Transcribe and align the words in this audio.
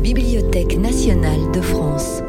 Bibliothèque 0.00 0.78
nationale 0.78 1.50
de 1.52 1.60
France. 1.60 2.22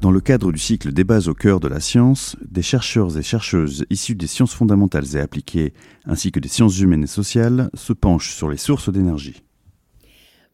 Dans 0.00 0.12
le 0.12 0.20
cadre 0.20 0.52
du 0.52 0.58
cycle 0.58 0.92
Débats 0.92 1.26
au 1.26 1.34
cœur 1.34 1.58
de 1.58 1.66
la 1.66 1.80
science, 1.80 2.36
des 2.48 2.62
chercheurs 2.62 3.18
et 3.18 3.22
chercheuses 3.22 3.84
issus 3.90 4.14
des 4.14 4.28
sciences 4.28 4.54
fondamentales 4.54 5.16
et 5.16 5.20
appliquées, 5.20 5.72
ainsi 6.04 6.30
que 6.30 6.38
des 6.38 6.48
sciences 6.48 6.78
humaines 6.78 7.04
et 7.04 7.08
sociales, 7.08 7.70
se 7.74 7.92
penchent 7.92 8.34
sur 8.34 8.48
les 8.48 8.56
sources 8.56 8.92
d'énergie. 8.92 9.42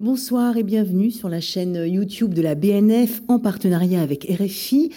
Bonsoir 0.03 0.57
et 0.57 0.65
bienvenue 0.65 1.13
sur 1.13 1.29
la 1.29 1.41
chaîne 1.41 1.87
YouTube 1.87 2.35
de 2.35 2.43
la 2.43 2.57
BNF 2.57 3.23
en 3.29 3.39
partenariat 3.39 4.03
avec 4.03 4.25
RFI. 4.25 4.91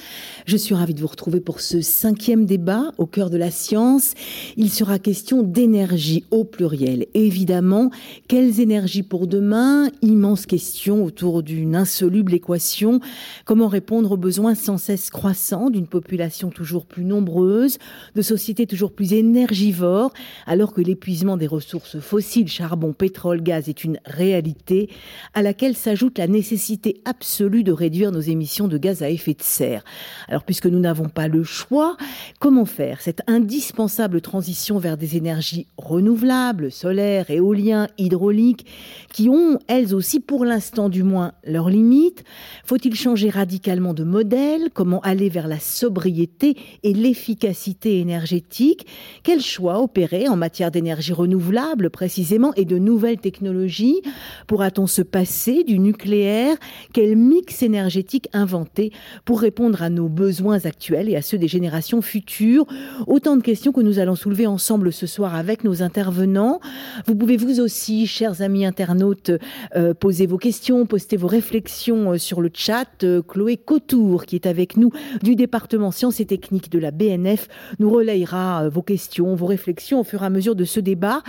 Je 0.47 0.57
suis 0.57 0.73
ravie 0.73 0.95
de 0.95 1.01
vous 1.01 1.05
retrouver 1.05 1.41
pour 1.41 1.61
ce 1.61 1.79
cinquième 1.79 2.47
débat 2.47 2.91
au 2.97 3.05
cœur 3.05 3.29
de 3.29 3.38
la 3.38 3.52
science. 3.52 4.15
Il 4.57 4.71
sera 4.71 4.97
question 4.97 5.43
d'énergie 5.43 6.23
au 6.31 6.43
pluriel. 6.43 7.05
Évidemment, 7.13 7.91
quelles 8.27 8.59
énergies 8.59 9.03
pour 9.03 9.27
demain? 9.27 9.89
Immense 10.02 10.47
question 10.47 11.05
autour 11.05 11.44
d'une 11.44 11.75
insoluble 11.75 12.33
équation. 12.33 12.99
Comment 13.45 13.67
répondre 13.67 14.13
aux 14.13 14.17
besoins 14.17 14.55
sans 14.55 14.80
cesse 14.80 15.11
croissants 15.11 15.69
d'une 15.69 15.85
population 15.85 16.49
toujours 16.49 16.88
plus 16.88 17.05
nombreuse, 17.05 17.77
de 18.16 18.23
sociétés 18.23 18.66
toujours 18.66 18.91
plus 18.91 19.13
énergivores, 19.13 20.11
alors 20.47 20.73
que 20.73 20.81
l'épuisement 20.81 21.38
des 21.38 21.45
ressources 21.45 21.99
fossiles, 21.99 22.47
charbon, 22.47 22.91
pétrole, 22.91 23.44
gaz 23.44 23.69
est 23.69 23.83
une 23.83 23.99
réalité? 24.05 24.89
À 25.34 25.41
laquelle 25.41 25.76
s'ajoute 25.76 26.17
la 26.17 26.27
nécessité 26.27 27.02
absolue 27.05 27.63
de 27.63 27.72
réduire 27.72 28.12
nos 28.12 28.22
émissions 28.22 28.67
de 28.67 28.77
gaz 28.77 29.03
à 29.03 29.09
effet 29.09 29.34
de 29.34 29.41
serre. 29.41 29.84
Alors 30.27 30.44
puisque 30.44 30.67
nous 30.67 30.80
n'avons 30.80 31.09
pas 31.09 31.27
le 31.27 31.44
choix, 31.44 31.98
comment 32.40 32.66
faire? 32.66 33.02
Cette 33.02 33.22
indispensable 33.27 34.22
transition 34.22 34.80
vers 34.80 34.98
des 34.98 35.17
énergies 35.17 35.67
renouvelables, 35.77 36.72
solaires, 36.72 37.30
éoliens, 37.30 37.88
hydrauliques, 37.98 38.66
qui 39.12 39.30
ont 39.30 39.59
elles 39.67 39.94
aussi 39.94 40.20
pour 40.20 40.45
l'instant 40.45 40.89
du 40.89 41.03
moins 41.03 41.34
leurs 41.45 41.69
limites 41.69 42.23
Faut-il 42.66 42.95
changer 42.95 43.30
radicalement 43.30 43.94
de 43.94 44.03
modèle? 44.03 44.69
Comment 44.73 45.02
aller 45.02 45.30
vers 45.30 45.47
la 45.47 45.59
sobriété 45.59 46.56
et 46.84 46.94
l'efficacité 46.94 48.00
énergétique? 48.00 48.86
Quel 49.23 49.41
choix 49.41 49.80
opérer 49.80 50.28
en 50.28 50.36
matière 50.36 50.72
d'énergie 50.72 51.14
renouvelable 51.14 51.89
précisément 51.89 52.53
et 52.56 52.66
de 52.66 52.78
nouvelles 52.78 53.19
technologies 53.19 54.02
Pourra-t-on 54.47 54.84
se 54.88 55.02
passer 55.02 55.64
du 55.64 55.80
nucléaire 55.80 56.58
Quel 56.94 57.16
mix 57.16 57.64
énergétique 57.64 58.28
inventer 58.33 58.91
pour 59.25 59.41
répondre 59.41 59.81
à 59.81 59.89
nos 59.89 60.09
besoins 60.09 60.66
actuels 60.66 61.09
et 61.09 61.16
à 61.16 61.22
ceux 61.22 61.38
des 61.38 61.47
générations 61.47 62.02
futures? 62.02 62.66
Autant 63.08 63.38
de 63.38 63.41
questions 63.41 63.72
que 63.72 63.81
nous 63.81 64.00
allons 64.00 64.16
soulever 64.16 64.47
ensemble 64.47 64.91
ce 64.91 65.08
soir 65.08 65.36
avec 65.36 65.63
nos 65.63 65.81
intervenants. 65.81 66.59
Vous 67.06 67.16
pouvez 67.16 67.38
vous 67.38 67.59
aussi, 67.59 68.08
chers 68.08 68.41
amis 68.41 68.66
internautes, 68.66 69.31
euh, 69.75 69.94
poser 69.94 70.25
vos 70.25 70.38
questions, 70.38 70.86
poster 70.86 71.17
vos 71.17 71.28
réflexions 71.28 72.13
euh, 72.13 72.17
sur 72.17 72.41
le 72.41 72.50
chat. 72.53 73.03
Euh, 73.03 73.22
Chloé 73.22 73.58
Cotour, 73.58 74.25
qui 74.25 74.36
est 74.36 74.45
avec 74.45 74.78
nous 74.78 74.91
du 75.22 75.36
département 75.36 75.91
sciences 75.91 76.19
et 76.19 76.25
techniques 76.25 76.72
de 76.72 76.80
la 76.80 76.91
BNF, 76.91 77.47
nous 77.80 77.89
relayera 77.89 78.69
vos 78.69 78.81
questions, 78.81 79.36
vos 79.36 79.45
réflexions 79.45 80.02
au 80.02 80.03
fur 80.03 80.23
et 80.23 80.25
à 80.25 80.30
mesure 80.30 80.56
de 80.56 80.66
ce 80.66 80.80
débat 80.80 81.22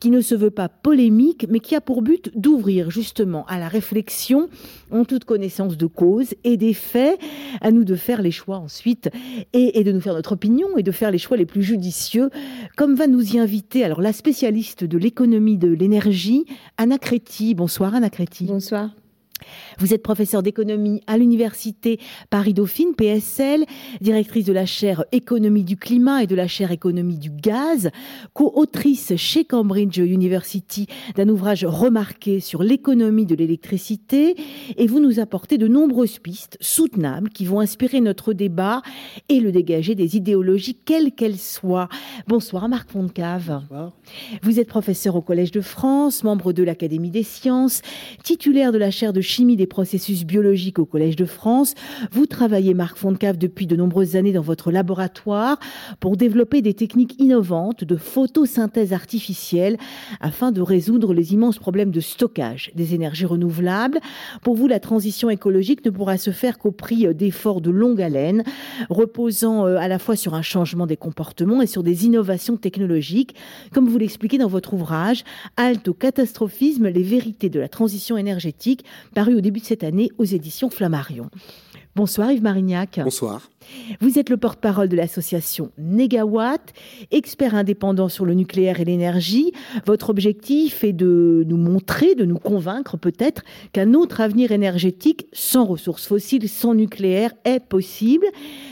qui 0.00 0.10
ne 0.10 0.20
se 0.20 0.34
veut 0.34 0.50
pas 0.50 0.68
polémique, 0.68 1.46
mais 1.48 1.60
qui 1.60 1.76
a 1.76 1.80
pour 1.80 2.02
but 2.02 2.30
d'ouvrir 2.34 2.90
à 3.48 3.58
la 3.58 3.68
réflexion 3.68 4.48
en 4.90 5.04
toute 5.04 5.24
connaissance 5.24 5.76
de 5.76 5.86
cause 5.86 6.34
et 6.44 6.56
des 6.56 6.74
faits, 6.74 7.18
à 7.60 7.70
nous 7.70 7.84
de 7.84 7.94
faire 7.94 8.22
les 8.22 8.30
choix 8.30 8.58
ensuite 8.58 9.10
et, 9.52 9.82
de 9.82 9.92
nous 9.92 10.00
faire 10.00 10.14
notre 10.14 10.32
opinion 10.32 10.76
et 10.76 10.82
de 10.82 10.92
faire 10.92 11.10
les 11.10 11.18
choix 11.18 11.36
les 11.36 11.46
plus 11.46 11.62
judicieux, 11.62 12.30
comme 12.76 12.94
va 12.94 13.06
nous 13.06 13.34
y 13.34 13.38
inviter 13.38 13.84
alors 13.84 14.00
la 14.00 14.12
spécialiste 14.12 14.84
de 14.84 14.98
l'économie 14.98 15.58
de 15.58 15.68
l'énergie, 15.68 16.46
Anna 16.76 16.98
Créti. 16.98 17.54
Bonsoir 17.54 17.94
Anna 17.94 18.10
Créti. 18.10 18.44
Bonsoir. 18.44 18.90
Vous 19.78 19.94
êtes 19.94 20.02
professeur 20.02 20.42
d'économie 20.42 21.00
à 21.06 21.18
l'université 21.18 21.98
Paris-Dauphine, 22.30 22.94
PSL, 22.94 23.64
directrice 24.00 24.44
de 24.44 24.52
la 24.52 24.66
chaire 24.66 25.04
économie 25.12 25.64
du 25.64 25.76
climat 25.76 26.22
et 26.22 26.26
de 26.26 26.34
la 26.34 26.48
chaire 26.48 26.70
économie 26.70 27.18
du 27.18 27.30
gaz, 27.30 27.90
co-autrice 28.32 29.14
chez 29.16 29.44
Cambridge 29.44 29.98
University 29.98 30.86
d'un 31.16 31.28
ouvrage 31.28 31.64
remarqué 31.64 32.40
sur 32.40 32.62
l'économie 32.62 33.26
de 33.26 33.34
l'électricité 33.34 34.36
et 34.76 34.86
vous 34.86 35.00
nous 35.00 35.20
apportez 35.20 35.58
de 35.58 35.68
nombreuses 35.68 36.18
pistes 36.18 36.58
soutenables 36.60 37.30
qui 37.30 37.44
vont 37.44 37.60
inspirer 37.60 38.00
notre 38.00 38.32
débat 38.32 38.82
et 39.28 39.40
le 39.40 39.52
dégager 39.52 39.94
des 39.94 40.16
idéologies 40.16 40.76
quelles 40.84 41.12
qu'elles 41.12 41.38
soient. 41.38 41.88
Bonsoir 42.26 42.68
Marc 42.68 42.90
Fontcave. 42.90 43.62
Bonsoir. 43.68 43.92
Vous 44.42 44.60
êtes 44.60 44.68
professeur 44.68 45.16
au 45.16 45.22
Collège 45.22 45.50
de 45.50 45.60
France, 45.60 46.24
membre 46.24 46.52
de 46.52 46.62
l'Académie 46.62 47.10
des 47.10 47.22
sciences, 47.22 47.82
titulaire 48.22 48.72
de 48.72 48.78
la 48.78 48.90
chaire 48.90 49.12
de 49.12 49.20
chimie 49.20 49.56
des 49.56 49.61
processus 49.66 50.24
biologiques 50.24 50.78
au 50.78 50.84
Collège 50.84 51.16
de 51.16 51.24
France. 51.24 51.74
Vous 52.10 52.26
travaillez, 52.26 52.74
Marc 52.74 52.96
Fontcave, 52.96 53.38
depuis 53.38 53.66
de 53.66 53.76
nombreuses 53.76 54.16
années 54.16 54.32
dans 54.32 54.42
votre 54.42 54.70
laboratoire 54.70 55.58
pour 56.00 56.16
développer 56.16 56.62
des 56.62 56.74
techniques 56.74 57.14
innovantes 57.18 57.84
de 57.84 57.96
photosynthèse 57.96 58.92
artificielle 58.92 59.76
afin 60.20 60.52
de 60.52 60.60
résoudre 60.60 61.14
les 61.14 61.32
immenses 61.32 61.58
problèmes 61.58 61.90
de 61.90 62.00
stockage 62.00 62.70
des 62.74 62.94
énergies 62.94 63.26
renouvelables. 63.26 63.98
Pour 64.42 64.54
vous, 64.54 64.66
la 64.66 64.80
transition 64.80 65.30
écologique 65.30 65.84
ne 65.84 65.90
pourra 65.90 66.18
se 66.18 66.30
faire 66.30 66.58
qu'au 66.58 66.72
prix 66.72 67.14
d'efforts 67.14 67.60
de 67.60 67.70
longue 67.70 68.02
haleine, 68.02 68.44
reposant 68.88 69.66
euh, 69.66 69.76
à 69.76 69.88
la 69.88 69.98
fois 69.98 70.16
sur 70.16 70.34
un 70.34 70.42
changement 70.42 70.86
des 70.86 70.96
comportements 70.96 71.62
et 71.62 71.66
sur 71.66 71.82
des 71.82 72.06
innovations 72.06 72.56
technologiques. 72.56 73.34
Comme 73.72 73.88
vous 73.88 73.98
l'expliquez 73.98 74.38
dans 74.38 74.48
votre 74.48 74.74
ouvrage, 74.74 75.24
Halte 75.56 75.88
au 75.88 75.94
catastrophisme, 75.94 76.88
les 76.88 77.02
vérités 77.02 77.50
de 77.50 77.60
la 77.60 77.68
transition 77.68 78.16
énergétique, 78.16 78.84
paru 79.14 79.34
au 79.34 79.40
début 79.40 79.51
de 79.60 79.64
cette 79.64 79.84
année 79.84 80.10
aux 80.18 80.24
éditions 80.24 80.70
Flammarion. 80.70 81.28
Bonsoir 81.94 82.32
Yves 82.32 82.42
Marignac. 82.42 83.00
Bonsoir. 83.04 83.50
Vous 84.00 84.18
êtes 84.18 84.30
le 84.30 84.38
porte-parole 84.38 84.88
de 84.88 84.96
l'association 84.96 85.72
Negawatt, 85.76 86.72
expert 87.10 87.54
indépendant 87.54 88.08
sur 88.08 88.24
le 88.24 88.32
nucléaire 88.32 88.80
et 88.80 88.86
l'énergie. 88.86 89.52
Votre 89.84 90.08
objectif 90.08 90.84
est 90.84 90.94
de 90.94 91.44
nous 91.46 91.58
montrer, 91.58 92.14
de 92.14 92.24
nous 92.24 92.38
convaincre 92.38 92.96
peut-être 92.96 93.42
qu'un 93.74 93.92
autre 93.92 94.22
avenir 94.22 94.52
énergétique 94.52 95.26
sans 95.34 95.66
ressources 95.66 96.06
fossiles, 96.06 96.48
sans 96.48 96.74
nucléaire 96.74 97.34
est 97.44 97.60
possible. 97.60 98.24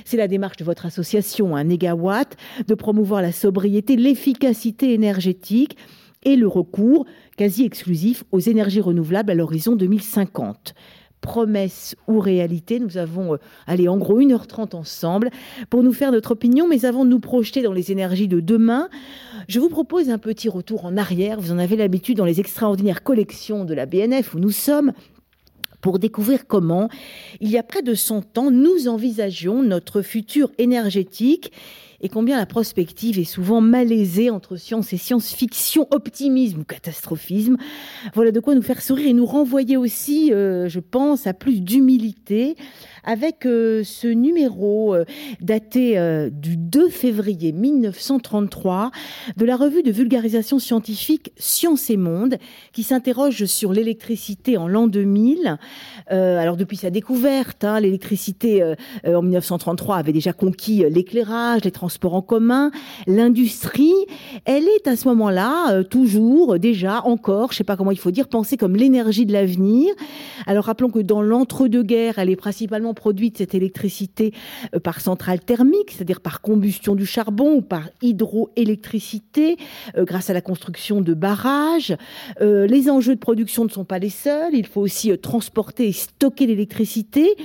C'est 0.06 0.16
la 0.16 0.26
démarche 0.26 0.56
de 0.56 0.64
votre 0.64 0.86
association, 0.86 1.54
un 1.56 1.64
Negawatt, 1.64 2.38
de 2.66 2.74
promouvoir 2.74 3.20
la 3.20 3.32
sobriété, 3.32 3.96
l'efficacité 3.96 4.94
énergétique 4.94 5.76
et 6.24 6.36
le 6.36 6.46
recours 6.46 7.06
quasi 7.36 7.64
exclusif 7.64 8.24
aux 8.32 8.40
énergies 8.40 8.80
renouvelables 8.80 9.30
à 9.30 9.34
l'horizon 9.34 9.76
2050 9.76 10.74
promesse 11.20 11.96
ou 12.08 12.18
réalité. 12.18 12.80
Nous 12.80 12.96
avons, 12.96 13.34
euh, 13.34 13.86
en 13.86 13.98
gros, 13.98 14.20
1h30 14.20 14.74
ensemble 14.74 15.30
pour 15.68 15.82
nous 15.82 15.92
faire 15.92 16.12
notre 16.12 16.32
opinion, 16.32 16.66
mais 16.68 16.84
avant 16.84 17.04
de 17.04 17.10
nous 17.10 17.20
projeter 17.20 17.62
dans 17.62 17.72
les 17.72 17.92
énergies 17.92 18.28
de 18.28 18.40
demain, 18.40 18.88
je 19.48 19.60
vous 19.60 19.68
propose 19.68 20.10
un 20.10 20.18
petit 20.18 20.48
retour 20.48 20.84
en 20.84 20.96
arrière. 20.96 21.40
Vous 21.40 21.52
en 21.52 21.58
avez 21.58 21.76
l'habitude 21.76 22.16
dans 22.16 22.24
les 22.24 22.40
extraordinaires 22.40 23.02
collections 23.02 23.64
de 23.64 23.74
la 23.74 23.86
BNF 23.86 24.34
où 24.34 24.38
nous 24.38 24.50
sommes 24.50 24.92
pour 25.80 25.98
découvrir 25.98 26.46
comment, 26.46 26.90
il 27.40 27.50
y 27.50 27.56
a 27.56 27.62
près 27.62 27.80
de 27.80 27.94
100 27.94 28.36
ans, 28.36 28.50
nous 28.50 28.86
envisagions 28.86 29.62
notre 29.62 30.02
futur 30.02 30.50
énergétique 30.58 31.52
et 32.02 32.08
combien 32.08 32.38
la 32.38 32.46
prospective 32.46 33.18
est 33.18 33.24
souvent 33.24 33.60
malaisée 33.60 34.30
entre 34.30 34.56
science 34.56 34.92
et 34.92 34.96
science-fiction, 34.96 35.86
optimisme 35.90 36.60
ou 36.60 36.64
catastrophisme. 36.64 37.56
Voilà 38.14 38.30
de 38.30 38.40
quoi 38.40 38.54
nous 38.54 38.62
faire 38.62 38.80
sourire 38.80 39.08
et 39.08 39.12
nous 39.12 39.26
renvoyer 39.26 39.76
aussi, 39.76 40.32
euh, 40.32 40.68
je 40.68 40.80
pense, 40.80 41.26
à 41.26 41.34
plus 41.34 41.60
d'humilité 41.60 42.56
avec 43.04 43.46
euh, 43.46 43.82
ce 43.84 44.06
numéro 44.08 44.94
euh, 44.94 45.04
daté 45.40 45.80
du 46.32 46.56
2 46.56 46.88
février 46.88 47.52
1933 47.52 48.90
de 49.36 49.44
la 49.44 49.56
revue 49.56 49.82
de 49.82 49.90
vulgarisation 49.90 50.58
scientifique 50.58 51.32
Science 51.36 51.90
et 51.90 51.96
Monde 51.96 52.36
qui 52.72 52.82
s'interroge 52.82 53.44
sur 53.44 53.72
l'électricité 53.72 54.56
en 54.56 54.68
l'an 54.68 54.86
2000. 54.86 55.58
alors 56.08 56.56
depuis 56.56 56.76
sa 56.76 56.90
découverte, 56.90 57.64
hein, 57.64 57.80
l'électricité 57.80 58.74
en 59.06 59.22
1933 59.22 59.96
avait 59.96 60.12
déjà 60.12 60.32
conquis 60.32 60.84
l'éclairage, 60.88 61.64
les 61.64 61.70
transports 61.70 61.89
en 62.02 62.22
commun, 62.22 62.70
l'industrie. 63.06 63.94
Elle 64.44 64.64
est 64.64 64.88
à 64.88 64.96
ce 64.96 65.08
moment-là 65.08 65.84
toujours, 65.84 66.58
déjà, 66.58 67.04
encore, 67.04 67.48
je 67.50 67.54
ne 67.54 67.58
sais 67.58 67.64
pas 67.64 67.76
comment 67.76 67.90
il 67.90 67.98
faut 67.98 68.10
dire, 68.10 68.28
pensée 68.28 68.56
comme 68.56 68.76
l'énergie 68.76 69.26
de 69.26 69.32
l'avenir. 69.32 69.92
Alors 70.46 70.64
rappelons 70.64 70.90
que 70.90 70.98
dans 70.98 71.22
l'entre-deux-guerres, 71.22 72.18
elle 72.18 72.30
est 72.30 72.36
principalement 72.36 72.94
produite 72.94 73.38
cette 73.38 73.54
électricité 73.54 74.32
euh, 74.74 74.80
par 74.80 75.00
centrale 75.00 75.40
thermique, 75.40 75.90
c'est-à-dire 75.90 76.20
par 76.20 76.40
combustion 76.40 76.94
du 76.94 77.06
charbon 77.06 77.56
ou 77.56 77.62
par 77.62 77.88
hydroélectricité, 78.02 79.56
euh, 79.96 80.04
grâce 80.04 80.30
à 80.30 80.32
la 80.32 80.40
construction 80.40 81.00
de 81.00 81.14
barrages. 81.14 81.96
Euh, 82.40 82.66
les 82.66 82.90
enjeux 82.90 83.14
de 83.14 83.20
production 83.20 83.64
ne 83.64 83.70
sont 83.70 83.84
pas 83.84 83.98
les 83.98 84.10
seuls. 84.10 84.54
Il 84.54 84.66
faut 84.66 84.80
aussi 84.80 85.16
transporter 85.18 85.88
et 85.88 85.92
stocker 85.92 86.46
l'électricité. 86.46 87.36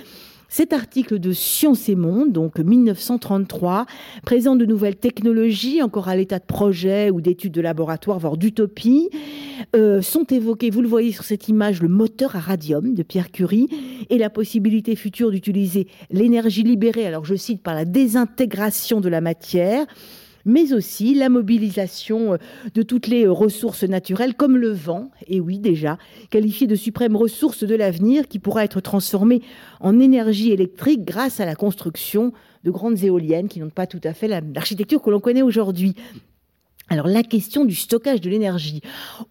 Cet 0.57 0.72
article 0.72 1.19
de 1.19 1.34
Science 1.34 1.90
et 1.90 1.96
Monde, 1.96 2.31
donc 2.31 2.60
1933, 2.60 3.86
présente 4.24 4.57
de 4.57 4.66
nouvelles 4.66 4.96
technologies, 4.96 5.81
encore 5.81 6.07
à 6.07 6.16
l'état 6.16 6.40
de 6.40 6.46
projet 6.46 7.10
ou 7.10 7.19
d'études 7.19 7.52
de 7.52 7.60
laboratoire, 7.60 8.19
voire 8.19 8.38
d'utopie. 8.38 9.10
Euh, 9.75 10.02
sont 10.02 10.24
évoqués, 10.24 10.69
vous 10.69 10.81
le 10.81 10.88
voyez 10.88 11.12
sur 11.12 11.25
cette 11.25 11.50
image, 11.50 11.81
le 11.81 11.90
moteur 11.90 12.38
à 12.38 12.40
radium 12.40 12.94
de 12.94 13.04
Pierre 13.04 13.34
Curie 13.34 13.68
et 14.10 14.18
la 14.18 14.30
possibilité 14.30 14.96
future 14.96 15.30
d'utiliser 15.30 15.88
l'énergie 16.10 16.63
libérée, 16.63 17.06
alors 17.06 17.25
je 17.25 17.36
cite, 17.36 17.62
par 17.62 17.75
la 17.75 17.84
désintégration 17.84 19.02
de 19.02 19.10
la 19.10 19.19
matière 19.19 19.86
mais 20.45 20.74
aussi 20.74 21.13
la 21.15 21.30
mobilisation 21.30 22.33
euh, 22.33 22.38
de 22.74 22.81
toutes 22.83 23.07
les 23.07 23.25
euh, 23.25 23.31
ressources 23.31 23.83
naturelles 23.83 24.36
comme 24.36 24.57
le 24.57 24.71
vent, 24.71 25.12
et 25.27 25.39
oui 25.39 25.59
déjà, 25.59 25.97
qualifié 26.30 26.68
de 26.68 26.75
suprême 26.75 27.15
ressource 27.15 27.63
de 27.63 27.75
l'avenir 27.75 28.27
qui 28.27 28.39
pourra 28.39 28.63
être 28.63 28.80
transformée 28.80 29.42
en 29.80 30.00
énergie 30.00 30.51
électrique 30.51 31.03
grâce 31.03 31.39
à 31.39 31.45
la 31.45 31.56
construction 31.56 32.31
de 32.63 32.71
grandes 32.71 33.03
éoliennes 33.03 33.47
qui 33.47 33.59
n'ont 33.59 33.69
pas 33.69 33.88
tout 33.88 34.01
à 34.03 34.13
fait 34.13 34.27
l'architecture 34.27 35.01
que 35.01 35.09
l'on 35.09 35.19
connaît 35.19 35.42
aujourd'hui. 35.42 35.95
Alors 36.87 37.07
la 37.07 37.23
question 37.23 37.65
du 37.65 37.73
stockage 37.73 38.21
de 38.21 38.29
l'énergie, 38.29 38.81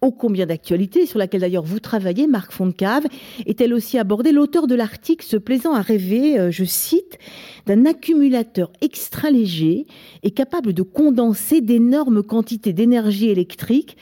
ô 0.01 0.11
combien 0.11 0.45
d'actualité, 0.45 1.05
sur 1.05 1.19
laquelle 1.19 1.41
d'ailleurs 1.41 1.63
vous 1.63 1.79
travaillez, 1.79 2.27
Marc 2.27 2.51
Fontcave, 2.51 3.05
est-elle 3.45 3.73
aussi 3.73 3.97
abordée? 3.97 4.33
L'auteur 4.33 4.67
de 4.67 4.75
l'article 4.75 5.25
se 5.25 5.37
plaisant 5.37 5.73
à 5.73 5.81
rêver, 5.81 6.37
euh, 6.37 6.51
je 6.51 6.65
cite, 6.65 7.17
d'un 7.65 7.85
accumulateur 7.85 8.71
extra 8.81 9.31
léger 9.31 9.85
et 10.23 10.31
capable 10.31 10.73
de 10.73 10.81
condenser 10.81 11.61
d'énormes 11.61 12.23
quantités 12.23 12.73
d'énergie 12.73 13.29
électrique 13.29 13.95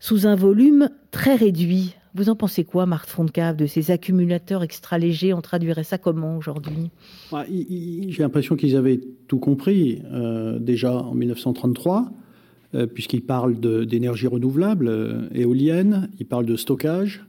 sous 0.00 0.26
un 0.26 0.34
volume 0.34 0.90
très 1.10 1.34
réduit. 1.34 1.94
Vous 2.14 2.28
en 2.28 2.36
pensez 2.36 2.64
quoi, 2.64 2.84
Marc 2.84 3.08
Fontcave, 3.08 3.56
de 3.56 3.66
ces 3.66 3.90
accumulateurs 3.90 4.62
extra 4.62 4.98
légers 4.98 5.32
On 5.32 5.40
traduirait 5.40 5.84
ça 5.84 5.96
comment 5.96 6.36
aujourd'hui? 6.36 6.90
J'ai 8.08 8.22
l'impression 8.22 8.56
qu'ils 8.56 8.76
avaient 8.76 9.00
tout 9.28 9.38
compris 9.38 10.02
euh, 10.12 10.58
déjà 10.58 10.94
en 10.94 11.14
1933. 11.14 12.12
Euh, 12.74 12.86
puisqu'il 12.86 13.22
parle 13.22 13.58
d'énergie 13.86 14.26
renouvelable, 14.26 14.88
euh, 14.88 15.26
éolienne, 15.34 16.10
il 16.18 16.26
parle 16.26 16.44
de 16.44 16.54
stockage, 16.54 17.24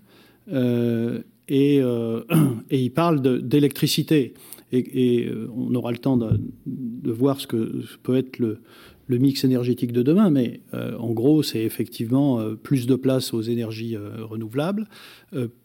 euh, 0.51 1.21
et, 1.47 1.80
il 2.71 2.91
parle 2.91 3.21
d'électricité. 3.41 4.33
Et, 4.71 5.30
on 5.56 5.74
aura 5.75 5.91
le 5.91 5.97
temps 5.97 6.18
de, 6.18 7.12
voir 7.12 7.39
ce 7.39 7.47
que 7.47 7.83
peut 8.03 8.18
être 8.18 8.38
le, 8.38 8.59
mix 9.07 9.44
énergétique 9.44 9.91
de 9.91 10.03
demain, 10.03 10.30
mais 10.30 10.59
en 10.74 11.09
gros, 11.09 11.41
c'est 11.41 11.63
effectivement 11.63 12.39
plus 12.62 12.86
de 12.86 12.94
place 12.94 13.33
aux 13.33 13.41
énergies 13.41 13.97
renouvelables, 13.97 14.88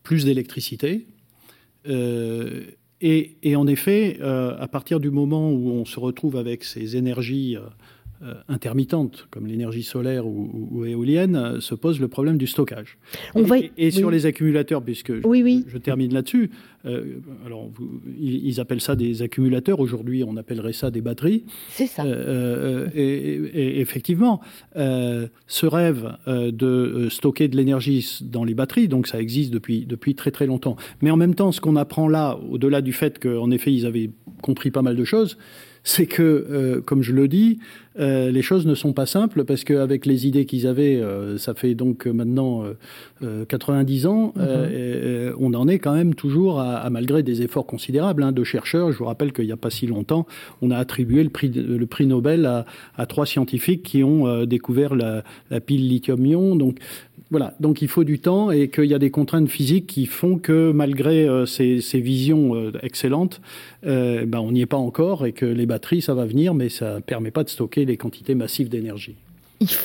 plus 0.02 0.24
d'électricité. 0.24 1.06
Et, 1.86 3.36
et, 3.42 3.56
en 3.56 3.66
effet, 3.66 4.18
à 4.22 4.66
partir 4.68 5.00
du 5.00 5.10
moment 5.10 5.52
où 5.52 5.68
on 5.68 5.84
se 5.84 6.00
retrouve 6.00 6.36
avec 6.36 6.64
ces 6.64 6.96
énergies 6.96 7.58
intermittentes, 8.48 9.26
comme 9.30 9.46
l'énergie 9.46 9.82
solaire 9.82 10.26
ou, 10.26 10.84
éolienne, 10.84 11.36
euh, 11.36 11.60
se 11.60 11.74
pose 11.74 12.00
le 12.00 12.08
problème 12.08 12.38
du 12.38 12.46
stockage. 12.46 12.98
et, 13.76 13.90
sur 13.90 14.10
les 14.10 14.26
accumulateurs, 14.26 14.82
puisque 14.82 15.14
je, 15.14 15.78
termine 15.78 16.12
là-dessus, 16.12 16.50
euh, 16.86 17.18
alors 17.44 17.70
ils, 18.18 18.60
appellent 18.60 18.80
ça 18.80 18.96
des 18.96 19.22
accumulateurs. 19.22 19.80
Aujourd'hui, 19.80 20.24
on 20.24 20.36
appellerait 20.36 20.72
ça 20.72 20.90
des 20.90 21.00
batteries. 21.00 21.44
C'est 21.70 21.86
ça. 21.86 22.04
et, 22.94 23.80
effectivement, 23.80 24.40
ce 24.74 25.66
rêve 25.66 26.16
de 26.26 27.08
stocker 27.10 27.48
de 27.48 27.56
l'énergie 27.56 28.20
dans 28.22 28.44
les 28.44 28.54
batteries, 28.54 28.88
donc 28.88 29.06
ça 29.06 29.20
existe 29.20 29.52
depuis 29.52 29.86
depuis 29.86 30.14
très 30.14 30.30
très 30.30 30.46
longtemps. 30.46 30.76
Mais 31.02 31.10
en 31.10 31.16
même 31.16 31.34
temps, 31.34 31.52
ce 31.52 31.60
qu'on 31.60 31.76
apprend 31.76 32.08
là, 32.08 32.38
au-delà 32.50 32.80
du 32.80 32.92
fait 32.92 33.18
qu'en 33.18 33.50
effet 33.50 33.72
ils 33.72 33.86
avaient 33.86 34.10
compris 34.42 34.70
pas 34.70 34.82
mal 34.82 34.96
de 34.96 35.04
choses, 35.04 35.36
c'est 35.84 36.06
que, 36.06 36.22
euh, 36.22 36.80
comme 36.80 37.02
je 37.02 37.12
le 37.12 37.28
dis, 37.28 37.58
euh, 38.00 38.30
les 38.30 38.40
choses 38.40 38.66
ne 38.66 38.74
sont 38.74 38.94
pas 38.94 39.04
simples 39.04 39.44
parce 39.44 39.64
qu'avec 39.64 40.06
les 40.06 40.26
idées 40.26 40.46
qu'ils 40.46 40.66
avaient, 40.66 40.96
euh, 40.96 41.36
ça 41.36 41.52
fait 41.54 41.74
donc 41.74 42.06
maintenant 42.06 42.64
90 43.48 44.06
ans, 44.06 44.32
mhm. 44.36 45.34
on 45.38 45.54
en 45.54 45.68
est 45.68 45.78
quand 45.78 45.94
même 45.94 46.14
toujours 46.14 46.60
à, 46.60 46.88
malgré 46.90 47.22
des 47.22 47.42
efforts 47.42 47.66
considérables 47.66 48.22
hein, 48.22 48.32
de 48.32 48.44
chercheurs. 48.44 48.92
Je 48.92 48.98
vous 48.98 49.04
rappelle 49.04 49.32
qu'il 49.32 49.44
n'y 49.44 49.52
a 49.52 49.56
pas 49.56 49.70
si 49.70 49.86
longtemps, 49.86 50.26
on 50.62 50.70
a 50.70 50.78
attribué 50.78 51.22
le 51.22 51.30
prix, 51.30 51.50
le 51.50 51.86
prix 51.86 52.06
Nobel 52.06 52.46
à, 52.96 53.06
trois 53.06 53.26
scientifiques 53.26 53.82
qui 53.82 54.02
ont 54.02 54.44
découvert 54.44 54.94
la, 54.94 55.22
la 55.50 55.60
pile 55.60 55.86
lithium-ion. 55.88 56.56
Donc 56.56 56.78
voilà, 57.30 57.54
donc 57.58 57.82
il 57.82 57.88
faut 57.88 58.04
du 58.04 58.18
temps 58.18 58.50
et 58.50 58.68
qu'il 58.68 58.84
y 58.84 58.94
a 58.94 58.98
des 58.98 59.10
contraintes 59.10 59.48
physiques 59.48 59.86
qui 59.86 60.06
font 60.06 60.38
que 60.38 60.72
malgré 60.72 61.26
euh, 61.26 61.46
ces, 61.46 61.80
visions 61.94 62.54
euh, 62.54 62.72
excellentes, 62.82 63.40
euh, 63.86 64.26
ben, 64.26 64.40
on 64.40 64.52
n'y 64.52 64.60
est 64.60 64.66
pas 64.66 64.76
encore 64.76 65.24
et 65.26 65.32
que 65.32 65.46
les 65.46 65.66
batteries, 65.66 66.02
ça 66.02 66.14
va 66.14 66.26
venir, 66.26 66.54
mais 66.54 66.68
ça 66.68 66.96
ne 66.96 67.00
permet 67.00 67.30
pas 67.30 67.42
de 67.42 67.48
stocker 67.48 67.86
les 67.86 67.96
quantités 67.96 68.34
massives 68.34 68.68
d'énergie 68.68 69.16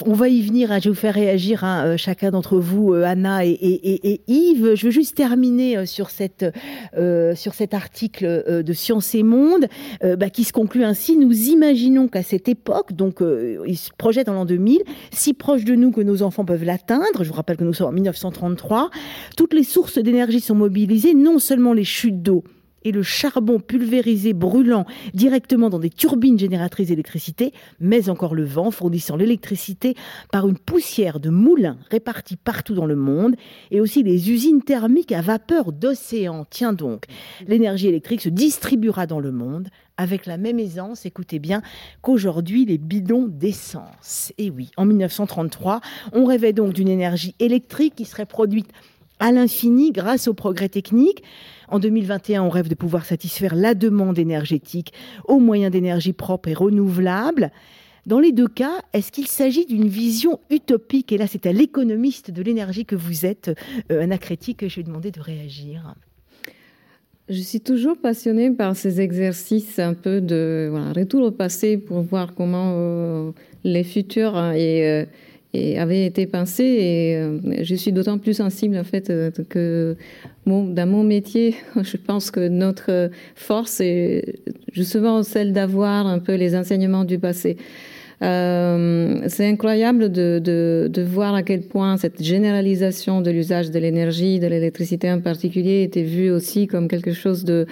on 0.05 0.13
va 0.13 0.29
y 0.29 0.41
venir, 0.41 0.71
hein. 0.71 0.79
je 0.79 0.85
vais 0.85 0.89
vous 0.89 0.99
faire 0.99 1.13
réagir 1.13 1.63
hein, 1.63 1.85
euh, 1.85 1.97
chacun 1.97 2.31
d'entre 2.31 2.59
vous, 2.59 2.93
euh, 2.93 3.03
Anna 3.03 3.45
et, 3.45 4.21
Yves. 4.27 4.75
Je 4.75 4.85
veux 4.85 4.91
juste 4.91 5.15
terminer 5.15 5.77
euh, 5.77 5.85
sur, 5.85 6.09
cet 6.09 7.73
article 7.73 8.63
de 8.63 8.73
Science 8.73 9.15
et 9.15 9.23
Monde 9.23 9.67
bah, 10.01 10.29
qui 10.29 10.43
se 10.43 10.53
conclut 10.53 10.83
ainsi. 10.83 11.17
Nous 11.17 11.49
imaginons 11.49 12.07
qu'à 12.07 12.23
cette 12.23 12.47
époque, 12.47 12.93
donc 12.93 13.21
il 13.65 13.77
se 13.77 13.89
projette 13.97 14.29
en 14.29 14.33
l'an 14.33 14.45
2000, 14.45 14.81
si 15.11 15.33
proche 15.33 15.65
de 15.65 15.75
nous 15.75 15.91
que 15.91 16.01
nos 16.01 16.21
enfants 16.23 16.45
peuvent 16.45 16.63
l'atteindre, 16.63 17.23
je 17.23 17.29
vous 17.29 17.35
rappelle 17.35 17.57
que 17.57 17.63
nous 17.63 17.73
sommes 17.73 17.89
en 17.89 17.91
1933, 17.91 18.89
toutes 19.35 19.53
les 19.53 19.63
sources 19.63 19.97
d'énergie 19.97 20.39
sont 20.39 20.55
mobilisées, 20.55 21.13
non 21.13 21.39
seulement 21.39 21.73
les 21.73 21.83
chutes 21.83 22.21
d'eau, 22.21 22.43
et 22.83 22.91
le 22.91 23.03
charbon 23.03 23.59
pulvérisé 23.59 24.33
brûlant 24.33 24.85
directement 25.13 25.69
dans 25.69 25.79
des 25.79 25.89
turbines 25.89 26.39
génératrices 26.39 26.89
d'électricité, 26.89 27.53
mais 27.79 28.09
encore 28.09 28.35
le 28.35 28.45
vent 28.45 28.71
fournissant 28.71 29.15
l'électricité 29.15 29.95
par 30.31 30.47
une 30.47 30.57
poussière 30.57 31.19
de 31.19 31.29
moulins 31.29 31.77
répartis 31.89 32.37
partout 32.37 32.75
dans 32.75 32.85
le 32.85 32.95
monde, 32.95 33.35
et 33.71 33.81
aussi 33.81 34.03
les 34.03 34.31
usines 34.31 34.61
thermiques 34.61 35.11
à 35.11 35.21
vapeur 35.21 35.71
d'océan. 35.71 36.45
Tiens 36.49 36.73
donc, 36.73 37.05
l'énergie 37.47 37.87
électrique 37.87 38.21
se 38.21 38.29
distribuera 38.29 39.07
dans 39.07 39.19
le 39.19 39.31
monde 39.31 39.69
avec 39.97 40.25
la 40.25 40.37
même 40.37 40.59
aisance, 40.59 41.05
écoutez 41.05 41.39
bien, 41.39 41.61
qu'aujourd'hui 42.01 42.65
les 42.65 42.77
bidons 42.77 43.27
d'essence. 43.27 44.31
Et 44.37 44.49
oui, 44.49 44.71
en 44.77 44.85
1933, 44.85 45.81
on 46.13 46.23
rêvait 46.23 46.53
donc 46.53 46.71
d'une 46.71 46.87
énergie 46.87 47.35
électrique 47.39 47.95
qui 47.95 48.05
serait 48.05 48.25
produite 48.25 48.69
à 49.19 49.33
l'infini 49.33 49.91
grâce 49.91 50.29
au 50.29 50.33
progrès 50.33 50.69
technique. 50.69 51.23
En 51.71 51.79
2021, 51.79 52.41
on 52.43 52.49
rêve 52.49 52.67
de 52.67 52.75
pouvoir 52.75 53.05
satisfaire 53.05 53.55
la 53.55 53.75
demande 53.75 54.17
énergétique 54.17 54.91
aux 55.25 55.39
moyens 55.39 55.71
d'énergie 55.71 56.13
propre 56.13 56.49
et 56.49 56.53
renouvelable. 56.53 57.51
Dans 58.07 58.19
les 58.19 58.31
deux 58.31 58.47
cas, 58.47 58.81
est-ce 58.93 59.11
qu'il 59.11 59.27
s'agit 59.27 59.67
d'une 59.67 59.87
vision 59.87 60.39
utopique? 60.49 61.11
Et 61.11 61.17
là, 61.17 61.27
c'est 61.27 61.45
à 61.45 61.53
l'économiste 61.53 62.31
de 62.31 62.41
l'énergie 62.41 62.85
que 62.85 62.95
vous 62.95 63.25
êtes, 63.25 63.51
euh, 63.91 64.07
que 64.57 64.67
je 64.67 64.75
vais 64.77 64.83
demander 64.83 65.11
de 65.11 65.19
réagir. 65.19 65.93
Je 67.29 67.39
suis 67.41 67.61
toujours 67.61 67.97
passionnée 67.97 68.49
par 68.49 68.75
ces 68.75 68.99
exercices 68.99 69.77
un 69.77 69.93
peu 69.93 70.21
de 70.21 70.71
retour 70.95 71.21
au 71.21 71.31
passé 71.31 71.77
pour 71.77 72.01
voir 72.01 72.33
comment 72.33 72.73
euh, 72.75 73.31
les 73.63 73.83
futurs 73.83 74.35
hein, 74.35 74.55
euh, 74.55 75.05
et 75.53 75.79
avait 75.79 76.05
été 76.05 76.25
pensé. 76.27 76.63
Et 76.63 77.15
euh, 77.15 77.39
je 77.61 77.75
suis 77.75 77.91
d'autant 77.91 78.17
plus 78.17 78.35
sensible 78.35 78.77
en 78.77 78.83
fait 78.83 79.09
euh, 79.09 79.31
que 79.49 79.95
dans 80.45 80.87
mon 80.87 81.03
métier, 81.03 81.55
je 81.81 81.97
pense 81.97 82.31
que 82.31 82.47
notre 82.47 83.09
force 83.35 83.81
est 83.81 84.39
justement 84.71 85.23
celle 85.23 85.53
d'avoir 85.53 86.07
un 86.07 86.19
peu 86.19 86.35
les 86.35 86.55
enseignements 86.55 87.03
du 87.03 87.19
passé. 87.19 87.57
Euh, 88.21 89.21
c'est 89.27 89.47
incroyable 89.47 90.11
de, 90.11 91.03
voir 91.07 91.35
à 91.35 91.41
quel 91.41 91.61
point 91.61 91.95
cette 91.95 92.21
généralisation 92.21 93.21
de 93.21 93.31
l'usage 93.31 93.71
de 93.71 93.79
l'énergie, 93.79 94.39
de 94.39 94.47
l'électricité 94.47 95.09
en 95.09 95.21
particulier, 95.21 95.83
était 95.83 96.03
vue 96.03 96.29
aussi 96.29 96.67
comme 96.67 96.89
quelque 96.89 97.13
chose 97.13 97.45
de 97.45 97.65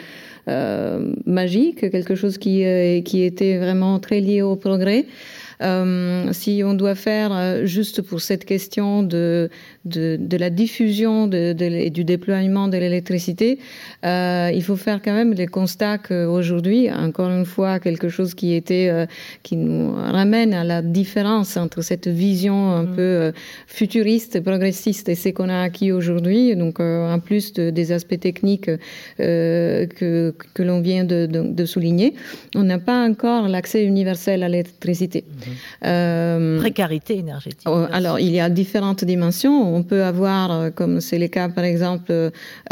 magique, 1.25 1.91
quelque 1.91 2.15
chose 2.15 2.37
qui 2.37 2.61
était 2.63 3.57
vraiment 3.57 3.99
très 3.99 4.21
lié 4.21 4.41
au 4.41 4.55
progrès. 4.55 5.05
Euh, 5.61 6.31
si 6.33 6.61
on 6.63 6.73
doit 6.73 6.95
faire 6.95 7.31
euh, 7.33 7.65
juste 7.65 8.01
pour 8.01 8.21
cette 8.21 8.45
question 8.45 9.01
de, 9.01 9.49
de, 9.87 10.17
de 10.19 10.37
la 10.37 10.49
diffusion 10.49 11.27
de, 11.27 11.55
et 11.59 11.89
du 11.89 12.03
déploiement 12.03 12.67
de 12.67 12.77
l'électricité, 12.77 13.59
euh, 14.05 14.51
il 14.53 14.63
faut 14.63 14.75
faire 14.75 15.01
quand 15.01 15.13
même 15.13 15.33
les 15.33 15.47
constats 15.47 15.97
qu'aujourd'hui, 15.97 16.91
encore 16.91 17.29
une 17.29 17.45
fois, 17.45 17.79
quelque 17.79 18.09
chose 18.09 18.33
qui 18.33 18.53
était 18.53 18.89
euh, 18.89 19.05
qui 19.43 19.55
nous 19.55 19.93
ramène 19.93 20.53
à 20.53 20.63
la 20.63 20.81
différence 20.81 21.57
entre 21.57 21.81
cette 21.81 22.07
vision 22.07 22.71
un 22.71 22.83
mm. 22.83 22.95
peu 22.95 23.31
futuriste, 23.67 24.41
progressiste 24.41 25.09
et 25.09 25.15
ce 25.15 25.29
qu'on 25.29 25.49
a 25.49 25.61
acquis 25.61 25.91
aujourd'hui, 25.91 26.55
donc 26.55 26.79
en 26.79 27.19
plus 27.19 27.53
des 27.53 27.91
aspects 27.91 28.19
techniques 28.19 28.69
que, 29.17 30.33
que 30.53 30.63
l'on 30.63 30.81
vient 30.81 31.03
de, 31.03 31.25
de, 31.25 31.65
souligner, 31.65 32.13
on 32.55 32.63
n'a 32.63 32.79
pas 32.79 33.07
encore 33.07 33.47
l'accès 33.47 33.83
universel 33.83 34.43
à 34.43 34.49
l'électricité. 34.49 35.23
Mm. 35.27 35.51
Euh, 35.85 36.57
Précarité 36.59 37.17
énergétique. 37.17 37.67
Oh, 37.67 37.85
alors, 37.91 38.19
il 38.19 38.31
y 38.31 38.39
a 38.39 38.49
différentes 38.49 39.03
dimensions. 39.05 39.76
On 39.77 39.83
peut 39.83 40.03
avoir, 40.03 40.51
euh, 40.51 40.69
comme 40.71 41.01
c'est 41.01 41.19
le 41.19 41.27
cas 41.27 41.49
par 41.49 41.63
exemple 41.63 42.11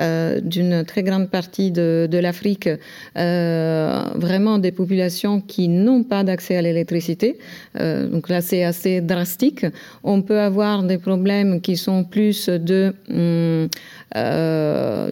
euh, 0.02 0.42
d'une 0.42 0.84
très 0.84 1.04
grande 1.04 1.30
partie 1.30 1.70
de, 1.70 2.20
l'Afrique, 2.26 2.68
euh, 2.68 4.04
vraiment 4.16 4.58
des 4.58 4.72
populations 4.72 5.40
qui 5.40 5.68
n'ont 5.68 6.04
pas 6.04 6.24
d'accès 6.24 6.56
à 6.58 6.64
l'électricité. 6.64 7.38
Donc 8.14 8.30
là, 8.30 8.42
c'est 8.42 8.64
assez 8.64 9.02
drastique. 9.02 9.66
On 10.04 10.22
peut 10.22 10.40
avoir 10.40 10.82
des 10.84 10.98
problèmes 10.98 11.62
qui 11.62 11.76
sont 11.78 12.04
plus 12.04 12.50
hum, 12.50 13.68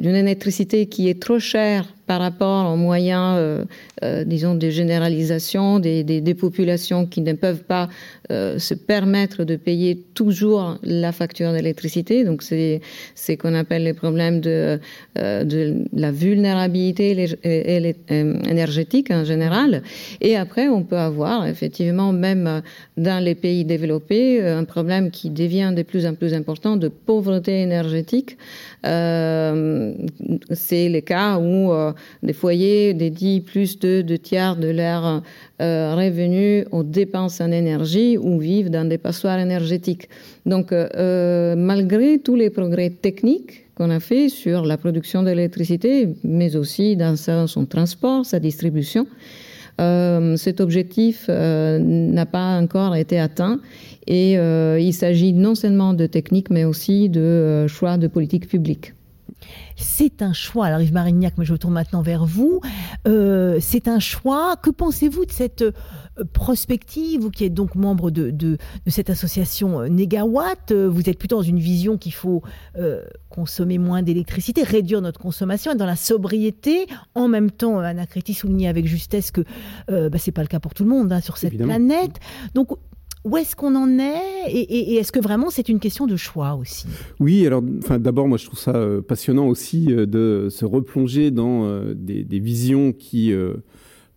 d'une 0.03 0.15
électricité 0.25 0.87
qui 0.87 1.09
est 1.09 1.19
trop 1.21 1.39
chère 1.39 1.85
par 2.05 2.19
rapport 2.19 2.71
aux 2.71 2.75
moyens, 2.75 3.35
euh, 3.37 3.65
euh, 4.03 4.23
disons, 4.23 4.55
de 4.55 4.69
généralisation 4.69 5.79
des, 5.79 6.03
des, 6.03 6.21
des, 6.21 6.33
populations 6.33 7.05
qui 7.05 7.21
ne 7.21 7.33
peuvent 7.33 7.63
pas 7.63 7.87
euh, 8.31 8.59
se 8.59 8.73
permettre 8.73 9.43
de 9.43 9.55
payer 9.55 9.97
toujours 10.13 10.77
la 10.83 11.11
facture 11.11 11.53
d'électricité. 11.53 12.23
Donc, 12.23 12.43
c'est 12.43 12.81
ce 13.15 13.33
qu'on 13.33 13.53
appelle 13.53 13.83
les 13.83 13.93
problèmes 13.93 14.41
de, 14.41 14.79
euh, 15.17 15.43
de 15.43 15.83
la 15.93 16.11
vulnérabilité 16.11 17.37
énergétique 17.43 19.11
en 19.11 19.23
général. 19.23 19.81
Et 20.19 20.35
après, 20.35 20.67
on 20.67 20.83
peut 20.83 20.97
avoir 20.97 21.45
effectivement, 21.47 22.11
même 22.11 22.61
dans 22.97 23.23
les 23.23 23.35
pays 23.35 23.63
développés, 23.63 24.41
un 24.41 24.65
problème 24.65 25.09
qui 25.11 25.29
devient 25.29 25.73
de 25.75 25.83
plus 25.83 26.05
en 26.05 26.15
plus 26.15 26.33
important 26.33 26.75
de 26.75 26.89
pauvreté 26.89 27.61
énergétique. 27.61 28.37
Euh, 28.85 29.93
c'est 30.51 30.89
le 30.89 30.99
cas 31.01 31.37
où 31.37 31.71
euh, 31.71 31.93
des 32.21 32.33
foyers 32.33 32.93
dédient 32.93 33.41
plus 33.41 33.79
de 33.79 34.01
deux 34.01 34.17
tiers 34.17 34.55
de 34.55 34.69
leurs 34.69 35.21
euh, 35.61 35.95
revenus 35.95 36.65
aux 36.71 36.83
dépenses 36.83 37.41
en 37.41 37.51
énergie 37.51 38.17
ou 38.17 38.39
vivent 38.39 38.69
dans 38.69 38.87
des 38.87 38.97
passoires 38.97 39.39
énergétiques. 39.39 40.09
Donc, 40.45 40.71
euh, 40.71 41.55
malgré 41.55 42.19
tous 42.19 42.35
les 42.35 42.49
progrès 42.49 42.89
techniques 42.89 43.65
qu'on 43.75 43.89
a 43.89 43.99
fait 43.99 44.29
sur 44.29 44.65
la 44.65 44.77
production 44.77 45.23
d'électricité, 45.23 46.09
mais 46.23 46.55
aussi 46.55 46.95
dans 46.95 47.15
son 47.15 47.65
transport, 47.65 48.25
sa 48.25 48.39
distribution, 48.39 49.07
euh, 49.81 50.37
cet 50.37 50.61
objectif 50.61 51.25
euh, 51.29 51.79
n'a 51.79 52.27
pas 52.27 52.59
encore 52.59 52.95
été 52.95 53.19
atteint 53.19 53.59
et 54.05 54.37
euh, 54.37 54.79
il 54.79 54.93
s'agit 54.93 55.33
non 55.33 55.55
seulement 55.55 55.95
de 55.95 56.05
techniques 56.05 56.51
mais 56.51 56.63
aussi 56.63 57.09
de 57.09 57.65
choix 57.67 57.97
de 57.97 58.07
politique 58.07 58.47
publique. 58.47 58.93
C'est 59.75 60.21
un 60.21 60.33
choix. 60.33 60.67
Alors 60.67 60.81
Yves 60.81 60.93
Marignac, 60.93 61.33
mais 61.37 61.45
je 61.45 61.53
retourne 61.53 61.73
maintenant 61.73 62.01
vers 62.01 62.25
vous. 62.25 62.61
Euh, 63.07 63.57
c'est 63.61 63.87
un 63.87 63.99
choix. 63.99 64.55
Que 64.61 64.69
pensez-vous 64.69 65.25
de 65.25 65.31
cette 65.31 65.61
euh, 65.63 65.71
prospective, 66.33 67.21
vous 67.21 67.31
qui 67.31 67.45
êtes 67.45 67.53
donc 67.53 67.75
membre 67.75 68.11
de, 68.11 68.29
de, 68.29 68.57
de 68.85 68.89
cette 68.89 69.09
association 69.09 69.81
euh, 69.81 69.87
Négawatt 69.87 70.71
Vous 70.71 71.09
êtes 71.09 71.17
plutôt 71.17 71.37
dans 71.37 71.41
une 71.41 71.59
vision 71.59 71.97
qu'il 71.97 72.13
faut 72.13 72.43
euh, 72.77 73.03
consommer 73.29 73.77
moins 73.77 74.03
d'électricité, 74.03 74.63
réduire 74.63 75.01
notre 75.01 75.19
consommation, 75.19 75.71
être 75.71 75.77
dans 75.77 75.85
la 75.85 75.95
sobriété. 75.95 76.85
En 77.15 77.27
même 77.27 77.49
temps, 77.51 77.79
Anna 77.79 78.05
Créti 78.05 78.33
soulignait 78.33 78.67
avec 78.67 78.85
justesse 78.85 79.31
que 79.31 79.41
euh, 79.89 80.09
bah, 80.09 80.17
c'est 80.19 80.31
pas 80.31 80.41
le 80.43 80.47
cas 80.47 80.59
pour 80.59 80.73
tout 80.73 80.83
le 80.83 80.89
monde 80.89 81.11
hein, 81.11 81.21
sur 81.21 81.37
cette 81.37 81.53
Évidemment. 81.53 81.73
planète. 81.73 82.19
Donc 82.53 82.69
où 83.25 83.37
est-ce 83.37 83.55
qu'on 83.55 83.75
en 83.75 83.99
est 83.99 84.51
et, 84.51 84.95
est-ce 84.95 85.11
que 85.11 85.19
vraiment 85.19 85.49
c'est 85.49 85.69
une 85.69 85.79
question 85.79 86.07
de 86.07 86.15
choix 86.15 86.55
aussi? 86.55 86.85
Oui, 87.19 87.45
alors 87.47 87.61
d'abord 87.61 88.27
moi 88.27 88.37
je 88.37 88.45
trouve 88.45 88.59
ça 88.59 88.75
euh, 88.75 89.01
passionnant 89.01 89.47
aussi 89.47 89.87
euh, 89.91 90.05
de 90.05 90.47
se 90.49 90.65
replonger 90.65 91.31
dans 91.31 91.65
euh, 91.65 91.93
des, 91.95 92.39
visions 92.39 92.91
qui 92.91 93.33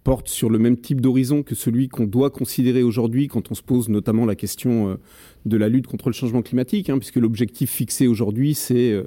portent 0.02 0.28
sur 0.28 0.50
le 0.50 0.58
même 0.58 0.76
type 0.76 1.00
d'horizon 1.00 1.42
que 1.42 1.54
celui 1.54 1.88
qu'on 1.88 2.06
doit 2.06 2.30
considérer 2.30 2.82
aujourd'hui 2.82 3.28
quand 3.28 3.50
on 3.52 3.54
se 3.54 3.62
pose 3.62 3.88
notamment 3.88 4.24
la 4.24 4.34
question 4.34 4.98
de 5.44 5.56
la 5.56 5.68
lutte 5.68 5.86
contre 5.86 6.08
le 6.08 6.12
changement 6.12 6.42
climatique, 6.42 6.90
hein, 6.90 6.98
puisque 6.98 7.16
l'objectif 7.16 7.70
fixé 7.70 8.08
aujourd'hui 8.08 8.54
c'est 8.54 9.00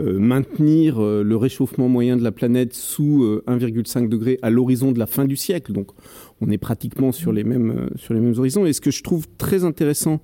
maintenir 0.00 1.00
le 1.00 1.36
réchauffement 1.36 1.88
moyen 1.88 2.16
de 2.16 2.22
la 2.22 2.32
planète 2.32 2.74
sous 2.74 3.24
euh, 3.24 3.44
1,5 3.46 4.08
degré 4.08 4.38
à 4.42 4.50
l'horizon 4.50 4.92
de 4.92 4.98
la 4.98 5.06
fin 5.06 5.24
du 5.24 5.36
siècle. 5.36 5.72
Donc 5.72 5.88
on 6.40 6.50
est 6.50 6.58
pratiquement 6.58 7.12
sur 7.12 7.32
les 7.32 7.44
mêmes, 7.44 7.70
euh, 7.70 7.88
sur 7.96 8.14
les 8.14 8.20
mêmes 8.20 8.34
horizons. 8.36 8.66
Et 8.66 8.72
ce 8.72 8.80
que 8.80 8.90
je 8.90 9.02
trouve 9.02 9.26
très 9.38 9.64
intéressant 9.64 10.20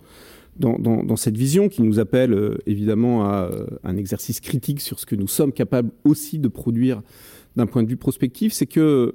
dans, 0.58 1.16
cette 1.16 1.36
vision, 1.36 1.68
qui 1.68 1.82
nous 1.82 1.98
appelle 1.98 2.32
euh, 2.32 2.56
évidemment 2.64 3.24
à 3.26 3.50
euh, 3.52 3.66
un 3.84 3.98
exercice 3.98 4.40
critique 4.40 4.80
sur 4.80 4.98
ce 4.98 5.04
que 5.04 5.14
nous 5.14 5.28
sommes 5.28 5.52
capables 5.52 5.90
aussi 6.04 6.38
de 6.38 6.48
produire 6.48 7.02
d'un 7.56 7.66
point 7.66 7.82
de 7.82 7.88
vue 7.88 7.98
prospectif, 7.98 8.54
c'est 8.54 8.66
que 8.66 9.14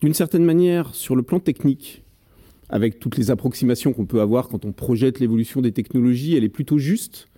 d'une 0.00 0.14
certaine 0.14 0.44
manière, 0.44 0.92
sur 0.96 1.14
le 1.14 1.22
plan 1.22 1.38
technique, 1.38 2.02
avec 2.68 2.98
toutes 2.98 3.16
les 3.16 3.30
approximations 3.30 3.92
qu'on 3.92 4.06
peut 4.06 4.20
avoir 4.20 4.48
quand 4.48 4.64
on 4.64 4.72
projette 4.72 5.20
l'évolution 5.20 5.60
des 5.60 5.70
technologies, 5.70 6.34
elle 6.34 6.42
est 6.42 6.48
plutôt 6.48 6.78
juste. 6.78 7.28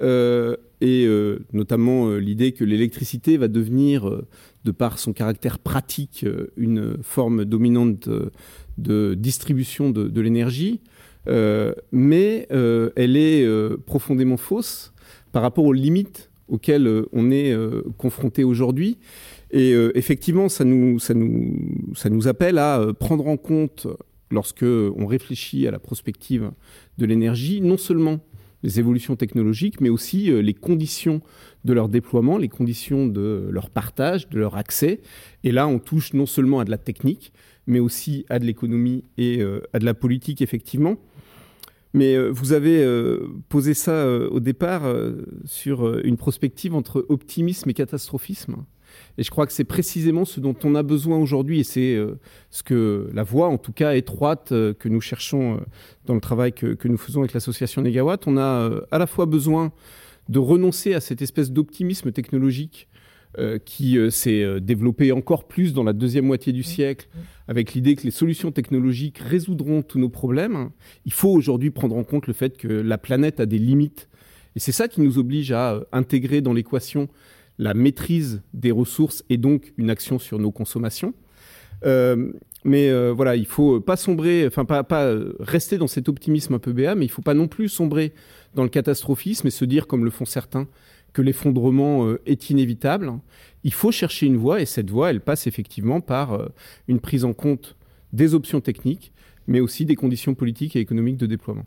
Et 0.00 1.08
notamment 1.52 2.14
l'idée 2.14 2.52
que 2.52 2.64
l'électricité 2.64 3.36
va 3.36 3.48
devenir, 3.48 4.22
de 4.68 4.72
par 4.72 4.98
son 4.98 5.14
caractère 5.14 5.58
pratique, 5.58 6.24
euh, 6.24 6.52
une 6.58 6.98
forme 7.02 7.46
dominante 7.46 8.08
de, 8.08 8.30
de 8.76 9.14
distribution 9.14 9.90
de, 9.90 10.20
l'énergie, 10.20 10.80
euh, 11.26 11.72
mais 11.90 12.46
euh, 12.52 12.90
elle 12.96 13.16
est 13.16 13.44
euh, 13.44 13.78
profondément 13.86 14.36
fausse 14.36 14.92
par 15.32 15.42
rapport 15.42 15.64
aux 15.64 15.72
limites 15.72 16.30
auxquelles 16.48 16.86
euh, 16.86 17.08
on 17.12 17.30
est 17.30 17.52
euh, 17.52 17.82
confronté 17.96 18.44
aujourd'hui. 18.44 18.98
Et 19.50 19.72
euh, 19.72 19.90
effectivement, 19.96 20.50
ça 20.50 20.64
nous, 20.64 20.98
appelle 22.26 22.58
à 22.58 22.80
euh, 22.80 22.92
prendre 22.92 23.26
en 23.26 23.38
compte, 23.38 23.86
lorsque 24.30 24.64
on 24.64 25.06
réfléchit 25.06 25.66
à 25.66 25.70
la 25.70 25.78
prospective 25.78 26.50
de 26.98 27.06
l'énergie, 27.06 27.62
non 27.62 27.78
seulement 27.78 28.20
les 28.62 28.78
évolutions 28.78 29.16
technologiques, 29.16 29.80
mais 29.80 29.88
aussi 29.88 30.30
euh, 30.30 30.40
les 30.40 30.54
conditions 30.54 31.20
de 31.64 31.72
leur 31.72 31.88
déploiement, 31.88 32.38
les 32.38 32.48
conditions 32.48 33.06
de 33.06 33.48
leur 33.50 33.70
partage, 33.70 34.28
de 34.28 34.38
leur 34.38 34.56
accès. 34.56 35.00
Et 35.44 35.52
là, 35.52 35.68
on 35.68 35.78
touche 35.78 36.12
non 36.12 36.26
seulement 36.26 36.60
à 36.60 36.64
de 36.64 36.70
la 36.70 36.78
technique, 36.78 37.32
mais 37.66 37.80
aussi 37.80 38.24
à 38.28 38.38
de 38.38 38.44
l'économie 38.44 39.04
et 39.16 39.40
euh, 39.40 39.60
à 39.72 39.78
de 39.78 39.84
la 39.84 39.94
politique, 39.94 40.42
effectivement. 40.42 40.96
Mais 41.94 42.14
euh, 42.14 42.28
vous 42.28 42.52
avez 42.52 42.84
posé 43.48 43.74
ça 43.74 44.06
au 44.08 44.40
départ 44.40 44.82
sur 45.44 45.98
une 46.00 46.16
prospective 46.16 46.74
entre 46.74 47.06
optimisme 47.08 47.70
et 47.70 47.74
catastrophisme. 47.74 48.56
Et 49.18 49.22
je 49.22 49.30
crois 49.30 49.46
que 49.46 49.52
c'est 49.52 49.64
précisément 49.64 50.24
ce 50.24 50.40
dont 50.40 50.54
on 50.64 50.74
a 50.74 50.82
besoin 50.82 51.18
aujourd'hui, 51.18 51.60
et 51.60 51.64
c'est 51.64 51.94
euh, 51.94 52.18
ce 52.50 52.62
que 52.62 53.10
la 53.12 53.24
voie, 53.24 53.48
en 53.48 53.58
tout 53.58 53.72
cas 53.72 53.94
étroite, 53.94 54.52
euh, 54.52 54.74
que 54.74 54.88
nous 54.88 55.00
cherchons 55.00 55.56
euh, 55.56 55.60
dans 56.06 56.14
le 56.14 56.20
travail 56.20 56.52
que, 56.52 56.74
que 56.74 56.86
nous 56.88 56.96
faisons 56.96 57.20
avec 57.20 57.32
l'association 57.32 57.82
Négawatt. 57.82 58.26
On 58.26 58.36
a 58.36 58.70
à 58.90 58.98
la 58.98 59.06
fois 59.06 59.26
besoin 59.26 59.72
de 60.28 60.38
renoncer 60.38 60.94
à 60.94 61.00
cette 61.00 61.22
espèce 61.22 61.50
d'optimisme 61.50 62.12
technologique 62.12 62.88
qui 63.66 63.98
s'est 64.10 64.60
développé 64.60 65.12
encore 65.12 65.46
plus 65.46 65.72
dans 65.74 65.84
la 65.84 65.92
deuxième 65.92 66.24
moitié 66.24 66.52
du 66.52 66.62
siècle, 66.62 67.08
avec 67.46 67.74
l'idée 67.74 67.94
que 67.94 68.02
les 68.02 68.10
solutions 68.10 68.50
technologiques 68.50 69.18
résoudront 69.18 69.82
tous 69.82 69.98
nos 69.98 70.08
problèmes. 70.08 70.70
Il 71.04 71.12
faut 71.12 71.28
aujourd'hui 71.28 71.70
prendre 71.70 71.94
en 71.94 72.04
compte 72.04 72.26
le 72.26 72.32
fait 72.32 72.56
que 72.56 72.66
la 72.66 72.98
planète 72.98 73.38
a 73.38 73.46
des 73.46 73.58
limites. 73.58 74.08
Et 74.56 74.60
c'est 74.60 74.72
ça 74.72 74.88
qui 74.88 75.02
nous 75.02 75.18
oblige 75.18 75.52
à 75.52 75.86
intégrer 75.92 76.40
dans 76.40 76.54
l'équation 76.54 77.08
la 77.58 77.74
maîtrise 77.74 78.42
des 78.54 78.70
ressources 78.70 79.24
et 79.28 79.36
donc 79.36 79.72
une 79.76 79.90
action 79.90 80.18
sur 80.18 80.38
nos 80.38 80.50
consommations. 80.50 81.14
Euh, 81.84 82.32
mais 82.64 82.88
euh, 82.90 83.12
voilà, 83.12 83.36
il 83.36 83.46
faut 83.46 83.80
pas 83.80 83.96
sombrer, 83.96 84.46
enfin 84.46 84.66
rester 85.40 85.78
dans 85.78 85.86
cet 85.86 86.08
optimisme 86.08 86.54
un 86.54 86.58
peu 86.58 86.72
béat, 86.72 86.94
mais 86.94 87.04
il 87.04 87.10
faut 87.10 87.22
pas 87.22 87.34
non 87.34 87.48
plus 87.48 87.68
sombrer 87.68 88.12
dans 88.54 88.62
le 88.62 88.68
catastrophisme 88.68 89.46
et 89.46 89.50
se 89.50 89.64
dire, 89.64 89.86
comme 89.86 90.04
le 90.04 90.10
font 90.10 90.24
certains, 90.24 90.66
que 91.12 91.22
l'effondrement 91.22 92.06
euh, 92.06 92.20
est 92.26 92.50
inévitable. 92.50 93.12
Il 93.64 93.72
faut 93.72 93.92
chercher 93.92 94.26
une 94.26 94.36
voie 94.36 94.60
et 94.60 94.66
cette 94.66 94.90
voie, 94.90 95.10
elle 95.10 95.20
passe 95.20 95.46
effectivement 95.46 96.00
par 96.00 96.48
une 96.86 97.00
prise 97.00 97.24
en 97.24 97.32
compte 97.32 97.76
des 98.12 98.34
options 98.34 98.60
techniques, 98.60 99.12
mais 99.48 99.60
aussi 99.60 99.84
des 99.84 99.96
conditions 99.96 100.34
politiques 100.34 100.76
et 100.76 100.80
économiques 100.80 101.16
de 101.16 101.26
déploiement. 101.26 101.66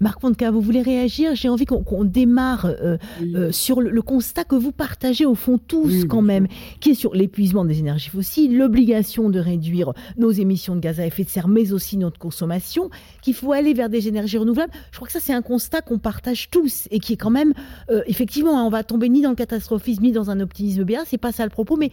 Marc 0.00 0.20
Fonteca, 0.20 0.50
vous 0.50 0.60
voulez 0.60 0.82
réagir? 0.82 1.34
J'ai 1.34 1.48
envie 1.48 1.64
qu'on 1.64 1.82
qu 1.82 2.06
démarre 2.06 2.66
euh, 2.66 2.98
oui. 3.20 3.34
euh, 3.36 3.52
sur 3.52 3.80
le, 3.80 3.90
le, 3.90 4.02
constat 4.02 4.44
que 4.44 4.54
vous 4.54 4.72
partagez 4.72 5.24
au 5.26 5.34
fond 5.34 5.58
tous 5.58 6.02
oui, 6.02 6.08
quand 6.08 6.22
même, 6.22 6.46
sûr. 6.48 6.78
qui 6.80 6.90
est 6.90 6.94
sur 6.94 7.14
l'épuisement 7.14 7.64
des 7.64 7.78
énergies 7.78 8.10
fossiles, 8.10 8.56
l'obligation 8.56 9.30
de 9.30 9.38
réduire 9.38 9.92
nos 10.16 10.30
émissions 10.30 10.74
de 10.76 10.80
gaz 10.80 11.00
à 11.00 11.06
effet 11.06 11.24
de 11.24 11.30
serre, 11.30 11.48
mais 11.48 11.72
aussi 11.72 11.96
notre 11.96 12.18
consommation, 12.18 12.90
qu'il 13.22 13.34
faut 13.34 13.52
aller 13.52 13.74
vers 13.74 13.88
des 13.88 14.08
énergies 14.08 14.38
renouvelables. 14.38 14.72
Je 14.90 14.96
crois 14.96 15.06
que 15.06 15.12
ça, 15.12 15.20
c'est 15.20 15.32
un 15.32 15.42
constat 15.42 15.80
qu'on 15.80 15.98
partage 15.98 16.50
tous 16.50 16.88
et 16.90 17.00
qui 17.00 17.14
est 17.14 17.16
quand 17.16 17.30
même, 17.30 17.54
euh, 17.90 18.02
effectivement, 18.06 18.58
hein, 18.58 18.64
on 18.64 18.70
va 18.70 18.82
tomber 18.84 19.08
ni 19.08 19.22
dans 19.22 19.30
le 19.30 19.36
catastrophisme, 19.36 20.02
ni 20.02 20.12
dans 20.12 20.30
un 20.30 20.40
optimisme 20.40 20.84
béat, 20.84 21.02
c'est 21.06 21.18
pas 21.18 21.32
ça 21.32 21.44
le 21.44 21.50
propos, 21.50 21.76
mais 21.76 21.90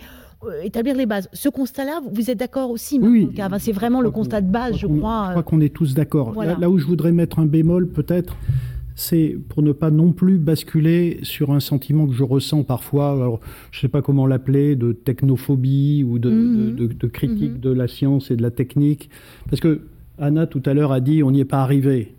établir 0.64 0.96
les 0.96 1.06
bases. 1.06 1.30
Ce 1.34 1.50
constat-là, 1.50 2.02
vous 2.12 2.30
êtes 2.30 2.40
d'accord 2.40 2.72
aussi, 2.72 3.00
oui, 3.00 3.30
C'est 3.60 3.72
vraiment 3.72 4.02
le 4.02 4.12
constat 4.12 4.42
de 4.42 4.52
base, 4.52 4.76
je 4.78 4.88
crois. 4.88 5.26
Je 5.28 5.32
crois 5.32 5.44
qu'on 5.44 5.62
est 5.62 5.74
tous 5.74 5.94
d'accord. 5.94 6.32
Voilà. 6.34 6.54
Là, 6.54 6.60
là, 6.62 6.70
où 6.70 6.78
je 6.78 6.86
voudrais 6.86 7.12
mettre 7.12 7.40
un 7.40 7.46
bémol, 7.46 7.88
peut-être, 7.90 8.36
c'est 8.96 9.38
pour 9.50 9.64
ne 9.64 9.72
pas 9.72 9.92
non 9.92 10.12
plus 10.12 10.38
basculer 10.38 11.20
sur 11.24 11.52
un 11.52 11.60
sentiment 11.60 12.08
que 12.08 12.14
je 12.14 12.24
ressens 12.24 12.64
parfois, 12.64 13.12
alors 13.12 13.40
je 13.72 13.78
ne 13.78 13.82
sais 13.82 13.88
pas 13.88 14.02
comment 14.02 14.28
l'appeler, 14.28 14.76
de 14.76 14.92
technophobie 14.92 16.04
ou 16.04 16.20
de, 16.20 16.30
mmh. 16.30 16.76
de, 16.76 16.88
de, 16.88 16.94
de 16.94 17.08
critique 17.08 17.54
mmh. 17.58 17.60
de 17.60 17.72
la 17.72 17.88
science 17.88 18.32
et 18.32 18.36
de 18.36 18.42
la 18.42 18.52
technique. 18.52 19.10
Parce 19.50 19.60
que 19.60 19.82
Anna 20.18 20.46
tout 20.46 20.62
à 20.66 20.74
l'heure 20.74 20.92
a 20.92 21.00
dit 21.00 21.24
on 21.24 21.32
n'y 21.32 21.40
est 21.40 21.46
pas 21.46 21.62
arrivé. 21.62 22.14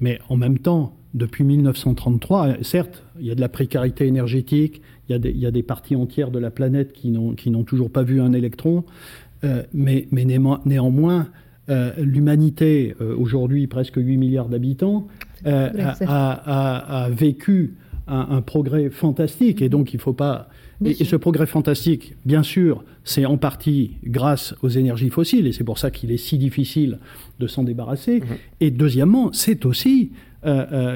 Mais 0.00 0.18
en 0.28 0.36
même 0.36 0.58
temps, 0.58 0.97
depuis 1.14 1.44
1933, 1.44 2.62
certes, 2.62 3.02
il 3.18 3.26
y 3.26 3.30
a 3.30 3.34
de 3.34 3.40
la 3.40 3.48
précarité 3.48 4.06
énergétique, 4.06 4.82
il 5.08 5.38
y 5.38 5.46
a 5.46 5.50
des, 5.50 5.62
parties 5.62 5.96
entières 5.96 6.30
de 6.30 6.38
la 6.38 6.50
planète 6.50 6.92
qui 6.92 7.10
n'ont 7.10 7.64
toujours 7.64 7.90
pas 7.90 8.02
vu 8.02 8.20
un 8.20 8.32
électron, 8.32 8.84
euh, 9.44 9.62
mais, 9.72 10.06
néanmoins, 10.12 11.28
euh, 11.70 11.92
l'humanité, 11.98 12.94
euh, 13.00 13.14
aujourd'hui 13.16 13.66
presque 13.66 13.96
8 13.96 14.16
milliards 14.16 14.48
d'habitants, 14.48 15.06
a, 15.44 17.08
vécu 17.10 17.74
un, 18.06 18.42
progrès 18.42 18.90
fantastique, 18.90 19.62
et 19.62 19.68
donc 19.68 19.94
il 19.94 19.96
ne 19.96 20.02
faut 20.02 20.12
pas... 20.12 20.48
Et, 20.84 21.04
ce 21.04 21.16
progrès 21.16 21.46
fantastique, 21.46 22.14
bien 22.24 22.44
sûr, 22.44 22.84
c'est 23.02 23.24
en 23.24 23.36
partie 23.36 23.92
grâce 24.04 24.54
aux 24.62 24.68
énergies 24.68 25.10
fossiles, 25.10 25.46
et 25.46 25.52
c'est 25.52 25.64
pour 25.64 25.78
ça 25.78 25.90
qu'il 25.90 26.12
est 26.12 26.18
si 26.18 26.38
difficile 26.38 26.98
de 27.40 27.46
s'en 27.46 27.64
débarrasser. 27.64 28.20
Mmh. 28.20 28.24
Et 28.60 28.70
deuxièmement, 28.70 29.32
c'est 29.32 29.66
aussi 29.66 30.12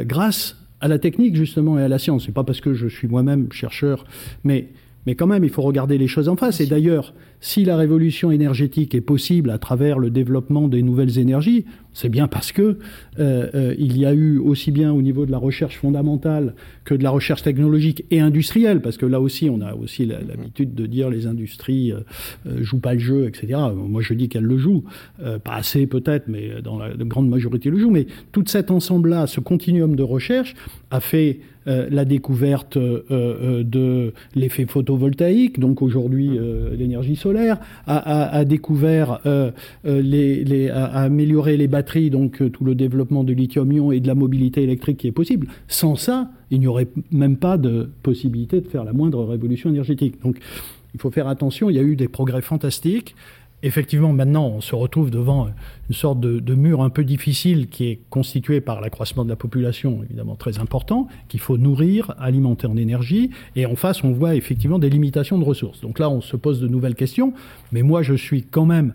grâce 0.02 0.56
à 0.80 0.88
la 0.88 0.99
technique 0.99 1.37
justement 1.37 1.78
et 1.78 1.82
à 1.82 1.88
la 1.88 1.99
science. 1.99 2.25
C'est 2.26 2.32
pas 2.32 2.44
parce 2.44 2.61
que 2.61 2.75
je 2.75 2.88
suis 2.88 3.09
moi-même 3.09 3.52
chercheur, 3.52 4.04
mais 4.44 4.68
mais 5.06 5.14
quand 5.14 5.26
même, 5.26 5.44
il 5.44 5.50
faut 5.50 5.62
regarder 5.62 5.99
les 5.99 6.06
choses 6.09 6.28
en 6.28 6.37
face. 6.37 6.61
Et 6.61 6.66
d'ailleurs, 6.66 7.14
si 7.42 7.64
la 7.64 7.76
révolution 7.76 8.30
énergétique 8.30 8.94
est 8.94 9.00
possible 9.00 9.50
à 9.50 9.58
travers 9.58 9.99
le 9.99 10.11
développement 10.11 10.68
des 10.68 10.80
nouvelles 10.80 11.18
énergies, 11.18 11.64
c'est 11.92 12.08
bien 12.08 12.28
parce 12.28 12.52
que 12.52 12.78
euh, 13.18 13.50
euh, 13.54 13.75
il 13.78 13.99
y 13.99 14.06
a 14.06 14.14
eu 14.14 14.38
aussi 14.38 14.70
bien 14.70 14.92
au 14.92 15.02
niveau 15.02 15.26
de 15.26 15.32
la 15.32 15.38
recherche 15.38 15.76
fondamentale 15.76 16.54
que 16.84 16.94
de 16.94 17.02
la 17.02 17.11
recherche 17.11 17.42
technologique 17.42 18.04
et 18.12 18.20
industrielle, 18.20 18.80
parce 18.80 18.96
que 18.96 19.06
là 19.06 19.20
aussi, 19.20 19.50
on 19.50 19.61
a 19.61 19.75
aussi 19.75 20.06
l'habitude 20.06 20.75
de 20.75 20.87
dire 20.87 21.11
les 21.11 21.26
industries 21.26 21.92
euh, 21.92 22.62
jouent 22.62 22.80
pas 22.80 22.94
le 22.94 23.00
jeu, 23.00 23.26
etc. 23.26 23.58
Moi, 23.75 24.02
je 24.02 24.14
dis 24.14 24.28
qu'elles 24.28 24.44
le 24.44 24.56
jouent, 24.56 24.84
pas 25.18 25.54
assez 25.54 25.88
peut-être, 25.88 26.28
mais 26.28 26.62
dans 26.62 26.78
la 26.78 26.94
grande 26.94 27.28
majorité 27.28 27.70
le 27.70 27.78
jouent. 27.78 27.90
Mais 27.90 28.06
tout 28.30 28.44
cet 28.46 28.70
ensemble-là, 28.70 29.26
ce 29.26 29.40
continuum 29.40 29.96
de 29.96 30.02
recherche, 30.04 30.54
a 30.92 31.00
fait 31.00 31.40
la 31.66 32.04
découverte 32.04 32.78
de 32.78 34.12
l'effet 34.35 34.66
photovoltaïque, 34.66 35.61
donc 35.61 35.83
aujourd'hui 35.83 36.31
l'énergie 36.76 37.16
solaire 37.16 37.59
a, 37.87 38.45
découvert, 38.45 39.21
euh, 39.26 39.50
euh, 39.87 40.02
les, 40.02 40.69
a, 40.71 40.85
amélioré 40.85 41.57
les 41.57 41.69
batteries, 41.69 42.11
donc 42.11 42.40
euh, 42.40 42.50
tout 42.50 42.64
le 42.64 42.75
développement 42.75 43.25
de 43.25 43.33
lithium-ion 43.33 43.92
et 43.92 44.00
de 44.00 44.07
la 44.07 44.14
mobilité 44.14 44.62
électrique 44.62 44.99
qui 44.99 45.09
est 45.09 45.12
possible. 45.12 45.49
Sans 45.69 45.97
ça, 45.97 46.31
il 46.50 46.61
n'y 46.61 46.66
aurait 46.66 46.88
même 47.11 47.37
pas 47.37 47.57
de 47.57 47.90
possibilité 48.02 48.61
de 48.61 48.69
faire 48.69 48.85
la 48.85 48.92
moindre 48.92 49.25
révolution 49.25 49.71
énergétique. 49.71 50.23
Donc, 50.23 50.38
il 50.95 51.00
faut 51.00 51.11
faire 51.11 51.28
attention. 51.28 51.71
Il 51.71 51.76
y 51.76 51.78
a 51.78 51.83
eu 51.83 51.97
des 51.97 52.09
progrès 52.09 52.42
fantastiques 52.42 53.14
effectivement, 53.62 54.12
maintenant, 54.12 54.47
on 54.47 54.61
se 54.61 54.75
retrouve 54.75 55.11
devant 55.11 55.49
une 55.88 55.95
sorte 55.95 56.21
de, 56.21 56.54
mur 56.54 56.83
un 56.83 56.90
peu 56.90 57.04
difficile 57.04 57.69
qui 57.69 57.88
est 57.88 58.00
constitué 58.11 58.61
par 58.61 58.81
l'accroissement 58.81 59.25
de 59.25 59.31
la 59.31 59.37
population, 59.37 60.02
évidemment 60.02 60.37
très 60.37 60.59
important, 60.59 61.09
qu'il 61.28 61.40
faut 61.40 61.57
nourrir, 61.57 62.14
alimenter 62.19 62.66
en 62.66 62.76
énergie. 62.76 63.31
Et 63.57 63.66
en 63.66 63.76
face, 63.76 64.04
on 64.04 64.12
voit 64.12 64.35
effectivement 64.35 64.78
des 64.78 64.90
limitations 64.90 65.38
de 65.38 65.45
ressources. 65.45 65.81
Donc 65.81 65.99
là, 65.99 66.11
on 66.11 66.21
se 66.21 66.37
pose 66.37 66.61
de 66.61 66.69
nouvelles 66.69 66.95
questions. 66.95 67.33
Mais 67.73 67.83
moi, 67.83 68.02
je 68.02 68.14
suis 68.14 68.42
quand 68.42 68.66
même. 68.66 68.95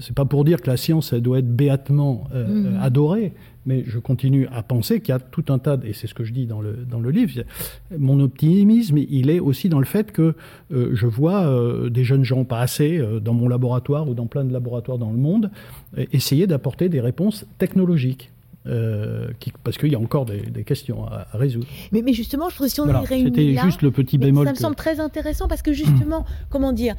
C'est 0.00 0.14
pas 0.14 0.24
pour 0.24 0.44
dire 0.44 0.60
que 0.60 0.70
la 0.70 0.76
science 0.76 1.12
elle 1.12 1.22
doit 1.22 1.38
être 1.38 1.54
béatement 1.54 2.28
euh, 2.34 2.46
mmh. 2.46 2.80
adorée, 2.80 3.32
mais 3.66 3.84
je 3.86 3.98
continue 3.98 4.48
à 4.48 4.62
penser 4.62 5.00
qu'il 5.00 5.10
y 5.10 5.16
a 5.16 5.20
tout 5.20 5.44
un 5.48 5.58
tas, 5.58 5.78
et 5.84 5.92
c'est 5.92 6.06
ce 6.06 6.14
que 6.14 6.24
je 6.24 6.32
dis 6.32 6.46
dans 6.46 6.60
le, 6.60 6.72
dans 6.88 7.00
le 7.00 7.10
livre, 7.10 7.42
mon 7.96 8.20
optimisme, 8.20 8.98
il 8.98 9.30
est 9.30 9.40
aussi 9.40 9.68
dans 9.68 9.78
le 9.78 9.84
fait 9.84 10.12
que 10.12 10.34
euh, 10.72 10.90
je 10.94 11.06
vois 11.06 11.46
euh, 11.46 11.88
des 11.88 12.04
jeunes 12.04 12.24
gens 12.24 12.44
pas 12.44 12.60
assez 12.60 12.98
euh, 12.98 13.20
dans 13.20 13.34
mon 13.34 13.48
laboratoire 13.48 14.08
ou 14.08 14.14
dans 14.14 14.26
plein 14.26 14.44
de 14.44 14.52
laboratoires 14.52 14.98
dans 14.98 15.10
le 15.10 15.18
monde 15.18 15.50
essayer 16.12 16.46
d'apporter 16.46 16.88
des 16.88 17.00
réponses 17.00 17.44
technologiques. 17.58 18.30
parce 19.64 19.76
qu'il 19.76 19.92
y 19.92 19.94
a 19.94 19.98
encore 19.98 20.24
des, 20.24 20.64
questions 20.64 21.04
à, 21.04 21.26
résoudre. 21.34 21.66
Mais, 21.90 22.00
mais, 22.02 22.14
justement, 22.14 22.48
je 22.48 22.54
trouve 22.54 22.68
que 22.68 22.72
si 22.72 22.80
on 22.80 22.84
voilà, 22.84 23.04
C'était 23.06 23.54
juste 23.56 23.82
le 23.82 23.90
petit 23.90 24.16
bémol. 24.16 24.46
Ça 24.46 24.52
me 24.52 24.56
semble 24.56 24.76
très 24.76 25.00
intéressant 25.00 25.48
parce 25.48 25.62
que 25.62 25.72
justement, 25.72 26.24
comment 26.48 26.72
dire, 26.72 26.94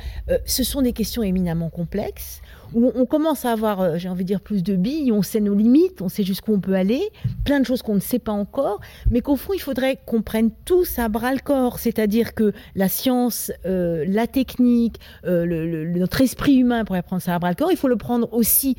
ce 0.45 0.63
sont 0.63 0.81
des 0.81 0.93
questions 0.93 1.23
éminemment 1.23 1.69
complexes 1.69 2.42
où 2.73 2.91
on 2.95 3.05
commence 3.05 3.45
à 3.45 3.51
avoir, 3.51 3.81
euh, 3.81 3.97
j'ai 3.97 4.09
envie 4.09 4.23
de 4.23 4.27
dire, 4.27 4.41
plus 4.41 4.63
de 4.63 4.75
billes, 4.75 5.11
on 5.11 5.21
sait 5.21 5.39
nos 5.39 5.53
limites, 5.53 6.01
on 6.01 6.09
sait 6.09 6.23
jusqu'où 6.23 6.53
on 6.53 6.59
peut 6.59 6.75
aller, 6.75 7.01
plein 7.45 7.59
de 7.59 7.65
choses 7.65 7.81
qu'on 7.81 7.95
ne 7.95 7.99
sait 7.99 8.19
pas 8.19 8.31
encore, 8.31 8.79
mais 9.09 9.21
qu'au 9.21 9.35
fond, 9.35 9.53
il 9.53 9.59
faudrait 9.59 9.99
qu'on 10.05 10.21
prenne 10.21 10.51
tous 10.65 10.99
à 10.99 11.09
bras 11.09 11.33
le 11.33 11.39
corps, 11.39 11.79
c'est-à-dire 11.79 12.33
que 12.33 12.53
la 12.75 12.89
science, 12.89 13.51
euh, 13.65 14.05
la 14.07 14.27
technique, 14.27 14.99
euh, 15.25 15.85
notre 15.95 16.21
esprit 16.21 16.55
humain 16.55 16.85
pourrait 16.85 17.03
prendre 17.03 17.21
ça 17.21 17.35
à 17.35 17.39
bras 17.39 17.49
le 17.49 17.55
corps, 17.55 17.71
il 17.71 17.77
faut 17.77 17.87
le 17.87 17.97
prendre 17.97 18.31
aussi 18.33 18.75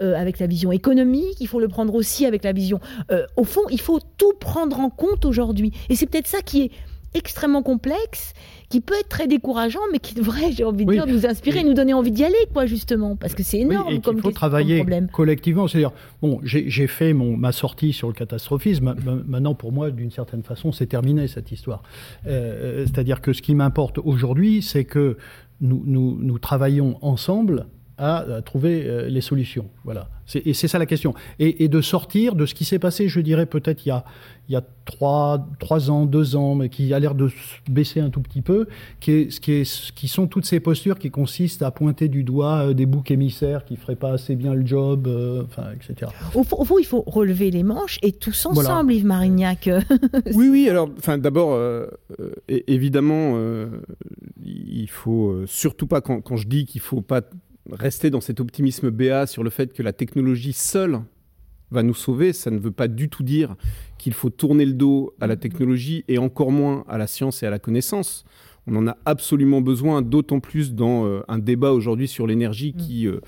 avec 0.00 0.38
la 0.38 0.46
vision 0.46 0.72
économique, 0.72 1.36
il 1.40 1.46
faut 1.46 1.60
le 1.60 1.68
prendre 1.68 1.94
aussi 1.94 2.26
avec 2.26 2.44
la 2.44 2.52
vision... 2.52 2.80
au 3.36 3.44
fond, 3.44 3.62
il 3.70 3.80
faut 3.80 4.00
tout 4.16 4.32
prendre 4.38 4.80
en 4.80 4.90
compte 4.90 5.24
aujourd'hui. 5.24 5.72
Et 5.88 5.96
c'est 5.96 6.06
peut-être 6.06 6.26
ça 6.26 6.42
qui 6.42 6.62
est 6.62 6.70
extrêmement 7.14 7.62
complexe, 7.62 8.32
qui 8.70 8.80
peut 8.80 8.94
être 8.98 9.08
très 9.08 9.26
décourageant, 9.26 9.80
mais 9.92 9.98
qui 9.98 10.14
devrait, 10.14 10.52
j'ai 10.52 10.64
envie 10.64 10.86
de 10.86 10.92
dire, 10.92 11.06
nous 11.06 11.26
inspirer, 11.26 11.64
nous 11.64 11.74
donner 11.74 11.92
envie 11.92 12.12
d'y 12.12 12.24
aller, 12.24 12.36
quoi, 12.54 12.66
justement, 12.66 13.16
parce 13.16 13.34
que 13.34 13.42
c'est 13.42 13.58
énorme 13.58 13.92
et 13.92 14.00
comme 14.00 14.18
Il 14.18 14.22
faut 14.22 14.30
travailler 14.30 14.86
collectivement. 15.12 15.66
C'est-à-dire, 15.66 15.90
bon, 16.22 16.40
j'ai 16.44 16.86
fait 16.86 17.12
mon, 17.12 17.36
ma 17.36 17.50
sortie 17.50 17.92
sur 17.92 18.06
le 18.06 18.14
catastrophisme. 18.14 18.94
Maintenant, 19.26 19.54
pour 19.54 19.72
moi, 19.72 19.90
d'une 19.90 20.12
certaine 20.12 20.44
façon, 20.44 20.70
c'est 20.70 20.86
terminé 20.86 21.26
cette 21.26 21.50
histoire. 21.50 21.82
Euh, 22.26 22.86
c'est-à-dire 22.86 23.20
que 23.20 23.32
ce 23.32 23.42
qui 23.42 23.56
m'importe 23.56 23.98
aujourd'hui, 23.98 24.62
c'est 24.62 24.84
que 24.84 25.16
nous, 25.60 25.82
nous, 25.84 26.16
nous 26.20 26.38
travaillons 26.38 26.96
ensemble 27.02 27.66
à, 28.00 28.40
trouver 28.42 28.84
euh, 28.86 29.08
les 29.08 29.20
solutions. 29.20 29.68
Voilà. 29.84 30.08
Et 30.34 30.54
c'est 30.54 30.68
ça 30.68 30.78
la 30.78 30.86
question. 30.86 31.12
Et, 31.38 31.68
de 31.68 31.80
sortir 31.80 32.34
de 32.34 32.46
ce 32.46 32.54
qui 32.54 32.64
s'est 32.64 32.78
passé, 32.78 33.08
je 33.08 33.20
dirais 33.20 33.46
peut-être 33.46 33.84
il 33.84 33.90
y 33.90 33.92
a, 33.92 34.04
il 34.48 34.52
y 34.52 34.56
a 34.56 34.62
trois, 34.84 35.46
trois 35.58 35.90
ans, 35.90 36.06
deux 36.06 36.36
ans, 36.36 36.54
mais 36.54 36.68
qui 36.68 36.94
a 36.94 36.98
l'air 36.98 37.14
de 37.14 37.28
baisser 37.68 38.00
un 38.00 38.10
tout 38.10 38.20
petit 38.20 38.40
peu, 38.40 38.66
qui, 39.00 39.10
est, 39.12 39.40
qui, 39.40 39.52
est, 39.52 39.92
qui 39.92 40.08
sont 40.08 40.28
toutes 40.28 40.46
ces 40.46 40.60
postures 40.60 40.98
qui 40.98 41.10
consistent 41.10 41.62
à 41.62 41.70
pointer 41.72 42.08
du 42.08 42.22
doigt 42.22 42.68
euh, 42.68 42.74
des 42.74 42.86
boucs 42.86 43.10
émissaires 43.10 43.64
qui 43.64 43.74
ne 43.74 43.78
feraient 43.78 43.96
pas 43.96 44.12
assez 44.12 44.36
bien 44.36 44.54
le 44.54 44.64
job, 44.64 45.06
euh, 45.08 45.42
enfin, 45.44 45.66
etc. 45.72 46.10
Au 46.34 46.44
fond, 46.44 46.78
il 46.78 46.86
faut 46.86 47.02
relever 47.06 47.50
les 47.50 47.64
manches 47.64 47.98
et 48.02 48.12
tous 48.12 48.46
ensemble, 48.46 48.92
Yves 48.94 49.06
Marignac. 49.06 49.68
oui, 50.34 50.48
oui, 50.48 50.68
alors 50.68 50.88
enfin, 50.96 51.18
d'abord, 51.18 51.58
évidemment, 52.48 53.36
il 54.42 54.88
faut 54.88 55.44
surtout 55.46 55.86
pas, 55.88 56.00
quand, 56.00 56.20
quand 56.20 56.36
je 56.36 56.46
dis 56.46 56.64
qu'il 56.64 56.80
ne 56.80 56.84
faut 56.84 57.02
pas 57.02 57.20
rester 57.72 58.10
dans 58.10 58.20
cet 58.20 58.40
optimisme 58.40 58.90
béat 58.90 59.26
sur 59.26 59.42
le 59.42 59.50
fait 59.50 59.72
que 59.72 59.82
la 59.82 59.92
technologie 59.92 60.52
seule 60.52 61.00
va 61.70 61.82
nous 61.82 61.94
sauver, 61.94 62.32
ça 62.32 62.50
ne 62.50 62.58
veut 62.58 62.72
pas 62.72 62.88
du 62.88 63.08
tout 63.08 63.22
dire 63.22 63.54
qu'il 63.98 64.12
faut 64.12 64.30
tourner 64.30 64.64
le 64.64 64.72
dos 64.72 65.14
à 65.20 65.26
la 65.26 65.36
technologie 65.36 66.04
et 66.08 66.18
encore 66.18 66.50
moins 66.50 66.84
à 66.88 66.98
la 66.98 67.06
science 67.06 67.42
et 67.42 67.46
à 67.46 67.50
la 67.50 67.58
connaissance. 67.58 68.24
On 68.66 68.76
en 68.76 68.86
a 68.86 68.96
absolument 69.04 69.60
besoin, 69.60 70.02
d'autant 70.02 70.40
plus 70.40 70.74
dans 70.74 71.06
euh, 71.06 71.20
un 71.28 71.38
débat 71.38 71.72
aujourd'hui 71.72 72.08
sur 72.08 72.26
l'énergie 72.26 72.72
qui 72.72 73.06
euh, 73.06 73.20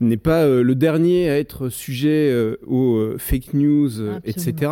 n'est 0.00 0.16
pas 0.16 0.44
euh, 0.44 0.62
le 0.62 0.74
dernier 0.74 1.28
à 1.28 1.38
être 1.38 1.68
sujet 1.68 2.32
aux 2.66 3.14
fake 3.18 3.54
news, 3.54 3.90
etc. 4.24 4.70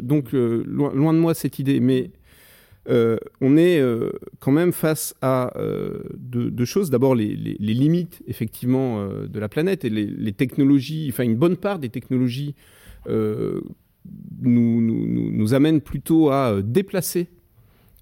donc 0.00 0.32
loin 0.32 1.12
de 1.12 1.18
moi 1.18 1.34
cette 1.34 1.58
idée, 1.58 1.80
mais 1.80 2.10
euh, 2.88 3.16
on 3.40 3.56
est 3.56 3.80
euh, 3.80 4.10
quand 4.38 4.52
même 4.52 4.72
face 4.72 5.14
à 5.20 5.56
euh, 5.58 6.00
deux, 6.16 6.64
choses. 6.64 6.90
D'abord, 6.90 7.14
les, 7.14 7.34
limites, 7.34 8.22
effectivement, 8.26 9.06
de 9.06 9.38
la 9.38 9.48
planète 9.48 9.84
et 9.84 9.90
les, 9.90 10.32
technologies, 10.32 11.08
enfin, 11.12 11.24
une 11.24 11.36
bonne 11.36 11.56
part 11.56 11.78
des 11.78 11.88
technologies 11.88 12.54
nous, 13.08 14.80
nous, 14.80 15.54
amènent 15.54 15.80
plutôt 15.80 16.30
à 16.30 16.60
déplacer 16.62 17.28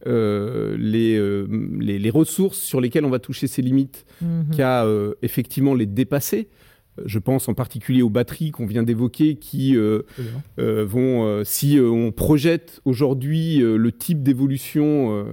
les, 0.07 1.47
les, 1.81 2.11
ressources 2.11 2.59
sur 2.59 2.81
lesquelles 2.81 3.05
on 3.05 3.11
va 3.11 3.19
toucher 3.19 3.47
ces 3.47 3.63
limites 3.63 4.05
mm-hmm. 4.23 4.57
qu'à 4.57 4.87
effectivement 5.23 5.75
les 5.75 5.87
dépasser. 5.87 6.49
Je 7.05 7.19
pense 7.19 7.49
en 7.49 7.55
particulier 7.55 8.03
aux 8.03 8.11
batteries 8.11 8.51
qu'on 8.51 8.67
vient 8.67 8.83
d'évoquer 8.83 9.35
qui 9.37 9.77
euh, 9.77 10.03
euh, 10.59 10.85
vont, 10.85 11.25
euh, 11.25 11.43
si 11.45 11.79
on 11.81 12.13
projette 12.13 12.81
aujourd'hui 12.85 13.59
le 13.59 13.93
type 13.93 14.23
d'évolution 14.23 15.27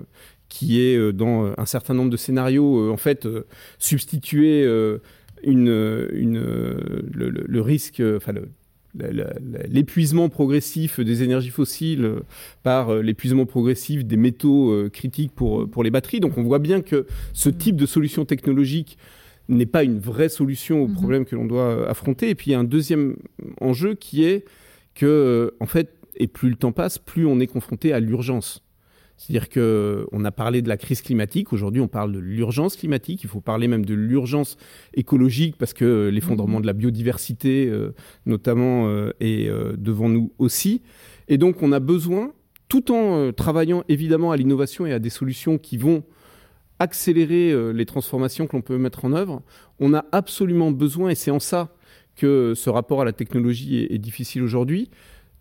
qui 0.50 0.82
est 0.82 1.14
dans 1.14 1.54
un 1.58 1.66
certain 1.66 1.94
nombre 1.94 2.10
de 2.10 2.18
scénarios, 2.18 2.92
en 2.92 2.98
fait, 2.98 3.28
substituer 3.78 4.64
une, 5.44 5.70
le, 5.70 7.62
risque, 7.62 8.02
enfin, 8.18 8.34
l'épuisement 8.94 10.28
progressif 10.30 11.00
des 11.00 11.24
énergies 11.24 11.52
fossiles 11.52 12.16
par 12.64 12.96
l'épuisement 12.96 13.46
progressif 13.46 14.04
des 14.04 14.18
métaux 14.18 14.90
critiques 14.92 15.32
pour, 15.34 15.70
pour 15.70 15.84
les 15.84 15.92
batteries. 15.92 16.20
Donc 16.20 16.38
on 16.38 16.44
voit 16.44 16.60
bien 16.60 16.82
que 16.82 17.08
ce 17.34 17.50
type 17.50 17.78
de 17.78 17.86
solution 17.86 18.26
technologique 18.26 18.98
n'est 19.58 19.66
pas 19.66 19.84
une 19.84 20.00
vraie 20.00 20.30
solution 20.30 20.84
au 20.84 20.88
mhm. 20.88 20.94
problème 20.94 21.26
que 21.26 21.36
l'on 21.36 21.46
doit 21.46 21.90
affronter. 21.90 22.30
Et 22.30 22.36
puis 22.36 22.52
il 22.52 22.54
y 22.54 22.56
a 22.56 22.60
un 22.60 22.64
deuxième 22.64 23.16
enjeu 23.60 23.96
qui 23.96 24.24
est 24.24 24.46
que, 24.96 25.54
en 25.60 25.66
fait, 25.66 25.96
et 26.16 26.28
plus 26.28 26.50
le 26.50 26.56
temps 26.56 26.72
passe, 26.72 26.98
plus 26.98 27.26
on 27.26 27.40
est 27.40 27.48
confronté 27.48 27.94
à 27.94 28.00
l'urgence. 28.00 28.64
C'est-à-dire 29.22 29.50
qu'on 29.50 30.26
a 30.26 30.32
parlé 30.32 30.64
de 30.64 30.68
la 30.68 30.78
crise 30.78 31.04
climatique, 31.04 31.54
aujourd'hui 31.54 31.80
on 31.80 31.88
parle 31.88 32.12
de 32.12 32.18
l'urgence 32.18 32.76
climatique, 32.76 33.24
il 33.24 33.30
faut 33.30 33.40
parler 33.40 33.68
même 33.68 33.86
de 33.86 33.94
l'urgence 33.94 34.58
écologique 34.96 35.58
parce 35.58 35.74
que 35.74 36.10
l'effondrement 36.12 36.60
de 36.60 36.66
la 36.66 36.74
biodiversité 36.74 37.68
euh, 37.68 37.94
notamment 38.26 38.88
euh, 38.88 39.12
est 39.20 39.48
euh, 39.48 39.76
devant 39.78 40.10
nous 40.10 40.34
aussi. 40.40 40.82
Et 41.28 41.38
donc 41.38 41.62
on 41.62 41.72
a 41.72 41.80
besoin, 41.80 42.34
tout 42.68 42.92
en 42.92 43.32
travaillant 43.32 43.84
évidemment 43.90 44.32
à 44.32 44.38
l'innovation 44.38 44.88
et 44.88 44.92
à 44.92 44.98
des 44.98 45.12
solutions 45.12 45.60
qui 45.60 45.78
vont 45.78 46.04
accélérer 46.82 47.74
les 47.74 47.86
transformations 47.86 48.48
que 48.48 48.56
l'on 48.56 48.62
peut 48.62 48.78
mettre 48.78 49.06
en 49.06 49.14
œuvre, 49.14 49.42
on 49.80 49.94
a 49.94 50.06
absolument 50.12 50.72
besoin, 50.72 51.10
et 51.10 51.16
c'est 51.16 51.32
en 51.32 51.40
ça 51.40 51.76
que 52.16 52.54
ce 52.56 52.70
rapport 52.70 53.02
à 53.02 53.06
la 53.06 53.14
technologie 53.14 53.88
est 53.90 53.98
difficile 53.98 54.44
aujourd'hui, 54.44 54.90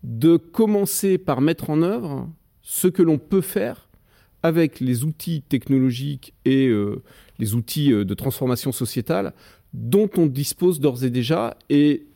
de 0.03 0.37
commencer 0.37 1.17
par 1.17 1.41
mettre 1.41 1.69
en 1.69 1.81
œuvre 1.81 2.29
ce 2.61 2.87
que 2.87 3.01
l'on 3.01 3.17
peut 3.17 3.41
faire 3.41 3.89
avec 4.43 4.79
les 4.79 5.03
outils 5.03 5.43
technologiques 5.43 6.33
et 6.45 6.67
euh, 6.67 7.03
les 7.37 7.53
outils 7.53 7.91
euh, 7.91 8.05
de 8.05 8.13
transformation 8.13 8.71
sociétale 8.71 9.33
dont 9.73 10.09
on 10.17 10.25
dispose 10.25 10.79
d'ores 10.79 11.03
et 11.03 11.09
déjà. 11.09 11.55
Et 11.69 12.07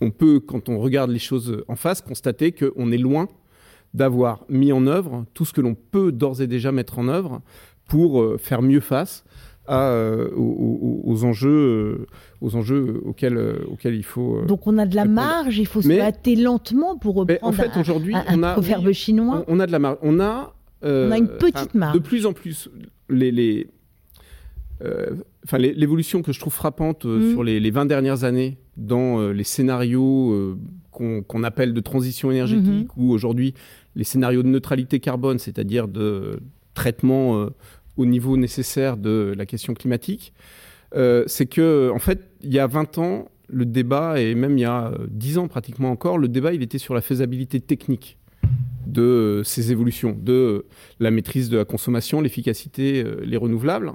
on 0.00 0.10
peut, 0.10 0.40
quand 0.40 0.68
on 0.68 0.78
regarde 0.78 1.10
les 1.10 1.18
choses 1.18 1.62
en 1.68 1.76
face, 1.76 2.00
constater 2.00 2.52
qu'on 2.52 2.90
est 2.90 2.98
loin 2.98 3.28
d'avoir 3.92 4.44
mis 4.48 4.72
en 4.72 4.86
œuvre 4.86 5.24
tout 5.34 5.44
ce 5.44 5.52
que 5.52 5.60
l'on 5.60 5.74
peut 5.74 6.10
d'ores 6.10 6.40
et 6.42 6.46
déjà 6.46 6.72
mettre 6.72 6.98
en 6.98 7.08
œuvre 7.08 7.42
pour 7.88 8.20
euh, 8.20 8.38
faire 8.38 8.62
mieux 8.62 8.80
face 8.80 9.24
aux, 9.66 11.24
enjeux, 11.24 12.06
aux 12.42 12.54
enjeux 12.54 13.00
auxquels, 13.06 13.38
auxquels 13.66 13.94
il 13.94 14.04
faut. 14.04 14.42
Donc 14.46 14.66
on 14.66 14.76
a 14.76 14.84
de 14.84 14.94
la 14.94 15.06
marge, 15.06 15.56
il 15.58 15.66
faut 15.66 15.80
se 15.80 15.88
battre 15.88 16.30
lentement 16.36 16.98
pour 16.98 17.14
reprendre 17.14 17.42
en 17.42 17.52
fait, 17.52 17.70
aujourd'hui, 17.78 18.14
on 18.28 18.42
a, 18.42 18.52
proverbe 18.52 18.92
chinois. 18.92 19.42
On, 19.48 19.60
a 19.60 19.66
de 19.66 19.72
la 19.72 19.78
marge. 19.78 19.96
On 20.02 20.20
a, 20.20 20.54
on 20.82 21.10
a 21.10 21.16
une 21.16 21.28
petite 21.28 21.74
marge. 21.74 21.94
De 21.94 21.98
plus 21.98 22.26
en 22.26 22.34
plus, 22.34 22.68
les, 23.08 23.32
les 23.32 23.66
enfin, 25.46 25.56
l'évolution 25.56 26.20
que 26.20 26.32
je 26.32 26.40
trouve 26.40 26.52
frappante 26.52 27.06
mm. 27.06 27.32
sur 27.32 27.42
les, 27.42 27.58
les, 27.58 27.70
20 27.70 27.86
dernières 27.86 28.24
années 28.24 28.58
dans 28.76 29.30
les 29.30 29.44
scénarios 29.44 30.58
qu'on 30.90 31.42
appelle 31.42 31.72
de 31.72 31.80
transition 31.80 32.30
énergétique 32.30 32.88
mm-hmm. 32.88 33.02
ou 33.02 33.12
aujourd'hui 33.12 33.54
les 33.96 34.04
scénarios 34.04 34.42
de 34.42 34.48
neutralité 34.48 35.00
carbone, 35.00 35.38
c'est-à-dire 35.38 35.88
de 35.88 36.40
traitement 36.74 37.48
au 37.96 38.06
niveau 38.06 38.36
nécessaire 38.36 38.96
de 38.96 39.34
la 39.36 39.46
question 39.46 39.74
climatique, 39.74 40.32
euh, 40.94 41.24
c'est 41.26 41.46
que, 41.46 41.90
en 41.92 41.98
fait, 41.98 42.30
il 42.42 42.52
y 42.52 42.58
a 42.58 42.66
20 42.66 42.98
ans, 42.98 43.28
le 43.48 43.66
débat, 43.66 44.20
et 44.20 44.34
même 44.34 44.58
il 44.58 44.62
y 44.62 44.66
a 44.66 44.92
10 45.08 45.38
ans 45.38 45.48
pratiquement 45.48 45.90
encore, 45.90 46.18
le 46.18 46.28
débat, 46.28 46.52
il 46.52 46.62
était 46.62 46.78
sur 46.78 46.94
la 46.94 47.00
faisabilité 47.00 47.60
technique 47.60 48.18
de 48.86 49.42
ces 49.44 49.72
évolutions, 49.72 50.16
de 50.18 50.66
la 51.00 51.10
maîtrise 51.10 51.48
de 51.48 51.56
la 51.56 51.64
consommation, 51.64 52.20
l'efficacité, 52.20 53.02
euh, 53.02 53.22
les 53.24 53.36
renouvelables. 53.36 53.92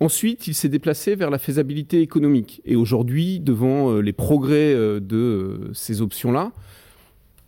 Ensuite, 0.00 0.46
il 0.46 0.54
s'est 0.54 0.68
déplacé 0.68 1.14
vers 1.14 1.30
la 1.30 1.38
faisabilité 1.38 2.00
économique. 2.00 2.62
Et 2.64 2.74
aujourd'hui, 2.74 3.38
devant 3.38 3.92
euh, 3.92 4.00
les 4.00 4.12
progrès 4.12 4.74
de 4.74 5.70
ces 5.72 6.00
options-là, 6.00 6.52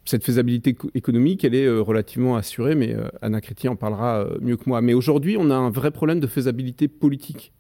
cette 0.04 0.24
faisabilité 0.24 0.76
économique, 0.94 1.44
elle 1.44 1.54
est 1.54 1.66
euh, 1.66 1.80
relativement 1.80 2.36
assurée, 2.36 2.74
mais 2.74 2.94
euh, 2.94 3.08
Anna 3.20 3.40
Chrétien 3.40 3.72
en 3.72 3.76
parlera 3.76 4.20
euh, 4.20 4.38
mieux 4.40 4.56
que 4.56 4.64
moi. 4.66 4.80
Mais 4.80 4.94
aujourd'hui, 4.94 5.36
on 5.38 5.50
a 5.50 5.54
un 5.54 5.70
vrai 5.70 5.90
problème 5.90 6.20
de 6.20 6.26
faisabilité 6.26 6.88
politique. 6.88 7.52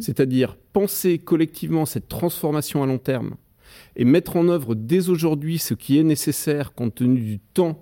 C'est-à-dire 0.00 0.56
penser 0.72 1.18
collectivement 1.18 1.86
cette 1.86 2.08
transformation 2.08 2.82
à 2.82 2.86
long 2.86 2.98
terme 2.98 3.36
et 3.94 4.04
mettre 4.04 4.36
en 4.36 4.48
œuvre 4.48 4.74
dès 4.74 5.08
aujourd'hui 5.08 5.58
ce 5.58 5.72
qui 5.72 5.98
est 5.98 6.02
nécessaire 6.02 6.74
compte 6.74 6.96
tenu 6.96 7.20
du 7.20 7.38
temps 7.38 7.80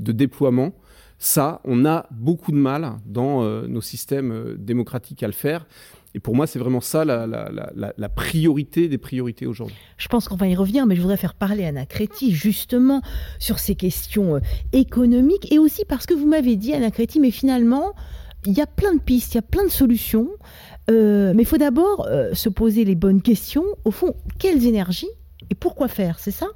de 0.00 0.10
déploiement, 0.10 0.74
ça, 1.20 1.60
on 1.62 1.84
a 1.84 2.06
beaucoup 2.10 2.50
de 2.50 2.56
mal 2.56 2.96
dans 3.06 3.44
nos 3.68 3.80
systèmes 3.80 4.56
démocratiques 4.58 5.22
à 5.22 5.28
le 5.28 5.32
faire. 5.32 5.68
Et 6.14 6.20
pour 6.20 6.34
moi, 6.34 6.46
c'est 6.46 6.58
vraiment 6.58 6.80
ça 6.80 7.04
la, 7.04 8.08
priorité 8.08 8.88
des 8.88 8.98
priorités 8.98 9.46
aujourd'hui. 9.46 9.76
Je 9.96 10.08
pense 10.08 10.28
qu'on 10.28 10.36
va 10.36 10.46
y 10.46 10.54
revenir, 10.54 10.86
mais 10.86 10.94
je 10.94 11.00
voudrais 11.00 11.16
faire 11.16 11.34
parler 11.34 11.64
Anna 11.64 11.86
Créti 11.86 12.32
justement 12.32 13.00
sur 13.38 13.58
ces 13.58 13.74
questions 13.74 14.36
euh, 14.36 14.40
économiques 14.72 15.52
et 15.52 15.58
aussi 15.58 15.84
parce 15.84 16.06
que 16.06 16.14
vous 16.14 16.26
m'avez 16.26 16.56
dit, 16.56 16.74
Anna 16.74 16.90
Créti, 16.90 17.18
mais 17.18 17.30
finalement, 17.30 17.94
il 18.46 18.52
y 18.52 18.60
a 18.60 18.66
plein 18.66 18.94
de 18.94 19.00
pistes, 19.00 19.34
il 19.34 19.36
y 19.36 19.38
a 19.38 19.42
plein 19.42 19.64
de 19.64 19.70
solutions, 19.70 20.28
euh, 20.90 21.32
mais 21.34 21.42
il 21.42 21.46
faut 21.46 21.58
d'abord 21.58 22.06
euh, 22.08 22.34
se 22.34 22.48
poser 22.48 22.84
les 22.84 22.94
bonnes 22.94 23.22
questions. 23.22 23.64
Au 23.84 23.90
fond, 23.90 24.14
quelles 24.38 24.66
énergies 24.66 25.10
et 25.50 25.54
pourquoi 25.54 25.88
faire, 25.88 26.18
c'est 26.18 26.30
ça? 26.30 26.46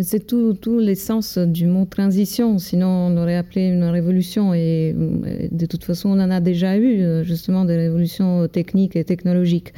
C'est 0.00 0.26
tout, 0.26 0.54
tout 0.54 0.80
l'essence 0.80 1.38
du 1.38 1.66
mot 1.66 1.84
transition, 1.84 2.58
sinon 2.58 2.88
on 2.88 3.16
aurait 3.16 3.36
appelé 3.36 3.68
une 3.68 3.84
révolution 3.84 4.52
et 4.52 4.92
de 4.94 5.66
toute 5.66 5.84
façon 5.84 6.08
on 6.10 6.20
en 6.20 6.30
a 6.30 6.40
déjà 6.40 6.76
eu 6.76 7.02
euh, 7.02 7.22
justement 7.22 7.64
des 7.64 7.76
révolutions 7.76 8.48
techniques 8.48 8.96
et 8.96 9.04
technologiques. 9.04 9.72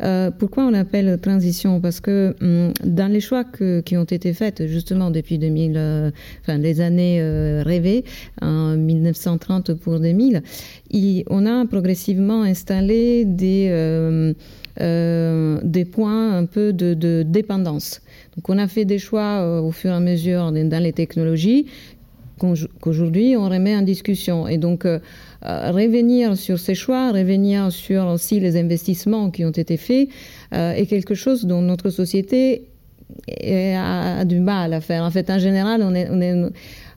Euh, 0.00 0.30
pourquoi 0.30 0.64
on 0.64 0.74
appelle 0.74 1.18
transition? 1.20 1.80
Parce 1.80 2.00
que 2.00 2.36
hum, 2.40 2.72
dans 2.84 3.10
les 3.10 3.20
choix 3.20 3.44
qui 3.84 3.96
ont 3.96 4.04
été 4.04 4.32
faits 4.32 4.66
justement 4.66 5.10
depuis 5.10 5.38
2000, 5.38 5.72
euh, 5.76 6.10
enfin 6.40 6.58
les 6.58 6.80
années 6.80 7.20
rêvées, 7.62 8.04
en 8.40 8.76
1930 8.76 9.74
pour 9.74 9.98
2000, 9.98 10.42
on 11.28 11.46
a 11.46 11.66
progressivement 11.66 12.42
installé 12.42 13.24
des 13.24 14.34
points 15.84 16.36
un 16.36 16.46
peu 16.46 16.72
de 16.72 17.22
dépendance. 17.24 18.00
Donc 18.36 18.48
on 18.48 18.58
a 18.58 18.66
fait 18.66 18.84
des 18.84 18.98
choix 18.98 19.40
euh, 19.40 19.60
au 19.60 19.72
fur 19.72 19.90
et 19.90 19.94
à 19.94 20.00
mesure 20.00 20.52
dans 20.52 20.82
les 20.82 20.92
technologies 20.92 21.66
qu'aujourd'hui 22.38 23.36
on 23.36 23.48
remet 23.48 23.76
en 23.76 23.82
discussion. 23.82 24.48
Et 24.48 24.58
donc 24.58 24.84
euh, 24.84 24.98
euh, 25.44 25.70
revenir 25.70 26.36
sur 26.36 26.58
ces 26.58 26.74
choix, 26.74 27.12
revenir 27.12 27.70
sur 27.70 28.06
aussi 28.06 28.40
les 28.40 28.56
investissements 28.56 29.30
qui 29.30 29.44
ont 29.44 29.50
été 29.50 29.76
faits 29.76 30.08
est 30.50 30.86
quelque 30.86 31.14
chose 31.14 31.44
dont 31.44 31.62
notre 31.62 31.90
société 31.90 32.62
a, 33.40 34.24
du 34.24 34.40
mal 34.40 34.72
à 34.72 34.80
faire. 34.80 35.04
En 35.04 35.10
fait, 35.10 35.30
en 35.30 35.38
général, 35.38 35.82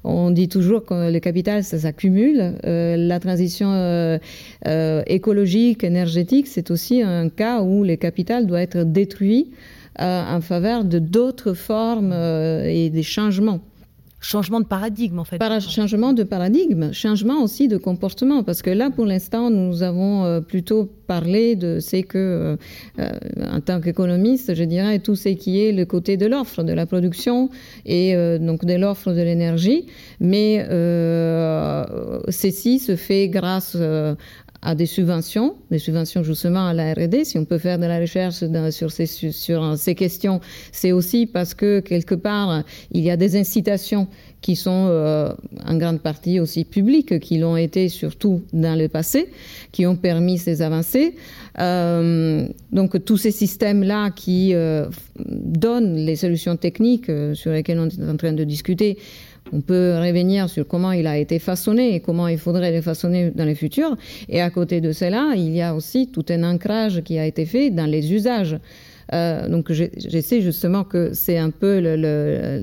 on, 0.04 0.32
dit 0.32 0.50
toujours 0.50 0.84
que 0.84 1.12
le 1.12 1.20
capital, 1.20 1.64
ça 1.64 1.80
s'accumule. 1.80 2.56
la 2.64 3.20
transition 3.20 4.20
écologique, 5.08 5.84
énergétique, 5.84 6.48
c'est 6.48 6.72
aussi 6.72 7.02
un 7.02 7.30
cas 7.30 7.62
où 7.62 7.84
le 7.84 7.96
capital 7.98 8.48
doit 8.48 8.62
être 8.62 8.84
détruit 8.84 9.52
en 10.00 10.42
faveur 10.42 10.84
de 10.84 11.00
d'autres 11.00 11.54
formes 11.54 12.12
euh, 12.14 12.66
et 12.66 12.90
des 12.90 13.04
changements. 13.04 13.62
Changement 14.22 14.60
de 14.60 14.66
paradigme, 14.66 15.20
en 15.20 15.24
fait. 15.24 15.40
changement 15.60 16.12
de 16.12 16.24
paradigme, 16.24 16.92
changement 16.94 17.44
aussi 17.44 17.68
de 17.68 17.78
comportement, 17.78 18.42
parce 18.44 18.64
que 18.64 18.72
là, 18.72 18.90
pour 18.90 19.06
l'instant, 19.06 19.52
nous 19.52 19.84
avons 19.84 20.26
euh, 20.26 20.42
plutôt 20.42 20.90
parlé 21.06 21.56
de 21.56 21.80
ce 21.80 22.02
que, 22.02 22.58
en 22.98 23.62
tant 23.62 23.80
qu'économiste, 23.80 24.56
je 24.56 24.64
dirais, 24.64 24.98
tout 24.98 25.16
ce 25.16 25.30
qui 25.30 25.64
est 25.64 25.72
le 25.72 25.86
côté 25.86 26.18
de 26.18 26.26
l'offre, 26.26 26.64
de 26.64 26.74
la 26.74 26.88
production 26.88 27.52
et 27.86 28.16
donc 28.40 28.66
de 28.66 28.74
l'offre 28.74 29.14
de 29.14 29.22
l'énergie. 29.22 29.86
Mais 30.20 30.66
ceci 32.32 32.80
se 32.80 32.96
fait 32.96 33.30
grâce 33.30 33.78
à 34.66 34.74
des 34.74 34.88
subventions, 34.88 35.56
des 35.70 35.78
subventions 35.78 36.24
justement 36.24 36.66
à 36.68 36.74
la 36.74 36.94
R&D. 36.94 37.24
Si 37.24 37.38
on 37.38 37.46
peut 37.46 37.60
faire 37.60 37.78
de 37.78 37.86
la 37.86 38.00
recherche 38.00 38.44
sur, 38.72 38.92
ces, 38.92 39.06
sur 39.06 39.78
ces 39.78 39.94
questions, 39.94 40.42
c'est 40.72 40.92
aussi 40.92 41.28
parce 41.28 41.54
que 41.54 41.82
quelque 41.82 42.16
part, 42.16 42.64
il 42.92 43.04
y 43.04 43.12
a 43.12 43.16
des 43.16 43.38
incitations 43.38 44.08
qui 44.42 44.56
sont 44.56 44.88
euh, 44.90 45.34
en 45.66 45.78
grande 45.78 46.02
partie 46.02 46.40
aussi 46.40 46.66
publiques, 46.66 47.20
qui 47.20 47.38
l'ont 47.38 47.58
été 47.58 47.90
surtout 47.90 48.42
dans 48.54 48.78
le 48.78 48.88
passé, 48.88 49.30
qui 49.72 49.86
ont 49.86 49.96
permis 49.96 50.40
ces 50.40 50.64
avancées. 50.64 51.16
Euh, 51.60 52.48
donc 52.72 53.06
tous 53.06 53.18
ces 53.18 53.32
systèmes-là 53.32 54.10
qui 54.12 54.56
euh, 54.56 54.88
donnent 55.20 55.96
les 55.96 56.16
solutions 56.16 56.58
techniques 56.58 57.12
sur 57.34 57.52
lesquelles 57.52 57.80
on 57.80 57.88
est 57.88 58.10
en 58.10 58.18
train 58.18 58.34
de 58.34 58.44
discuter, 58.44 58.98
on 59.52 59.62
peut 59.62 59.96
revenir 59.98 60.50
sur 60.50 60.68
comment 60.68 60.92
il 60.92 61.08
a 61.08 61.18
été 61.18 61.40
façonné 61.40 61.96
et 61.96 62.00
comment 62.00 62.28
il 62.28 62.38
faudrait 62.38 62.72
le 62.72 62.82
façonner 62.82 63.32
dans 63.32 63.46
le 63.46 63.56
futur. 63.56 63.96
Et 64.30 64.42
à 64.42 64.50
côté 64.50 64.82
de 64.82 64.92
cela, 64.92 65.34
il 65.36 65.56
y 65.56 65.62
a 65.62 65.76
aussi 65.76 66.08
tout 66.08 66.26
un 66.30 66.44
ancrage 66.44 67.02
qui 67.04 67.20
a 67.20 67.26
été 67.26 67.46
fait 67.46 67.70
dans 67.70 67.86
les 67.86 68.14
usages. 68.14 68.58
Euh, 69.14 69.48
donc 69.48 69.72
j'essaie 69.72 70.42
justement 70.42 70.84
que 70.84 71.14
c'est 71.14 71.38
un 71.38 71.52
peu 71.52 71.80
le, 71.80 72.60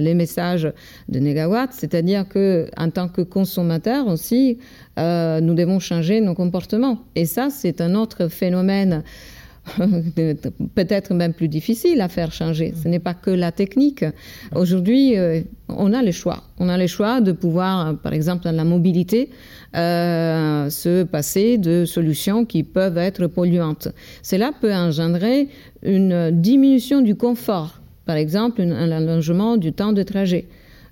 les, 0.00 0.14
messages 0.14 0.72
de 1.08 1.18
Negawatt, 1.18 1.70
c'est-à-dire 1.72 2.28
que 2.28 2.68
en 2.76 2.90
tant 2.90 3.08
que 3.08 3.22
consommateur 3.22 4.06
aussi, 4.06 4.58
euh, 4.98 5.40
nous 5.40 5.54
devons 5.54 5.80
changer 5.80 6.20
nos 6.20 6.34
comportements. 6.34 7.00
Et 7.16 7.26
ça, 7.26 7.48
c'est 7.50 7.80
un 7.80 7.96
autre 7.96 8.28
phénomène 8.28 9.02
peut-être 10.74 11.14
même 11.14 11.32
plus 11.32 11.48
difficile 11.48 12.00
à 12.00 12.08
faire 12.08 12.32
changer. 12.32 12.74
Ce 12.80 12.88
n'est 12.88 12.98
pas 12.98 13.14
que 13.14 13.30
la 13.30 13.50
technique. 13.50 14.04
Aujourd'hui, 14.54 15.16
euh, 15.16 15.40
on 15.68 15.92
a 15.92 16.02
le 16.02 16.12
choix. 16.12 16.44
On 16.58 16.68
a 16.68 16.76
le 16.76 16.86
choix 16.86 17.20
de 17.20 17.32
pouvoir, 17.32 17.96
par 17.98 18.12
exemple, 18.12 18.44
dans 18.44 18.52
la 18.52 18.64
mobilité, 18.64 19.30
euh, 19.74 20.68
se 20.68 21.02
passer 21.04 21.58
de 21.58 21.84
solutions 21.84 22.44
qui 22.44 22.62
peuvent 22.62 22.98
être 22.98 23.26
polluantes. 23.26 23.88
Cela 24.22 24.52
peut 24.60 24.72
engendrer 24.72 25.48
une 25.82 26.30
diminution 26.30 27.00
du 27.00 27.14
confort, 27.14 27.80
par 28.04 28.16
exemple, 28.16 28.60
un 28.60 28.90
allongement 28.90 29.56
du 29.56 29.72
temps 29.72 29.92
de 29.92 30.02
trajet. 30.02 30.46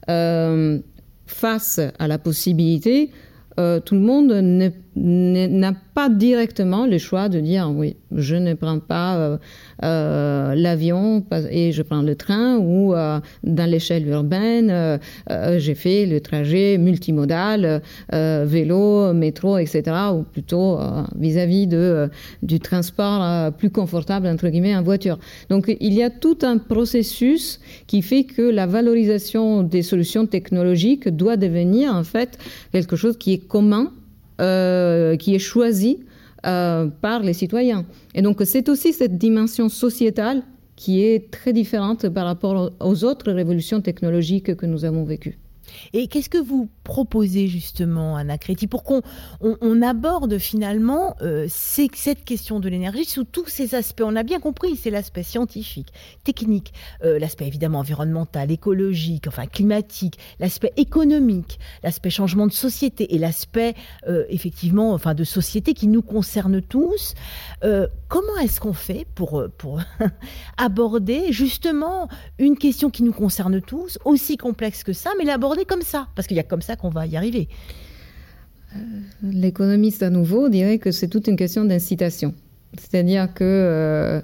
Euh, 0.09 0.79
face 1.27 1.81
à 1.99 2.09
la 2.09 2.19
possibilité, 2.19 3.11
tout 3.57 3.95
le 3.95 4.01
monde 4.01 4.73
n'a 4.97 5.73
pas 5.95 6.09
directement 6.09 6.87
le 6.87 6.99
choix 6.99 7.29
de 7.29 7.41
dire 7.41 7.71
oui, 7.75 7.97
je 8.15 8.37
ne 8.37 8.55
prends 8.55 8.79
pas 8.79 9.39
euh, 9.85 10.55
l'avion 10.55 11.25
et 11.51 11.73
je 11.73 11.83
prends 11.83 12.03
le 12.03 12.15
train 12.15 12.59
ou 12.59 12.95
euh, 12.95 13.19
dans 13.43 13.69
l'échelle 13.69 14.07
urbaine, 14.07 14.71
euh, 14.71 14.99
j'ai 15.59 15.75
fait 15.75 16.07
le 16.07 16.21
trajet 16.21 16.79
multimodal, 16.79 17.83
vélo, 18.11 19.13
métro, 19.13 19.59
etc. 19.59 19.83
ou 20.15 20.23
plutôt 20.23 20.79
vis-à-vis 21.17 21.67
de, 21.67 22.09
du 22.43 22.61
transport 22.61 23.53
plus 23.53 23.71
confortable, 23.71 24.27
entre 24.27 24.49
guillemets, 24.49 24.77
en 24.77 24.83
voiture. 24.83 25.19
Donc 25.49 25.75
il 25.81 25.95
y 25.95 26.03
a 26.03 26.11
tout 26.11 26.39
un 26.43 26.59
processus 26.59 27.61
qui 27.87 28.03
fait 28.03 28.25
que 28.25 28.43
la 28.43 28.67
valorisation 28.67 29.63
des 29.63 29.83
solutions 29.83 30.27
technologiques 30.27 31.09
doit 31.09 31.37
devenir 31.37 31.95
en 31.95 32.05
fait 32.05 32.39
quelque 32.73 32.97
chose 32.97 33.17
qui 33.17 33.35
est 33.35 33.49
commun, 33.49 33.93
qui 34.39 35.35
est 35.35 35.39
choisi 35.39 36.01
euh, 36.45 36.89
par 36.89 37.23
les 37.23 37.35
citoyens. 37.35 37.87
Et 38.17 38.23
donc 38.23 38.43
c'est 38.45 38.69
aussi 38.69 38.93
cette 38.93 39.17
dimension 39.17 39.69
sociétale 39.69 40.43
qui 40.75 41.05
est 41.05 41.31
très 41.31 41.53
différente 41.53 42.09
par 42.09 42.25
rapport 42.25 42.73
aux 42.81 43.05
autres 43.05 43.31
révolutions 43.31 43.81
technologiques 43.81 44.57
que 44.57 44.67
nous 44.67 44.85
avons 44.85 45.05
vécues. 45.05 45.39
Et 45.93 46.07
qu'est-ce 46.09 46.29
que 46.29 46.39
vous 46.39 46.69
proposez 46.85 47.49
justement, 47.49 48.17
Anna 48.17 48.39
Créti, 48.39 48.67
pour 48.67 48.83
qu'on 48.83 49.03
on, 49.41 49.83
aborde 49.83 50.39
finalement 50.39 51.17
euh, 51.23 51.47
cette 51.49 52.25
question 52.25 52.61
de 52.61 52.69
l'énergie 52.69 53.05
sous 53.05 53.25
tous 53.25 53.47
ses 53.47 53.75
aspects? 53.75 54.03
On 54.05 54.17
a 54.17 54.23
bien 54.23 54.41
compris, 54.41 54.77
c'est 54.77 54.91
l'aspect 54.91 55.23
scientifique, 55.23 55.89
technique, 56.25 56.73
euh, 57.05 57.19
l'aspect 57.19 57.47
évidemment 57.47 57.81
environnemental, 57.81 58.51
écologique, 58.51 59.27
enfin 59.27 59.47
climatique, 59.47 60.19
l'aspect 60.39 60.73
économique, 60.77 61.59
l'aspect 61.83 62.11
changement 62.11 62.47
de 62.47 62.53
société 62.53 63.15
et 63.15 63.19
l'aspect 63.19 63.75
euh, 64.09 64.25
effectivement 64.29 64.93
enfin, 64.93 65.15
de 65.15 65.25
société 65.25 65.75
qui 65.75 65.89
nous 65.89 66.03
concerne 66.03 66.63
tous. 66.63 67.15
comment 68.09 68.37
est-ce 68.43 68.61
qu'on 68.61 68.73
fait 68.73 69.07
pour, 69.15 69.45
pour 69.57 69.81
aborder 70.57 71.33
justement 71.33 72.09
une 72.39 72.57
question 72.57 72.91
qui 72.91 73.03
nous 73.03 73.13
concerne 73.13 73.61
tous, 73.61 73.99
aussi 74.05 74.37
complexe 74.37 74.85
que 74.85 74.93
ça, 74.93 75.11
mais 75.19 75.25
l'aborder 75.25 75.62
comme 75.65 75.83
ça, 75.83 76.09
parce 76.15 76.27
qu'il 76.27 76.37
y 76.37 76.41
a 76.41 76.45
comme 76.45 76.63
ça 76.63 76.77
qu'on 76.77 76.91
va 76.91 77.07
y 77.07 77.17
arriver. 77.17 77.49
Euh, 78.75 78.79
l'économiste 79.23 80.03
à 80.03 80.11
nouveau 80.11 80.49
dirait 80.49 80.79
que 80.79 80.91
c'est 80.91 81.09
toute 81.09 81.27
une 81.27 81.37
question 81.37 81.65
d'incitation. 81.65 82.35
C'est-à-dire 82.79 83.33
que 83.35 83.45
euh, 83.45 84.21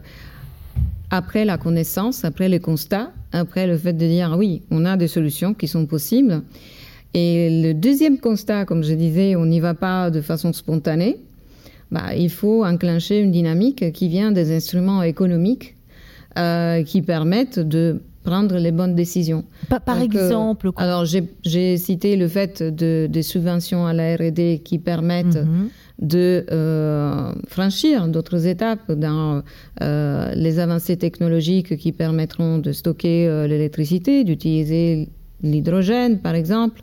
après 1.11 1.45
la 1.45 1.59
connaissance, 1.59 2.25
après 2.25 2.49
les 2.49 2.61
constats, 2.61 3.13
après 3.33 3.67
le 3.67 3.77
fait 3.77 3.93
de 3.93 4.07
dire 4.07 4.35
oui, 4.39 4.63
on 4.71 4.85
a 4.85 4.97
des 4.97 5.09
solutions 5.09 5.55
qui 5.55 5.69
sont 5.69 5.87
possibles. 5.87 6.43
Et 7.15 7.63
le 7.63 7.73
deuxième 7.73 8.19
constat, 8.19 8.65
comme 8.65 8.85
je 8.85 8.95
disais, 8.95 9.37
on 9.37 9.47
n'y 9.47 9.61
va 9.61 9.75
pas 9.75 10.11
de 10.11 10.21
façon 10.21 10.53
spontanée. 10.53 11.17
Bah, 11.91 12.15
il 12.15 12.31
faut 12.31 12.65
enclencher 12.65 13.21
une 13.21 13.31
dynamique 13.31 13.93
qui 13.93 14.09
vient 14.09 14.31
des 14.31 14.55
instruments 14.55 15.03
économiques 15.03 15.77
euh, 16.39 16.83
qui 16.85 17.01
permettent 17.01 17.59
de 17.59 18.03
prendre 18.29 18.57
les 18.59 18.73
bonnes 18.73 18.95
décisions. 18.95 19.45
par 19.85 20.01
exemple 20.01 20.71
Alors, 20.77 21.05
j'ai 21.05 21.77
cité 21.77 22.17
le 22.17 22.29
fait 22.29 22.63
de, 22.63 23.09
des 23.11 23.23
subventions 23.23 23.87
à 23.87 23.93
la 23.93 24.17
R&D 24.17 24.61
qui 24.65 24.79
permettent 24.79 25.43
mhm. 25.43 25.69
de 26.15 26.45
euh, 26.51 27.33
franchir 27.47 28.09
d'autres 28.09 28.47
étapes 28.47 28.93
dans 28.93 29.43
euh, 29.81 30.33
les 30.35 30.59
avancées 30.59 30.99
technologiques 30.99 31.77
qui 31.77 31.93
permettront 31.93 32.59
de 32.59 32.73
stocker 32.73 33.27
euh, 33.27 33.47
l'électricité, 33.47 34.25
d'utiliser 34.25 35.09
l'hydrogène, 35.43 36.19
par 36.19 36.35
exemple. 36.35 36.81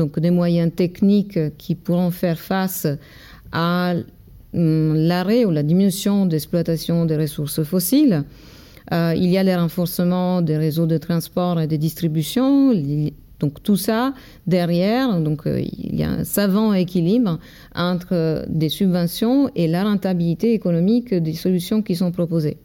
donc, 0.00 0.10
des 0.26 0.30
moyens 0.30 0.70
techniques 0.84 1.40
qui 1.58 1.74
pourront 1.74 2.12
faire 2.22 2.38
face 2.38 2.86
à 3.50 3.94
hum, 4.54 4.94
l'arrêt 5.08 5.44
ou 5.44 5.50
la 5.50 5.64
diminution 5.70 6.26
d'exploitation 6.30 6.96
des 7.04 7.16
ressources 7.24 7.62
fossiles. 7.64 8.24
Euh, 8.92 9.14
il 9.16 9.30
y 9.30 9.38
a 9.38 9.44
le 9.44 9.54
renforcement 9.54 10.42
des 10.42 10.56
réseaux 10.56 10.86
de 10.86 10.98
transport 10.98 11.60
et 11.60 11.66
de 11.66 11.76
distribution. 11.76 12.72
Donc 13.40 13.62
tout 13.62 13.76
ça 13.76 14.14
derrière, 14.46 15.20
donc 15.20 15.46
euh, 15.46 15.60
il 15.60 15.96
y 15.96 16.04
a 16.04 16.10
un 16.10 16.24
savant 16.24 16.72
équilibre 16.72 17.38
entre 17.74 18.44
des 18.48 18.68
subventions 18.68 19.50
et 19.54 19.66
la 19.66 19.84
rentabilité 19.84 20.52
économique 20.52 21.12
des 21.12 21.34
solutions 21.34 21.82
qui 21.82 21.96
sont 21.96 22.12
proposées. 22.12 22.58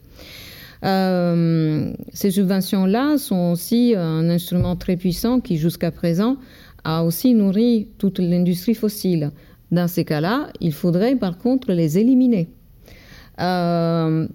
Euh, 0.86 1.92
ces 2.14 2.32
subventions-là 2.32 3.18
sont 3.18 3.52
aussi 3.52 3.94
un 3.98 4.30
instrument 4.30 4.76
très 4.76 4.96
puissant 4.96 5.42
qui 5.42 5.58
jusqu'à 5.58 5.92
présent 5.92 6.38
a 6.84 7.04
aussi 7.04 7.34
nourri 7.34 7.90
toute 7.98 8.20
l'industrie 8.20 8.76
fossile. 8.76 9.32
Dans 9.72 9.88
ces 9.88 10.06
cas-là, 10.06 10.48
il 10.62 10.74
faudrait 10.74 11.16
par 11.16 11.38
contre 11.38 11.72
les 11.74 11.98
éliminer. 11.98 12.48
un 13.38 14.28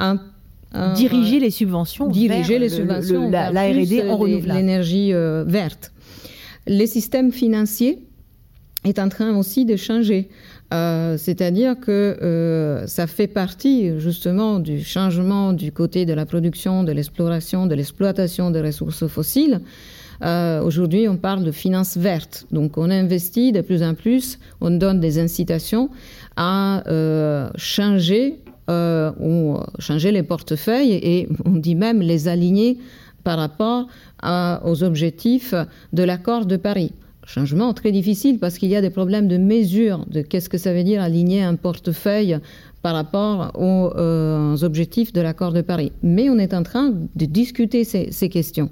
euh, 0.00 0.16
diriger 0.94 1.40
les 1.40 1.50
subventions 1.50 2.08
diriger 2.08 2.58
les 2.58 2.68
subventions 2.68 3.30
la, 3.30 3.48
R&D 3.48 4.02
en 4.08 4.16
renouvelable 4.16 4.58
l'énergie 4.58 5.12
euh, 5.12 5.44
verte 5.46 5.92
les 6.66 6.86
systèmes 6.86 7.32
financiers 7.32 8.00
est 8.84 8.98
en 8.98 9.08
train 9.08 9.36
aussi 9.36 9.64
de 9.64 9.76
changer 9.76 10.28
euh, 10.74 11.16
c'est-à-dire 11.16 11.80
que 11.80 12.84
ça 12.86 13.06
fait 13.06 13.26
partie 13.26 13.98
justement 13.98 14.58
du 14.58 14.84
changement 14.84 15.54
du 15.54 15.72
côté 15.72 16.04
de 16.04 16.12
la 16.12 16.26
production, 16.26 16.84
de 16.84 16.92
l'exploration, 16.92 17.66
de 17.66 17.74
l'exploitation 17.74 18.50
des 18.50 18.60
ressources 18.60 19.06
fossiles. 19.06 19.62
Aujourd'hui, 20.20 21.08
on 21.08 21.16
parle 21.16 21.42
de 21.42 21.52
finances 21.52 21.96
vertes. 21.96 22.44
Donc, 22.50 22.76
on 22.76 22.90
investit 22.90 23.50
de 23.50 23.62
plus 23.62 23.82
en 23.82 23.94
plus, 23.94 24.38
on 24.60 24.70
donne 24.70 25.00
des 25.00 25.18
incitations 25.18 25.88
à 26.36 26.82
changer 27.56 28.42
euh, 28.68 29.12
ont 29.20 29.62
changé 29.78 30.12
les 30.12 30.22
portefeuilles 30.22 30.92
et 30.92 31.28
on 31.44 31.52
dit 31.52 31.74
même 31.74 32.00
les 32.00 32.28
aligner 32.28 32.78
par 33.24 33.38
rapport 33.38 33.86
aux 34.64 34.82
objectifs 34.82 35.54
de 35.92 36.02
l'accord 36.02 36.46
de 36.46 36.56
Paris. 36.56 36.92
Changement 37.26 37.74
très 37.74 37.92
difficile 37.92 38.38
parce 38.38 38.56
qu'il 38.56 38.70
y 38.70 38.76
a 38.76 38.80
des 38.80 38.88
problèmes 38.88 39.28
de 39.28 39.36
mesure 39.36 40.06
de 40.06 40.22
qu'est-ce 40.22 40.48
que 40.48 40.56
ça 40.56 40.72
veut 40.72 40.82
dire 40.82 41.02
aligner 41.02 41.42
un 41.42 41.56
portefeuille 41.56 42.38
par 42.80 42.94
rapport 42.94 43.52
aux, 43.54 43.92
euh, 43.96 44.56
objectifs 44.62 45.12
de 45.12 45.20
l'accord 45.20 45.52
de 45.52 45.60
Paris. 45.60 45.92
Mais 46.02 46.30
on 46.30 46.38
est 46.38 46.54
en 46.54 46.62
train 46.62 46.90
de 46.90 47.24
discuter 47.26 47.84
ces, 47.84 48.28
questions. 48.30 48.70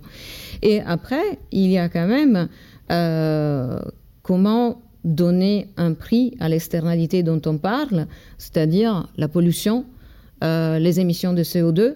Et 0.63 0.81
après, 0.81 1.39
il 1.53 1.71
y 1.71 1.77
a 1.77 1.91
quand 1.91 2.07
même 2.07 2.49
euh, 2.91 3.79
comment 4.23 4.81
donner 5.07 5.69
un 5.77 5.95
prix 5.95 6.37
à 6.41 6.49
l'externalité 6.49 7.23
dont 7.23 7.41
on 7.47 7.57
parle, 7.57 8.07
c'est-à-dire 8.37 9.09
la 9.17 9.29
pollution, 9.29 9.87
euh, 10.45 10.79
les 10.79 11.01
émissions 11.01 11.33
de 11.33 11.43
CO2. 11.43 11.95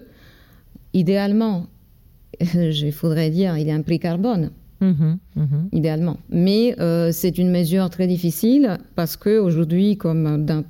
Idéalement, 0.93 1.67
il 2.39 2.91
faudrait 2.91 3.29
dire, 3.29 3.57
il 3.57 3.67
y 3.67 3.71
a 3.71 3.75
un 3.75 3.81
prix 3.81 3.99
carbone. 3.99 4.51
Mhm, 4.79 5.19
mhm. 5.35 5.69
Idéalement. 5.73 6.17
Mais 6.29 6.75
euh, 6.79 7.11
c'est 7.11 7.37
une 7.37 7.51
mesure 7.51 7.89
très 7.91 8.07
difficile 8.07 8.79
parce 8.95 9.15
qu'aujourd'hui, 9.15 9.97
comme 9.97 10.43
dans 10.43 10.63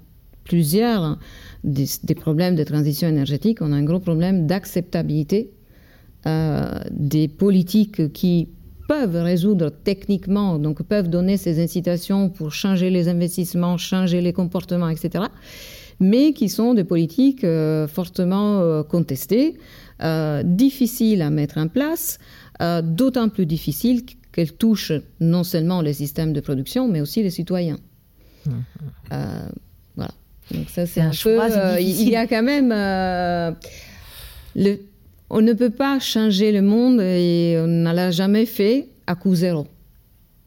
plusieurs 0.44 1.18
des, 1.64 2.16
problèmes 2.16 2.56
de 2.56 2.64
transition 2.64 3.08
énergétique, 3.08 3.60
on 3.62 3.72
a 3.72 3.76
un 3.76 3.84
gros 3.84 4.00
problème 4.00 4.48
d'acceptabilité 4.48 5.52
euh, 6.26 6.80
des 6.92 7.30
politiques 7.30 8.12
qui 8.12 8.50
peuvent 8.88 9.16
résoudre 9.16 9.70
techniquement, 9.70 10.58
donc 10.60 10.84
peuvent 10.84 11.10
donner 11.10 11.38
ces 11.38 11.62
incitations 11.62 12.30
pour 12.30 12.52
changer 12.52 12.90
les 12.90 13.08
investissements, 13.08 13.78
changer 13.78 14.22
les 14.22 14.34
comportements, 14.34 14.90
etc., 14.90 15.26
mais 16.02 16.34
qui 16.34 16.50
sont 16.50 16.74
des 16.74 16.84
politiques 16.84 17.44
euh, 17.44 17.88
fortement 17.88 18.60
euh, 18.60 18.84
contestées, 18.84 19.58
euh, 20.02 20.42
difficiles 20.44 21.22
à 21.22 21.30
mettre 21.30 21.58
en 21.58 21.68
place, 21.68 22.20
d'autant 22.84 23.30
plus 23.30 23.48
difficiles 23.48 24.04
qu'elles 24.32 24.54
touchent 24.54 24.94
non 25.20 25.44
seulement 25.44 25.82
les 25.82 25.94
systèmes 25.94 26.32
de 26.32 26.42
production, 26.42 26.88
mais 26.88 27.02
aussi 27.02 27.24
les 27.24 27.32
citoyens. 27.32 27.80
Mmh. 28.46 28.52
voilà. 29.96 30.12
Donc 30.52 30.70
ça, 30.70 30.86
c'est 30.86 31.02
un, 31.02 31.10
peu... 31.10 31.40
il 31.80 32.10
y 32.10 32.16
a 32.16 32.28
quand 32.28 32.44
même... 32.44 32.70
Le, 34.56 34.78
on 35.32 35.42
ne 35.42 35.54
peut 35.54 35.70
pas 35.70 36.00
changer 36.00 36.52
le 36.52 36.62
monde 36.62 37.02
et 37.02 37.58
on 37.58 37.68
ne 37.68 37.92
l'a 37.92 38.12
jamais 38.12 38.46
fait 38.46 38.90
à 39.08 39.16
coût 39.16 39.34
zéro. 39.34 39.66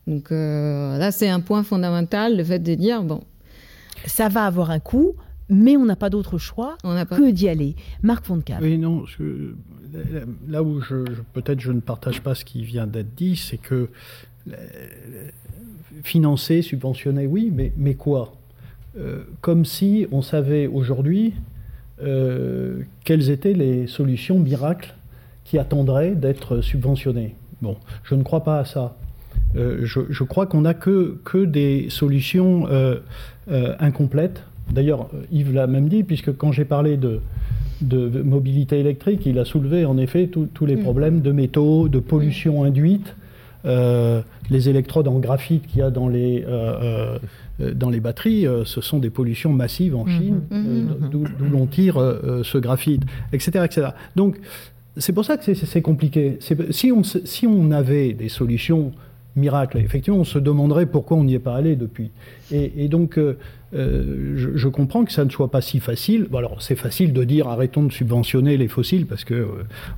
Donc 0.07 0.31
euh, 0.31 0.99
là, 0.99 1.11
c'est 1.11 1.29
un 1.29 1.41
point 1.41 1.63
fondamental, 1.63 2.37
le 2.37 2.45
fait 2.45 2.61
de 2.61 2.75
dire, 2.75 3.03
bon... 3.03 3.23
Ça 4.07 4.29
va 4.29 4.45
avoir 4.45 4.71
un 4.71 4.81
coût, 4.81 5.15
mais 5.49 5.79
on 5.79 5.87
n'a 5.87 5.97
pas 5.97 6.11
d'autre 6.11 6.37
choix 6.37 6.77
que 6.83 7.31
d'y 7.31 7.49
aller. 7.49 7.75
Marc 8.03 8.27
Fontcalm. 8.27 8.63
Oui, 8.63 8.77
non, 8.77 9.05
là 10.47 10.63
où 10.63 10.83
je, 10.83 10.97
peut-être 11.33 11.61
je 11.61 11.73
ne 11.73 11.81
partage 11.81 12.21
pas 12.21 12.35
ce 12.35 12.45
qui 12.45 12.65
vient 12.65 12.87
d'être 12.87 13.15
dit, 13.15 13.37
c'est 13.37 13.57
que 13.57 13.89
financer, 16.03 16.61
subventionner, 16.61 17.27
oui, 17.27 17.51
mais, 17.51 17.73
mais 17.79 17.95
quoi? 17.95 18.35
Euh, 18.99 19.23
Comme 19.41 19.65
si 19.65 20.07
on 20.13 20.21
savait 20.21 20.67
aujourd'hui 20.67 21.33
euh, 22.03 22.81
quelles 23.05 23.31
étaient 23.31 23.53
les 23.53 23.87
solutions 23.87 24.39
miracles 24.39 24.95
qui 25.45 25.59
attendraient 25.59 26.15
d'être 26.15 26.61
subventionnées? 26.61 27.35
Bon, 27.63 27.77
je 28.03 28.15
ne 28.15 28.23
crois 28.23 28.45
pas 28.45 28.59
à 28.59 28.65
ça. 28.65 28.97
je, 29.55 30.25
crois 30.25 30.47
qu'on 30.47 30.63
n'a 30.63 30.75
que, 30.75 31.19
que 31.25 31.45
des 31.45 31.87
solutions 31.89 32.67
incomplètes. 33.49 34.43
D'ailleurs, 34.71 35.09
Yves 35.31 35.55
l'a 35.55 35.67
même 35.67 35.89
dit, 35.89 36.03
puisque 36.03 36.37
quand 36.37 36.51
j'ai 36.51 36.65
parlé 36.65 36.97
de, 36.97 37.21
de 37.81 38.23
mobilité 38.23 38.79
électrique, 38.81 39.27
il 39.27 39.39
a 39.39 39.45
soulevé 39.45 39.85
en 39.85 39.99
effet 39.99 40.29
tous 40.29 40.67
les 40.67 40.77
mm. 40.77 40.83
problèmes 40.83 41.21
de 41.21 41.33
métaux, 41.33 41.89
de 41.89 41.99
pollution 41.99 42.65
induite. 42.65 43.15
Euh, 43.67 44.21
les 44.51 44.69
électrodes 44.69 45.09
en 45.09 45.19
graphite 45.19 45.67
qu'il 45.67 45.79
y 45.79 45.83
a 45.83 45.91
dans 45.91 46.09
les, 46.09 46.45
euh, 46.47 47.19
euh, 47.61 47.73
dans 47.75 47.89
les 47.89 48.01
batteries, 48.01 48.47
ce 48.65 48.81
sont 48.81 48.99
des 48.99 49.11
pollutions 49.11 49.53
massives 49.53 49.97
en 49.97 50.05
mm. 50.05 50.09
Chine, 50.09 50.41
mm. 50.51 51.09
d'où 51.11 51.25
l'on 51.51 51.67
tire 51.67 51.95
ce 52.43 52.59
graphite, 52.59 53.03
etc. 53.33 53.65
etc. 53.65 53.89
Donc, 54.17 54.37
c'est 54.97 55.13
pour 55.13 55.25
ça 55.25 55.37
que 55.37 55.55
c'est 55.55 55.83
compliqué. 55.83 56.39
Si 56.71 56.93
on, 56.93 57.03
si 57.03 57.47
on 57.47 57.71
avait 57.71 58.13
des 58.13 58.29
solutions 58.29 58.93
miracles, 59.37 59.79
effectivement, 59.79 60.21
on 60.21 60.25
se 60.25 60.39
demanderait 60.39 60.87
pourquoi 60.87 61.17
on 61.17 61.25
n'y 61.25 61.35
est 61.35 61.41
pas 61.41 61.55
allé 61.55 61.77
depuis. 61.77 62.11
Et, 62.53 62.89
donc, 62.89 63.19
euh, 63.19 63.37
je, 64.37 64.69
comprends 64.69 65.05
que 65.05 65.13
ça 65.13 65.25
ne 65.25 65.31
soit 65.31 65.51
pas 65.51 65.61
si 65.61 65.81
facile. 65.81 66.29
alors, 66.35 66.63
c'est 66.63 66.77
facile 66.77 67.13
de 67.13 67.25
dire 67.25 67.49
arrêtons 67.49 67.83
de 67.83 67.93
subventionner 67.93 68.57
les 68.57 68.69
fossiles 68.69 69.07
parce 69.07 69.25
que 69.25 69.35
euh, 69.35 69.47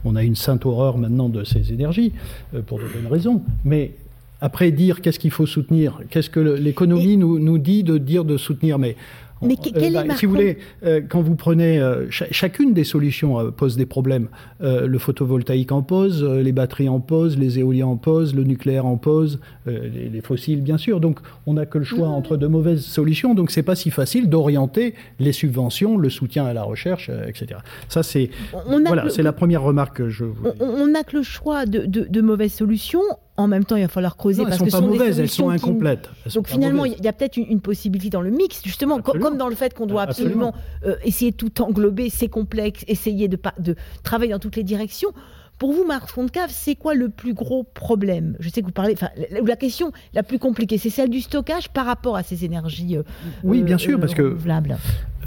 on 0.04 0.16
a 0.16 0.22
une 0.22 0.36
sainte 0.36 0.64
horreur 0.64 0.96
maintenant 0.98 1.28
de 1.28 1.44
ces 1.44 1.72
énergies 1.72 2.12
euh, 2.54 2.62
pour 2.62 2.78
de 2.78 2.84
bonnes 2.84 3.10
raisons. 3.10 3.42
Mais 3.64 3.92
après 4.40 4.70
dire 4.70 5.00
qu'est-ce 5.00 5.18
qu'il 5.18 5.30
faut 5.30 5.46
soutenir, 5.46 6.00
qu'est-ce 6.10 6.30
que 6.30 6.40
l'économie 6.40 7.16
nous, 7.16 7.38
nous 7.38 7.58
dit 7.58 7.82
de 7.82 7.98
dire 7.98 8.24
de 8.24 8.36
soutenir, 8.36 8.78
mais 8.78 8.96
mais 9.42 9.56
euh, 9.76 10.04
bah, 10.06 10.16
Si 10.16 10.26
vous 10.26 10.32
voulez, 10.32 10.58
euh, 10.84 11.00
quand 11.08 11.20
vous 11.20 11.36
prenez 11.36 11.78
euh, 11.78 12.06
chacune 12.10 12.72
des 12.72 12.84
solutions 12.84 13.52
pose 13.52 13.76
des 13.76 13.86
problèmes. 13.86 14.28
le 14.60 14.98
photovoltaïque 14.98 15.72
en 15.72 15.82
pose, 15.82 16.24
les 16.24 16.52
batteries 16.52 16.88
en 16.88 17.00
pose, 17.00 17.38
les 17.38 17.58
éoliens 17.58 17.86
en 17.86 17.96
pose, 17.96 18.34
le 18.34 18.44
nucléaire 18.44 18.86
en 18.86 18.96
pose, 18.96 19.40
les, 19.66 20.20
fossiles 20.22 20.62
bien 20.62 20.78
sûr. 20.78 21.00
Donc 21.00 21.20
on 21.46 21.54
n'a 21.54 21.66
que 21.66 21.78
le 21.78 21.84
choix 21.84 22.08
entre 22.08 22.36
de 22.36 22.46
mauvaises 22.46 22.84
solutions. 22.84 23.34
Donc 23.34 23.50
c'est 23.50 23.62
pas 23.62 23.76
si 23.76 23.90
facile 23.90 24.28
d'orienter 24.28 24.94
les 25.18 25.32
subventions, 25.32 25.96
le 25.98 26.10
soutien 26.10 26.46
à 26.46 26.52
la 26.52 26.62
recherche, 26.62 27.10
etc. 27.26 27.60
Ça 27.88 28.02
c'est 28.02 28.30
voilà, 28.66 29.08
c'est 29.10 29.22
la 29.22 29.32
première 29.32 29.62
remarque 29.62 29.96
que 29.96 30.08
je. 30.08 30.24
On 30.60 30.86
n'a 30.86 31.04
que 31.04 31.16
le 31.16 31.22
choix 31.22 31.66
de, 31.66 31.84
de 31.86 32.20
mauvaises 32.20 32.54
solutions 32.54 33.02
en 33.36 33.48
même 33.48 33.64
temps, 33.64 33.76
il 33.76 33.82
va 33.82 33.88
falloir 33.88 34.16
creuser 34.16 34.42
parce 34.44 34.60
elles 34.60 34.70
sont 34.70 34.80
pas 34.80 34.86
mauvaises, 34.86 35.20
elles 35.20 35.28
sont 35.28 35.50
incomplètes. 35.50 36.08
Donc 36.34 36.48
finalement, 36.48 36.84
il 36.84 37.02
y 37.02 37.08
a 37.08 37.12
peut-être 37.12 37.36
une, 37.36 37.60
possibilité 37.60 38.10
dans 38.10 38.20
le 38.20 38.30
mix, 38.30 38.62
justement, 38.64 39.00
comme 39.00 39.36
dans 39.36 39.48
le 39.48 39.54
fait 39.54 39.74
qu'on 39.74 39.86
doit 39.86 40.02
absolument, 40.02 40.54
euh, 40.84 40.96
essayer 41.04 41.30
de 41.30 41.36
tout 41.36 41.62
englober, 41.62 42.10
c'est 42.10 42.28
complexe, 42.28 42.84
essayer 42.86 43.28
de, 43.28 43.38
de 43.58 43.74
travailler 44.02 44.32
dans 44.32 44.38
toutes 44.38 44.56
les 44.56 44.62
directions. 44.62 45.10
Pour 45.58 45.72
vous, 45.72 45.84
Marc 45.84 46.10
Fontcave, 46.10 46.50
c'est 46.50 46.74
quoi 46.74 46.94
le 46.94 47.08
plus 47.08 47.32
gros 47.32 47.64
problème? 47.64 48.36
Je 48.40 48.50
sais 48.50 48.60
que 48.60 48.66
vous 48.66 48.72
parlez, 48.72 48.92
enfin, 48.92 49.08
la, 49.30 49.56
question 49.56 49.90
la 50.12 50.22
plus 50.22 50.38
compliquée, 50.38 50.76
c'est 50.76 50.90
celle 50.90 51.08
du 51.08 51.22
stockage 51.22 51.70
par 51.70 51.86
rapport 51.86 52.16
à 52.16 52.22
ces 52.22 52.44
énergies 52.44 52.96
euh, 52.96 53.02
Oui, 53.42 53.62
bien 53.62 53.78
sûr, 53.78 53.98
parce 53.98 54.14
que 54.14 54.22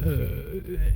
euh, 0.05 0.27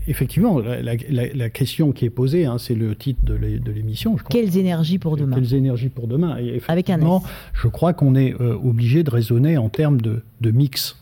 effectivement, 0.08 0.60
la, 0.60 1.50
question 1.50 1.92
qui 1.92 2.06
est 2.06 2.10
posée, 2.10 2.46
hein, 2.46 2.58
c'est 2.58 2.76
le 2.76 2.96
titre 2.96 3.22
de 3.24 3.36
l'émission. 3.36 4.16
Quelles 4.30 4.58
énergies 4.58 5.00
pour 5.00 5.18
demain 5.18 5.36
Quelles 5.36 5.54
énergies 5.54 5.90
pour 5.90 6.08
demain 6.08 6.38
Et 6.38 6.62
Avec 6.68 6.90
un 6.90 7.00
Je 7.54 7.68
crois 7.68 7.94
qu'on 7.94 8.16
est 8.16 8.34
euh, 8.40 8.56
obligé 8.56 9.04
de 9.04 9.10
raisonner 9.10 9.58
en 9.58 9.70
termes 9.70 10.00
de, 10.02 10.24
mix 10.52 10.98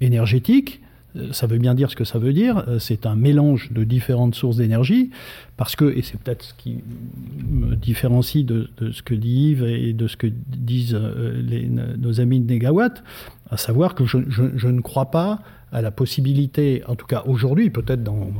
énergétique. 0.00 0.80
Euh, 1.16 1.32
ça 1.32 1.46
veut 1.46 1.58
bien 1.58 1.74
dire 1.74 1.90
ce 1.90 1.96
que 1.96 2.04
ça 2.04 2.18
veut 2.18 2.32
dire. 2.32 2.64
C'est 2.78 3.06
un 3.06 3.14
mélange 3.14 3.72
de 3.72 3.84
différentes 3.84 4.34
sources 4.34 4.56
d'énergie, 4.56 5.10
parce 5.56 5.76
que, 5.76 5.96
et 5.96 6.02
c'est 6.02 6.18
peut-être 6.18 6.42
ce 6.42 6.54
qui 6.54 6.78
me 7.48 7.74
différencie 7.76 8.44
de, 8.44 8.68
ce 8.92 9.02
que 9.02 9.14
dit 9.14 9.50
Yves 9.50 9.64
et 9.64 9.92
de 9.92 10.08
ce 10.08 10.16
que 10.16 10.26
disent 10.26 10.98
nos 11.98 12.20
amis 12.20 12.40
de 12.40 12.52
Négawatt, 12.52 13.02
à 13.50 13.56
savoir 13.56 13.94
que 13.94 14.04
je, 14.04 14.18
je 14.28 14.68
ne 14.68 14.80
crois 14.80 15.10
pas 15.10 15.40
à 15.74 15.82
la 15.82 15.90
possibilité, 15.90 16.82
en 16.86 16.94
tout 16.94 17.06
cas 17.06 17.24
aujourd'hui, 17.26 17.68
peut-être 17.68 18.02
dans, 18.02 18.30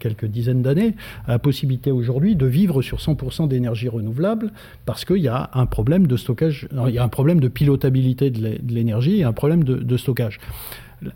quelques 0.00 0.26
dizaines 0.26 0.60
d'années, 0.60 0.94
à 1.26 1.30
la 1.30 1.38
possibilité 1.38 1.92
aujourd'hui 1.92 2.34
de 2.34 2.46
vivre 2.46 2.82
sur 2.82 2.98
100% 2.98 3.46
d'énergie 3.48 3.88
renouvelable 3.88 4.52
parce 4.84 5.04
qu'il 5.04 5.18
y 5.18 5.28
a 5.28 5.50
un 5.54 5.66
problème 5.66 6.08
de 6.08 6.16
stockage, 6.16 6.68
il 6.88 6.94
y 6.94 6.98
a 6.98 7.04
un 7.04 7.08
problème 7.08 7.38
de 7.38 7.48
pilotabilité 7.48 8.30
de 8.30 8.58
l'énergie 8.68 9.20
et 9.20 9.24
un 9.24 9.32
problème 9.32 9.62
de, 9.62 9.96
stockage. 9.96 10.40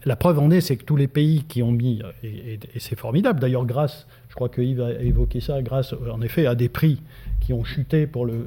La 0.05 0.15
preuve 0.15 0.39
en 0.39 0.51
est, 0.51 0.61
c'est 0.61 0.77
que 0.77 0.85
tous 0.85 0.97
les 0.97 1.09
pays 1.09 1.43
qui 1.49 1.63
ont 1.63 1.73
mis, 1.73 2.03
et, 2.23 2.55
et 2.55 2.79
c'est 2.79 2.99
formidable 2.99 3.41
d'ailleurs 3.41 3.67
grâce, 3.67 4.07
je 4.29 4.35
crois 4.37 4.49
que 4.49 4.63
Yves 4.63 4.81
a 4.81 4.93
évoqué 5.03 5.41
ça, 5.41 5.61
grâce 5.63 5.93
en 6.13 6.21
effet 6.21 6.47
à 6.47 6.55
des 6.55 6.69
prix 6.69 7.01
qui 7.49 7.55
ont 7.55 7.65
chuté 7.65 8.07
pour 8.07 8.27
le, 8.27 8.45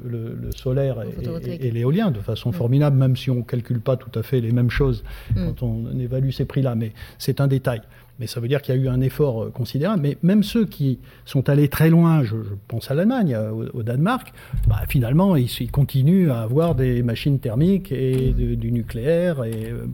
solaire 0.54 1.02
et, 1.44 1.72
l'éolien 1.72 2.12
de 2.12 2.20
façon 2.20 2.50
mm. 2.50 2.52
formidable, 2.52 2.96
même 2.96 3.16
si 3.16 3.30
on 3.30 3.34
ne 3.34 3.42
calcule 3.42 3.80
pas 3.80 3.96
tout 3.96 4.16
à 4.16 4.22
fait 4.22 4.40
les 4.40 4.52
mêmes 4.52 4.70
choses 4.70 5.02
mm. 5.34 5.44
quand 5.44 5.62
on 5.64 5.98
évalue 5.98 6.30
ces 6.30 6.44
prix-là. 6.44 6.76
Mais 6.76 6.92
c'est 7.18 7.40
un 7.40 7.48
détail 7.48 7.82
mais 8.22 8.28
ça 8.28 8.38
veut 8.38 8.46
dire 8.46 8.62
qu'il 8.62 8.72
y 8.72 8.78
a 8.78 8.80
eu 8.80 8.86
un 8.86 9.00
effort 9.00 9.42
euh, 9.42 9.50
considérable. 9.50 10.00
Mais 10.00 10.16
même 10.22 10.44
ceux 10.44 10.64
qui 10.64 11.00
sont 11.24 11.48
allés 11.48 11.66
très 11.66 11.90
loin, 11.90 12.22
je, 12.22 12.36
pense 12.68 12.88
à 12.88 12.94
l'Allemagne, 12.94 13.34
euh, 13.34 13.68
au, 13.74 13.82
Danemark, 13.82 14.32
bah, 14.68 14.82
finalement, 14.88 15.34
ils, 15.34 15.50
continuent 15.72 16.30
à 16.30 16.42
avoir 16.42 16.76
des 16.76 17.02
machines 17.02 17.40
thermiques 17.40 17.90
et 17.90 18.32
du 18.32 18.70
nucléaire. 18.70 19.42
Euh, 19.44 19.86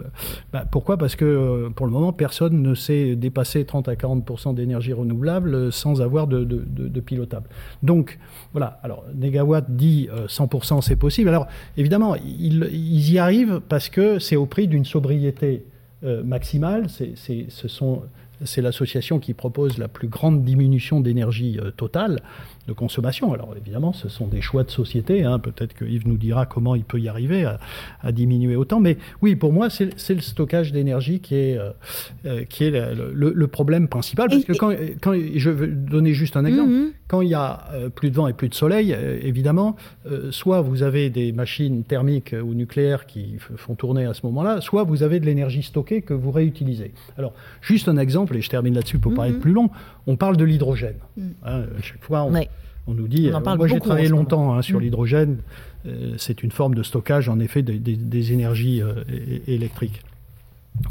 bah, 0.53 0.67
pourquoi? 0.71 0.99
Parce 0.99 1.17
que 1.17 1.71
pour 1.75 1.87
le 1.87 1.93
moment, 1.93 2.13
personne 2.13 2.61
ne 2.61 2.75
sait 2.75 3.17
dépasser 3.17 3.65
30 3.65 3.89
à 3.89 3.95
40% 3.95 4.55
d'énergie 4.55 4.93
renouvelable 4.93 5.73
sans 5.73 6.03
avoir 6.03 6.27
de, 6.27 7.01
pilotable. 7.01 7.49
Donc, 7.83 8.19
voilà. 8.53 8.79
Alors, 8.83 9.05
Negawatt 9.15 9.65
dit 9.71 10.11
100% 10.29 10.83
c'est 10.83 10.97
possible. 10.97 11.31
Alors, 11.31 11.47
évidemment, 11.79 12.15
ils 12.17 13.11
y 13.11 13.19
arrivent 13.19 13.63
parce 13.71 13.89
que 13.89 14.19
c'est 14.19 14.37
au 14.37 14.45
prix 14.45 14.69
d'une 14.69 14.85
sobriété 14.85 15.65
maximale. 16.03 16.87
C'est, 16.89 17.47
ce 17.49 17.69
sont 17.69 18.03
c'est 18.45 18.63
l'association 18.63 19.19
qui 19.19 19.35
propose 19.35 19.79
la 19.79 19.89
plus 19.89 20.09
grande 20.09 20.45
diminution 20.45 21.01
d'énergie 21.01 21.59
euh, 21.61 21.71
totale 21.71 22.21
de 22.69 22.73
consommation. 22.75 23.33
Alors 23.33 23.55
évidemment, 23.57 23.93
ce 23.93 24.09
sont 24.09 24.27
des 24.27 24.41
choix 24.41 24.63
de 24.63 24.71
société. 24.71 25.25
Hein. 25.25 25.39
Peut-être 25.39 25.75
que 25.75 25.85
Yves 25.85 26.07
nous 26.07 26.19
dira 26.19 26.47
comment 26.47 26.75
il 26.75 26.85
peut 26.85 27.01
y 27.01 27.09
arriver 27.09 27.45
à, 28.03 28.13
diminuer 28.13 28.57
autant. 28.57 28.79
Mais 28.79 28.99
oui, 29.23 29.35
pour 29.35 29.53
moi, 29.53 29.69
c'est 29.71 30.15
le 30.15 30.21
stockage 30.21 30.73
d'énergie 30.73 31.21
qui 31.21 31.35
est, 31.35 31.59
euh, 31.59 31.71
euh, 32.27 32.45
qui 32.45 32.65
est 32.65 32.71
le, 32.71 33.47
problème 33.49 33.89
principal. 33.89 34.29
Parce 34.29 34.45
que 34.45 34.53
quand, 34.53 34.73
quand, 35.01 35.15
je 35.15 35.51
veux 35.51 35.67
donner 35.69 36.13
juste 36.13 36.37
un 36.37 36.45
exemple, 36.45 36.71
mhm. 36.71 36.93
quand 37.09 37.23
il 37.23 37.31
y 37.31 37.35
a 37.35 37.65
plus 37.95 38.11
de 38.11 38.15
vent 38.15 38.29
et 38.29 38.35
plus 38.35 38.51
de 38.51 38.55
soleil, 38.55 38.95
évidemment, 39.23 39.77
soit 40.31 40.61
vous 40.61 40.83
avez 40.83 41.09
des 41.09 41.33
machines 41.33 41.83
thermiques 41.83 42.35
ou 42.41 42.53
nucléaires 42.53 43.07
qui 43.07 43.37
font 43.39 43.75
tourner 43.75 44.05
à 44.05 44.13
ce 44.13 44.27
moment-là, 44.27 44.61
soit 44.61 44.85
vous 44.85 45.03
avez 45.03 45.19
de 45.19 45.25
l'énergie 45.25 45.63
stockée 45.63 46.03
que 46.03 46.13
vous 46.13 46.31
réutilisez. 46.31 46.93
Alors, 47.17 47.33
juste 47.63 47.89
un 47.89 47.97
exemple, 47.97 48.37
et 48.37 48.43
je 48.43 48.51
termine 48.51 48.75
là-dessus 48.75 48.99
pour 48.99 49.15
pas 49.15 49.29
être 49.29 49.37
mhm. 49.37 49.41
plus 49.41 49.53
long, 49.53 49.71
on 50.07 50.17
parle 50.17 50.37
de 50.37 50.45
l'hydrogène. 50.45 50.99
Mhm. 51.17 51.35
Hein, 51.47 51.63
chaque 51.83 52.03
fois, 52.03 52.25
on, 52.25 52.33
on 52.89 52.95
nous 52.95 53.07
dit, 53.07 53.29
euh, 53.29 53.39
moi 53.57 53.69
j'ai 53.69 53.79
travaillé 53.79 54.09
longtemps 54.09 54.55
hein, 54.55 54.63
sur 54.63 54.79
mm. 54.79 54.83
l'hydrogène, 54.83 55.39
euh, 55.87 56.15
c'est 56.17 56.43
une 56.43 56.51
forme 56.51 56.75
de 56.75 56.83
stockage 56.83 57.29
en 57.29 57.39
effet 57.39 57.63
des, 57.63 58.33
énergies 58.33 58.83
euh, 58.83 59.05
électriques. 59.47 60.03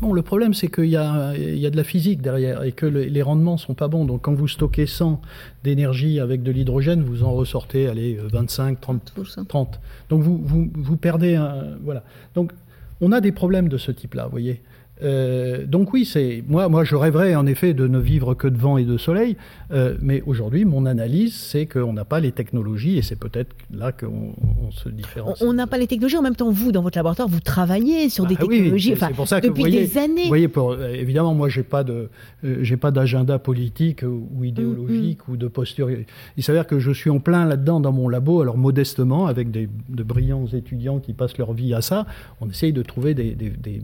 Bon, 0.02 0.12
le 0.12 0.22
problème, 0.22 0.54
c'est 0.54 0.68
qu'il 0.68 0.86
y, 0.86 0.92
y, 0.92 0.98
a 0.98 1.34
de 1.70 1.78
la 1.78 1.84
physique 1.84 2.22
derrière 2.22 2.64
et 2.64 2.74
que 2.74 2.86
les 2.86 3.22
rendements 3.22 3.54
ne 3.54 3.58
sont 3.58 3.74
pas 3.74 3.88
bons. 3.88 4.04
Donc, 4.04 4.24
quand 4.24 4.34
vous 4.34 4.50
stockez 4.50 4.86
100 4.86 5.22
d'énergie 5.64 6.20
avec 6.20 6.44
de 6.44 6.52
l'hydrogène, 6.52 7.04
vous 7.04 7.24
en 7.24 7.32
ressortez, 7.32 7.88
allez, 7.88 8.20
25, 8.22 8.82
30. 8.82 9.14
30. 9.48 9.80
Donc, 10.10 10.24
vous, 10.24 10.42
vous, 10.44 10.70
vous 10.76 10.98
perdez 10.98 11.36
un. 11.36 11.78
Voilà. 11.86 12.04
Donc, 12.36 12.52
on 13.00 13.14
a 13.14 13.22
des 13.22 13.32
problèmes 13.32 13.70
de 13.70 13.78
ce 13.78 13.92
type-là, 13.92 14.26
vous 14.26 14.32
voyez. 14.32 14.62
Euh, 15.04 15.66
donc 15.66 15.94
oui, 15.94 16.06
c'est 16.06 16.44
moi, 16.48 16.70
moi 16.70 16.84
je 16.84 16.96
rêverais 16.96 17.36
en 17.36 17.46
effet 17.46 17.74
de 17.74 17.88
ne 17.88 18.00
vivre 18.00 18.34
que 18.34 18.48
de 18.48 18.58
vent 18.58 18.78
et 18.78 18.84
de 18.84 18.98
soleil, 18.98 19.38
euh, 19.72 19.96
mais 20.02 20.24
aujourd'hui 20.26 20.66
mon 20.66 20.86
analyse 20.86 21.36
c'est 21.36 21.66
qu'on 21.66 21.94
n'a 21.94 22.06
pas 22.06 22.20
les 22.20 22.32
technologies 22.32 22.98
et 22.98 23.02
c'est 23.02 23.18
peut-être 23.18 23.56
là 23.72 23.92
qu'on 23.92 24.34
se 24.72 24.90
différencie. 24.90 25.48
On 25.48 25.54
n'a 25.54 25.68
pas 25.68 25.78
les 25.78 25.88
technologies. 25.88 26.18
En 26.18 26.22
même 26.22 26.36
temps, 26.36 26.52
vous 26.52 26.72
dans 26.72 26.82
votre 26.82 26.98
laboratoire, 26.98 27.28
vous 27.28 27.40
travaillez 27.40 28.10
sur 28.10 28.26
des 28.26 28.36
bah 28.36 28.42
technologies, 28.48 28.94
enfin, 28.94 29.10
pour 29.16 29.28
ça 29.28 29.40
que 29.42 29.48
depuis 29.48 29.66
des 29.66 29.98
années. 29.98 30.24
Vous 30.24 30.30
voyez, 30.30 30.48
pour, 30.48 30.72
euh, 30.72 30.90
évidemment, 30.90 31.34
moi 31.34 31.50
j'ai 31.50 31.64
pas 31.64 31.84
de, 31.84 32.10
j'ai 32.44 32.78
pas 32.78 32.92
d'agenda 32.92 33.40
politique 33.40 34.04
ou 34.04 34.44
idéologique 34.44 35.20
mm, 35.28 35.32
mm. 35.32 35.34
ou 35.34 35.38
de 35.38 35.48
posture. 35.48 35.90
Il 36.38 36.44
s'avère 36.44 36.66
que 36.66 36.80
je 36.80 36.92
suis 36.92 37.10
en 37.10 37.20
plein 37.20 37.46
là-dedans 37.46 37.80
dans 37.80 37.92
mon 37.92 38.10
labo, 38.10 38.42
alors 38.42 38.58
modestement 38.58 39.28
avec 39.28 39.52
des, 39.52 39.70
de 39.90 40.04
brillants 40.04 40.48
étudiants 40.48 41.00
qui 41.00 41.14
passent 41.14 41.38
leur 41.38 41.54
vie 41.54 41.74
à 41.74 41.82
ça, 41.82 42.06
on 42.42 42.50
essaye 42.50 42.74
de 42.74 42.82
trouver 42.82 43.14
des, 43.14 43.36
des, 43.36 43.50
des 43.50 43.82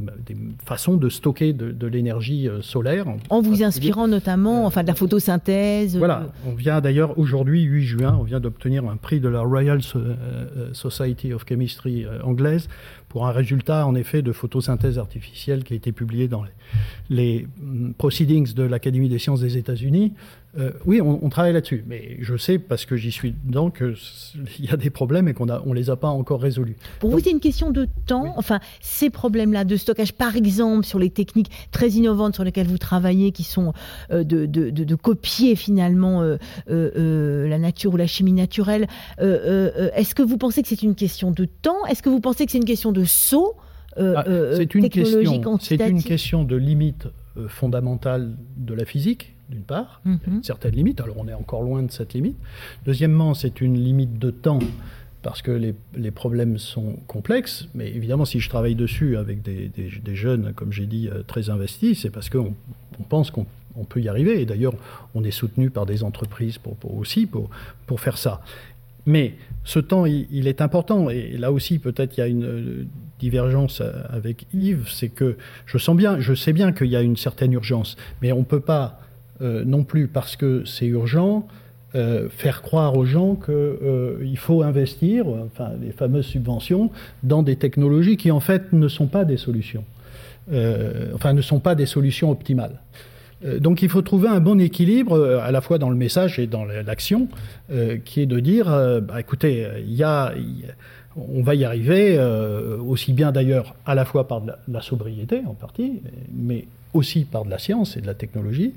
façons 0.65 0.97
de 0.97 1.02
de 1.03 1.09
stocker 1.09 1.51
de, 1.51 1.87
l'énergie 1.87 2.47
euh, 2.47 2.61
solaire. 2.61 3.05
En, 3.29 3.41
vous 3.41 3.61
inspirant 3.61 4.07
notamment 4.07 4.65
enfin, 4.65 4.83
de 4.83 4.87
la 4.87 4.95
photosynthèse. 4.95 5.97
Voilà, 5.97 6.21
euh, 6.21 6.49
on 6.49 6.55
vient 6.55 6.79
d'ailleurs 6.79 7.19
aujourd'hui, 7.19 7.63
8 7.63 7.83
juin, 7.83 8.17
on 8.19 8.23
vient 8.23 8.39
d'obtenir 8.39 8.85
un 8.85 8.95
prix 8.95 9.19
de 9.19 9.27
la 9.27 9.41
Royal 9.41 9.81
euh, 9.95 10.69
Society 10.71 11.33
of 11.33 11.43
Chemistry 11.47 12.05
anglaise 12.23 12.69
pour 13.13 13.27
un 13.27 13.31
résultat 13.31 13.85
en 13.85 13.93
effet 13.93 14.23
de 14.23 14.31
photosynthèse 14.31 14.97
artificielle 14.97 15.63
qui 15.63 15.73
a 15.73 15.75
été 15.75 15.91
publié 15.91 16.27
dans 16.27 16.43
les, 16.43 16.49
les 17.11 17.47
mm, 17.61 17.91
Proceedings 17.93 18.55
de 18.55 18.63
l'Académie 18.63 19.07
des 19.07 19.19
sciences 19.19 19.41
des 19.41 19.55
États-Unis. 19.55 20.13
euh, 20.57 20.71
oui, 20.85 20.99
on, 20.99 21.29
travaille 21.29 21.53
là-dessus, 21.53 21.83
mais 21.87 22.17
je 22.21 22.37
sais 22.37 22.57
parce 22.57 22.85
que 22.85 22.95
j'y 22.95 23.11
suis 23.11 23.35
dedans 23.43 23.71
qu'il 23.71 23.95
y 24.59 24.69
a 24.69 24.77
des 24.77 24.89
problèmes 24.89 25.27
et 25.27 25.33
qu'on 25.33 25.47
ne 25.47 25.53
on 25.65 25.73
les 25.73 25.89
a 25.91 25.95
pas 25.95 26.09
encore 26.09 26.41
résolus. 26.41 26.75
Pour 26.99 27.11
vous, 27.11 27.19
c'est 27.19 27.31
une 27.31 27.39
question 27.39 27.69
de 27.71 27.87
temps. 28.07 28.33
Enfin, 28.37 28.59
ces 28.81 29.11
problèmes-là 29.11 29.63
de 29.63 29.75
stockage, 29.77 30.13
par 30.13 30.35
exemple, 30.35 30.85
sur 30.85 30.97
les 30.97 31.09
techniques 31.11 31.51
très 31.71 31.89
innovantes 31.89 32.35
sur 32.35 32.43
lesquelles 32.43 32.67
vous 32.67 32.77
travaillez, 32.77 33.31
qui 33.31 33.43
sont 33.43 33.73
euh, 34.11 34.23
de, 34.23 34.45
de, 34.45 34.95
copier 34.95 35.55
finalement 35.55 36.21
euh, 36.21 37.47
la 37.47 37.57
nature 37.59 37.93
ou 37.93 37.97
la 37.97 38.07
chimie 38.07 38.33
naturelle. 38.33 38.87
Est-ce 39.19 40.15
que 40.15 40.23
vous 40.23 40.37
pensez 40.37 40.61
que 40.61 40.67
c'est 40.67 40.81
une 40.81 40.95
question 40.95 41.31
de 41.31 41.45
temps? 41.45 41.85
Est-ce 41.87 42.01
que 42.03 42.09
vous 42.09 42.19
pensez 42.19 42.45
que 42.45 42.51
c'est 42.51 42.57
une 42.57 42.65
question 42.65 42.91
de 42.91 43.02
saut 43.05 43.55
ah, 43.97 44.23
C'est 44.55 44.75
une 44.75 44.89
question. 44.89 45.59
C'est 45.59 45.89
une 45.89 46.03
question 46.03 46.43
de 46.43 46.55
limite 46.55 47.07
fondamentale 47.47 48.35
de 48.57 48.73
la 48.73 48.85
physique 48.85 49.33
d'une 49.49 49.63
part, 49.63 50.01
une 50.05 50.43
certaine 50.43 50.73
limite, 50.73 50.99
alors 51.01 51.17
on 51.19 51.27
est 51.27 51.33
encore 51.33 51.61
loin 51.61 51.83
de 51.83 51.91
cette 51.91 52.13
limite. 52.13 52.37
Deuxièmement, 52.85 53.33
c'est 53.33 53.61
une 53.61 53.77
limite 53.77 54.17
de 54.17 54.31
temps, 54.31 54.59
parce 55.21 55.41
que 55.41 55.51
les, 55.51 56.11
problèmes 56.11 56.57
sont 56.57 56.97
complexes, 57.07 57.67
mais 57.73 57.89
évidemment, 57.89 58.25
si 58.25 58.39
je 58.39 58.49
travaille 58.49 58.75
dessus 58.75 59.17
avec 59.17 59.41
des, 59.41 60.15
jeunes, 60.15 60.53
comme 60.53 60.71
j'ai 60.71 60.85
dit, 60.85 61.07
euh, 61.07 61.23
très 61.23 61.49
investis, 61.49 62.01
c'est 62.01 62.09
parce 62.09 62.29
qu'on 62.29 62.53
on 62.99 63.03
pense 63.03 63.31
qu'on 63.31 63.45
peut 63.87 64.01
y 64.01 64.09
arriver, 64.09 64.41
et 64.41 64.45
d'ailleurs, 64.45 64.73
on 65.13 65.23
est 65.23 65.31
soutenu 65.31 65.69
par 65.69 65.85
des 65.85 66.03
entreprises 66.03 66.57
pour, 66.57 66.75
aussi 66.97 67.25
pour, 67.25 67.49
pour 67.85 67.99
faire 67.99 68.17
ça. 68.17 68.41
Mais 69.05 69.35
ce 69.63 69.79
temps, 69.79 70.05
il, 70.05 70.47
est 70.47 70.61
important. 70.61 71.09
Et 71.09 71.37
là 71.37 71.51
aussi, 71.51 71.79
peut-être 71.79 72.17
il 72.17 72.19
y 72.19 72.23
a 72.23 72.27
une 72.27 72.45
euh, 72.45 72.85
divergence 73.19 73.81
euh, 73.81 73.91
avec 74.09 74.45
Yves, 74.53 74.89
c'est 74.89 75.09
que 75.09 75.37
je 75.65 75.77
sens 75.77 75.95
bien, 75.95 76.19
je 76.19 76.33
sais 76.33 76.53
bien 76.53 76.73
qu'il 76.73 76.87
y 76.87 76.95
a 76.95 77.01
une 77.01 77.17
certaine 77.17 77.53
urgence, 77.53 77.95
mais 78.21 78.31
on 78.31 78.39
ne 78.39 78.43
peut 78.43 78.59
pas 78.59 78.99
euh, 79.41 79.63
non 79.65 79.83
plus 79.83 80.07
parce 80.07 80.35
que 80.35 80.63
c'est 80.65 80.85
urgent, 80.85 81.47
faire 82.29 82.63
croire 82.63 82.97
aux 82.97 83.05
gens 83.05 83.35
qu'il 83.35 84.37
faut 84.39 84.63
investir, 84.63 85.27
enfin 85.27 85.73
les 85.79 85.91
fameuses 85.91 86.25
subventions, 86.25 86.89
dans 87.21 87.43
des 87.43 87.55
technologies 87.55 88.17
qui 88.17 88.31
en 88.31 88.39
fait 88.39 88.73
ne 88.73 88.87
sont 88.87 89.05
pas 89.05 89.25
des 89.25 89.37
solutions, 89.37 89.85
enfin 91.13 91.33
ne 91.33 91.41
sont 91.43 91.59
pas 91.59 91.75
des 91.75 91.85
solutions 91.85 92.31
optimales. 92.31 92.79
Donc 93.59 93.81
il 93.81 93.89
faut 93.89 94.01
trouver 94.01 94.29
un 94.29 94.39
bon 94.39 94.59
équilibre 94.59 95.39
à 95.43 95.51
la 95.51 95.61
fois 95.61 95.77
dans 95.77 95.89
le 95.89 95.95
message 95.95 96.39
et 96.39 96.47
dans 96.47 96.65
l'action, 96.65 97.27
qui 98.05 98.21
est 98.21 98.25
de 98.25 98.39
dire, 98.39 98.65
bah, 99.01 99.19
écoutez, 99.19 99.67
y 99.85 100.03
a, 100.03 100.33
on 101.17 101.41
va 101.41 101.55
y 101.55 101.65
arriver, 101.65 102.17
aussi 102.85 103.13
bien 103.13 103.31
d'ailleurs 103.31 103.75
à 103.85 103.95
la 103.95 104.05
fois 104.05 104.27
par 104.27 104.41
la 104.67 104.81
sobriété 104.81 105.41
en 105.45 105.53
partie, 105.53 106.01
mais 106.33 106.65
aussi 106.93 107.25
par 107.25 107.43
de 107.45 107.49
la 107.49 107.57
science 107.57 107.97
et 107.97 108.01
de 108.01 108.07
la 108.07 108.13
technologie. 108.13 108.73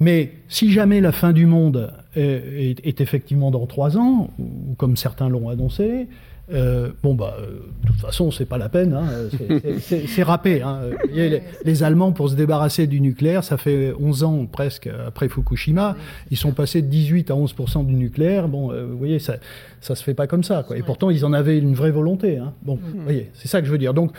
Mais 0.00 0.32
si 0.48 0.72
jamais 0.72 1.00
la 1.00 1.12
fin 1.12 1.32
du 1.32 1.46
monde 1.46 1.92
est, 2.16 3.00
effectivement 3.00 3.50
dans 3.50 3.66
trois 3.66 3.96
ans, 3.96 4.30
comme 4.76 4.96
certains 4.96 5.28
l'ont 5.28 5.48
annoncé, 5.48 6.08
euh, 6.52 6.90
bon 7.02 7.14
bah, 7.14 7.36
euh, 7.38 7.60
de 7.82 7.86
toute 7.88 8.00
façon, 8.00 8.30
c'est 8.32 8.46
pas 8.46 8.58
la 8.58 8.68
peine, 8.68 8.94
hein, 8.94 9.06
c'est 9.80 10.22
râpé. 10.22 10.60
Hein. 10.60 10.80
Les, 11.64 11.82
Allemands, 11.82 12.12
pour 12.12 12.28
se 12.28 12.34
débarrasser 12.34 12.86
du 12.86 13.00
nucléaire, 13.00 13.44
ça 13.44 13.56
fait 13.56 13.92
11 13.98 14.24
ans 14.24 14.46
presque 14.46 14.88
après 15.06 15.28
Fukushima, 15.28 15.96
ils 16.30 16.36
sont 16.36 16.52
passés 16.52 16.82
de 16.82 16.88
18 16.88 17.30
à 17.30 17.36
11 17.36 17.54
du 17.86 17.94
nucléaire. 17.94 18.48
Bon, 18.48 18.72
euh, 18.72 18.86
vous 18.86 18.98
voyez, 18.98 19.18
ça, 19.18 19.36
ça 19.80 19.94
se 19.94 20.02
fait 20.02 20.14
pas 20.14 20.26
comme 20.26 20.42
ça. 20.42 20.64
Quoi. 20.66 20.76
Et 20.76 20.82
pourtant, 20.82 21.10
ils 21.10 21.24
en 21.24 21.32
avaient 21.32 21.58
une 21.58 21.74
vraie 21.74 21.92
volonté. 21.92 22.38
Hein. 22.38 22.52
Bon, 22.62 22.76
mm. 22.76 22.80
vous 22.96 23.02
voyez, 23.02 23.30
c'est 23.34 23.48
ça 23.48 23.60
que 23.60 23.66
je 23.66 23.72
veux 23.72 23.78
dire. 23.78 23.94
Donc, 23.94 24.12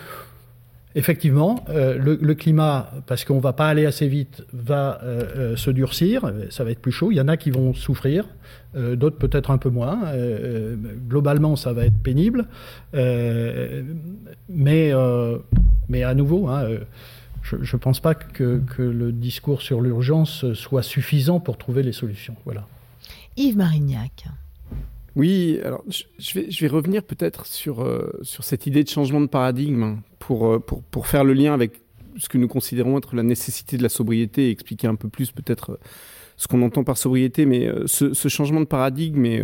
Effectivement, 0.96 1.66
euh, 1.70 1.98
le, 1.98 2.36
climat, 2.36 2.92
parce 3.08 3.26
qu'on 3.26 3.38
ne 3.38 3.42
va 3.42 3.54
pas 3.54 3.68
aller 3.68 3.88
assez 3.88 4.08
vite, 4.08 4.44
va 4.54 5.00
euh, 5.02 5.24
euh, 5.36 5.56
se 5.56 5.72
durcir, 5.72 6.32
ça 6.52 6.64
va 6.64 6.70
être 6.70 6.82
plus 6.82 6.92
chaud. 6.92 7.12
Il 7.12 7.16
y 7.16 7.22
en 7.22 7.28
a 7.28 7.36
qui 7.36 7.50
vont 7.50 7.74
souffrir, 7.74 8.26
d'autres 8.76 9.18
peut-être 9.18 9.52
un 9.52 9.58
peu 9.58 9.70
moins. 9.70 10.02
globalement, 11.08 11.56
ça 11.56 11.74
va 11.74 11.86
être 11.86 11.98
pénible. 11.98 12.46
mais, 12.94 14.92
mais 15.90 16.04
à 16.04 16.14
nouveau, 16.14 16.48
hein, 16.48 16.68
je 17.42 17.56
ne 17.56 17.80
pense 17.80 18.00
pas 18.00 18.14
que, 18.14 18.62
que, 18.76 18.82
le 18.82 19.12
discours 19.12 19.62
sur 19.62 19.82
l'urgence 19.82 20.54
soit 20.54 20.84
suffisant 20.84 21.40
pour 21.40 21.58
trouver 21.58 21.84
les 21.84 21.92
solutions. 21.92 22.36
Voilà. 22.46 22.68
Yves 23.36 23.58
Marignac. 23.58 24.26
Oui, 25.16 25.60
alors 25.64 25.84
je 25.88 26.34
vais, 26.34 26.50
je 26.50 26.62
vais 26.62 26.68
revenir 26.68 27.04
peut-être 27.04 27.46
sur, 27.46 27.84
euh, 27.84 28.10
sur 28.24 28.44
cette 28.44 28.66
idée 28.66 28.84
de 28.84 28.90
changement 28.90 29.22
de 29.22 29.28
paradigme 29.28 29.98
pour, 30.18 30.48
euh, 30.48 30.60
pour, 30.60 30.82
pour, 30.84 31.08
faire 31.08 31.24
le 31.24 31.34
lien 31.34 31.54
avec 31.54 31.82
ce 32.18 32.30
que 32.30 32.38
nous 32.38 32.48
considérons 32.48 32.98
être 32.98 33.16
la 33.16 33.24
nécessité 33.24 33.78
de 33.78 33.84
la 33.84 33.90
sobriété 33.90 34.48
et 34.48 34.50
expliquer 34.50 34.88
un 34.88 34.96
peu 34.96 35.10
plus 35.10 35.32
peut-être 35.32 35.74
euh, 35.74 35.80
ce 36.36 36.48
qu'on 36.48 36.64
entend 36.64 36.84
par 36.84 36.98
sobriété. 36.98 37.46
Mais 37.46 37.70
ce, 37.86 38.14
ce, 38.14 38.28
changement 38.28 38.60
de 38.60 38.66
paradigme, 38.66 39.26
et 39.26 39.44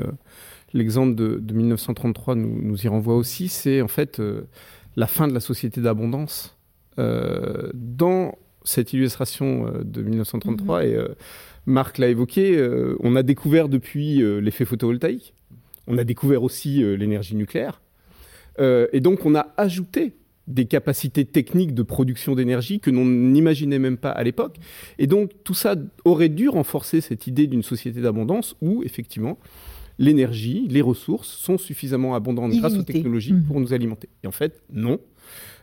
l'exemple 0.73 1.13
de, 1.13 1.37
de, 1.39 1.53
1933 1.53 2.33
nous, 2.33 2.61
nous, 2.63 2.83
y 2.83 2.87
renvoie 2.87 3.15
aussi, 3.15 3.47
c'est 3.47 3.81
en 3.81 3.87
fait 3.87 4.19
la 4.95 5.05
fin 5.05 5.27
de 5.27 5.33
la 5.33 5.39
société 5.39 5.81
d'abondance. 5.81 6.57
dans 6.97 8.33
cette 8.63 8.91
illustration 8.91 9.71
de 9.83 10.01
1933, 10.01 10.81
mm-hmm. 10.81 10.85
et 10.87 10.97
Marc 11.67 11.99
l'a 11.99 12.07
évoqué, 12.07 12.59
on 13.01 13.15
a 13.15 13.21
découvert 13.21 13.69
depuis 13.69 14.23
l'effet 14.41 14.65
photovoltaïque 14.65 15.35
on 15.89 15.97
a 15.97 16.03
découvert 16.03 16.43
aussi 16.43 16.81
euh, 16.81 16.95
l'énergie 16.95 17.35
nucléaire. 17.35 17.81
Euh, 18.59 18.87
et 18.93 19.01
donc, 19.01 19.25
on 19.25 19.35
a 19.35 19.47
ajouté 19.57 20.13
des 20.47 20.65
capacités 20.65 21.25
techniques 21.25 21.73
de 21.73 21.83
production 21.83 22.35
d'énergie 22.35 22.79
que 22.79 22.89
l'on 22.89 23.05
n'imaginait 23.05 23.79
même 23.79 23.97
pas 23.97 24.11
à 24.11 24.23
l'époque. 24.23 24.57
Et 24.97 25.07
donc, 25.07 25.31
tout 25.43 25.53
ça 25.53 25.75
aurait 26.05 26.29
dû 26.29 26.47
renforcer 26.47 27.01
cette 27.01 27.27
idée 27.27 27.47
d'une 27.47 27.63
société 27.63 28.01
d'abondance 28.01 28.55
où, 28.61 28.83
effectivement, 28.83 29.37
l'énergie, 29.99 30.67
les 30.69 30.81
ressources 30.81 31.29
sont 31.29 31.57
suffisamment 31.57 32.15
abondantes 32.15 32.53
grâce 32.53 32.77
aux 32.77 32.83
technologies 32.83 33.33
mmh. 33.33 33.43
pour 33.43 33.59
nous 33.59 33.73
alimenter. 33.73 34.09
Et 34.23 34.27
en 34.27 34.31
fait, 34.31 34.63
non. 34.71 34.99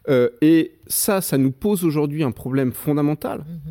Euh, 0.09 0.29
et 0.41 0.73
ça, 0.87 1.21
ça 1.21 1.37
nous 1.39 1.51
pose 1.51 1.85
aujourd'hui 1.85 2.23
un 2.23 2.31
problème 2.31 2.73
fondamental, 2.73 3.41
mmh. 3.41 3.71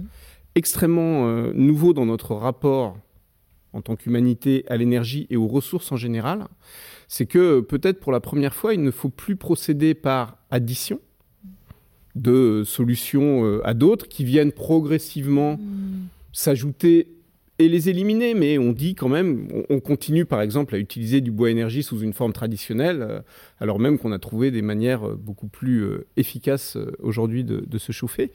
extrêmement 0.55 1.53
nouveau 1.53 1.93
dans 1.93 2.05
notre 2.05 2.35
rapport 2.35 2.97
en 3.75 3.81
tant 3.81 3.97
qu'humanité 3.97 4.63
à 4.69 4.77
l'énergie 4.77 5.27
et 5.29 5.35
aux 5.35 5.47
ressources 5.47 5.91
en 5.91 5.97
général, 5.97 6.47
c'est 7.09 7.25
que 7.25 7.59
peut-être 7.59 7.99
pour 7.99 8.13
la 8.13 8.21
première 8.21 8.55
fois, 8.55 8.73
il 8.73 8.81
ne 8.81 8.89
faut 8.89 9.09
plus 9.09 9.35
procéder 9.35 9.93
par 9.93 10.37
addition 10.49 10.99
de 12.15 12.63
solutions 12.65 13.45
euh, 13.45 13.67
à 13.67 13.73
d'autres 13.73 14.07
qui 14.07 14.23
viennent 14.23 14.53
progressivement 14.53 15.57
hmm. 15.57 16.07
s'ajouter 16.31 17.09
et 17.59 17.67
les 17.67 17.89
éliminer, 17.89 18.33
mais 18.33 18.57
on 18.57 18.71
dit 18.71 18.95
quand 18.95 19.07
même, 19.09 19.47
on, 19.69 19.79
continue 19.79 20.25
par 20.25 20.41
exemple 20.41 20.75
à 20.75 20.77
utiliser 20.77 21.21
du 21.21 21.31
bois 21.31 21.49
énergie 21.49 21.83
sous 21.83 21.99
une 21.99 22.11
forme 22.13 22.33
traditionnelle, 22.33 23.01
euh, 23.01 23.19
alors 23.59 23.79
même 23.79 23.97
qu'on 23.97 24.13
a 24.13 24.19
trouvé 24.19 24.51
des 24.51 24.61
manières 24.61 25.05
euh, 25.05 25.15
beaucoup 25.15 25.47
plus 25.47 25.85
efficaces 26.15 26.77
aujourd'hui 26.99 27.43
de, 27.43 27.65
de, 27.67 27.77
se 27.77 27.91
chauffer. 27.91 28.31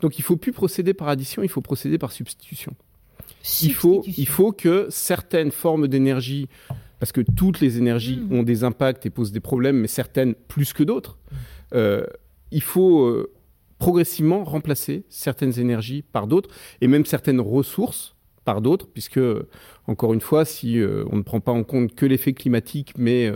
Donc 0.00 0.18
il 0.18 0.22
ne 0.22 0.24
faut 0.24 0.36
plus 0.38 0.52
procéder 0.52 0.94
par 0.94 1.08
addition, 1.08 1.42
il 1.42 1.50
faut 1.50 1.60
procéder 1.60 1.98
par 1.98 2.12
substitution 2.12 2.74
il 3.62 3.72
faut, 3.72 4.04
il 4.06 4.28
faut 4.28 4.52
que 4.52 4.86
certaines 4.90 5.50
formes 5.50 5.88
d'énergie, 5.88 6.48
parce 6.98 7.12
que 7.12 7.20
toutes 7.20 7.60
les 7.60 7.78
énergies 7.78 8.18
mm. 8.18 8.32
ont 8.32 8.42
des 8.42 8.64
impacts 8.64 9.06
et 9.06 9.10
posent 9.10 9.32
des 9.32 9.40
problèmes, 9.40 9.76
mais 9.76 9.88
certaines 9.88 10.34
plus 10.34 10.72
que 10.72 10.82
d'autres, 10.82 11.18
euh, 11.74 12.04
il 12.50 12.62
faut 12.62 13.06
euh, 13.06 13.32
progressivement 13.78 14.44
remplacer 14.44 15.04
certaines 15.08 15.58
énergies 15.58 16.02
par 16.02 16.26
d'autres, 16.26 16.50
et 16.80 16.88
même 16.88 17.04
certaines 17.04 17.40
ressources 17.40 18.16
par 18.44 18.60
d'autres, 18.62 18.88
puisque, 18.88 19.20
encore 19.86 20.14
une 20.14 20.20
fois, 20.20 20.44
si 20.44 20.78
euh, 20.78 21.04
on 21.10 21.16
ne 21.16 21.22
prend 21.22 21.40
pas 21.40 21.52
en 21.52 21.64
compte 21.64 21.94
que 21.94 22.06
l'effet 22.06 22.32
climatique, 22.32 22.94
mais 22.96 23.30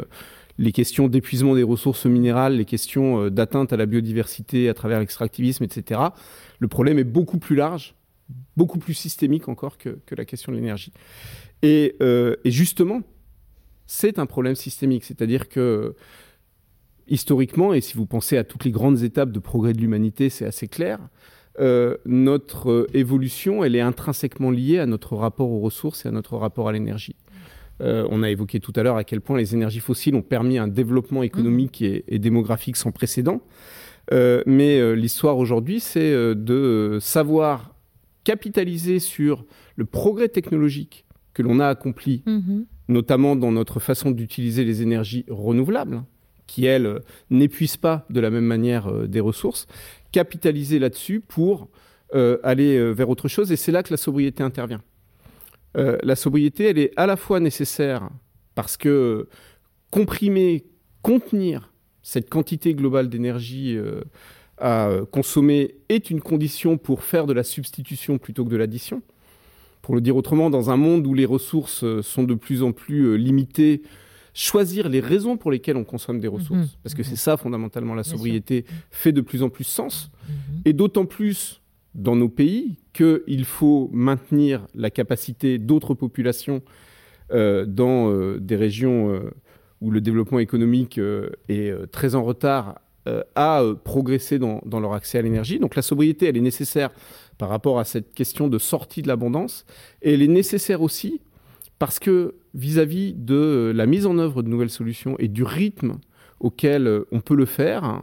les 0.59 0.73
questions 0.73 1.09
d'épuisement 1.09 1.55
des 1.55 1.63
ressources 1.63 2.07
minérales, 2.07 2.57
les 2.57 2.65
questions 2.65 3.29
d'atteinte 3.29 3.73
à 3.73 3.77
la 3.77 3.87
biodiversité 3.87 4.69
à 4.69 4.75
travers 4.75 5.01
l'extractivisme, 5.01 5.65
etc., 5.65 6.01
le 6.59 6.69
problème 6.69 6.99
est 6.99 7.05
beaucoup 7.05 7.39
plus 7.39 7.57
large 7.57 7.95
beaucoup 8.57 8.79
plus 8.79 8.95
systémique 8.95 9.49
encore 9.49 9.79
que, 9.79 9.99
la 10.11 10.25
question 10.25 10.53
de 10.53 10.57
l'énergie. 10.57 10.93
Euh, 11.65 12.37
et, 12.45 12.51
justement, 12.51 13.03
c'est 13.87 14.19
un 14.19 14.27
problème 14.27 14.55
systémique, 14.55 15.05
c'est-à-dire 15.05 15.49
que 15.49 15.95
historiquement, 17.09 17.75
et 17.75 17.81
si 17.81 17.97
vous 17.97 18.07
pensez 18.07 18.37
à 18.37 18.45
toutes 18.45 18.65
les 18.65 18.71
grandes 18.71 19.03
étapes 19.03 19.33
de 19.33 19.39
progrès 19.39 19.73
de 19.73 19.79
l'humanité, 19.79 20.31
c'est 20.31 20.47
assez 20.47 20.69
clair, 20.69 20.99
euh, 21.61 21.97
notre 22.07 22.87
évolution, 22.95 23.63
elle 23.65 23.77
est 23.77 23.81
intrinsèquement 23.81 24.51
liée 24.51 24.79
à 24.79 24.87
notre 24.87 25.17
rapport 25.17 25.51
aux 25.51 25.61
ressources 25.61 26.07
et 26.07 26.09
à 26.09 26.13
notre 26.13 26.37
rapport 26.37 26.69
à 26.69 26.73
l'énergie. 26.73 27.17
Euh, 27.81 28.07
on 28.11 28.23
a 28.23 28.31
évoqué 28.31 28.61
tout 28.61 28.73
à 28.77 28.83
l'heure 28.83 28.97
à 28.97 29.05
quel 29.05 29.21
point 29.21 29.37
les 29.37 29.55
énergies 29.55 29.81
fossiles 29.81 30.15
ont 30.15 30.23
permis 30.23 30.57
un 30.57 30.69
développement 30.69 31.23
économique 31.23 31.83
et, 31.83 32.05
et 32.09 32.19
démographique 32.19 32.77
sans 32.77 32.93
précédent. 32.93 33.43
mais 34.11 34.95
l'histoire 34.95 35.37
aujourd'hui, 35.37 35.81
c'est 35.81 36.13
de 36.35 36.99
savoir 37.01 37.72
capitaliser 38.25 38.99
sur 38.99 39.45
le 39.77 39.85
progrès 39.85 40.29
technologique 40.29 41.05
que 41.35 41.43
l'on 41.43 41.61
a 41.61 41.69
accompli, 41.69 42.23
mhm. 42.27 42.67
notamment 42.89 43.37
dans 43.37 43.53
notre 43.53 43.81
façon 43.81 44.11
d'utiliser 44.11 44.65
les 44.65 44.83
énergies 44.83 45.25
renouvelables, 45.29 46.03
qui, 46.47 46.67
elles, 46.67 47.01
n'épuisent 47.31 47.77
pas 47.77 48.05
de 48.11 48.21
la 48.21 48.31
même 48.31 48.45
manière 48.45 48.89
euh, 48.89 49.07
des 49.07 49.21
ressources, 49.21 49.67
capitaliser 50.11 50.79
là-dessus 50.79 51.21
pour 51.21 51.69
euh, 52.15 52.39
aller 52.43 52.77
euh, 52.77 52.91
vers 52.91 53.09
autre 53.09 53.29
chose. 53.29 53.51
Et 53.53 53.57
c'est 53.57 53.73
là 53.73 53.83
que 53.83 53.93
la 53.93 53.97
sobriété 53.97 54.43
intervient. 54.43 54.83
la 55.75 56.17
sobriété, 56.17 56.67
elle 56.67 56.79
est 56.79 56.93
à 56.99 57.07
la 57.07 57.17
fois 57.17 57.41
nécessaire 57.41 58.11
parce 58.55 58.77
que 58.77 59.29
comprimer, 59.91 60.67
contenir 61.01 61.73
cette 62.03 62.29
quantité 62.29 62.75
globale 62.75 63.09
d'énergie 63.09 63.79
à 64.63 64.91
consommer 65.11 65.75
est 65.89 66.09
une 66.11 66.21
condition 66.21 66.79
pour 66.79 67.03
faire 67.03 67.27
de 67.27 67.33
la 67.33 67.43
substitution 67.43 68.19
plutôt 68.19 68.45
que 68.45 68.51
de 68.51 68.57
l'addition. 68.57 69.03
Pour 69.83 69.95
le 69.95 70.01
dire 70.01 70.17
autrement, 70.17 70.49
dans 70.49 70.71
un 70.71 70.77
monde 70.77 71.07
où 71.07 71.15
les 71.15 71.25
ressources 71.25 71.85
sont 72.03 72.23
de 72.23 72.35
plus 72.35 72.63
en 72.63 72.73
plus 72.73 73.19
limitées, 73.19 73.83
choisir 74.35 74.89
les 74.89 75.01
raisons 75.01 75.37
pour 75.37 75.51
lesquelles 75.51 75.77
on 75.77 75.85
consomme 75.85 76.21
des 76.21 76.29
ressources, 76.29 76.61
mhm. 76.61 76.79
parce 76.83 76.95
que 76.95 77.03
c'est 77.03 77.17
ça 77.17 77.37
fondamentalement 77.37 77.95
la 77.95 78.05
sobriété, 78.05 78.65
fait 78.91 79.13
de 79.13 79.21
plus 79.21 79.43
en 79.43 79.51
plus 79.51 79.65
sens, 79.65 80.11
mhm. 80.29 80.63
et 80.65 80.73
d'autant 80.73 81.05
plus 81.05 81.61
dans 81.95 82.17
nos 82.17 82.29
pays 82.29 82.79
qu'il 82.93 83.45
faut 83.45 83.91
maintenir 83.93 84.67
la 84.75 84.91
capacité 84.91 85.59
d'autres 85.59 85.95
populations 85.95 86.63
euh, 87.33 87.67
dans 87.67 88.11
euh, 88.11 88.39
des 88.41 88.57
régions 88.57 89.11
euh, 89.11 89.31
où 89.81 89.91
le 89.91 90.01
développement 90.01 90.39
économique 90.39 90.99
est 91.49 91.75
très 91.91 92.15
en 92.15 92.23
retard 92.23 92.79
à 93.35 93.63
progresser 93.85 94.39
dans, 94.39 94.61
leur 94.65 94.93
accès 94.95 95.19
à 95.19 95.23
l'énergie. 95.23 95.59
Donc 95.59 95.75
la 95.75 95.83
sobriété, 95.83 96.27
elle 96.27 96.37
est 96.37 96.41
nécessaire 96.41 96.91
par 97.39 97.49
rapport 97.49 97.79
à 97.79 97.85
cette 97.85 98.15
question 98.15 98.49
de 98.49 98.59
sortie 98.59 99.03
de 99.03 99.09
l'abondance, 99.09 99.65
et 100.03 100.15
elle 100.15 100.23
est 100.23 100.29
nécessaire 100.29 100.83
aussi 100.83 101.21
parce 101.79 101.99
que 101.99 102.37
vis-à-vis 102.55 103.13
de 103.15 103.73
la 103.75 103.87
mise 103.87 104.07
en 104.07 104.19
œuvre 104.19 104.43
de 104.43 104.49
nouvelles 104.49 104.71
solutions 104.71 105.17
et 105.19 105.27
du 105.27 105.43
rythme 105.43 105.99
auquel 106.39 106.87
euh, 106.87 107.07
on 107.11 107.21
peut 107.21 107.35
le 107.35 107.47
faire, 107.47 108.03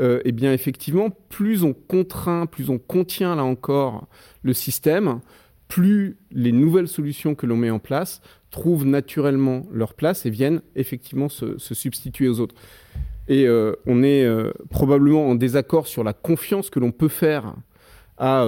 euh, 0.00 0.20
eh 0.24 0.32
bien 0.32 0.52
effectivement, 0.52 1.10
plus 1.28 1.62
on 1.62 1.72
contraint, 1.72 2.46
plus 2.46 2.70
on 2.70 2.78
contient 2.78 3.36
là 3.36 3.44
encore 3.44 4.08
le 4.42 4.52
système, 4.52 5.20
plus 5.68 6.16
les 6.32 6.52
nouvelles 6.52 6.88
solutions 6.88 7.34
que 7.34 7.46
l'on 7.46 7.56
met 7.56 7.70
en 7.70 7.78
place 7.78 8.20
trouvent 8.50 8.86
naturellement 8.86 9.66
leur 9.70 9.94
place 9.94 10.26
et 10.26 10.30
viennent 10.30 10.62
effectivement 10.74 11.28
se, 11.28 11.58
substituer 11.58 12.28
aux 12.28 12.40
autres. 12.40 12.54
Et 13.30 13.46
euh, 13.46 13.74
on 13.86 14.02
est 14.02 14.28
probablement 14.68 15.28
en 15.28 15.34
désaccord 15.36 15.86
sur 15.86 16.04
la 16.04 16.12
confiance 16.12 16.68
que 16.68 16.80
l'on 16.80 16.92
peut 16.92 17.08
faire 17.08 17.54
à 18.18 18.44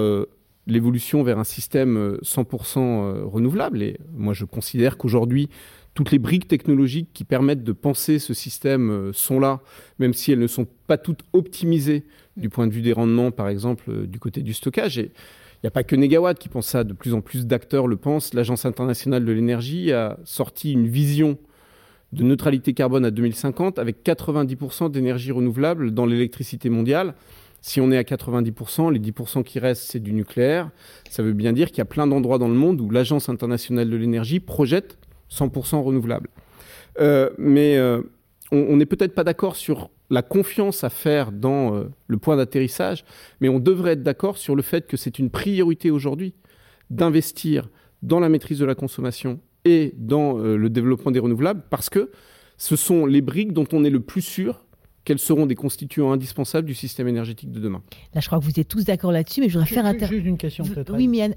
l'évolution 0.67 1.23
vers 1.23 1.39
un 1.39 1.45
système 1.45 2.19
100% 2.23 2.79
euh, 2.79 2.81
euh, 2.81 3.25
renouvelable. 3.25 3.83
Et 3.83 3.99
moi, 4.13 4.35
je 4.35 4.45
considère 4.45 4.97
qu'aujourd'hui, 4.97 5.49
toutes 5.95 6.11
les 6.11 6.19
briques 6.19 6.49
technologiques 6.49 7.11
qui 7.13 7.25
permettent 7.25 7.65
de 7.65 7.73
penser 7.73 8.19
ce 8.19 8.35
système 8.35 8.91
euh, 8.91 9.13
sont 9.13 9.41
là, 9.41 9.61
même 9.99 10.15
si 10.15 10.33
elles 10.33 10.39
ne 10.39 10.47
sont 10.47 10.67
pas 10.87 10.99
toutes 10.99 11.23
optimisées 11.33 12.05
du 12.37 12.49
point 12.49 12.67
de 12.67 12.73
vue 12.73 12.83
des 12.83 12.93
rendements, 12.93 13.31
par 13.31 13.49
exemple, 13.49 14.07
du 14.07 14.19
côté 14.19 14.43
du 14.43 14.55
stockage. 14.55 14.99
Et 14.99 15.13
il 15.57 15.67
n'y 15.67 15.69
a 15.69 15.73
pas 15.73 15.85
que 15.85 15.97
Negawatt 15.97 16.39
qui 16.39 16.49
pense 16.49 16.67
ça, 16.67 16.85
de 16.85 16.93
plus 16.93 17.13
en 17.15 17.21
plus 17.21 17.47
d'acteurs 17.47 17.87
le 17.87 17.97
pensent. 17.97 18.35
L'Agence 18.35 18.65
internationale 18.65 19.25
de 19.25 19.33
l'énergie 19.33 19.93
a 19.93 20.19
sorti 20.25 20.73
une 20.73 20.87
vision 20.87 21.39
de 22.13 22.23
neutralité 22.23 22.75
carbone 22.75 23.05
à 23.05 23.11
2050 23.11 23.79
avec 23.79 24.05
90% 24.05 24.91
d'énergie 24.91 25.33
renouvelable 25.33 25.93
dans 25.93 26.07
l'électricité 26.07 26.69
mondiale. 26.69 27.15
Si 27.63 27.81
on 27.81 27.93
est 27.93 27.97
à 27.97 28.03
90%, 28.03 28.93
les 28.93 28.99
10% 28.99 29.45
qui 29.45 29.59
restent, 29.59 29.91
c'est 29.91 30.01
du 30.01 30.13
nucléaire. 30.13 30.71
Ça 31.09 31.23
veut 31.23 31.33
bien 31.33 31.53
dire 31.53 31.69
qu'il 31.69 31.79
y 31.79 31.83
a 31.83 31.87
plein 31.87 32.07
d'endroits 32.07 32.39
dans 32.39 32.49
le 32.49 32.55
monde 32.55 32.81
où 32.81 32.91
l'Agence 32.91 33.29
internationale 33.29 33.89
de 33.89 33.97
l'énergie 33.97 34.41
projette 34.41 34.99
100% 35.31 35.81
renouvelable. 35.83 36.29
Euh, 37.01 37.31
mais 37.39 37.77
euh, 37.77 38.03
on 38.51 38.77
n'est 38.77 38.87
peut-être 38.87 39.15
pas 39.15 39.25
d'accord 39.25 39.57
sur 39.57 39.91
la 40.11 40.23
confiance 40.23 40.85
à 40.85 40.91
faire 40.91 41.33
dans 41.33 41.75
euh, 41.75 41.85
le 42.07 42.19
point 42.19 42.37
d'atterrissage, 42.37 43.05
mais 43.41 43.49
on 43.49 43.59
devrait 43.59 43.93
être 43.93 44.03
d'accord 44.03 44.37
sur 44.37 44.55
le 44.55 44.63
fait 44.63 44.87
que 44.87 44.97
c'est 44.97 45.19
une 45.19 45.31
priorité 45.31 45.91
aujourd'hui 45.91 46.35
d'investir 46.91 47.71
dans 48.03 48.21
la 48.21 48.29
maîtrise 48.29 48.59
de 48.59 48.67
la 48.67 48.75
consommation 48.75 49.41
et 49.65 49.95
dans 49.97 50.39
le 50.39 50.71
développement 50.71 51.11
des 51.11 51.19
renouvelables, 51.19 51.63
parce 51.71 51.89
que 51.89 52.11
ce 52.57 52.77
sont 52.77 53.07
les 53.07 53.21
briques 53.21 53.53
dont 53.53 53.67
on 53.73 53.85
est 53.85 53.91
le 53.91 54.01
plus 54.01 54.23
sûr 54.23 54.63
quels 55.05 55.19
seront 55.19 55.47
des 55.47 55.55
constituants 55.55 56.13
indispensables 56.13 56.67
du 56.67 56.75
système 56.75 57.09
énergétique 57.09 57.51
de 57.51 57.59
demain 57.59 57.83
Là, 58.15 58.21
je 58.21 58.27
crois 58.27 58.39
que 58.39 58.45
vous 58.45 58.59
êtes 58.59 58.69
tous 58.69 58.85
d'accord 58.85 59.11
là-dessus, 59.11 59.41
mais 59.41 59.49
je 59.49 59.59
voudrais 59.59 59.73
faire 59.73 59.85
intervenir. 59.85 60.23
Juste 60.23 60.29
une 60.29 60.39
question 60.39 60.65
peut-être. 60.65 60.95
Oui, 60.95 61.09
mais 61.09 61.37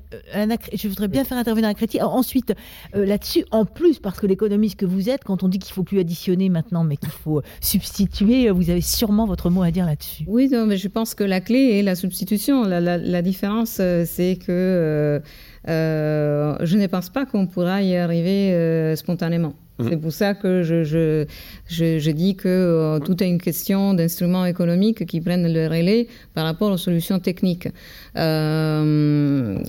je 0.74 0.88
voudrais 0.88 1.08
bien 1.08 1.24
faire 1.24 1.38
intervenir 1.38 1.70
un 1.70 1.74
chrétien. 1.74 2.06
Ensuite, 2.06 2.54
euh, 2.96 3.06
là-dessus, 3.06 3.46
en 3.52 3.66
plus, 3.66 4.00
parce 4.00 4.20
que 4.20 4.28
l'économiste 4.28 4.80
que 4.80 4.86
vous 4.86 5.10
êtes, 5.10 5.24
quand 5.24 5.44
on 5.44 5.48
dit 5.48 5.60
qu'il 5.60 5.72
ne 5.72 5.76
faut 5.76 5.84
plus 5.84 6.00
additionner 6.00 6.50
maintenant, 6.50 6.84
mais 6.84 6.98
qu'il 6.98 7.10
faut 7.10 7.42
substituer, 7.62 8.50
euh, 8.50 8.54
vous 8.54 8.70
avez 8.70 8.82
sûrement 8.82 9.26
votre 9.26 9.50
mot 9.50 9.64
à 9.64 9.72
dire 9.72 9.86
là-dessus. 9.86 10.26
Oui, 10.28 10.50
non, 10.50 10.66
mais 10.66 10.78
je 10.78 10.88
pense 10.88 11.16
que 11.16 11.24
la 11.24 11.42
clé 11.42 11.80
est 11.80 11.84
la 11.84 11.96
substitution. 11.96 12.64
La, 12.64 13.22
différence, 13.22 13.78
euh, 13.80 14.04
c'est 14.06 14.38
que 14.38 15.22
je 15.68 16.78
ne 16.78 16.88
pense 16.88 17.10
pas 17.10 17.26
qu'on 17.26 17.48
pourra 17.48 17.82
y 17.82 17.96
arriver 17.96 18.96
spontanément. 18.96 19.54
Mhm. 19.78 19.90
C'est 19.90 19.98
pour 19.98 20.14
ça 20.14 20.34
que 20.34 20.64
je, 20.64 20.84
je, 20.84 21.26
je, 21.68 22.12
dis 22.12 22.36
que 22.36 22.48
euh, 22.48 23.00
tout 23.00 23.22
est 23.22 23.30
une 23.30 23.42
question 23.42 23.94
d'instruments 23.94 24.46
économiques 24.46 25.06
qui 25.06 25.20
prennent 25.20 25.52
le 25.52 25.68
relais 25.68 26.08
par 26.34 26.46
rapport 26.46 26.72
aux 26.72 26.78
solutions 26.78 27.20
techniques. 27.20 27.68
Euh, 28.16 29.60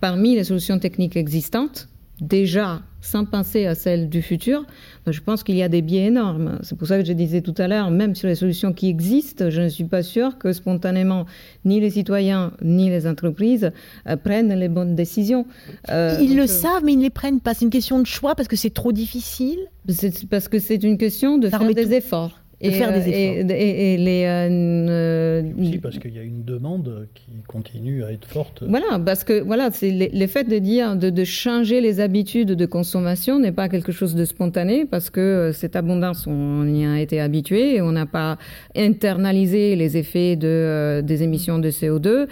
parmi 0.00 0.36
les 0.36 0.44
solutions 0.44 0.78
techniques 0.78 1.16
existantes, 1.16 1.88
déjà 2.20 2.82
sans 3.02 3.26
penser 3.26 3.66
à 3.66 3.74
celles 3.74 4.08
du 4.08 4.22
futur, 4.22 4.64
je 5.06 5.20
pense 5.20 5.42
qu'il 5.42 5.56
y 5.56 5.62
a 5.62 5.68
des 5.68 5.82
biais 5.82 6.06
énormes. 6.06 6.58
C'est 6.62 6.78
pour 6.78 6.88
ça 6.88 6.98
que 6.98 7.04
je 7.04 7.12
disais 7.12 7.42
tout 7.42 7.54
à 7.58 7.68
l'heure, 7.68 7.90
même 7.90 8.14
sur 8.14 8.28
les 8.28 8.36
solutions 8.36 8.72
qui 8.72 8.88
existent, 8.88 9.50
je 9.50 9.60
ne 9.60 9.68
suis 9.68 9.84
pas 9.84 10.02
sûre 10.02 10.38
que 10.38 10.52
spontanément, 10.52 11.26
ni 11.64 11.80
les 11.80 11.90
citoyens, 11.90 12.52
ni 12.62 12.88
les 12.88 13.06
entreprises 13.06 13.70
euh, 14.08 14.16
prennent 14.16 14.54
les 14.54 14.68
bonnes 14.68 14.94
décisions. 14.94 15.46
Euh, 15.90 16.16
ils 16.20 16.36
le 16.36 16.44
euh, 16.44 16.46
savent, 16.46 16.84
mais 16.84 16.92
ils 16.92 16.98
ne 16.98 17.02
les 17.02 17.10
prennent 17.10 17.40
pas. 17.40 17.54
C'est 17.54 17.64
une 17.64 17.70
question 17.70 17.98
de 17.98 18.06
choix 18.06 18.34
parce 18.34 18.48
que 18.48 18.56
c'est 18.56 18.72
trop 18.72 18.92
difficile. 18.92 19.58
C'est 19.88 20.26
parce 20.28 20.48
que 20.48 20.58
c'est 20.58 20.82
une 20.82 20.96
question 20.96 21.38
de 21.38 21.48
faire 21.48 21.74
des 21.74 21.92
efforts 21.92 22.41
et, 22.62 22.70
faire 22.70 22.92
des 22.92 23.08
efforts. 23.08 23.56
Et, 23.56 23.96
les, 23.96 24.24
euh, 24.26 25.42
Aussi 25.60 25.78
parce 25.78 25.98
qu'il 25.98 26.14
y 26.14 26.18
a 26.18 26.22
une 26.22 26.44
demande 26.44 27.08
qui 27.14 27.42
continue 27.46 28.04
à 28.04 28.12
être 28.12 28.26
forte. 28.26 28.62
Voilà, 28.66 28.98
parce 29.04 29.24
que 29.24 29.42
voilà, 29.42 29.70
c'est 29.72 30.10
le 30.12 30.26
fait 30.26 30.44
de 30.44 30.58
dire 30.58 30.96
de, 30.96 31.10
de, 31.10 31.24
changer 31.24 31.80
les 31.80 32.00
habitudes 32.00 32.52
de 32.52 32.66
consommation 32.66 33.40
n'est 33.40 33.52
pas 33.52 33.68
quelque 33.68 33.92
chose 33.92 34.14
de 34.14 34.24
spontané 34.24 34.86
parce 34.86 35.10
que 35.10 35.20
euh, 35.20 35.52
cette 35.52 35.76
abondance, 35.76 36.26
on 36.26 36.66
y 36.66 36.86
a 36.86 37.00
été 37.00 37.20
habitué, 37.20 37.80
on 37.80 37.92
n'a 37.92 38.06
pas 38.06 38.38
internalisé 38.76 39.74
les 39.74 39.96
effets 39.96 40.36
de, 40.36 40.46
euh, 40.48 41.02
des 41.02 41.22
émissions 41.22 41.58
de 41.58 41.70
CO2, 41.70 42.28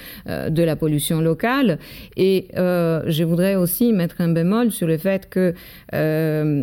de 0.51 0.63
la 0.63 0.77
pollution 0.77 1.21
locale. 1.21 1.79
Et 2.17 2.49
je 2.55 3.25
voudrais 3.25 3.57
aussi 3.57 3.93
mettre 3.93 4.21
un 4.21 4.29
bémol 4.29 4.71
sur 4.71 4.87
le 4.87 4.99
fait 4.99 5.29
que, 5.29 5.55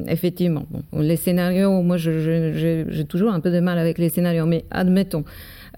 effectivement, 0.08 0.66
bon, 0.70 0.84
les 1.02 1.18
scénarios, 1.18 1.82
moi, 1.82 1.98
j'ai 1.98 3.06
toujours 3.08 3.32
un 3.32 3.40
peu 3.40 3.52
de 3.52 3.57
mal 3.62 3.78
avec 3.78 3.98
les 3.98 4.10
scénarios, 4.10 4.46
mais 4.46 4.66
admettons. 4.72 5.24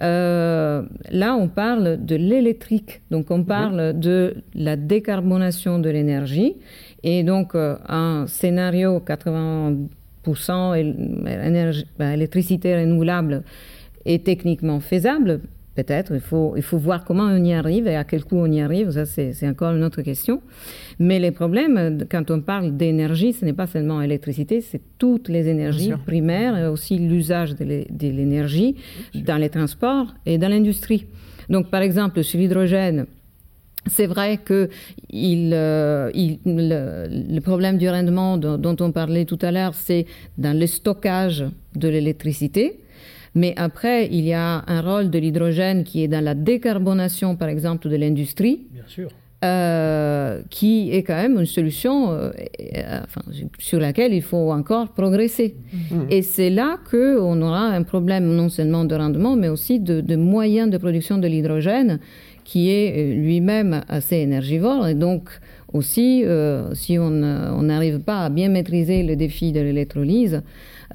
Euh, 0.02 0.82
là, 1.10 1.34
on 1.34 1.48
parle 1.48 2.04
de 2.04 2.16
l'électrique, 2.16 3.02
donc 3.10 3.30
on 3.30 3.44
parle 3.44 3.98
de 3.98 4.36
la 4.54 4.76
décarbonation 4.76 5.78
de 5.78 5.90
l'énergie, 5.90 6.56
et 7.02 7.22
donc 7.22 7.54
euh, 7.54 7.76
un 7.86 8.26
scénario 8.26 9.02
80% 9.06 9.86
énergie, 11.26 11.86
ben, 11.98 12.12
électricité 12.12 12.76
renouvelable 12.76 13.42
est 14.06 14.24
techniquement 14.24 14.80
faisable, 14.80 15.40
peut-être. 15.82 16.12
Il 16.14 16.20
faut, 16.20 16.54
il 16.56 16.62
faut 16.62 16.78
voir 16.78 17.04
comment 17.04 17.24
on 17.24 17.44
y 17.44 17.52
arrive 17.52 17.86
et 17.86 17.96
à 17.96 18.04
quel 18.04 18.24
coût 18.24 18.36
on 18.36 18.50
y 18.50 18.60
arrive. 18.60 18.90
Ça, 18.90 19.06
c'est 19.06 19.48
encore 19.48 19.74
une 19.74 19.84
autre 19.84 20.02
question. 20.02 20.42
Mais 20.98 21.18
les 21.18 21.30
problèmes, 21.30 22.06
quand 22.10 22.30
on 22.30 22.40
parle 22.40 22.76
d'énergie, 22.76 23.32
ce 23.32 23.44
n'est 23.44 23.52
pas 23.52 23.66
seulement 23.66 24.00
l'électricité, 24.00 24.60
c'est 24.60 24.82
toutes 24.98 25.28
les 25.28 25.48
énergies 25.48 25.92
primaires 26.06 26.56
et 26.56 26.66
aussi 26.66 26.98
l'usage 26.98 27.54
de 27.54 27.64
l'énergie 27.64 28.76
dans 29.14 29.36
les 29.36 29.48
transports 29.48 30.14
et 30.26 30.38
dans 30.38 30.48
l'industrie. 30.48 31.06
Donc, 31.48 31.70
par 31.70 31.82
exemple, 31.82 32.22
sur 32.22 32.38
l'hydrogène, 32.38 33.06
c'est 33.86 34.06
vrai 34.06 34.38
que 34.44 34.68
il, 35.08 35.52
euh, 35.54 36.10
il, 36.14 36.38
le, 36.44 37.40
problème 37.40 37.78
du 37.78 37.88
rendement 37.88 38.36
dont, 38.36 38.58
dont 38.58 38.76
on 38.80 38.92
parlait 38.92 39.24
tout 39.24 39.38
à 39.40 39.50
l'heure, 39.50 39.74
c'est 39.74 40.06
dans 40.36 40.56
le 40.58 40.66
stockage 40.66 41.44
de 41.74 41.88
l'électricité. 41.88 42.80
Mais 43.34 43.54
après, 43.56 44.08
il 44.10 44.24
y 44.24 44.32
a 44.32 44.64
un 44.66 44.80
rôle 44.80 45.10
de 45.10 45.18
l'hydrogène 45.18 45.84
qui 45.84 46.02
est 46.02 46.08
dans 46.08 46.24
la 46.24 46.34
décarbonation, 46.34 47.36
par 47.36 47.48
exemple, 47.48 47.88
de 47.88 47.96
l'industrie. 47.96 48.66
Bien 48.72 48.84
sûr. 48.86 49.10
Euh, 49.42 50.42
qui 50.50 50.92
est 50.92 51.02
quand 51.02 51.14
même 51.14 51.38
une 51.38 51.46
solution 51.46 52.10
euh, 52.10 52.30
enfin, 53.02 53.22
sur 53.58 53.80
laquelle 53.80 54.12
il 54.12 54.20
faut 54.20 54.52
encore 54.52 54.88
progresser. 54.90 55.56
Mmh. 55.72 55.96
Et 56.10 56.20
c'est 56.20 56.50
là 56.50 56.76
qu'on 56.90 57.40
aura 57.40 57.68
un 57.68 57.82
problème 57.82 58.26
non 58.36 58.50
seulement 58.50 58.84
de 58.84 58.94
rendement, 58.94 59.36
mais 59.36 59.48
aussi 59.48 59.80
de, 59.80 60.02
de 60.02 60.16
moyens 60.16 60.68
de 60.68 60.76
production 60.76 61.16
de 61.16 61.26
l'hydrogène 61.26 62.00
qui 62.44 62.68
est 62.68 62.92
euh, 62.94 63.14
lui-même 63.14 63.80
assez 63.88 64.16
énergivore. 64.16 64.86
Et 64.88 64.94
donc 64.94 65.30
aussi, 65.72 66.24
si 66.74 66.98
on 66.98 67.10
n'arrive 67.62 68.00
pas 68.00 68.24
à 68.24 68.28
bien 68.28 68.50
maîtriser 68.50 69.04
le 69.04 69.16
défi 69.16 69.52
de 69.52 69.60
l'électrolyse, 69.60 70.42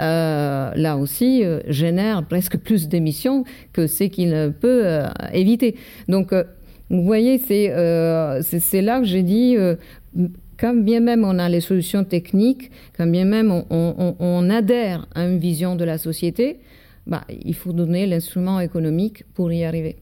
euh, 0.01 0.71
là 0.75 0.97
aussi, 0.97 1.43
euh, 1.43 1.61
génère 1.67 2.25
presque 2.25 2.57
plus 2.57 2.87
d'émissions 2.87 3.43
que 3.73 3.87
ce 3.87 4.05
qu'il 4.05 4.53
peut 4.59 4.81
euh, 4.85 5.07
éviter. 5.33 5.75
Donc, 6.07 6.33
vous 6.89 7.03
voyez, 7.03 7.37
c'est 7.37 7.71
c'est 8.41 8.81
là 8.81 8.99
que 8.99 9.05
j'ai 9.05 9.23
dit 9.23 9.57
quand 10.57 10.75
bien 10.75 10.99
même 10.99 11.23
on 11.25 11.39
a 11.39 11.49
les 11.49 11.61
solutions 11.61 12.03
techniques, 12.03 12.71
quand 12.95 13.07
bien 13.07 13.25
même 13.25 13.51
on, 13.69 14.49
adhère 14.49 15.07
à 15.15 15.25
une 15.25 15.39
vision 15.39 15.75
de 15.75 15.83
la 15.83 15.97
société, 15.97 16.59
bah, 17.07 17.23
il 17.29 17.55
faut 17.55 17.73
donner 17.73 18.05
l'instrument 18.05 18.59
économique 18.59 19.23
pour 19.33 19.51
y 19.51 19.63
arriver. 19.63 19.97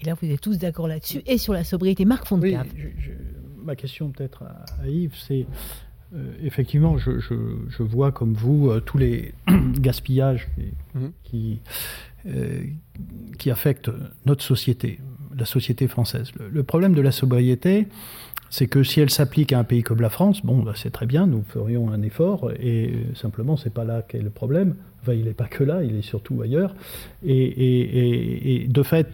Et 0.00 0.06
là, 0.06 0.14
vous 0.20 0.30
êtes 0.30 0.40
tous 0.40 0.58
d'accord 0.58 0.88
là-dessus 0.88 1.22
et 1.26 1.38
sur 1.38 1.52
la 1.52 1.64
sobriété. 1.64 2.04
Marc 2.04 2.26
Fontcave. 2.26 2.66
Oui, 2.74 2.84
ma 3.64 3.76
question 3.76 4.10
peut-être 4.10 4.42
à, 4.42 4.88
Yves, 4.88 5.14
c'est 5.16 5.40
euh, 5.40 5.44
effectivement, 6.42 6.96
je, 6.98 7.82
vois 7.82 8.12
comme 8.12 8.34
vous 8.34 8.70
euh, 8.70 8.80
tous 8.80 8.98
les 8.98 9.32
gaspillages 9.78 10.48
qui, 11.24 11.60
mhm. 12.24 12.32
euh, 12.34 12.62
qui, 13.38 13.50
affectent 13.50 13.90
notre 14.26 14.42
société, 14.42 15.00
la 15.36 15.44
société 15.44 15.88
française. 15.88 16.30
Le, 16.38 16.62
problème 16.62 16.94
de 16.94 17.00
la 17.00 17.12
sobriété, 17.12 17.88
c'est 18.50 18.66
que 18.66 18.82
si 18.82 19.00
elle 19.00 19.10
s'applique 19.10 19.52
à 19.52 19.58
un 19.58 19.64
pays 19.64 19.82
comme 19.82 20.00
la 20.00 20.10
France, 20.10 20.44
bon, 20.44 20.62
bah, 20.62 20.72
c'est 20.76 20.90
très 20.90 21.06
bien, 21.06 21.26
nous 21.26 21.42
ferions 21.42 21.90
un 21.90 22.02
effort, 22.02 22.52
et 22.52 22.94
simplement, 23.14 23.56
c'est 23.56 23.72
pas 23.72 23.84
là 23.84 24.02
qu'est 24.02 24.22
le 24.22 24.30
problème. 24.30 24.76
Enfin, 25.02 25.14
il 25.14 25.24
n'est 25.24 25.34
pas 25.34 25.48
que 25.48 25.64
là, 25.64 25.82
il 25.82 25.96
est 25.96 26.02
surtout 26.02 26.40
ailleurs. 26.42 26.74
et 27.24 28.66
de 28.68 28.82
fait, 28.82 29.08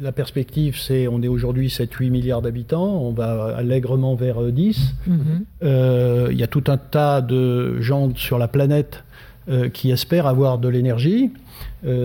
la 0.00 0.12
perspective, 0.12 0.78
c'est 0.78 1.08
on 1.08 1.22
est 1.22 1.28
aujourd'hui 1.28 1.68
7-8 1.68 2.10
milliards 2.10 2.42
d'habitants, 2.42 3.02
on 3.02 3.12
va 3.12 3.54
allègrement 3.56 4.14
vers 4.14 4.40
10. 4.42 4.78
Euh, 5.08 5.10
mhm. 5.10 5.44
euh, 5.62 6.28
il 6.30 6.38
y 6.38 6.42
a 6.42 6.46
tout 6.46 6.64
un 6.68 6.76
tas 6.76 7.20
de 7.20 7.80
gens 7.80 8.14
sur 8.14 8.38
la 8.38 8.48
planète 8.48 9.04
euh, 9.48 9.68
qui 9.68 9.90
espèrent 9.90 10.26
avoir 10.26 10.58
de 10.58 10.68
l'énergie. 10.68 11.30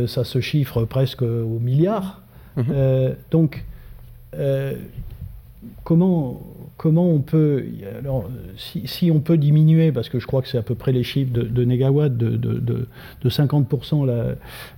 ça 0.07 0.23
se 0.23 0.39
chiffre 0.39 0.85
presque 0.85 1.21
au 1.21 1.59
milliard. 1.59 2.21
Mhm. 2.57 3.15
donc, 3.31 3.65
comment 5.83 6.41
comment 6.85 7.09
on 7.09 7.17
peut, 7.17 7.63
alors, 7.97 8.29
si, 8.57 9.09
on 9.09 9.19
peut 9.19 9.37
diminuer, 9.37 9.91
parce 9.91 10.07
que 10.07 10.19
je 10.19 10.27
crois 10.27 10.43
que 10.43 10.47
c'est 10.47 10.59
à 10.59 10.61
peu 10.61 10.75
près 10.75 10.91
les 10.91 11.01
chiffres 11.01 11.33
de, 11.33 11.41
de 11.41 11.65
négawatts, 11.65 12.15
de, 12.15 12.37
de, 12.37 12.87
50% 13.27 14.05
la, 14.05 14.35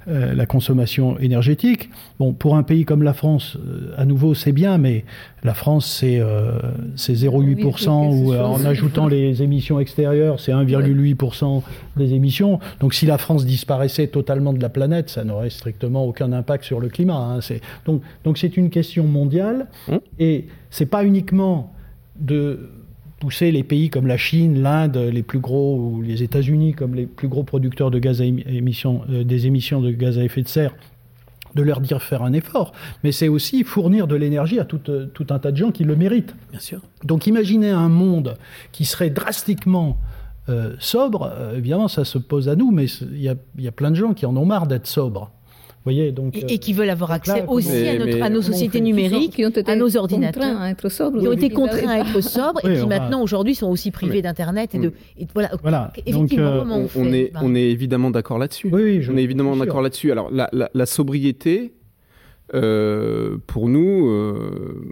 euh, 0.08 0.34
la, 0.34 0.46
consommation 0.46 1.20
énergétique, 1.20 1.90
bon, 2.18 2.32
pour 2.32 2.56
un 2.56 2.64
pays 2.64 2.86
comme 2.86 3.04
la 3.04 3.12
France, 3.12 3.58
euh, 3.58 3.92
à 3.98 4.06
nouveau, 4.06 4.36
c'est 4.36 4.54
bien, 4.54 4.78
mais 4.78 5.04
la 5.44 5.54
France, 5.54 5.86
c'est 5.86 6.18
euh, 6.22 6.54
0,8%, 6.96 8.24
ou 8.24 8.34
en 8.34 8.64
ajoutant 8.64 9.08
les 9.08 9.44
émissions 9.44 9.82
extérieures, 9.82 10.40
c'est 10.40 10.54
1,8% 10.54 11.62
des 11.98 12.14
émissions. 12.14 12.62
Donc 12.80 12.94
si 12.94 13.06
la 13.06 13.18
France 13.18 13.46
disparaissait 13.46 14.08
totalement 14.08 14.54
de 14.54 14.62
la 14.62 14.70
planète, 14.70 15.10
ça 15.10 15.26
n'aurait 15.26 15.50
strictement 15.50 16.06
aucun 16.06 16.32
impact 16.32 16.64
sur 16.64 16.80
le 16.80 16.88
climat. 16.88 17.18
Hein. 17.18 17.40
Donc, 17.86 18.02
donc 18.24 18.38
c'est 18.38 18.56
une 18.56 18.70
question 18.70 19.04
mondiale, 19.04 19.68
hum. 19.90 20.00
et 20.20 20.46
c'est 20.70 20.86
pas 20.86 21.04
uniquement 21.04 21.74
de 22.20 22.70
pousser 23.20 23.52
les 23.52 23.64
pays 23.64 23.90
comme 23.90 24.08
la 24.08 24.18
Chine, 24.18 24.62
l'Inde, 24.62 24.98
les 24.98 25.24
plus 25.24 25.40
gros, 25.40 25.78
ou 25.78 26.02
les 26.02 26.24
États-Unis 26.24 26.74
comme 26.74 26.96
les 26.96 27.06
plus 27.06 27.28
gros 27.28 27.44
producteurs 27.44 27.92
de 27.92 28.00
gaz 28.00 28.22
à 28.22 28.26
émission, 28.26 29.02
euh, 29.10 29.24
des 29.24 29.48
émissions 29.48 29.82
de 29.82 29.92
gaz 29.92 30.20
à 30.20 30.24
effet 30.24 30.44
de 30.44 30.48
serre, 30.48 30.76
de 31.56 31.64
leur 31.64 31.82
dire 31.82 32.02
faire 32.04 32.22
un 32.22 32.34
effort, 32.34 32.74
mais 33.04 33.12
c'est 33.12 33.28
aussi 33.28 33.64
fournir 33.64 34.08
de 34.08 34.16
l'énergie 34.16 34.60
à 34.60 34.66
tout, 34.66 34.82
euh, 34.90 35.08
tout, 35.08 35.28
un 35.32 35.40
tas 35.40 35.52
de 35.52 35.58
gens 35.58 35.72
qui 35.72 35.84
le 35.84 35.96
méritent. 35.96 36.36
Bien 36.52 36.60
sûr. 36.60 36.82
Donc 37.04 37.26
imaginez 37.26 37.72
un 37.72 37.90
monde 37.90 38.38
qui 38.72 38.86
serait 38.86 39.10
drastiquement 39.10 39.98
euh, 40.50 40.76
sobre, 40.80 41.34
évidemment 41.56 41.88
ça 41.88 42.06
se 42.06 42.18
pose 42.18 42.48
à 42.50 42.56
nous, 42.56 42.72
mais 42.72 42.86
il 42.86 43.22
y 43.22 43.30
a, 43.30 43.36
y 43.58 43.68
a 43.68 43.72
plein 43.72 43.90
de 43.90 43.96
gens 43.96 44.14
qui 44.14 44.26
en 44.26 44.38
ont 44.38 44.46
marre 44.46 44.68
d'être 44.68 44.88
sobres 44.88 45.32
donc, 46.12 46.36
et, 46.36 46.44
euh, 46.44 46.58
qui 46.58 46.74
veulent 46.74 46.90
avoir 46.90 47.12
accès 47.12 47.44
aussi 47.48 47.88
à, 48.22 48.30
nos 48.30 48.42
sociétés 48.42 48.82
numériques, 48.82 49.36
qui 49.36 49.46
ont 49.46 49.50
été 49.50 49.72
à 49.72 49.76
nos 49.76 49.96
ordinateurs, 49.96 50.60
à 50.60 50.70
être 50.70 50.90
sobres, 50.90 51.20
qui 51.20 51.28
ont 51.28 51.34
été 51.34 51.50
contraints 51.50 51.90
à 51.90 52.00
être 52.00 52.22
sobres 52.22 52.60
et 52.66 52.80
qui 52.80 52.88
maintenant 52.88 53.22
aujourd'hui 53.22 53.56
sont 53.56 53.68
aussi 53.68 53.92
privés 53.92 54.22
d'internet 54.22 54.76
et 54.76 54.80
de 54.80 54.94
voilà. 55.34 55.92
euh, 56.08 56.64
on, 56.70 56.88
on, 56.96 57.14
est 57.14 57.32
on 57.42 57.56
est 57.56 57.70
évidemment 57.70 58.12
d'accord 58.12 58.38
là-dessus. 58.38 58.70
Oui, 58.72 59.02
on 59.10 59.18
est 59.18 59.24
évidemment 59.24 59.56
d'accord 59.56 59.82
là-dessus. 59.82 60.12
Alors 60.12 60.30
la, 60.32 60.86
sobriété. 60.86 61.74
Euh, 62.54 63.38
pour 63.46 63.68
nous, 63.68 64.10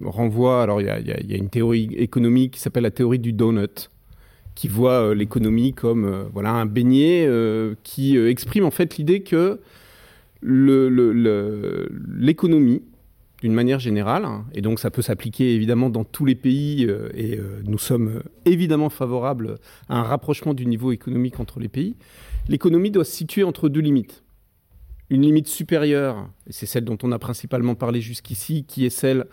renvoie. 0.04 0.62
Alors, 0.62 0.82
il 0.82 0.88
y, 0.88 1.32
y, 1.32 1.34
a 1.34 1.38
une 1.38 1.48
théorie 1.48 1.90
économique 1.96 2.56
qui 2.56 2.60
s'appelle 2.60 2.84
la 2.84 2.92
théorie 2.92 3.18
du 3.18 3.32
donut, 3.32 3.90
qui 4.56 4.68
voit 4.68 5.16
l'économie 5.16 5.72
comme 5.72 6.28
voilà 6.34 6.50
un 6.50 6.66
beignet 6.66 7.30
qui 7.84 8.18
exprime 8.18 8.66
en 8.66 8.72
fait 8.72 8.98
l'idée 8.98 9.22
que 9.22 9.62
l'économie, 12.18 12.84
d'une 13.42 13.54
manière 13.54 13.80
générale, 13.80 14.26
hein, 14.26 14.46
et 14.54 14.62
donc 14.62 14.80
ça 14.80 14.90
peut 14.92 15.02
s'appliquer 15.02 15.54
évidemment 15.54 15.90
dans 15.90 16.04
tous 16.04 16.26
les 16.26 16.36
pays, 16.36 16.86
euh, 16.86 17.10
et 17.14 17.38
euh, 17.38 17.62
nous 17.66 17.78
sommes 17.78 18.24
évidemment 18.46 18.90
favorables 18.90 19.56
à 19.90 20.00
un 20.00 20.04
rapprochement 20.04 20.54
du 20.54 20.66
niveau 20.66 20.92
économique 20.92 21.40
entre 21.40 21.60
les 21.60 21.68
pays, 21.68 21.96
l'économie 22.48 22.92
doit 22.92 23.06
se 23.06 23.12
situer 23.12 23.44
entre 23.44 23.70
deux 23.70 23.82
limites. 23.82 24.24
Une 25.10 25.22
limite 25.22 25.48
supérieure, 25.48 26.30
et 26.48 26.54
c'est 26.54 26.66
celle 26.66 26.86
dont 26.86 26.98
on 27.04 27.12
a 27.12 27.20
principalement 27.20 27.76
parlé 27.76 28.02
jusqu'ici, 28.02 28.64
qui 28.64 28.86
est 28.86 28.90
celle 28.90 29.26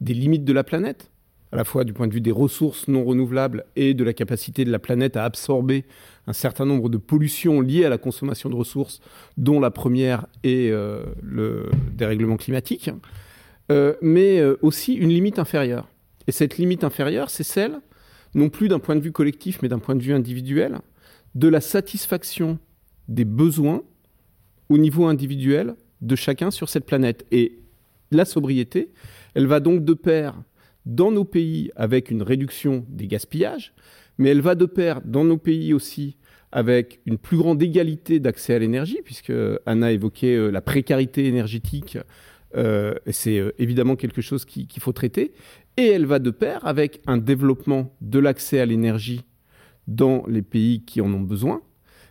des 0.00 0.14
limites 0.14 0.44
de 0.44 0.52
la 0.52 0.64
planète, 0.64 1.10
à 1.52 1.56
la 1.56 1.64
fois 1.64 1.84
du 1.84 1.92
point 1.92 2.06
de 2.08 2.14
vue 2.14 2.20
des 2.20 2.32
ressources 2.32 2.88
non 2.88 3.04
renouvelables 3.04 3.64
et 3.76 3.94
de 3.94 4.04
la 4.04 4.12
capacité 4.12 4.64
de 4.64 4.70
la 4.70 4.78
planète 4.78 5.16
à 5.16 5.24
absorber 5.24 5.84
un 6.30 6.32
certain 6.32 6.64
nombre 6.64 6.88
de 6.88 6.96
pollutions 6.96 7.60
liées 7.60 7.84
à 7.84 7.88
la 7.88 7.98
consommation 7.98 8.48
de 8.48 8.54
ressources, 8.54 9.00
dont 9.36 9.58
la 9.58 9.72
première 9.72 10.26
est 10.44 10.70
euh, 10.70 11.04
le 11.22 11.68
dérèglement 11.92 12.36
climatique, 12.36 12.88
euh, 13.72 13.94
mais 14.00 14.38
euh, 14.38 14.56
aussi 14.62 14.94
une 14.94 15.10
limite 15.10 15.40
inférieure. 15.40 15.88
Et 16.28 16.32
cette 16.32 16.56
limite 16.56 16.84
inférieure, 16.84 17.30
c'est 17.30 17.42
celle, 17.42 17.80
non 18.34 18.48
plus 18.48 18.68
d'un 18.68 18.78
point 18.78 18.94
de 18.94 19.00
vue 19.00 19.10
collectif, 19.10 19.60
mais 19.60 19.68
d'un 19.68 19.80
point 19.80 19.96
de 19.96 20.02
vue 20.02 20.14
individuel, 20.14 20.78
de 21.34 21.48
la 21.48 21.60
satisfaction 21.60 22.60
des 23.08 23.24
besoins 23.24 23.82
au 24.68 24.78
niveau 24.78 25.06
individuel 25.06 25.74
de 26.00 26.14
chacun 26.14 26.52
sur 26.52 26.68
cette 26.68 26.86
planète. 26.86 27.26
Et 27.32 27.58
la 28.12 28.24
sobriété, 28.24 28.92
elle 29.34 29.48
va 29.48 29.58
donc 29.58 29.84
de 29.84 29.94
pair 29.94 30.40
dans 30.86 31.10
nos 31.10 31.24
pays 31.24 31.72
avec 31.74 32.12
une 32.12 32.22
réduction 32.22 32.84
des 32.88 33.08
gaspillages, 33.08 33.74
mais 34.18 34.28
elle 34.28 34.42
va 34.42 34.54
de 34.54 34.66
pair 34.66 35.00
dans 35.02 35.24
nos 35.24 35.38
pays 35.38 35.72
aussi 35.72 36.16
avec 36.52 37.00
une 37.06 37.18
plus 37.18 37.36
grande 37.36 37.62
égalité 37.62 38.18
d'accès 38.18 38.54
à 38.54 38.58
l'énergie, 38.58 38.98
puisque 39.04 39.32
Anna 39.66 39.86
a 39.86 39.90
évoqué 39.92 40.34
euh, 40.34 40.50
la 40.50 40.60
précarité 40.60 41.26
énergétique, 41.26 41.98
euh, 42.56 42.94
c'est 43.10 43.38
euh, 43.38 43.52
évidemment 43.58 43.96
quelque 43.96 44.20
chose 44.20 44.44
qu'il 44.44 44.66
faut 44.80 44.92
traiter, 44.92 45.32
et 45.76 45.86
elle 45.86 46.06
va 46.06 46.18
de 46.18 46.30
pair 46.30 46.66
avec 46.66 47.00
un 47.06 47.18
développement 47.18 47.94
de 48.00 48.18
l'accès 48.18 48.58
à 48.58 48.66
l'énergie 48.66 49.22
dans 49.86 50.24
les 50.26 50.42
pays 50.42 50.84
qui 50.84 51.00
en 51.00 51.12
ont 51.12 51.20
besoin. 51.20 51.62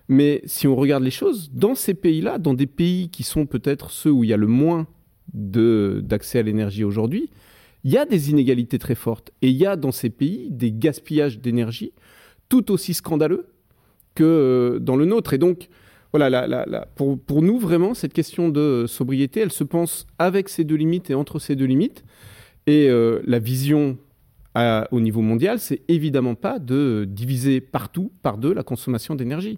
Mais 0.07 0.41
si 0.45 0.67
on 0.67 0.75
regarde 0.75 1.03
les 1.03 1.11
choses, 1.11 1.51
dans 1.51 1.75
ces 1.75 1.93
pays-là, 1.93 2.39
dans 2.39 2.53
des 2.53 2.65
pays 2.65 3.09
qui 3.09 3.23
sont 3.23 3.45
peut-être 3.45 3.91
ceux 3.91 4.09
où 4.09 4.23
il 4.23 4.29
y 4.29 4.33
a 4.33 4.37
le 4.37 4.47
moins 4.47 4.87
d'accès 5.33 6.39
à 6.39 6.41
l'énergie 6.41 6.83
aujourd'hui, 6.83 7.29
il 7.83 7.91
y 7.91 7.97
a 7.97 8.05
des 8.05 8.31
inégalités 8.31 8.79
très 8.79 8.95
fortes. 8.95 9.31
Et 9.43 9.49
il 9.49 9.55
y 9.55 9.67
a 9.67 9.75
dans 9.75 9.91
ces 9.91 10.09
pays 10.09 10.49
des 10.49 10.71
gaspillages 10.71 11.39
d'énergie 11.39 11.93
tout 12.49 12.71
aussi 12.71 12.95
scandaleux 12.95 13.45
que 14.19 14.23
euh, 14.25 14.79
dans 14.79 14.97
le 14.97 15.05
nôtre. 15.05 15.33
Et 15.33 15.37
donc, 15.37 15.69
voilà, 16.11 16.85
pour, 16.95 17.41
nous, 17.41 17.57
vraiment, 17.57 17.93
cette 17.93 18.13
question 18.13 18.49
de 18.49 18.85
sobriété, 18.87 19.39
elle 19.39 19.51
se 19.51 19.63
pense 19.63 20.07
avec 20.17 20.49
ces 20.49 20.63
deux 20.63 20.75
limites 20.75 21.09
et 21.09 21.15
entre 21.15 21.39
ces 21.39 21.55
deux 21.55 21.65
limites. 21.65 22.03
Et 22.67 22.89
euh, 22.89 23.21
la 23.25 23.39
vision 23.39 23.97
au 24.91 24.99
niveau 24.99 25.21
mondial, 25.21 25.57
c'est 25.57 25.83
évidemment 25.87 26.35
pas 26.35 26.59
de 26.59 27.05
diviser 27.07 27.61
partout 27.61 28.11
par 28.21 28.37
deux 28.37 28.53
la 28.53 28.63
consommation 28.63 29.15
d'énergie. 29.15 29.57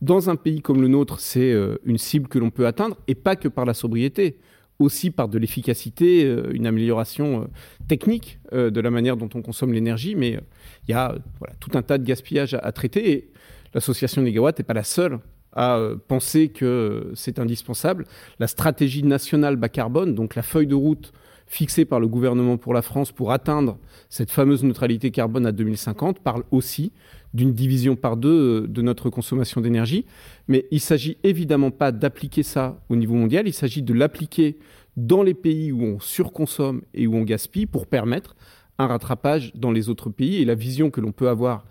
Dans 0.00 0.30
un 0.30 0.36
pays 0.36 0.62
comme 0.62 0.80
le 0.80 0.88
nôtre, 0.88 1.20
c'est 1.20 1.52
euh, 1.52 1.76
une 1.84 1.98
cible 1.98 2.28
que 2.28 2.38
l'on 2.38 2.48
peut 2.48 2.66
atteindre, 2.66 2.96
et 3.08 3.14
pas 3.14 3.36
que 3.36 3.48
par 3.48 3.66
la 3.66 3.74
sobriété 3.74 4.38
aussi 4.78 5.10
par 5.10 5.28
de 5.28 5.38
l'efficacité, 5.38 6.24
euh, 6.24 6.50
une 6.52 6.66
amélioration 6.66 7.42
euh, 7.42 7.44
technique 7.88 8.38
euh, 8.52 8.70
de 8.70 8.80
la 8.80 8.90
manière 8.90 9.16
dont 9.16 9.28
on 9.34 9.42
consomme 9.42 9.72
l'énergie, 9.72 10.14
mais 10.14 10.38
il 10.86 10.92
y 10.92 10.94
a 10.94 11.16
tout 11.60 11.70
un 11.74 11.82
tas 11.82 11.98
de 11.98 12.04
gaspillage 12.04 12.54
à, 12.54 12.72
traiter 12.72 13.30
l'association 13.74 14.22
Négawatt 14.22 14.58
n'est 14.58 14.64
pas 14.64 14.74
la 14.74 14.84
seule 14.84 15.18
à 15.52 15.80
penser 16.06 16.48
que 16.48 17.10
c'est 17.14 17.38
indispensable. 17.38 18.04
La 18.38 18.46
stratégie 18.46 19.02
nationale 19.02 19.56
bas 19.56 19.68
carbone, 19.68 20.14
donc 20.14 20.34
la 20.34 20.42
feuille 20.42 20.66
de 20.66 20.74
route 20.74 21.12
fixée 21.46 21.86
par 21.86 21.98
le 21.98 22.06
gouvernement 22.06 22.58
pour 22.58 22.74
la 22.74 22.82
France 22.82 23.10
pour 23.10 23.32
atteindre 23.32 23.78
cette 24.10 24.30
fameuse 24.30 24.62
neutralité 24.62 25.10
carbone 25.10 25.46
à 25.46 25.52
2050, 25.52 26.20
parle 26.20 26.44
aussi 26.50 26.92
d'une 27.34 27.54
division 27.54 27.96
par 27.96 28.16
deux 28.16 28.66
de 28.68 28.82
notre 28.82 29.10
consommation 29.10 29.60
d'énergie. 29.60 30.04
Mais 30.46 30.66
il 30.70 30.76
ne 30.76 30.80
s'agit 30.80 31.16
évidemment 31.24 31.70
pas 31.70 31.90
d'appliquer 31.90 32.42
ça 32.42 32.80
au 32.88 32.96
niveau 32.96 33.14
mondial, 33.14 33.48
il 33.48 33.54
s'agit 33.54 33.82
de 33.82 33.94
l'appliquer 33.94 34.58
dans 34.96 35.22
les 35.22 35.34
pays 35.34 35.72
où 35.72 35.82
on 35.82 36.00
surconsomme 36.00 36.82
et 36.92 37.06
où 37.06 37.14
on 37.16 37.22
gaspille 37.22 37.66
pour 37.66 37.86
permettre 37.86 38.36
un 38.78 38.86
rattrapage 38.86 39.52
dans 39.54 39.70
les 39.70 39.88
autres 39.88 40.10
pays. 40.10 40.42
Et 40.42 40.44
la 40.44 40.54
vision 40.54 40.90
que 40.90 41.00
l'on 41.00 41.12
peut 41.12 41.28
avoir 41.28 41.64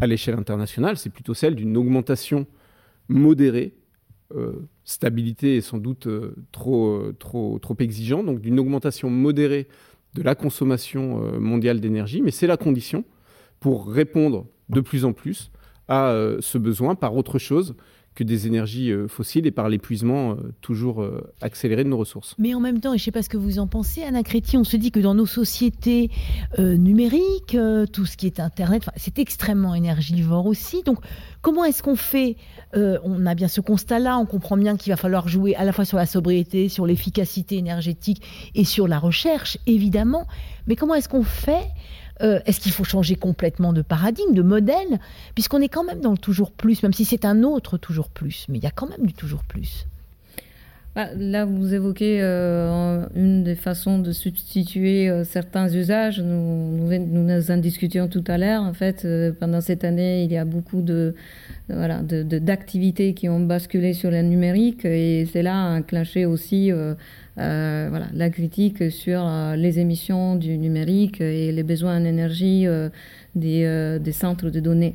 à 0.00 0.06
l'échelle 0.06 0.34
internationale, 0.34 0.96
c'est 0.96 1.10
plutôt 1.10 1.34
celle 1.34 1.54
d'une 1.54 1.76
augmentation 1.76 2.46
modérée. 3.08 3.74
Euh, 4.34 4.68
stabilité 4.84 5.56
est 5.56 5.60
sans 5.60 5.78
doute 5.78 6.08
euh, 6.08 6.34
trop, 6.50 6.88
euh, 6.88 7.16
trop, 7.18 7.58
trop 7.60 7.76
exigeant, 7.78 8.24
donc 8.24 8.40
d'une 8.40 8.58
augmentation 8.58 9.08
modérée 9.08 9.68
de 10.14 10.22
la 10.22 10.34
consommation 10.34 11.38
mondiale 11.38 11.78
d'énergie, 11.78 12.22
mais 12.22 12.30
c'est 12.30 12.46
la 12.46 12.56
condition 12.56 13.04
pour 13.60 13.86
répondre 13.86 14.46
de 14.70 14.80
plus 14.80 15.04
en 15.04 15.12
plus 15.12 15.50
à 15.88 16.16
ce 16.40 16.56
besoin 16.56 16.94
par 16.94 17.14
autre 17.14 17.38
chose 17.38 17.76
que 18.16 18.24
des 18.24 18.46
énergies 18.48 18.90
euh, 18.90 19.06
fossiles 19.06 19.46
et 19.46 19.50
par 19.52 19.68
l'épuisement 19.68 20.32
euh, 20.32 20.52
toujours 20.62 21.02
euh, 21.02 21.32
accéléré 21.42 21.84
de 21.84 21.90
nos 21.90 21.98
ressources. 21.98 22.34
Mais 22.38 22.54
en 22.54 22.60
même 22.60 22.80
temps, 22.80 22.94
et 22.94 22.98
je 22.98 23.02
ne 23.02 23.04
sais 23.04 23.12
pas 23.12 23.22
ce 23.22 23.28
que 23.28 23.36
vous 23.36 23.60
en 23.60 23.68
pensez, 23.68 24.02
Anna 24.02 24.22
Créti, 24.22 24.56
on 24.56 24.64
se 24.64 24.76
dit 24.76 24.90
que 24.90 24.98
dans 24.98 25.14
nos 25.14 25.26
sociétés 25.26 26.10
numériques, 26.58 27.56
tout 27.92 28.06
ce 28.06 28.16
qui 28.16 28.26
est 28.26 28.40
Internet, 28.40 28.84
c'est 28.96 29.18
extrêmement 29.18 29.74
énergivore 29.74 30.46
aussi. 30.46 30.82
Donc, 30.82 30.98
comment 31.42 31.64
est-ce 31.64 31.82
qu'on 31.82 31.96
fait 31.96 32.36
On 32.74 33.26
a 33.26 33.34
bien 33.34 33.48
ce 33.48 33.60
constat-là, 33.60 34.18
on 34.18 34.24
comprend 34.24 34.56
bien 34.56 34.76
qu'il 34.76 34.92
va 34.92 34.96
falloir 34.96 35.28
jouer 35.28 35.54
à 35.56 35.64
la 35.64 35.72
fois 35.72 35.84
sur 35.84 35.98
la 35.98 36.06
sobriété, 36.06 36.70
sur 36.70 36.86
l'efficacité 36.86 37.56
énergétique 37.56 38.22
et 38.54 38.64
sur 38.64 38.88
la 38.88 38.98
recherche, 38.98 39.58
évidemment. 39.66 40.26
Mais 40.66 40.76
comment 40.76 40.94
est-ce 40.94 41.08
qu'on 41.08 41.24
fait 41.24 41.68
euh, 42.22 42.40
est-ce 42.46 42.60
qu'il 42.60 42.72
faut 42.72 42.84
changer 42.84 43.16
complètement 43.16 43.72
de 43.72 43.82
paradigme, 43.82 44.32
de 44.32 44.42
modèle, 44.42 44.98
puisqu'on 45.34 45.60
est 45.60 45.68
quand 45.68 45.84
même 45.84 46.00
dans 46.00 46.12
le 46.12 46.18
toujours 46.18 46.50
plus, 46.50 46.82
même 46.82 46.92
si 46.92 47.04
c'est 47.04 47.24
un 47.24 47.42
autre 47.42 47.76
toujours 47.76 48.08
plus, 48.08 48.46
mais 48.48 48.58
il 48.58 48.64
y 48.64 48.66
a 48.66 48.70
quand 48.70 48.88
même 48.88 49.06
du 49.06 49.12
toujours 49.12 49.44
plus. 49.44 49.86
Bah, 50.94 51.08
là, 51.14 51.44
vous 51.44 51.74
évoquez 51.74 52.22
euh, 52.22 53.04
une 53.14 53.44
des 53.44 53.54
façons 53.54 53.98
de 53.98 54.12
substituer 54.12 55.10
euh, 55.10 55.24
certains 55.24 55.68
usages. 55.68 56.20
Nous, 56.20 56.88
nous, 56.98 57.50
en 57.50 57.56
discutions 57.58 58.08
tout 58.08 58.24
à 58.26 58.38
l'heure. 58.38 58.62
En 58.62 58.72
fait, 58.72 59.06
pendant 59.38 59.60
cette 59.60 59.84
année, 59.84 60.24
il 60.24 60.32
y 60.32 60.38
a 60.38 60.46
beaucoup 60.46 60.80
de 60.80 61.14
voilà 61.68 62.00
d'activités 62.00 63.12
qui 63.12 63.28
ont 63.28 63.40
basculé 63.40 63.92
sur 63.92 64.10
le 64.10 64.22
numérique 64.22 64.84
et 64.84 65.26
c'est 65.30 65.42
là 65.42 65.56
un 65.56 65.82
clenché 65.82 66.24
aussi 66.24 66.70
euh, 67.38 67.88
voilà, 67.90 68.06
la 68.14 68.30
critique 68.30 68.90
sur 68.90 69.20
euh, 69.22 69.56
les 69.56 69.78
émissions 69.78 70.36
du 70.36 70.56
numérique 70.56 71.20
et 71.20 71.52
les 71.52 71.62
besoins 71.62 72.00
en 72.00 72.04
énergie 72.04 72.66
euh, 72.66 72.88
des, 73.34 73.98
des, 74.00 74.12
centres 74.12 74.48
de 74.48 74.60
données. 74.60 74.94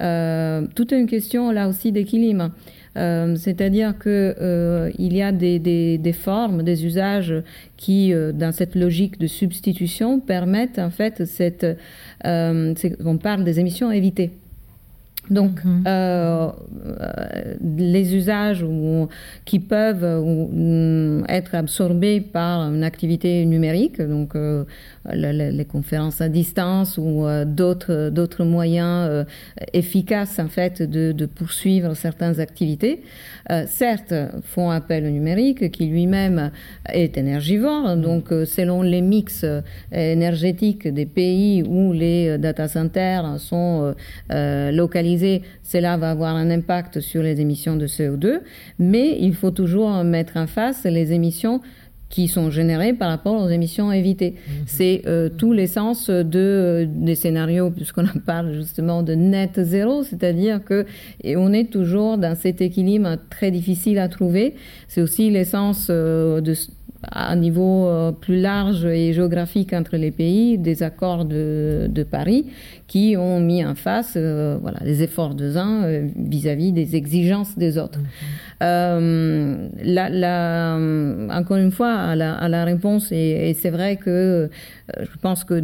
Mhm. 0.00 0.68
toute 0.74 0.90
une 0.90 1.06
question 1.06 1.52
là 1.52 1.68
aussi 1.68 1.92
d'équilibre. 1.92 2.50
C'est-à-dire 2.96 3.96
qu'il 3.96 4.92
il 4.98 5.16
y 5.16 5.22
a 5.22 5.30
des, 5.30 5.60
des, 5.60 5.98
des, 5.98 6.12
formes, 6.12 6.64
des 6.64 6.84
usages 6.84 7.32
qui, 7.76 8.12
dans 8.34 8.50
cette 8.50 8.74
logique 8.74 9.20
de 9.20 9.28
substitution, 9.28 10.18
permettent 10.18 10.80
en 10.80 10.90
fait 10.90 11.24
cette. 11.24 11.64
on 12.24 13.18
parle 13.22 13.44
des 13.44 13.60
émissions 13.60 13.92
évitées. 13.92 14.32
Donc, 15.30 15.64
mhm. 15.64 15.84
euh, 15.86 16.50
les 17.60 18.14
usages 18.14 18.64
qui 19.44 19.58
peuvent 19.58 20.04
mm, 20.04 21.24
être 21.28 21.54
absorbés 21.54 22.20
par 22.20 22.60
une 22.72 22.84
activité 22.84 23.44
numérique, 23.44 24.00
donc 24.00 24.34
euh, 24.34 24.64
les, 25.12 25.64
conférences 25.64 26.20
à 26.20 26.28
distance 26.28 26.98
ou 26.98 27.26
euh, 27.26 27.44
d'autres 27.44 28.10
d'autres 28.10 28.44
moyens 28.44 29.26
efficaces 29.72 30.38
en 30.38 30.48
fait 30.48 30.82
de, 30.82 31.12
de 31.12 31.26
poursuivre 31.26 31.94
certaines 31.94 32.40
activités, 32.40 33.02
certes 33.66 34.14
font 34.42 34.70
appel 34.70 35.06
au 35.06 35.10
numérique 35.10 35.70
qui 35.70 35.86
lui-même 35.86 36.50
est 36.92 37.16
énergivore. 37.16 37.96
Donc, 37.96 38.26
selon 38.28 38.82
les 38.82 39.00
mix 39.00 39.44
énergétiques 39.92 40.86
des 40.86 41.06
pays 41.06 41.62
où 41.62 41.92
les 41.92 42.38
data 42.38 42.68
centers 42.68 43.38
sont 43.38 43.94
localisés 44.30 45.17
cela 45.62 45.96
va 45.96 46.10
avoir 46.10 46.36
un 46.36 46.50
impact 46.50 47.00
sur 47.00 47.22
les 47.22 47.40
émissions 47.40 47.76
de 47.76 47.86
CO2, 47.86 48.40
mais 48.78 49.18
il 49.20 49.34
faut 49.34 49.50
toujours 49.50 50.04
mettre 50.04 50.36
en 50.36 50.46
face 50.46 50.84
les 50.84 51.12
émissions 51.12 51.60
qui 52.08 52.26
sont 52.28 52.50
générées 52.50 52.94
par 52.94 53.10
rapport 53.10 53.40
aux 53.42 53.48
émissions 53.48 53.92
évitées. 53.92 54.34
Mhm. 54.34 54.64
C'est 54.66 55.02
euh, 55.06 55.28
tout 55.28 55.52
l'essence 55.52 56.08
de, 56.08 56.26
euh, 56.34 56.86
des 56.88 57.14
scénarios, 57.14 57.70
puisqu'on 57.70 58.06
en 58.06 58.20
parle 58.24 58.54
justement 58.54 59.02
de 59.02 59.14
net 59.14 59.60
zéro, 59.62 60.02
c'est-à-dire 60.02 60.64
que 60.64 60.86
et 61.22 61.36
on 61.36 61.52
est 61.52 61.70
toujours 61.70 62.18
dans 62.18 62.34
cet 62.34 62.60
équilibre 62.60 63.16
très 63.30 63.50
difficile 63.50 63.98
à 63.98 64.08
trouver. 64.08 64.54
C'est 64.88 65.02
aussi 65.02 65.30
l'essence 65.30 65.88
euh, 65.90 66.40
de 66.40 66.54
à 67.02 67.30
un 67.30 67.36
niveau 67.36 67.88
plus 68.20 68.40
large 68.40 68.84
et 68.84 69.12
géographique 69.12 69.72
entre 69.72 69.96
les 69.96 70.10
pays, 70.10 70.58
des 70.58 70.82
accords 70.82 71.24
de, 71.24 71.86
de 71.88 72.02
Paris 72.02 72.46
qui 72.88 73.16
ont 73.18 73.38
mis 73.38 73.64
en 73.64 73.74
face 73.74 74.14
euh, 74.16 74.56
voilà, 74.60 74.78
les 74.82 75.02
efforts 75.02 75.34
des 75.34 75.58
uns 75.58 75.84
euh, 75.84 76.08
vis-à-vis 76.16 76.72
des 76.72 76.96
exigences 76.96 77.56
des 77.56 77.76
autres. 77.76 78.00
La, 78.60 80.08
la, 80.08 80.78
encore 81.30 81.58
une 81.58 81.70
fois, 81.70 81.92
à 81.92 82.16
la, 82.16 82.34
à 82.34 82.48
la 82.48 82.64
réponse, 82.64 83.12
et, 83.12 83.50
et 83.50 83.54
c'est 83.54 83.70
vrai 83.70 83.96
que 83.96 84.50
je 84.98 85.18
pense 85.20 85.44
que 85.44 85.60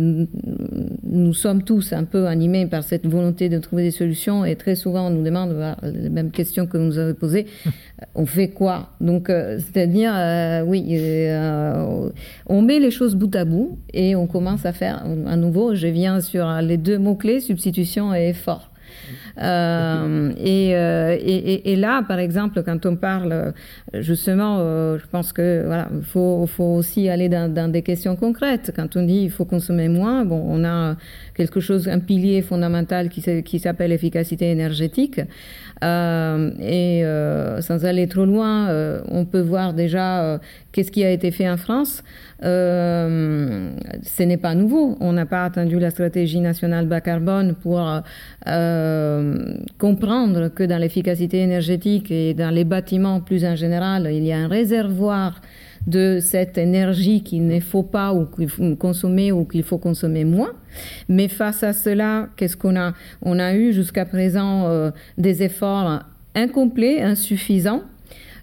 nous, 1.03 1.35
sommes 1.35 1.64
tous 1.64 1.93
un 1.93 2.05
peu 2.05 2.27
animés 2.27 2.66
par 2.66 2.85
cette 2.85 3.07
volonté 3.07 3.49
de 3.49 3.59
trouver 3.59 3.85
des 3.85 3.91
solutions 3.91 4.45
et 4.45 4.55
très 4.55 4.77
souvent 4.77 5.09
on 5.09 5.11
nous 5.11 5.25
demande 5.25 5.57
les 5.83 6.11
mêmes 6.11 6.31
questions 6.31 6.66
que 6.66 6.77
vous 6.77 6.85
nous 6.85 6.99
avez 6.99 7.14
posées. 7.14 7.47
on 8.14 8.27
fait 8.27 8.49
quoi? 8.49 8.91
Donc, 9.01 9.29
c'est-à-dire, 9.29 10.12
oui, 10.66 10.99
on 12.47 12.62
met 12.62 12.79
les 12.79 12.91
choses 12.91 13.16
bout 13.16 13.35
à 13.35 13.45
bout 13.45 13.79
et 13.93 14.14
on 14.14 14.27
commence 14.27 14.66
à 14.66 14.72
faire 14.72 15.05
à 15.27 15.37
nouveau. 15.37 15.75
Je 15.75 15.87
viens 15.87 16.20
sur 16.20 16.47
les 16.61 16.77
deux 16.77 16.99
mots-clés, 17.15 17.41
substitution 17.41 18.12
et 18.12 18.31
effort. 18.31 18.71
Euh, 19.41 20.32
euh, 20.39 21.16
et, 21.20 21.76
là, 21.76 22.03
par 22.07 22.18
exemple, 22.18 22.62
quand 22.62 22.87
on 22.87 22.97
parle 22.97 23.53
justement, 23.93 24.59
je 24.97 25.07
pense 25.11 25.32
que 25.32 25.64
voilà, 25.66 25.89
faut, 26.03 26.49
aussi 26.59 27.09
aller 27.09 27.28
dans, 27.28 27.70
des 27.70 27.82
questions 27.82 28.16
concrètes. 28.16 28.72
Quand 28.74 28.97
on 28.97 29.03
dit 29.03 29.22
il 29.24 29.30
faut 29.30 29.45
consommer 29.45 29.89
moins, 29.89 30.24
bon, 30.24 30.43
on 30.47 30.64
a 30.64 30.97
quelque 31.35 31.61
chose, 31.61 31.89
un 31.89 31.99
pilier 31.99 32.43
fondamental 32.43 33.09
qui, 33.09 33.59
s'appelle 33.59 33.93
efficacité 33.93 34.51
énergétique. 34.51 35.20
Euh, 35.82 36.51
et 36.61 37.05
euh, 37.05 37.61
sans 37.61 37.85
aller 37.85 38.07
trop 38.07 38.24
loin, 38.24 38.68
euh, 38.68 39.03
on 39.09 39.24
peut 39.24 39.41
voir 39.41 39.74
déjà 39.74 40.41
qu'est-ce 40.72 40.91
qui 40.91 41.05
a 41.05 41.11
été 41.11 41.30
fait 41.30 41.49
en 41.49 41.57
France. 41.57 42.03
ce 42.41 44.22
n'est 44.22 44.37
pas 44.37 44.55
nouveau. 44.55 44.97
On 45.01 45.12
n'a 45.12 45.26
pas 45.26 45.45
attendu 45.45 45.78
la 45.78 45.91
stratégie 45.91 46.41
nationale 46.41 46.87
bas 46.87 47.01
carbone 47.01 47.55
pour 47.55 47.80
comprendre 49.79 50.49
que 50.49 50.64
dans 50.64 50.79
l'efficacité 50.79 51.39
énergétique 51.39 52.11
et 52.11 52.35
dans 52.35 52.51
les 52.51 52.64
bâtiments 52.64 53.20
plus 53.20 53.45
en 53.45 53.57
général, 53.57 54.09
il 54.12 54.25
y 54.25 54.33
a 54.33 54.39
un 54.39 54.49
réservoir 54.49 55.41
de 55.87 56.18
cette 56.20 56.57
énergie 56.57 57.22
qu'il 57.22 57.47
ne 57.47 57.61
faut 57.61 57.83
pas 57.83 58.14
ou 58.14 58.27
qu'il 58.27 58.49
faut 58.49 58.75
consommer 58.77 59.33
ou 59.33 59.45
qu'il 59.45 59.62
faut 59.62 59.79
consommer 59.79 60.25
moins. 60.25 60.53
Mais 61.09 61.29
face 61.29 61.62
à 61.62 61.72
cela, 61.72 62.29
qu'est-ce 62.37 62.57
qu'on 62.57 62.77
a? 62.77 62.95
On 63.22 63.39
a 63.39 63.55
eu 63.55 63.72
jusqu'à 63.72 64.07
présent 64.07 64.66
euh, 64.66 64.91
des 65.18 65.43
efforts 65.43 66.01
incomplets, 66.35 67.03
insuffisants, 67.03 67.83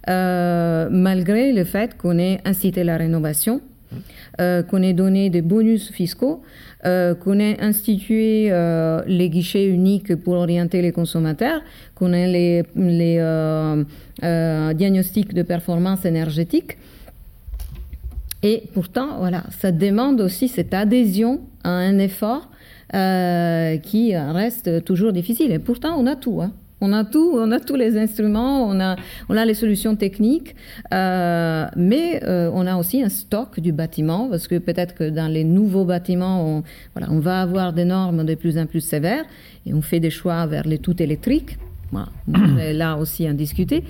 euh, 0.09 0.87
malgré 0.91 1.51
le 1.51 1.63
fait 1.63 1.97
qu'on 1.97 2.17
ait 2.17 2.39
incité 2.45 2.83
la 2.83 2.97
rénovation, 2.97 3.61
euh, 4.39 4.63
qu'on 4.63 4.81
ait 4.81 4.93
donné 4.93 5.29
des 5.29 5.41
bonus 5.41 5.91
fiscaux, 5.91 6.41
qu'on 6.83 7.39
ait 7.39 7.61
institué 7.61 8.51
les 9.05 9.29
guichets 9.29 9.67
uniques 9.67 10.15
pour 10.15 10.33
orienter 10.33 10.81
les 10.81 10.91
consommateurs, 10.91 11.61
qu'on 11.95 12.13
ait 12.13 12.27
les, 12.27 12.63
les 12.75 13.83
diagnostics 14.73 15.33
de 15.33 15.43
performance 15.43 16.05
énergétique. 16.05 16.77
Et 18.43 18.63
pourtant, 18.73 19.19
voilà, 19.19 19.43
ça 19.59 19.71
demande 19.71 20.19
aussi 20.21 20.47
cette 20.47 20.73
adhésion 20.73 21.41
à 21.63 21.69
un 21.69 21.99
effort 21.99 22.49
euh, 22.93 23.77
qui 23.77 24.17
reste 24.17 24.83
toujours 24.83 25.13
difficile. 25.13 25.51
Et 25.51 25.59
pourtant, 25.59 25.95
on 25.97 26.07
a 26.07 26.15
tout. 26.15 26.41
Hein. 26.41 26.51
On 26.81 26.93
a 26.93 27.03
tout, 27.03 27.33
on 27.35 27.51
a 27.51 27.59
tous 27.59 27.75
les 27.75 27.97
instruments, 27.97 28.67
on 28.67 28.79
a, 28.79 28.95
on 29.29 29.37
a 29.37 29.45
les 29.45 29.53
solutions 29.53 29.95
techniques, 29.95 30.55
euh, 30.93 31.67
mais 31.75 32.23
euh, 32.23 32.49
on 32.53 32.65
a 32.65 32.75
aussi 32.75 33.03
un 33.03 33.09
stock 33.09 33.59
du 33.59 33.71
bâtiment 33.71 34.27
parce 34.29 34.47
que 34.47 34.57
peut-être 34.57 34.95
que 34.95 35.09
dans 35.09 35.27
les 35.27 35.43
nouveaux 35.43 35.85
bâtiments, 35.85 36.43
on, 36.43 36.63
voilà, 36.95 37.11
on 37.11 37.19
va 37.19 37.41
avoir 37.41 37.71
des 37.73 37.85
normes 37.85 38.25
de 38.25 38.33
plus 38.33 38.57
en 38.57 38.65
plus 38.65 38.81
sévères 38.81 39.25
et 39.67 39.73
on 39.75 39.83
fait 39.83 39.99
des 39.99 40.09
choix 40.09 40.47
vers 40.47 40.67
les 40.67 40.79
tout 40.79 41.01
électriques. 41.01 41.57
Voilà. 41.91 42.71
là 42.71 42.95
aussi 42.95 43.27
à 43.27 43.33
discuter. 43.33 43.83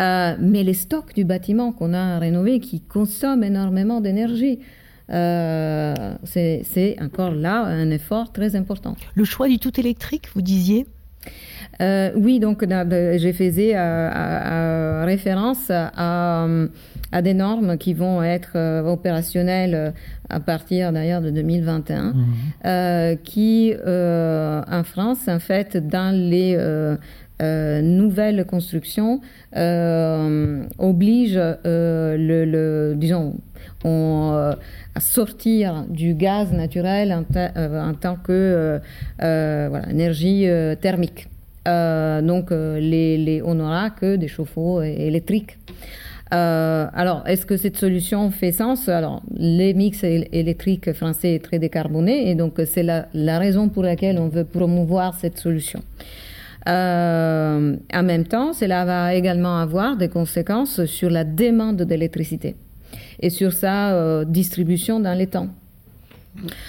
Euh, 0.00 0.34
mais 0.40 0.64
les 0.64 0.74
stocks 0.74 1.14
du 1.14 1.24
bâtiment 1.24 1.70
qu'on 1.70 1.94
a 1.94 2.18
rénové 2.18 2.58
qui 2.58 2.80
consomment 2.80 3.44
énormément 3.44 4.00
d'énergie, 4.00 4.58
euh, 5.10 6.16
c'est 6.24 6.96
encore 7.00 7.30
là 7.30 7.62
un 7.62 7.90
effort 7.90 8.32
très 8.32 8.56
important. 8.56 8.96
Le 9.14 9.24
choix 9.24 9.46
du 9.48 9.60
tout 9.60 9.78
électrique, 9.78 10.28
vous 10.34 10.42
disiez? 10.42 10.84
Euh, 11.80 12.10
oui, 12.16 12.38
donc 12.38 12.64
ben, 12.64 13.18
j'ai 13.18 13.32
fait 13.32 13.50
référence 15.04 15.70
à, 15.70 16.46
à, 17.12 17.22
des 17.22 17.34
normes 17.34 17.78
qui 17.78 17.94
vont 17.94 18.22
être 18.22 18.56
opérationnelles 18.86 19.92
à 20.28 20.40
partir 20.40 20.92
d'ailleurs 20.92 21.20
de 21.20 21.30
2021, 21.30 22.14
mmh. 22.14 23.16
qui 23.24 23.74
en 23.86 24.82
France, 24.84 25.28
en 25.28 25.38
fait, 25.38 25.76
dans 25.76 26.14
les 26.14 26.56
nouvelle 27.82 28.44
construction 28.46 29.20
oblige 30.78 31.36
le, 31.64 32.94
disons, 32.96 33.34
à 33.84 35.00
sortir 35.00 35.84
du 35.88 36.14
gaz 36.14 36.52
naturel 36.52 37.12
en, 37.12 37.94
tant 37.94 38.16
que 38.16 38.80
énergie 39.20 40.46
thermique. 40.80 41.28
Donc, 41.66 42.50
les, 42.50 43.42
on 43.44 43.54
n'aura 43.54 43.90
que 43.90 44.16
des 44.16 44.28
chauffe-eau 44.28 44.82
électriques. 44.82 45.58
Euh, 46.32 46.86
alors, 46.92 47.22
est-ce 47.26 47.46
que 47.46 47.56
cette 47.56 47.76
solution 47.76 48.30
fait 48.30 48.52
sens? 48.52 48.88
Alors, 48.88 49.22
les 49.36 49.74
mix 49.74 50.02
électriques 50.02 50.92
français 50.92 51.34
est 51.34 51.44
très 51.44 51.58
décarboné 51.58 52.30
et 52.30 52.34
donc 52.34 52.60
c'est 52.66 52.82
la, 52.82 53.38
raison 53.38 53.68
pour 53.68 53.82
laquelle 53.82 54.18
on 54.18 54.28
veut 54.28 54.44
promouvoir 54.44 55.14
cette 55.14 55.38
solution. 55.38 55.82
Euh, 56.66 57.76
en 57.92 58.02
même 58.02 58.24
temps, 58.24 58.52
cela 58.54 58.84
va 58.84 59.14
également 59.14 59.58
avoir 59.58 59.96
des 59.96 60.08
conséquences 60.08 60.86
sur 60.86 61.10
la 61.10 61.24
demande 61.24 61.82
d'électricité 61.82 62.56
et 63.20 63.28
sur 63.28 63.52
sa 63.52 63.92
euh, 63.92 64.24
distribution 64.24 64.98
dans 64.98 65.16
les 65.16 65.26
temps. 65.26 65.48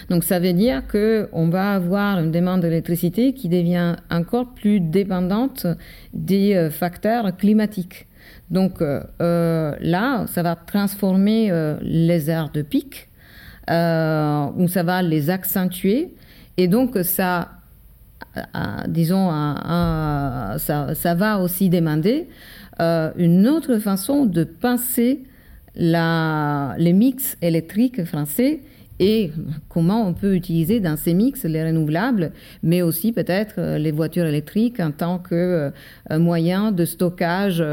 Donc 0.10 0.24
ça 0.24 0.40
veut 0.40 0.54
dire 0.54 0.84
qu'on 0.88 1.50
va 1.50 1.74
avoir 1.74 2.20
une 2.20 2.32
demande 2.32 2.62
d'électricité 2.62 3.34
qui 3.34 3.50
devient 3.50 3.96
encore 4.12 4.54
plus 4.54 4.80
dépendante 4.80 5.66
des 6.14 6.70
facteurs 6.72 7.36
climatiques. 7.36 8.08
Donc 8.50 8.82
euh, 8.82 9.02
euh, 9.22 9.76
là, 9.82 10.26
ça 10.28 10.44
va 10.44 10.56
transformer 10.56 11.52
euh, 11.52 11.78
les 11.82 12.30
aires 12.30 12.50
de 12.52 12.62
pic, 12.62 13.10
ou 13.68 14.68
ça 14.68 14.84
va 14.84 15.02
les 15.02 15.30
accentuer, 15.32 16.14
et 16.58 16.68
donc 16.68 16.98
ça, 17.04 17.50
disons, 18.88 19.32
ça, 20.60 21.16
va 21.16 21.40
aussi 21.40 21.70
demander 21.70 22.28
une 22.80 23.48
autre 23.48 23.80
façon 23.80 24.28
de 24.28 24.44
penser 24.44 25.24
les 25.76 26.94
mix 26.94 27.38
électriques 27.42 28.06
français 28.06 28.60
et 29.00 29.32
comment 29.68 30.08
on 30.08 30.14
peut 30.14 30.36
utiliser 30.36 30.80
dans 30.80 30.96
ces 30.96 31.14
mix 31.14 31.44
les 31.44 31.66
renouvelables, 31.66 32.32
mais 32.64 32.82
aussi 32.82 33.12
peut-être 33.12 33.56
euh, 33.58 33.78
les 33.78 33.92
voitures 33.92 34.26
électriques 34.26 34.80
en 34.80 34.92
tant 34.92 35.20
que 35.20 35.72
euh, 36.12 36.20
moyen 36.20 36.72
de 36.72 36.86
stockage, 36.86 37.64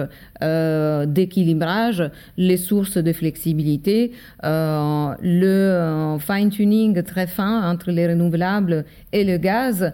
euh, 0.43 1.07
d'équilibrage, 1.07 2.11
les 2.37 2.57
sources 2.57 2.97
de 2.97 3.13
flexibilité, 3.13 4.13
le 4.43 6.17
fine-tuning 6.19 7.03
très 7.03 7.27
fin 7.27 7.71
entre 7.71 7.91
les 7.91 8.09
renouvelables 8.09 8.85
et 9.13 9.25
le 9.25 9.37
gaz 9.37 9.93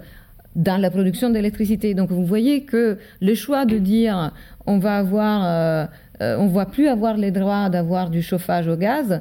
dans 0.57 0.81
la 0.81 0.91
production 0.91 1.31
d'électricité. 1.31 1.95
Donc 1.95 2.11
vous 2.11 2.25
voyez 2.25 2.63
que 2.63 2.99
le 3.21 3.35
choix 3.35 3.67
de 3.67 3.79
dire 3.79 4.33
on 4.67 4.79
va 4.79 4.97
avoir, 4.97 5.89
on 6.21 6.45
ne 6.45 6.53
va 6.53 6.67
plus 6.67 6.89
avoir 6.89 7.17
les 7.17 7.31
droits 7.31 7.69
d'avoir 7.69 8.11
du 8.11 8.23
chauffage 8.23 8.69
au 8.69 8.77
gaz, 8.77 9.21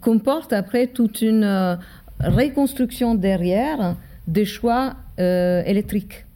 comporte 0.00 0.52
après 0.52 0.86
toute 0.86 1.22
une 1.22 1.44
euh, 1.44 1.76
reconstruction 2.20 3.14
derrière 3.14 3.96
des 4.26 4.44
choix 4.44 4.96
euh, 5.18 5.62
électriques, 5.64 6.26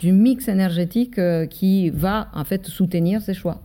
du 0.00 0.12
mix 0.12 0.48
énergétique 0.48 1.18
euh, 1.18 1.46
qui 1.46 1.90
va 1.90 2.28
en 2.34 2.44
fait 2.44 2.66
soutenir 2.66 3.22
ces 3.22 3.34
choix. 3.34 3.62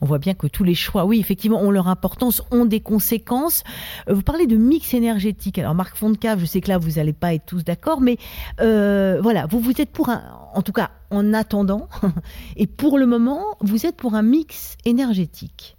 On 0.00 0.06
voit 0.06 0.18
bien 0.18 0.34
que 0.34 0.46
tous 0.46 0.62
les 0.62 0.74
choix, 0.74 1.06
oui, 1.06 1.18
effectivement, 1.18 1.60
ont 1.60 1.70
leur 1.70 1.88
importance, 1.88 2.42
ont 2.50 2.66
des 2.66 2.80
conséquences. 2.80 3.64
Vous 4.08 4.22
parlez 4.22 4.46
de 4.46 4.56
mix 4.56 4.94
énergétique. 4.94 5.58
Alors, 5.58 5.74
Marc 5.74 5.96
Fontcave, 5.96 6.38
je 6.38 6.44
sais 6.44 6.60
que 6.60 6.68
là, 6.68 6.78
vous 6.78 6.92
n'allez 6.92 7.12
pas 7.12 7.34
être 7.34 7.46
tous 7.46 7.64
d'accord, 7.64 8.00
mais 8.00 8.16
voilà, 8.58 9.46
vous, 9.46 9.58
vous 9.58 9.80
êtes 9.80 9.90
pour 9.90 10.08
un, 10.08 10.22
en 10.54 10.62
tout 10.62 10.72
cas, 10.72 10.90
en 11.10 11.34
attendant, 11.34 11.88
et 12.56 12.68
pour 12.68 12.96
le 12.96 13.06
moment, 13.06 13.56
vous 13.60 13.86
êtes 13.86 13.96
pour 13.96 14.14
un 14.14 14.22
mix 14.22 14.76
énergétique 14.84 15.76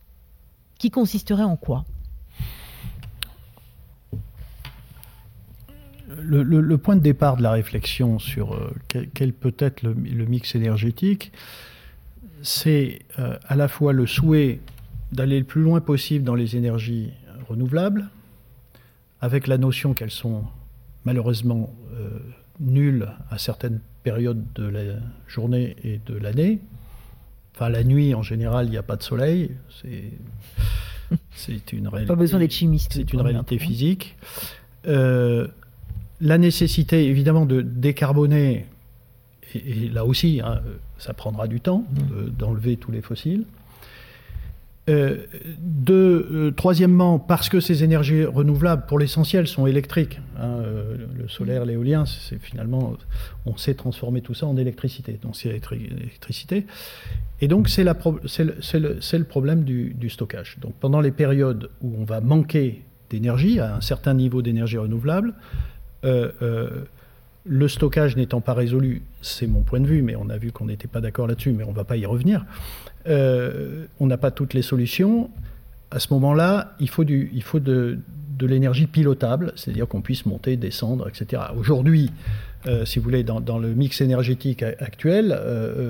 qui 0.77 0.91
consisterait 0.91 1.43
en 1.43 1.55
quoi? 1.55 1.85
Le, 6.21 6.77
point 6.77 6.95
de 6.95 7.01
départ 7.01 7.37
de 7.37 7.43
la 7.43 7.51
réflexion 7.51 8.19
sur 8.19 8.53
euh, 8.53 8.73
quel, 9.13 9.33
peut 9.33 9.55
être 9.59 9.83
le, 9.83 9.93
mix 9.93 10.55
énergétique, 10.55 11.31
c'est 12.41 12.99
euh, 13.19 13.37
à 13.47 13.55
la 13.55 13.67
fois 13.67 13.93
le 13.93 14.05
souhait 14.05 14.59
d'aller 15.11 15.39
le 15.39 15.45
plus 15.45 15.61
loin 15.61 15.81
possible 15.81 16.23
dans 16.23 16.35
les 16.35 16.55
énergies 16.55 17.11
renouvelables, 17.47 18.07
avec 19.21 19.47
la 19.47 19.57
notion 19.57 19.93
qu'elles 19.93 20.11
sont 20.11 20.43
malheureusement 21.05 21.73
euh, 21.93 22.19
nulles 22.59 23.09
à 23.29 23.37
certaines 23.37 23.79
périodes 24.03 24.43
de 24.55 24.67
la 24.67 24.81
journée 25.27 25.75
et 25.83 25.99
de 26.05 26.15
l'année. 26.15 26.59
Enfin, 27.55 27.69
la 27.69 27.83
nuit, 27.83 28.13
en 28.13 28.21
général, 28.21 28.67
il 28.67 28.71
n'y 28.71 28.77
a 28.77 28.83
pas 28.83 28.97
de 28.97 29.03
soleil. 29.03 29.51
C'est 31.31 31.73
une 31.73 31.87
réalité. 31.87 32.07
Pas 32.07 32.15
besoin 32.15 32.39
d'être 32.39 32.53
chimiste. 32.53 32.93
C'est 32.93 33.13
une 33.13 33.21
réalité 33.21 33.57
physique 33.57 34.15
la 36.21 36.37
nécessité 36.37 37.05
évidemment 37.05 37.45
de 37.45 37.61
décarboner, 37.61 38.65
et, 39.55 39.89
là 39.89 40.05
aussi, 40.05 40.41
hein, 40.43 40.61
ça 40.97 41.13
prendra 41.13 41.47
du 41.47 41.61
temps 41.61 41.85
mmh. 41.89 42.29
d'enlever 42.37 42.77
tous 42.77 42.91
les 42.91 43.01
fossiles. 43.01 43.45
Euh, 44.89 45.17
euh, 45.89 46.51
troisièmement, 46.51 47.19
parce 47.19 47.49
que 47.49 47.59
ces 47.59 47.83
énergies 47.83 48.23
renouvelables, 48.23 48.85
pour 48.87 48.99
l'essentiel, 48.99 49.47
sont 49.47 49.67
électriques. 49.67 50.21
Hein, 50.37 50.47
euh, 50.47 50.95
le 51.17 51.27
solaire, 51.27 51.65
l'éolien, 51.65 52.05
c'est 52.05 52.41
finalement, 52.41 52.93
on 53.45 53.57
sait 53.57 53.73
transformer 53.73 54.21
tout 54.21 54.33
ça 54.33 54.45
en 54.45 54.55
électricité. 54.55 55.19
Donc 55.21 55.35
c'est 55.35 55.59
l'électricité. 55.71 56.65
Et 57.41 57.49
donc 57.49 57.67
c'est 57.67 57.83
le, 57.83 57.91
le, 57.93 59.23
problème 59.23 59.65
du, 59.65 59.93
du, 59.93 60.09
stockage. 60.09 60.57
Donc 60.61 60.73
pendant 60.79 61.01
les 61.01 61.11
périodes 61.11 61.69
où 61.81 61.93
on 61.99 62.05
va 62.05 62.21
manquer 62.21 62.83
d'énergie, 63.09 63.59
à 63.59 63.75
un 63.75 63.81
certain 63.81 64.13
niveau 64.13 64.41
d'énergie 64.41 64.77
renouvelable, 64.77 65.33
euh, 66.03 66.31
euh, 66.41 66.69
le 67.45 67.67
stockage 67.67 68.17
n'étant 68.17 68.41
pas 68.41 68.53
résolu, 68.53 69.03
c'est 69.21 69.47
mon 69.47 69.61
point 69.61 69.79
de 69.79 69.87
vue, 69.87 70.01
mais 70.01 70.15
on 70.15 70.29
a 70.29 70.37
vu 70.37 70.51
qu'on 70.51 70.65
n'était 70.65 70.87
pas 70.87 70.99
d'accord 70.99 71.27
là-dessus, 71.27 71.51
mais 71.51 71.63
on 71.63 71.71
ne 71.71 71.75
va 71.75 71.85
pas 71.85 71.95
y 71.95 72.05
revenir. 72.05 72.45
Euh, 73.07 73.85
on 73.99 74.07
n'a 74.07 74.17
pas 74.17 74.31
toutes 74.31 74.53
les 74.53 74.61
solutions. 74.61 75.29
À 75.91 75.99
ce 75.99 76.13
moment-là, 76.13 76.75
il 76.81 76.89
faut, 76.89 77.05
du, 77.05 77.31
il 77.33 77.43
faut 77.43 77.59
de, 77.61 77.99
l'énergie 78.41 78.85
pilotable, 78.85 79.53
c'est-à-dire 79.55 79.87
qu'on 79.87 80.01
puisse 80.01 80.25
monter, 80.25 80.57
descendre, 80.57 81.07
etc. 81.07 81.43
Aujourd'hui, 81.57 82.11
si 82.83 82.99
vous 82.99 83.05
voulez, 83.05 83.23
dans, 83.23 83.59
le 83.59 83.73
mix 83.73 84.01
énergétique 84.01 84.61
actuel, 84.61 85.39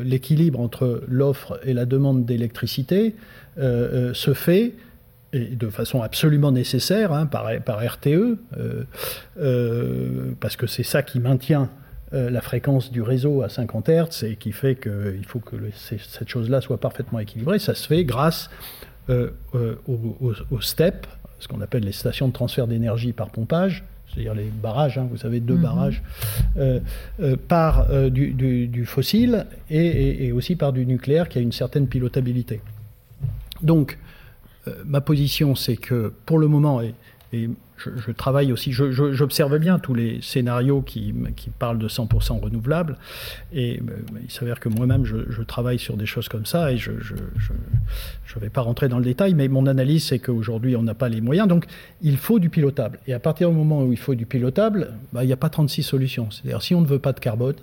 l'équilibre 0.05 0.59
entre 0.59 1.03
l'offre 1.07 1.59
et 1.65 1.73
la 1.73 1.85
demande 1.85 2.23
d'électricité 2.23 3.15
se 3.57 4.33
fait 4.35 4.73
et 5.33 5.55
de 5.55 5.69
façon 5.69 6.01
absolument 6.01 6.51
nécessaire 6.51 7.11
hein, 7.11 7.25
par, 7.25 7.49
par, 7.65 7.83
RTE, 7.83 8.07
euh, 8.07 8.37
euh, 9.39 10.31
parce 10.39 10.55
que 10.55 10.67
c'est 10.67 10.83
ça 10.83 11.03
qui 11.03 11.19
maintient 11.19 11.69
euh, 12.13 12.29
la 12.29 12.41
fréquence 12.41 12.91
du 12.91 13.01
réseau 13.01 13.41
à 13.41 13.49
50 13.49 13.89
Hz 13.89 14.23
et 14.23 14.35
qui 14.37 14.53
fait 14.53 14.75
qu'il 14.75 15.25
faut 15.27 15.39
que 15.39 15.55
cette 15.73 16.29
chose-là 16.29 16.61
soit 16.61 16.79
parfaitement 16.79 17.19
équilibrée. 17.19 17.59
Ça 17.59 17.75
se 17.75 17.87
fait 17.87 18.05
grâce 18.05 18.49
aux, 19.09 20.61
STEP, 20.61 21.07
ce 21.39 21.47
qu'on 21.47 21.61
appelle 21.61 21.83
les 21.83 21.91
stations 21.91 22.27
de 22.27 22.33
transfert 22.33 22.67
d'énergie 22.67 23.13
par 23.13 23.29
pompage, 23.29 23.83
c'est-à-dire 24.09 24.33
les 24.33 24.45
barrages, 24.45 24.97
hein, 24.97 25.07
vous 25.11 25.25
avez 25.25 25.41
deux 25.41 25.55
mhm. 25.55 25.61
barrages, 25.61 26.03
par 27.49 27.87
du, 28.09 28.85
fossile 28.85 29.45
et, 29.69 30.27
et, 30.27 30.31
aussi 30.31 30.55
par 30.55 30.71
du 30.71 30.85
nucléaire 30.85 31.27
qui 31.27 31.37
a 31.37 31.41
une 31.41 31.51
certaine 31.51 31.87
pilotabilité. 31.87 32.61
Donc, 33.61 33.97
ma 34.85 35.01
position, 35.01 35.55
c'est 35.55 35.77
que 35.77 36.13
pour 36.25 36.39
le 36.39 36.47
moment, 36.47 36.81
et, 36.81 36.93
je, 37.77 38.11
travaille 38.11 38.51
aussi, 38.51 38.71
j'observe 38.71 39.57
bien 39.59 39.79
tous 39.79 39.93
les 39.93 40.21
scénarios 40.21 40.81
qui, 40.81 41.13
parlent 41.59 41.77
de 41.77 41.87
100% 41.87 42.39
renouvelables, 42.39 42.97
et 43.53 43.79
euh, 43.79 43.97
il 44.23 44.31
s'avère 44.31 44.59
que 44.59 44.69
moi-même, 44.69 45.05
je, 45.05 45.41
travaille 45.43 45.77
sur 45.77 45.97
des 45.97 46.05
choses 46.05 46.27
comme 46.29 46.45
ça, 46.45 46.71
et 46.71 46.77
je 46.77 46.91
ne 46.91 48.39
vais 48.39 48.49
pas 48.49 48.61
rentrer 48.61 48.87
dans 48.87 48.97
le 48.97 49.03
détail, 49.03 49.33
mais 49.33 49.47
mon 49.47 49.67
analyse, 49.67 50.05
c'est 50.05 50.19
qu'aujourd'hui, 50.19 50.75
on 50.75 50.83
n'a 50.83 50.95
pas 50.95 51.09
les 51.09 51.21
moyens, 51.21 51.47
donc 51.47 51.65
il 52.01 52.17
faut 52.17 52.39
du 52.39 52.49
pilotable. 52.49 52.99
Et 53.07 53.13
à 53.13 53.19
partir 53.19 53.49
du 53.49 53.55
moment 53.55 53.83
où 53.83 53.91
il 53.91 53.99
faut 53.99 54.15
du 54.15 54.25
pilotable, 54.25 54.93
bah, 55.13 55.23
il 55.23 55.27
n'y 55.27 55.33
a 55.33 55.37
pas 55.37 55.49
36 55.49 55.83
solutions. 55.83 56.31
C'est-à-dire, 56.31 56.61
si 56.61 56.73
on 56.73 56.81
ne 56.81 56.87
veut 56.87 56.99
pas 56.99 57.13
de 57.13 57.19
carbone, 57.19 57.55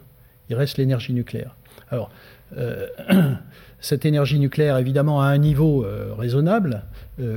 il 0.50 0.56
reste 0.56 0.78
l'énergie 0.78 1.12
nucléaire. 1.12 1.56
Alors, 1.90 2.10
euh, 2.56 2.86
cette 3.80 4.04
énergie 4.06 4.38
nucléaire, 4.38 4.78
évidemment, 4.78 5.20
à 5.20 5.26
un 5.26 5.38
niveau 5.38 5.84
raisonnable. 6.16 6.84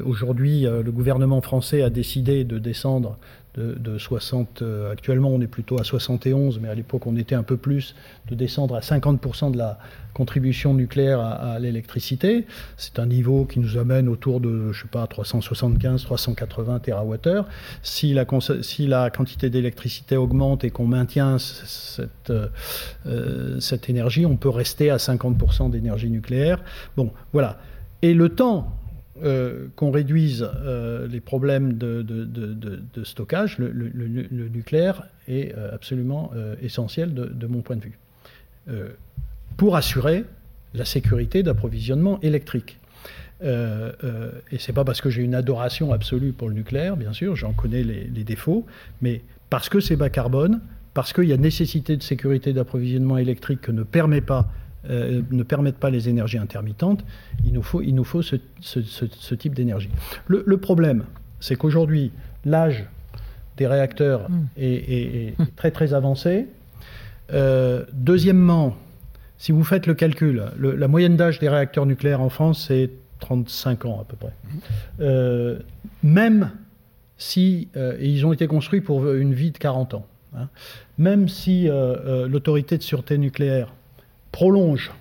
Aujourd'hui, 0.05 0.61
le 0.61 0.91
gouvernement 0.91 1.41
français 1.41 1.81
a 1.81 1.89
décidé 1.89 2.45
de 2.45 2.57
descendre 2.57 3.17
de, 3.55 3.97
60, 3.97 4.61
euh, 4.61 4.91
actuellement 4.91 5.29
on 5.29 5.41
est 5.41 5.47
plutôt 5.47 5.79
à 5.79 5.83
71, 5.83 6.59
mais 6.59 6.69
à 6.69 6.75
l'époque 6.75 7.07
on 7.07 7.15
était 7.15 7.33
un 7.33 7.41
peu 7.41 7.57
plus, 7.57 7.95
de 8.29 8.35
descendre 8.35 8.75
à 8.75 8.81
50% 8.81 9.51
de 9.51 9.57
la 9.57 9.79
contribution 10.13 10.73
nucléaire 10.73 11.19
à, 11.19 11.57
l'électricité. 11.59 12.45
C'est 12.75 12.99
un 12.99 13.05
niveau 13.07 13.45
qui 13.45 13.59
nous 13.59 13.77
amène 13.77 14.07
autour 14.09 14.41
de, 14.41 14.71
je 14.71 14.81
sais 14.81 14.87
pas, 14.87 15.05
375, 15.07 16.03
380 16.03 16.79
TWh. 16.79 17.45
Si 17.81 18.13
la, 18.13 18.25
si 18.61 18.87
la 18.87 19.09
quantité 19.09 19.49
d'électricité 19.49 20.17
augmente 20.17 20.63
et 20.63 20.69
qu'on 20.69 20.87
maintient 20.87 21.37
cette, 21.39 22.31
euh, 23.05 23.59
cette 23.59 23.89
énergie, 23.89 24.25
on 24.25 24.37
peut 24.37 24.49
rester 24.49 24.89
à 24.89 24.97
50% 24.97 25.69
d'énergie 25.71 26.09
nucléaire. 26.09 26.59
Bon, 26.95 27.11
voilà. 27.31 27.57
Et 28.01 28.13
le 28.13 28.29
temps 28.29 28.71
euh, 29.23 29.67
qu'on 29.75 29.89
réduise 29.89 30.47
euh, 30.63 31.07
les 31.07 31.21
problèmes 31.21 31.73
de, 31.73 32.03
stockage, 33.03 33.57
le, 33.57 33.89
nucléaire 34.49 35.07
est 35.27 35.55
euh, 35.57 35.73
absolument 35.73 36.31
essentiel 36.61 37.13
de, 37.13 37.47
mon 37.47 37.61
point 37.61 37.77
de 37.77 37.83
vue, 37.83 37.97
pour 39.55 39.75
assurer 39.75 40.25
la 40.73 40.85
sécurité 40.85 41.41
d'approvisionnement 41.41 42.19
électrique. 42.21 42.79
et 43.41 44.57
c'est 44.59 44.73
pas 44.73 44.83
parce 44.83 45.01
que 45.01 45.09
j'ai 45.09 45.23
une 45.23 45.35
adoration 45.35 45.93
absolue 45.93 46.33
pour 46.33 46.49
le 46.49 46.53
nucléaire, 46.53 46.95
bien 46.95 47.13
sûr, 47.13 47.35
j'en 47.35 47.53
connais 47.53 47.83
les, 47.83 48.03
les, 48.03 48.23
défauts, 48.23 48.65
mais 49.01 49.21
parce 49.49 49.69
que 49.69 49.79
c'est 49.79 49.95
bas 49.95 50.09
carbone, 50.09 50.61
parce 50.93 51.13
qu'il 51.13 51.25
y 51.25 51.33
a 51.33 51.37
nécessité 51.37 51.97
de 51.97 52.03
sécurité 52.03 52.53
d'approvisionnement 52.53 53.17
électrique 53.17 53.61
que 53.61 53.71
ne 53.71 53.83
permet 53.83 54.21
pas 54.21 54.47
euh, 54.89 55.21
ne 55.31 55.43
permettent 55.43 55.79
pas 55.79 55.89
les 55.89 56.07
énergies 56.07 56.37
intermittentes, 56.37 57.03
il 57.45 57.51
nous 57.51 57.63
faut, 57.63 57.81
il 57.81 57.93
nous 57.93 58.05
faut 58.05 58.21
ce, 58.21 58.35
type 59.35 59.53
d'énergie. 59.53 59.89
Le, 60.27 60.57
problème, 60.57 61.03
c'est 61.39 61.55
qu'aujourd'hui, 61.55 62.11
l'âge 62.45 62.85
des 63.57 63.67
réacteurs 63.67 64.29
hmm. 64.29 64.45
est, 64.55 65.33
très 65.55 65.71
très 65.71 65.93
avancé. 65.93 66.47
Euh, 67.33 67.83
deuxièmement, 67.91 68.77
si 69.37 69.51
vous 69.51 69.63
faites 69.63 69.87
le 69.87 69.93
calcul, 69.93 70.43
la 70.57 70.87
moyenne 70.87 71.17
d'âge 71.17 71.39
des 71.39 71.49
réacteurs 71.49 71.85
nucléaires 71.85 72.21
en 72.21 72.29
France, 72.29 72.65
c'est 72.67 72.91
35 73.19 73.85
ans 73.85 73.99
à 73.99 74.05
peu 74.05 74.15
près. 74.15 74.33
Euh, 75.01 75.59
même 76.01 76.51
si 77.17 77.67
ils 77.99 78.25
ont 78.25 78.31
été 78.31 78.47
construits 78.47 78.81
pour 78.81 79.11
une 79.11 79.33
vie 79.33 79.51
de 79.51 79.57
40 79.57 79.95
ans, 79.95 80.05
hein, 80.37 80.47
même 80.97 81.27
si 81.27 81.67
l'autorité 82.29 82.77
de 82.77 82.83
sûreté 82.83 83.17
nucléaire 83.17 83.73
prolonge 84.37 84.91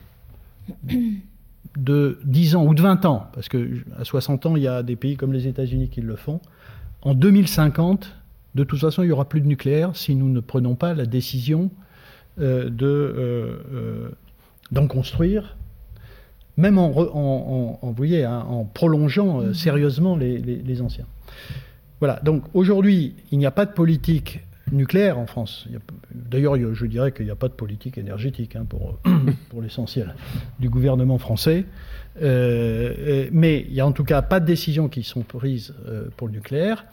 de 1.76 2.18
10 2.24 2.56
ans 2.56 2.64
ou 2.64 2.74
de 2.74 2.80
20 2.80 3.04
ans, 3.04 3.26
parce 3.34 3.50
que 3.50 3.82
à 3.98 4.02
60 4.02 4.46
ans, 4.46 4.56
il 4.56 4.62
y 4.62 4.66
a 4.66 4.82
des 4.82 4.96
pays 4.96 5.18
comme 5.18 5.34
les 5.34 5.46
États-Unis 5.46 5.90
qui 5.90 6.00
le 6.00 6.16
font, 6.16 6.40
en 7.02 7.12
2050, 7.12 8.14
de 8.54 8.64
toute 8.64 8.80
façon, 8.80 9.02
il 9.02 9.06
n'y 9.08 9.12
aura 9.12 9.28
plus 9.28 9.42
de 9.42 9.46
nucléaire 9.46 9.94
si 9.94 10.14
nous 10.14 10.30
ne 10.30 10.40
prenons 10.40 10.74
pas 10.74 10.94
la 10.94 11.04
décision 11.04 11.70
euh, 12.40 12.70
de, 12.70 12.86
euh, 12.86 13.58
euh, 13.74 14.08
d'en 14.72 14.86
construire, 14.86 15.58
même 16.56 16.78
en, 16.78 16.94
en, 16.96 17.78
hein, 17.82 18.46
en 18.48 18.64
prolongeant 18.64 19.52
sérieusement 19.52 20.16
les, 20.16 20.38
les, 20.38 20.80
anciens. 20.80 21.04
Voilà, 22.00 22.20
donc 22.24 22.44
aujourd'hui, 22.54 23.14
il 23.32 23.38
n'y 23.38 23.44
a 23.44 23.50
pas 23.50 23.66
de 23.66 23.72
politique 23.72 24.40
nucléaire 24.72 25.18
en 25.18 25.26
France. 25.26 25.68
D'ailleurs, 26.12 26.56
je 26.74 26.86
dirais 26.86 27.12
qu'il 27.12 27.24
n'y 27.24 27.30
a 27.30 27.36
pas 27.36 27.48
de 27.48 27.54
politique 27.54 27.98
énergétique 27.98 28.56
hein, 28.56 28.66
pour, 28.68 28.98
l'essentiel 29.62 30.14
du 30.58 30.68
gouvernement 30.68 31.18
français. 31.18 31.64
Euh, 32.22 33.28
mais 33.32 33.64
il 33.68 33.74
n'y 33.74 33.80
a 33.80 33.86
en 33.86 33.92
tout 33.92 34.04
cas 34.04 34.22
pas 34.22 34.40
de 34.40 34.46
décisions 34.46 34.88
qui 34.88 35.02
sont 35.02 35.22
prises 35.22 35.74
euh, 35.86 36.08
pour 36.16 36.28
le 36.28 36.34
nucléaire. 36.34 36.86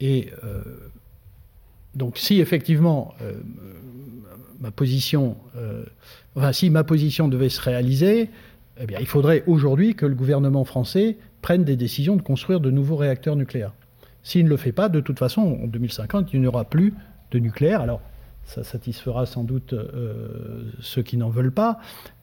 Et 0.00 0.30
euh, 0.44 0.62
donc, 1.94 2.18
si 2.18 2.40
effectivement 2.40 3.14
ma 4.60 4.70
position, 4.70 5.36
enfin, 6.36 6.52
si 6.52 6.70
ma 6.70 6.84
position 6.84 7.28
devait 7.28 7.48
se 7.48 7.60
réaliser, 7.60 8.30
eh 8.80 8.86
bien, 8.86 8.98
il 9.00 9.06
faudrait 9.06 9.44
aujourd'hui 9.46 9.94
que 9.94 10.06
le 10.06 10.14
gouvernement 10.14 10.64
français 10.64 11.18
prenne 11.42 11.64
des 11.64 11.76
décisions 11.76 12.16
de 12.16 12.22
construire 12.22 12.60
de 12.60 12.70
nouveaux 12.70 12.96
réacteurs 12.96 13.36
nucléaires. 13.36 13.74
S'il 14.22 14.44
ne 14.44 14.50
le 14.50 14.56
fait 14.56 14.72
pas, 14.72 14.88
de 14.88 15.00
toute 15.00 15.18
façon, 15.18 15.58
en 15.62 15.66
2050, 15.66 16.32
il 16.32 16.40
n'y 16.40 16.46
aura 16.46 16.64
plus 16.64 16.94
de 17.32 17.38
nucléaire. 17.38 17.80
Alors, 17.80 18.00
ça 18.44 18.64
satisfera 18.64 19.26
sans 19.26 19.44
doute 19.44 19.72
euh, 19.72 20.64
ceux 20.80 21.02
qui 21.02 21.16
n'en 21.16 21.30
veulent 21.30 21.52
pas, 21.52 21.78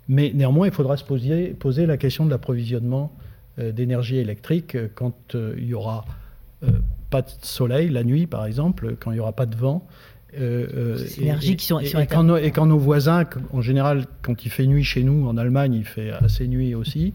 mais 0.08 0.32
néanmoins, 0.34 0.68
il 0.68 0.74
faudra 0.74 0.98
se 0.98 1.04
poser, 1.04 1.50
poser 1.50 1.86
la 1.86 1.98
question 1.98 2.26
de 2.26 2.30
l'approvisionnement 2.30 3.12
euh, 3.58 3.72
d'énergie 3.72 4.18
électrique 4.18 4.76
euh, 4.76 4.88
quand 4.94 5.16
il 5.34 5.66
n'y 5.66 5.74
aura 5.74 6.06
pas 7.10 7.22
de 7.22 7.30
soleil 7.42 7.88
la 7.88 8.04
nuit, 8.04 8.28
par 8.28 8.46
exemple, 8.46 8.98
quand 9.00 9.12
il 9.12 9.14
n'y 9.14 9.20
aura 9.22 9.32
pas 9.32 9.46
de 9.46 9.56
vent. 9.56 9.88
énergie 10.34 11.56
qui 11.56 11.66
sont, 11.66 11.80
et, 11.80 11.90
quand 12.06 12.36
et, 12.36 12.52
quand 12.52 12.66
nos, 12.66 12.78
voisins, 12.78 13.24
en 13.54 13.62
général, 13.62 14.06
quand 14.22 14.44
il 14.44 14.52
fait 14.52 14.68
nuit 14.68 14.84
chez 14.84 15.04
nous, 15.04 15.26
en 15.26 15.38
Allemagne, 15.38 15.74
il 15.74 15.86
fait 15.86 16.12
assez 16.12 16.50
nuit 16.50 16.76
aussi, 16.76 17.14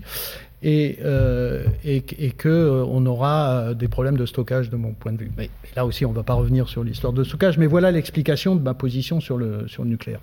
et, 0.65 0.99
euh, 1.05 1.63
et, 1.85 2.03
et 2.19 2.31
qu'on 2.31 2.49
euh, 2.49 3.07
aura 3.07 3.51
euh, 3.51 3.75
des 3.75 3.87
problèmes 3.87 4.17
de 4.17 4.25
stockage 4.25 4.71
de 4.71 4.77
mon 4.77 4.95
point 4.95 5.13
de 5.13 5.19
vue. 5.19 5.31
Mais, 5.37 5.51
là 5.77 5.85
aussi, 5.85 6.07
on 6.07 6.11
ne 6.11 6.15
va 6.15 6.23
pas 6.23 6.33
revenir 6.33 6.69
sur 6.69 6.83
l'histoire 6.83 7.13
de 7.13 7.23
stockage, 7.23 7.59
mais 7.59 7.67
voilà 7.67 7.91
l'explication 7.91 8.57
de 8.57 8.63
ma 8.63 8.73
position 8.73 9.21
sur 9.21 9.37
le, 9.37 9.69
sur 9.69 9.85
le 9.85 9.91
nucléaire. 9.91 10.21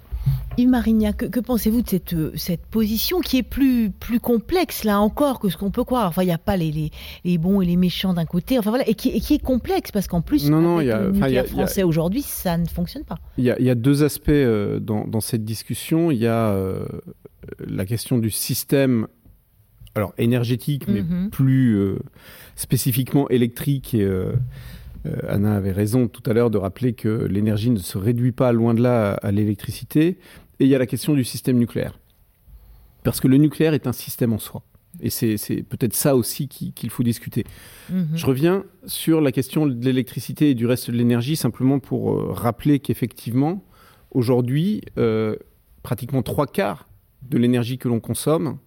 Yves 0.58 0.70
Marignac, 0.70 1.30
que, 1.30 1.40
pensez-vous 1.40 1.84
de 1.84 1.90
cette, 1.90 2.16
cette 2.36 2.66
position 2.66 3.20
qui 3.20 3.38
est 3.38 3.44
plus, 3.44 3.92
plus 3.92 4.20
complexe, 4.20 4.84
là 4.84 5.00
encore, 5.00 5.40
que 5.40 5.50
ce 5.50 5.58
qu'on 5.58 5.70
peut 5.70 5.84
croire? 5.84 6.08
Enfin, 6.08 6.24
il 6.24 6.28
n'y 6.28 6.32
a 6.32 6.40
pas 6.40 6.58
les, 6.58 6.72
les, 6.72 6.92
les, 7.24 7.38
bons 7.38 7.62
et 7.62 7.66
les 7.68 7.78
méchants 7.78 8.16
d'un 8.16 8.26
côté, 8.26 8.58
enfin 8.58 8.72
voilà, 8.72 8.90
et 8.90 8.96
qui, 8.96 9.20
qui 9.22 9.36
est 9.36 9.44
complexe, 9.44 9.92
parce 9.92 10.08
qu'en 10.08 10.22
plus, 10.22 10.50
non, 10.50 10.62
non, 10.62 10.78
avec 10.78 10.88
y 10.88 10.92
a, 10.92 11.02
le 11.02 11.12
nucléaire 11.12 11.46
français 11.46 11.84
aujourd'hui, 11.84 12.24
ça 12.24 12.58
ne 12.58 12.68
fonctionne 12.68 13.04
pas. 13.04 13.20
Il 13.38 13.44
y 13.44 13.52
a, 13.52 13.62
y 13.62 13.70
a, 13.70 13.76
deux 13.76 14.04
aspects 14.04 14.32
dans, 14.32 15.06
dans, 15.06 15.22
cette 15.22 15.46
discussion. 15.46 16.10
Il 16.10 16.18
y 16.18 16.28
a 16.28 16.56
la 17.60 17.86
question 17.86 18.18
du 18.18 18.32
système 18.32 19.08
alors 19.96 20.14
énergétique, 20.18 20.88
mais 20.88 21.02
mhm. 21.02 21.30
plus 21.30 21.76
euh, 21.76 22.00
spécifiquement 22.56 23.30
électrique. 23.30 23.94
Et, 23.94 24.04
euh, 24.04 24.34
euh, 25.06 25.16
Anna 25.28 25.56
avait 25.56 25.72
raison 25.72 26.08
tout 26.08 26.22
à 26.30 26.34
l'heure 26.34 26.50
de 26.50 26.58
rappeler 26.58 26.94
que 26.94 27.10
l'énergie 27.10 27.72
ne 27.72 27.80
se 27.80 27.98
réduit 27.98 28.32
pas 28.32 28.52
loin 28.52 28.74
de 28.74 28.82
là 28.82 29.14
à, 29.14 29.32
l'électricité. 29.32 30.18
Et 30.60 30.66
il 30.66 30.68
y 30.68 30.76
a 30.76 30.80
la 30.80 30.86
question 30.86 31.14
du 31.14 31.24
système 31.24 31.58
nucléaire. 31.58 32.00
Parce 33.04 33.20
que 33.20 33.28
le 33.28 33.38
nucléaire 33.38 33.74
est 33.74 33.88
un 33.88 33.94
système 33.94 34.32
en 34.32 34.38
soi. 34.38 34.64
Et 35.00 35.10
c'est 35.10 35.64
peut-être 35.64 35.96
ça 35.96 36.16
aussi 36.16 36.48
qu'il 36.50 36.90
faut 36.90 37.02
discuter. 37.02 37.46
Mhm. 37.90 38.10
Je 38.14 38.26
reviens 38.26 38.66
sur 38.86 39.22
la 39.22 39.32
question 39.32 39.66
de 39.66 39.84
l'électricité 39.84 40.52
et 40.52 40.56
du 40.56 40.68
reste 40.68 40.92
de 40.92 40.96
l'énergie, 40.96 41.36
simplement 41.36 41.80
pour 41.80 42.36
rappeler 42.38 42.80
qu'effectivement, 42.80 43.64
aujourd'hui, 44.12 44.82
pratiquement 45.82 46.22
trois 46.22 46.46
quarts 46.46 46.88
de 47.24 47.38
l'énergie 47.38 47.78
que 47.78 47.88
l'on 47.88 48.00
consomme 48.00 48.58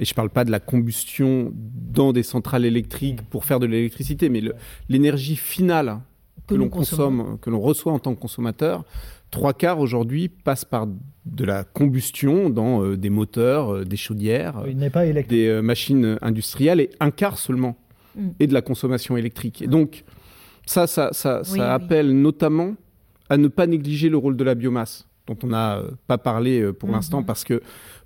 et 0.00 0.06
je 0.06 0.12
ne 0.12 0.16
parle 0.16 0.30
pas 0.30 0.44
de 0.44 0.50
la 0.50 0.60
combustion 0.60 1.52
dans 1.54 2.12
des 2.14 2.22
centrales 2.22 2.64
électriques 2.64 3.20
pour 3.28 3.44
faire 3.44 3.60
de 3.60 3.66
l'électricité, 3.66 4.30
mais 4.30 4.42
l'énergie 4.88 5.36
finale 5.36 5.98
que, 6.46 6.54
l'on 6.54 6.70
consomme, 6.70 7.38
que 7.42 7.50
l'on 7.50 7.60
reçoit 7.60 7.92
en 7.92 7.98
tant 7.98 8.14
que 8.14 8.20
consommateur, 8.20 8.84
trois 9.30 9.52
quarts 9.52 9.78
aujourd'hui 9.78 10.28
passe 10.28 10.64
par 10.64 10.88
de 11.26 11.44
la 11.44 11.64
combustion 11.64 12.48
dans 12.48 12.82
euh, 12.82 12.96
des 12.96 13.10
moteurs, 13.10 13.74
euh, 13.74 13.84
des 13.84 13.98
chaudières, 13.98 14.64
des 15.28 15.46
euh, 15.46 15.60
machines 15.60 16.18
industrielles, 16.22 16.80
et 16.80 16.90
un 16.98 17.10
quart 17.10 17.36
seulement 17.38 17.76
mm. 18.16 18.28
est 18.40 18.46
de 18.46 18.54
la 18.54 18.62
consommation 18.62 19.18
électrique. 19.18 19.60
Et 19.60 19.66
donc, 19.66 20.04
ça, 20.64 20.86
ça, 20.86 21.10
ça, 21.12 21.44
ça 21.44 21.74
appelle 21.74 22.18
notamment 22.18 22.74
à 23.28 23.36
ne 23.36 23.48
pas 23.48 23.66
négliger 23.66 24.08
le 24.08 24.16
rôle 24.16 24.36
de 24.36 24.44
la 24.44 24.54
biomasse, 24.54 25.06
dont 25.26 25.36
on 25.42 25.48
n'a 25.48 25.82
pas 26.06 26.16
parlé 26.16 26.72
pour 26.72 26.88
mm-hmm. 26.88 26.92
l'instant, 26.92 27.22
parce 27.22 27.44
que 27.44 27.60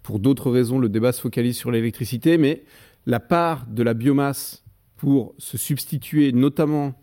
pour 0.05 0.21
d'autres 0.21 0.51
raisons, 0.51 0.79
le 0.79 0.89
débat 0.89 1.13
se 1.13 1.21
focalise 1.21 1.57
sur 1.57 1.73
l'électricité, 1.73 2.37
mais 2.39 2.63
la 3.07 3.21
part 3.21 3.67
de 3.67 3.83
la 3.83 3.95
biomasse 3.95 4.63
pour 4.97 5.35
se 5.39 5.57
substituer, 5.57 6.31
notamment 6.31 6.95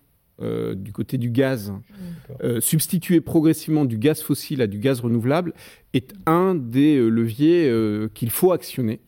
euh, 0.42 0.76
du 0.76 0.92
côté 0.94 1.18
du 1.18 1.32
gaz, 1.32 1.74
euh, 2.44 2.62
substituer 2.62 3.20
progressivement 3.20 3.86
du 3.86 3.98
gaz 3.98 4.22
fossile 4.22 4.62
à 4.62 4.68
du 4.68 4.78
gaz 4.78 5.00
renouvelable, 5.00 5.54
est 5.94 6.14
un 6.28 6.54
des 6.54 6.96
euh, 6.98 7.10
leviers 7.10 7.74
qu'il 8.14 8.30
faut 8.30 8.52
actionner 8.52 9.02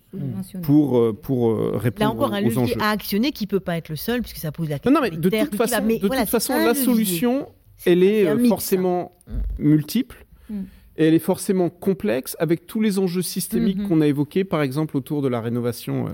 pour, 0.64 1.16
pour 1.22 1.56
répondre 1.74 2.00
Là 2.00 2.10
encore, 2.10 2.34
un 2.34 2.42
levier 2.42 2.76
à 2.80 2.90
actionner 2.90 3.32
qui 3.32 3.46
ne 3.46 3.50
peut 3.50 3.60
pas 3.60 3.78
être 3.78 3.90
le 3.90 3.96
seul, 3.96 4.22
puisque 4.22 4.38
ça 4.38 4.52
pose 4.52 4.70
la 4.70 4.80
question. 4.80 4.92
Non, 4.92 5.02
non 5.02 5.08
mais 5.08 5.16
de 5.16 5.30
toute 5.30 5.56
façon, 5.56 5.86
de 5.86 5.98
toute 5.98 6.30
façon 6.30 6.58
la 6.58 6.74
solution, 6.74 7.48
elle 7.86 8.04
est, 8.04 8.48
forcément 8.48 9.12
multiple. 9.60 10.26
Mm. 10.50 10.62
Et 10.98 11.06
elle 11.08 11.14
est 11.14 11.20
forcément 11.20 11.70
complexe 11.70 12.36
avec 12.40 12.68
tous 12.68 12.80
les 12.80 13.00
enjeux 13.00 13.22
systémiques 13.22 13.80
mhm. 13.80 13.88
qu'on 13.88 14.02
a 14.02 14.08
évoqués, 14.08 14.44
par 14.44 14.62
exemple 14.62 14.96
autour 14.96 15.22
de 15.22 15.28
la 15.28 15.42
rénovation 15.42 16.08
euh, 16.08 16.12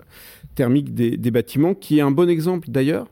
thermique 0.56 0.94
des, 0.94 1.32
bâtiments, 1.32 1.74
qui 1.74 2.00
est 2.00 2.02
un 2.02 2.12
bon 2.12 2.30
exemple 2.30 2.70
d'ailleurs 2.70 3.08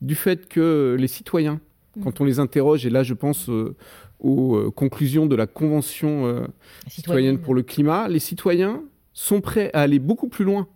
du 0.00 0.14
fait 0.14 0.48
que 0.48 0.96
les 0.98 1.08
citoyens, 1.08 1.60
mhm. 1.96 2.04
quand 2.04 2.20
on 2.20 2.24
les 2.24 2.38
interroge, 2.38 2.86
et 2.86 2.90
là 2.90 3.02
je 3.02 3.14
pense 3.14 3.48
euh, 3.50 3.74
aux 4.20 4.56
euh, 4.56 4.70
conclusions 4.70 5.26
de 5.26 5.36
la 5.36 5.46
Convention 5.46 6.46
citoyenne 6.88 7.38
pour 7.38 7.54
le 7.54 7.62
climat, 7.62 8.08
les 8.08 8.18
citoyens 8.18 8.82
sont 9.12 9.40
prêts 9.40 9.70
à 9.74 9.80
aller 9.80 9.98
beaucoup 9.98 10.28
plus 10.28 10.44
loin 10.44 10.68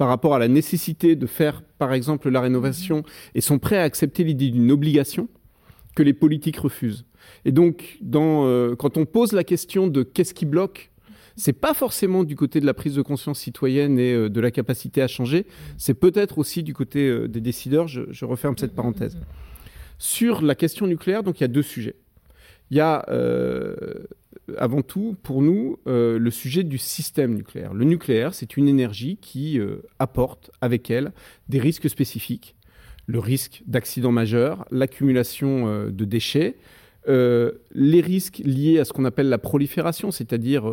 par 0.00 0.08
rapport 0.08 0.34
à 0.34 0.38
la 0.38 0.48
nécessité 0.48 1.14
de 1.14 1.26
faire, 1.26 1.62
par 1.76 1.92
exemple, 1.92 2.30
la 2.30 2.40
rénovation, 2.40 3.02
et 3.34 3.42
sont 3.42 3.58
prêts 3.58 3.76
à 3.76 3.82
accepter 3.82 4.24
l'idée 4.24 4.48
d'une 4.48 4.70
obligation 4.70 5.28
que 5.94 6.02
les 6.02 6.14
politiques 6.14 6.56
refusent. 6.56 7.04
Et 7.44 7.52
donc, 7.52 7.98
euh, 8.14 8.76
quand 8.76 8.96
on 8.96 9.06
pose 9.06 9.32
la 9.32 9.44
question 9.44 9.86
de 9.86 10.02
qu'est-ce 10.02 10.34
qui 10.34 10.46
bloque, 10.46 10.90
c'est 11.36 11.54
pas 11.54 11.74
forcément 11.74 12.24
du 12.24 12.36
côté 12.36 12.60
de 12.60 12.66
la 12.66 12.74
prise 12.74 12.94
de 12.94 13.02
conscience 13.02 13.38
citoyenne 13.40 13.98
et 13.98 14.12
euh, 14.12 14.28
de 14.28 14.40
la 14.40 14.50
capacité 14.50 15.00
à 15.00 15.08
changer, 15.08 15.46
c'est 15.78 15.94
peut-être 15.94 16.38
aussi 16.38 16.62
du 16.62 16.74
côté 16.74 17.08
euh, 17.08 17.28
des 17.28 17.40
décideurs. 17.40 17.88
Je, 17.88 18.02
je, 18.10 18.24
referme 18.24 18.56
cette 18.58 18.74
parenthèse. 18.74 19.16
Sur 19.98 20.42
la 20.42 20.54
question 20.54 20.86
nucléaire, 20.86 21.22
donc 21.22 21.40
il 21.40 21.42
y 21.42 21.44
a 21.44 21.48
deux 21.48 21.62
sujets. 21.62 21.96
Il 22.70 22.76
y 22.76 22.80
a 22.80 23.04
avant 24.56 24.82
tout, 24.82 25.16
pour 25.24 25.42
nous, 25.42 25.78
le 25.86 26.30
sujet 26.30 26.62
du 26.62 26.78
système 26.78 27.34
nucléaire. 27.34 27.74
Le 27.74 27.84
nucléaire, 27.84 28.32
c'est 28.32 28.56
une 28.56 28.68
énergie 28.68 29.18
qui 29.20 29.60
apporte 29.98 30.52
avec 30.60 30.88
elle 30.88 31.12
des 31.48 31.58
risques 31.58 31.90
spécifiques. 31.90 32.54
Le 33.06 33.18
risque 33.18 33.62
d'accident 33.66 34.12
majeur, 34.12 34.64
l'accumulation 34.70 35.90
de 35.90 36.04
déchets, 36.04 36.56
les 37.06 38.00
risques 38.00 38.40
liés 38.44 38.78
à 38.78 38.84
ce 38.84 38.92
qu'on 38.92 39.04
appelle 39.04 39.28
la 39.28 39.38
prolifération, 39.38 40.10
c'est-à-dire 40.10 40.70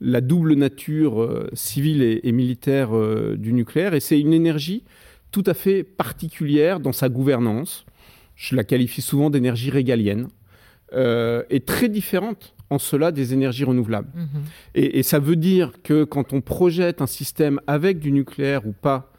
la 0.00 0.20
double 0.20 0.54
nature 0.54 1.48
civile 1.54 2.02
et, 2.02 2.20
et 2.24 2.32
militaire 2.32 2.90
du 3.36 3.52
nucléaire. 3.52 3.94
Et 3.94 4.00
c'est 4.00 4.20
une 4.20 4.32
énergie 4.32 4.84
tout 5.30 5.44
à 5.46 5.54
fait 5.54 5.82
particulière 5.82 6.78
dans 6.78 6.92
sa 6.92 7.08
gouvernance. 7.08 7.86
Je 8.36 8.54
la 8.54 8.64
qualifie 8.64 9.02
souvent 9.02 9.30
d'énergie 9.30 9.70
régalienne. 9.70 10.28
et 10.92 11.60
très 11.64 11.88
différente 11.88 12.54
en 12.72 12.78
cela 12.78 13.12
des 13.12 13.34
énergies 13.34 13.64
renouvelables. 13.64 14.10
Mhm. 14.14 14.42
Et, 14.74 14.98
et, 14.98 15.02
ça 15.02 15.18
veut 15.18 15.36
dire 15.36 15.72
que 15.82 16.04
quand 16.04 16.32
on 16.32 16.40
projette 16.40 17.02
un 17.02 17.06
système 17.06 17.60
avec 17.66 17.98
du 17.98 18.10
nucléaire 18.12 18.66
ou 18.66 18.72
pas, 18.72 19.11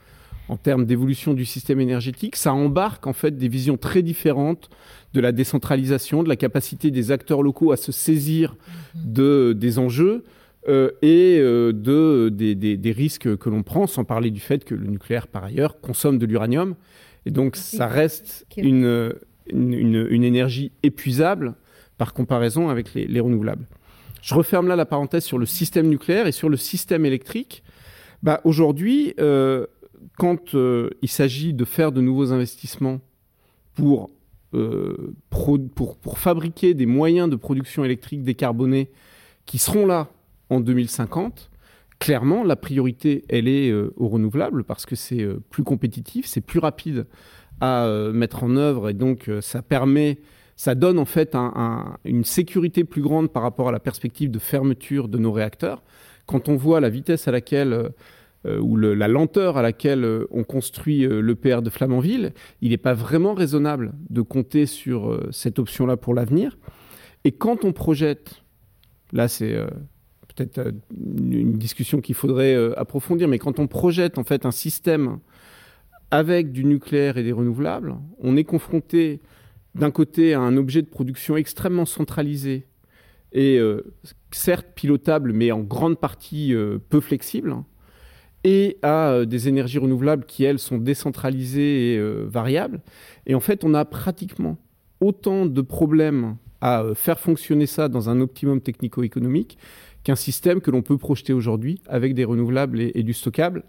en 0.49 0.57
termes 0.57 0.85
d'évolution 0.85 1.33
du 1.33 1.45
système 1.45 1.79
énergétique, 1.79 2.35
ça 2.35 2.53
embarque 2.53 3.07
en 3.07 3.13
fait 3.13 3.37
des 3.37 3.47
visions 3.47 3.77
très 3.77 4.01
différentes 4.01 4.69
de 5.13 5.21
la 5.21 5.31
décentralisation, 5.31 6.23
de 6.23 6.29
la 6.29 6.35
capacité 6.35 6.91
des 6.91 7.11
acteurs 7.11 7.43
locaux 7.43 7.71
à 7.71 7.77
se 7.77 7.91
saisir 7.91 8.55
mhm. 8.95 9.13
de, 9.13 9.53
des 9.57 9.79
enjeux. 9.79 10.23
Euh, 10.69 10.91
et 11.01 11.39
euh, 11.39 11.73
de, 11.73 12.29
des, 12.29 12.55
des, 12.55 12.77
des, 12.77 12.91
risques 12.93 13.35
que 13.35 13.49
l'on 13.49 13.63
prend, 13.63 13.85
sans 13.85 14.05
parler 14.05 14.31
du 14.31 14.39
fait 14.39 14.63
que 14.63 14.73
le 14.73 14.87
nucléaire, 14.87 15.27
par 15.27 15.43
ailleurs, 15.43 15.81
consomme 15.81 16.17
de 16.17 16.25
l'uranium. 16.25 16.75
Et 17.25 17.31
donc, 17.31 17.57
ça 17.57 17.85
reste 17.85 18.45
une, 18.55 19.13
une, 19.47 19.73
une, 19.73 20.07
une 20.09 20.23
énergie 20.23 20.71
épuisable 20.81 21.55
par 21.97 22.13
comparaison 22.13 22.69
avec 22.69 22.93
les, 22.93 23.19
renouvelables. 23.19 23.65
Je 24.21 24.33
referme 24.35 24.67
là 24.67 24.75
la 24.75 24.85
parenthèse 24.85 25.25
sur 25.25 25.37
le 25.37 25.45
système 25.45 25.87
nucléaire 25.87 26.27
et 26.27 26.31
sur 26.31 26.47
le 26.47 26.57
système 26.57 27.05
électrique. 27.05 27.63
Bah, 28.21 28.39
Aujourd'hui, 28.45 29.13
euh, 29.19 29.67
quand 30.17 30.55
euh, 30.55 30.89
il 31.01 31.09
s'agit 31.09 31.53
de 31.53 31.65
faire 31.65 31.91
de 31.91 32.01
nouveaux 32.01 32.31
investissements 32.31 32.99
pour, 33.75 34.09
euh, 34.53 35.15
pour, 35.29 35.97
pour, 36.01 36.19
fabriquer 36.19 36.73
des 36.73 36.85
moyens 36.85 37.29
de 37.29 37.35
production 37.35 37.83
électrique 37.83 38.23
décarbonés 38.23 38.91
qui 39.45 39.57
seront 39.57 39.85
là 39.85 40.09
en 40.49 40.59
2050, 40.59 41.49
clairement, 41.99 42.43
la 42.43 42.55
priorité, 42.55 43.25
elle 43.29 43.47
est 43.47 43.73
aux 43.73 44.07
renouvelables 44.07 44.63
parce 44.63 44.85
que 44.85 44.95
c'est 44.95 45.25
plus 45.49 45.63
compétitif, 45.63 46.25
c'est 46.27 46.41
plus 46.41 46.59
rapide 46.59 47.07
à 47.61 47.87
mettre 48.13 48.43
en 48.43 48.55
œuvre 48.55 48.89
et 48.89 48.93
donc 48.93 49.29
ça 49.41 49.61
permet 49.61 50.19
ça 50.55 50.75
donne 50.75 50.99
en 50.99 51.05
fait 51.05 51.35
une 52.05 52.23
sécurité 52.23 52.83
plus 52.83 53.01
grande 53.01 53.31
par 53.31 53.43
rapport 53.43 53.69
à 53.69 53.71
la 53.71 53.79
perspective 53.79 54.29
de 54.31 54.39
fermeture 54.39 55.07
de 55.07 55.17
nos 55.17 55.31
réacteurs. 55.31 55.83
Quand 56.25 56.47
on 56.47 56.55
voit 56.55 56.79
la 56.79 56.89
vitesse 56.89 57.27
à 57.27 57.31
laquelle 57.31 57.91
euh, 58.45 58.59
ou 58.59 58.75
la 58.75 59.07
lenteur 59.07 59.57
à 59.57 59.61
laquelle 59.61 60.03
euh, 60.03 60.27
on 60.31 60.43
construit 60.43 61.05
euh, 61.05 61.21
l'EPR 61.21 61.61
de 61.61 61.69
Flamanville, 61.69 62.33
il 62.61 62.71
n'est 62.71 62.77
pas 62.77 62.93
vraiment 62.93 63.33
raisonnable 63.33 63.93
de 64.09 64.21
compter 64.21 64.65
sur 64.65 65.19
cette 65.31 65.59
option-là 65.59 65.97
pour 65.97 66.13
l'avenir. 66.13 66.57
Et 67.23 67.31
quand 67.31 67.65
on 67.65 67.71
projette, 67.71 68.43
là 69.11 69.27
c'est 69.27 69.55
peut-être 70.35 70.73
une 70.93 71.53
discussion 71.53 72.01
qu'il 72.01 72.15
faudrait 72.15 72.55
approfondir, 72.75 73.27
mais 73.27 73.39
quand 73.39 73.59
on 73.59 73.67
projette 73.67 74.17
en 74.17 74.23
fait 74.23 74.45
un 74.45 74.51
système 74.51 75.19
avec 76.11 76.51
du 76.51 76.65
nucléaire 76.65 77.17
et 77.17 77.23
des 77.23 77.31
renouvelables, 77.31 77.95
on 78.19 78.35
est 78.35 78.43
confronté 78.43 79.21
d'un 79.75 79.91
côté 79.91 80.33
à 80.33 80.41
un 80.41 80.57
objet 80.57 80.81
de 80.81 80.87
production 80.87 81.37
extrêmement 81.37 81.85
centralisé 81.85 82.67
et 83.33 83.57
euh, 83.57 83.93
certes 84.31 84.67
pilotable, 84.75 85.33
mais 85.33 85.51
en 85.51 85.59
grande 85.59 85.99
partie 85.99 86.53
euh, 86.53 86.77
peu 86.89 86.99
flexible, 86.99 87.55
et 88.43 88.77
à 88.81 89.11
euh, 89.11 89.25
des 89.25 89.47
énergies 89.47 89.79
renouvelables 89.79 90.25
qui, 90.25 90.43
elles, 90.43 90.59
sont 90.59 90.77
décentralisées 90.77 91.93
et 91.93 92.01
variables. 92.25 92.81
Et 93.25 93.35
en 93.35 93.39
fait, 93.39 93.63
on 93.63 93.73
a 93.73 93.85
pratiquement 93.85 94.57
autant 94.99 95.45
de 95.45 95.61
problèmes 95.61 96.37
à 96.61 96.83
faire 96.95 97.19
fonctionner 97.19 97.65
ça 97.65 97.89
dans 97.89 98.09
un 98.09 98.21
optimum 98.21 98.61
technico-économique 98.61 99.57
qu'un 100.03 100.15
système 100.15 100.61
que 100.61 100.71
l'on 100.71 100.81
peut 100.81 100.97
projeter 100.97 101.33
aujourd'hui 101.33 101.81
avec 101.87 102.13
des 102.13 102.25
renouvelables 102.25 102.79
et, 102.79 102.91
et 102.95 103.03
du 103.03 103.13
stockable. 103.13 103.63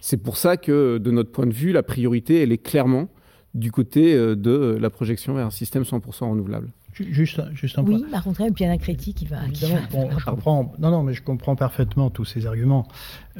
C'est 0.00 0.22
pour 0.22 0.36
ça 0.36 0.56
que, 0.56 0.98
de 0.98 1.10
notre 1.10 1.30
point 1.30 1.46
de 1.46 1.52
vue, 1.52 1.72
la 1.72 1.82
priorité, 1.82 2.42
elle 2.42 2.52
est 2.52 2.62
clairement 2.62 3.08
du 3.54 3.72
côté 3.72 4.14
euh, 4.14 4.34
de 4.34 4.76
la 4.80 4.90
projection 4.90 5.34
vers 5.34 5.46
un 5.46 5.50
système 5.50 5.82
100% 5.82 6.30
renouvelable. 6.30 6.70
Juste, 7.10 7.40
juste 7.54 7.78
un 7.78 7.84
point. 7.84 7.96
Oui, 7.96 8.04
par 8.10 8.24
contre, 8.24 8.40
il 8.40 8.62
y 8.62 8.66
a 8.66 8.70
un 8.70 8.78
critique 8.78 9.18
qui 9.18 9.26
va. 9.26 9.38
Je 9.52 10.24
comprends, 10.24 10.74
non, 10.78 10.90
non, 10.90 11.02
mais 11.02 11.14
je 11.14 11.22
comprends 11.22 11.56
parfaitement 11.56 12.10
tous 12.10 12.24
ces 12.24 12.46
arguments. 12.46 12.86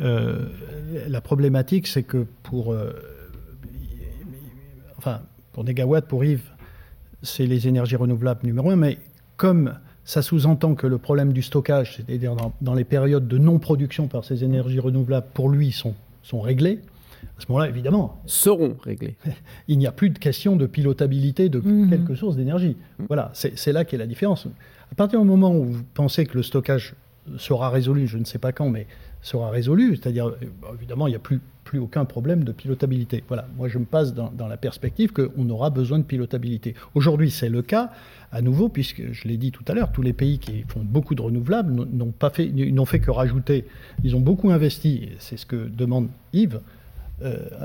Euh, 0.01 0.49
la 1.09 1.21
problématique, 1.21 1.87
c'est 1.87 2.03
que 2.03 2.27
pour, 2.43 2.73
euh, 2.73 2.93
enfin, 4.97 5.21
pour 5.53 5.65
Négawatt, 5.65 6.07
pour 6.07 6.25
Yves, 6.25 6.51
c'est 7.23 7.47
les 7.47 7.69
énergies 7.69 7.97
renouvelables 7.97 8.41
numéro 8.45 8.71
un, 8.71 8.77
mais 8.77 8.99
comme 9.37 9.75
ça 10.05 10.23
sous-entend 10.23 10.75
que 10.75 10.87
le 10.87 10.99
problème 10.99 11.33
du 11.33 11.43
stockage, 11.43 11.97
c'est-à-dire 11.97 12.35
dans, 12.35 12.53
dans, 12.61 12.75
les 12.75 12.85
périodes 12.85 13.29
de 13.29 13.39
non-production 13.39 14.07
par 14.07 14.25
ces 14.25 14.45
énergies 14.45 14.81
renouvelables, 14.81 15.27
pour 15.35 15.49
lui, 15.49 15.73
sont, 15.73 15.95
sont 16.23 16.41
réglés 16.41 16.81
à 17.39 17.41
ce 17.41 17.47
moment-là, 17.49 17.69
évidemment, 17.69 18.21
seront 18.27 18.77
réglés. 18.83 19.16
Il 19.69 19.79
n'y 19.79 19.87
a 19.87 19.93
plus 19.93 20.11
de 20.11 20.19
question 20.19 20.57
de 20.57 20.66
pilotabilité 20.66 21.49
de 21.49 21.61
mmh. 21.61 21.91
quelque 21.91 22.14
source 22.14 22.37
d'énergie. 22.37 22.77
Mmh. 22.99 23.05
Voilà, 23.09 23.31
c'est 23.33 23.73
là 23.73 23.85
qu'est 23.85 23.97
la 23.97 24.07
différence. 24.07 24.47
À 24.91 24.95
partir 24.95 25.21
du 25.21 25.27
moment 25.27 25.55
où 25.55 25.64
vous 25.64 25.85
pensez 25.95 26.27
que 26.27 26.37
le 26.37 26.43
stockage 26.43 26.95
sera 27.37 27.71
résolu, 27.71 28.07
je 28.07 28.19
ne 28.19 28.25
sais 28.25 28.39
pas 28.39 28.53
quand, 28.53 28.71
mais 28.71 28.87
sera 29.23 29.51
résolu, 29.51 29.97
c'est-à-dire, 29.97 30.33
évidemment, 30.75 31.07
il 31.07 31.11
n'y 31.11 31.16
a 31.16 31.21
plus, 31.21 31.41
plus 31.64 31.79
aucun 31.79 32.05
problème 32.05 32.45
de 32.45 32.53
pilotabilité. 32.53 33.23
Voilà, 33.29 33.47
moi 33.57 33.69
je 33.69 33.79
me 33.79 33.85
passe 33.85 34.14
dans, 34.14 34.31
dans 34.31 34.47
la 34.47 34.57
perspective 34.57 35.12
qu'on 35.12 35.51
aura 35.51 35.71
besoin 35.71 35.99
de 35.99 36.05
pilotabilité. 36.05 36.75
Aujourd'hui, 36.95 37.31
c'est 37.31 37.49
le 37.49 37.62
cas, 37.62 37.91
à 38.33 38.43
nouveau, 38.43 38.69
puisque 38.69 39.12
je 39.12 39.29
l'ai 39.29 39.37
dit 39.37 39.53
tout 39.53 39.64
à 39.69 39.75
l'heure, 39.75 39.93
tous 39.93 40.03
les 40.03 40.12
pays 40.12 40.39
qui 40.39 40.64
font 40.69 40.81
beaucoup 40.83 41.14
de 41.14 41.23
renouvelables 41.23 41.73
n'ont 41.73 42.12
pas 42.12 42.31
fait, 42.31 42.49
n'ont 42.49 42.85
fait 42.85 43.01
que 43.01 43.11
rajouter, 43.11 43.64
ils 44.05 44.14
ont 44.16 44.21
beaucoup 44.21 44.51
investi, 44.51 45.11
c'est 45.19 45.37
ce 45.37 45.47
que 45.47 45.69
demande 45.69 46.09
Yves, 46.33 46.57
euh, 46.57 46.61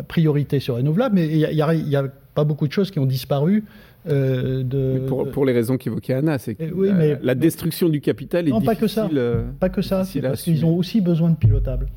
priorité 0.08 0.60
sur 0.60 0.76
renouvelable, 0.76 1.16
mais 1.16 1.28
il 1.28 1.38
n'y 1.38 1.62
a, 1.62 2.00
a, 2.00 2.04
pas 2.34 2.44
beaucoup 2.44 2.68
de 2.68 2.72
choses 2.72 2.92
qui 2.92 3.00
ont 3.00 3.06
disparu. 3.06 3.64
Euh, 4.06 4.64
de, 4.64 5.06
pour, 5.08 5.30
pour, 5.32 5.46
les 5.46 5.54
raisons 5.54 5.78
qu'évoquait 5.78 6.14
Anna, 6.14 6.38
c'est 6.38 6.56
que 6.56 6.66
oui, 6.74 6.90
mais, 6.94 7.18
la, 7.22 7.36
destruction 7.36 7.88
du 7.88 8.02
capital 8.02 8.48
est 8.48 8.52
non, 8.52 8.60
pas 8.60 8.76
que 8.76 8.88
ça, 8.88 9.10
euh, 9.14 9.46
pas 9.60 9.70
que 9.70 9.82
ça, 9.82 10.04
parce 10.22 10.42
qu'ils 10.42 10.66
ont 10.66 10.76
aussi 10.76 11.00
besoin 11.00 11.30
de 11.30 11.38
pilotable. 11.38 11.88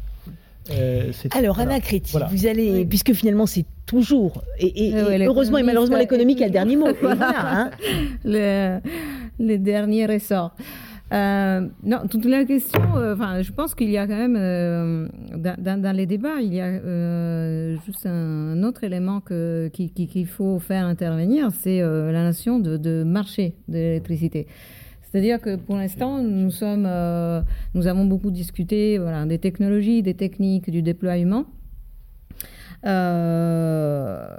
Euh, 0.71 1.11
Alors, 1.33 1.59
Anna 1.59 1.81
Créti, 1.81 2.13
voilà. 2.13 2.29
vous 2.31 2.47
allez, 2.47 2.85
puisque 2.85 3.13
finalement 3.13 3.47
c'est 3.47 3.65
toujours, 3.87 4.45
et, 4.59 4.67
et, 4.67 4.91
et 4.91 5.27
heureusement 5.27 5.59
et 5.59 5.63
malheureusement 5.65 5.97
l'économie 5.97 6.37
qui 6.37 6.45
a 6.45 6.47
le 6.47 6.53
dernier 6.53 6.77
mot. 6.77 6.89
voilà, 7.01 7.33
hein. 7.35 7.71
le, 8.25 8.79
le, 9.41 9.59
dernier 9.59 10.07
ressort. 10.07 10.55
Euh, 11.13 11.69
non, 11.85 12.09
toute 12.11 12.25
la 12.25 12.45
question, 12.45 12.81
euh, 12.97 13.43
je 13.43 13.53
pense 13.53 13.77
qu'il 13.77 13.91
y 13.91 13.97
a 13.97 14.09
quand 14.09 14.17
même, 14.17 14.37
euh, 14.37 15.07
dans, 15.37 15.97
les 15.97 16.07
débats, 16.07 16.41
il 16.41 16.53
y 16.53 16.61
a 16.61 17.77
juste 17.85 18.07
un, 18.07 18.63
autre 18.65 18.83
élément 18.83 19.21
qu'il 19.21 19.93
qui, 19.93 20.25
faut 20.25 20.59
faire 20.59 20.85
intervenir, 20.85 21.51
c'est 21.53 21.81
la 21.81 22.25
notion 22.25 22.59
de, 22.59 22.77
de 22.77 23.05
marché 23.05 23.55
de 23.69 23.75
l'électricité. 23.75 24.47
C'est-à-dire 25.03 25.41
que 25.41 25.55
pour 25.55 25.77
l'instant, 25.77 26.23
nous 26.23 26.51
sommes, 26.51 26.89
nous 27.75 27.87
avons 27.87 28.05
beaucoup 28.05 28.33
discuté, 28.33 28.99
voilà, 28.99 29.25
des 29.27 29.39
technologies, 29.39 30.03
des 30.03 30.15
techniques, 30.15 30.71
du 30.71 30.83
déploiement. 30.83 31.47
Euh, 32.85 34.37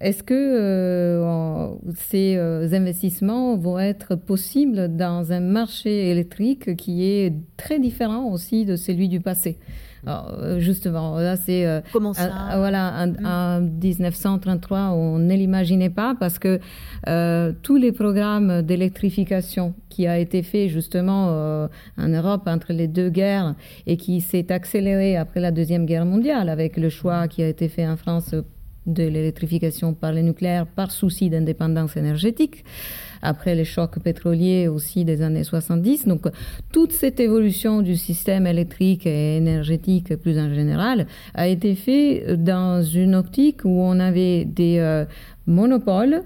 est-ce 0.00 0.22
que 0.22 0.34
euh, 0.34 1.74
ces 1.96 2.36
euh, 2.36 2.68
investissements 2.72 3.56
vont 3.56 3.78
être 3.78 4.16
possibles 4.16 4.94
dans 4.94 5.32
un 5.32 5.40
marché 5.40 6.10
électrique 6.10 6.76
qui 6.76 7.04
est 7.04 7.32
très 7.56 7.78
différent 7.78 8.30
aussi 8.30 8.64
de 8.64 8.76
celui 8.76 9.08
du 9.08 9.20
passé? 9.20 9.58
Justement, 10.58 11.18
là 11.18 11.36
c'est 11.36 11.82
comment 11.92 12.12
ça 12.12 12.30
Voilà, 12.56 13.06
en, 13.24 13.60
1933, 13.60 14.78
mm. 14.78 14.92
on 14.92 15.18
ne 15.18 15.34
l'imaginait 15.34 15.90
pas 15.90 16.14
parce 16.18 16.38
que 16.38 16.60
tous 17.62 17.76
les 17.76 17.92
programmes 17.92 18.62
d'électrification 18.62 19.74
qui 19.88 20.06
a 20.06 20.18
été 20.18 20.42
fait 20.42 20.68
justement 20.68 21.68
en 21.98 22.08
Europe 22.08 22.42
entre 22.46 22.72
les 22.72 22.88
deux 22.88 23.10
guerres 23.10 23.54
et 23.86 23.96
qui 23.96 24.20
s'est 24.20 24.50
accéléré 24.52 25.16
après 25.16 25.40
la 25.40 25.50
deuxième 25.50 25.86
guerre 25.86 26.06
mondiale 26.06 26.48
avec 26.48 26.76
le 26.76 26.88
choix 26.88 27.28
qui 27.28 27.42
a 27.42 27.48
été 27.48 27.68
fait 27.68 27.86
en 27.86 27.96
France 27.96 28.34
de 28.86 29.04
l'électrification 29.04 29.94
par 29.94 30.12
le 30.12 30.20
nucléaire 30.20 30.66
par 30.66 30.90
souci 30.90 31.30
d'indépendance 31.30 31.96
énergétique 31.96 32.64
après 33.24 33.54
les 33.54 33.64
chocs 33.64 33.98
pétroliers 33.98 34.68
aussi 34.68 35.04
des 35.04 35.22
années 35.22 35.44
70. 35.44 36.06
Donc 36.06 36.26
toute 36.72 36.92
cette 36.92 37.18
évolution 37.18 37.82
du 37.82 37.96
système 37.96 38.46
électrique 38.46 39.06
et 39.06 39.36
énergétique 39.36 40.14
plus 40.16 40.38
en 40.38 40.52
général 40.54 41.06
a 41.34 41.48
été 41.48 41.74
fait 41.74 42.36
dans 42.36 42.82
une 42.82 43.14
optique 43.14 43.64
où 43.64 43.80
on 43.80 43.98
avait 43.98 44.44
des 44.44 44.78
euh, 44.78 45.04
monopoles 45.46 46.22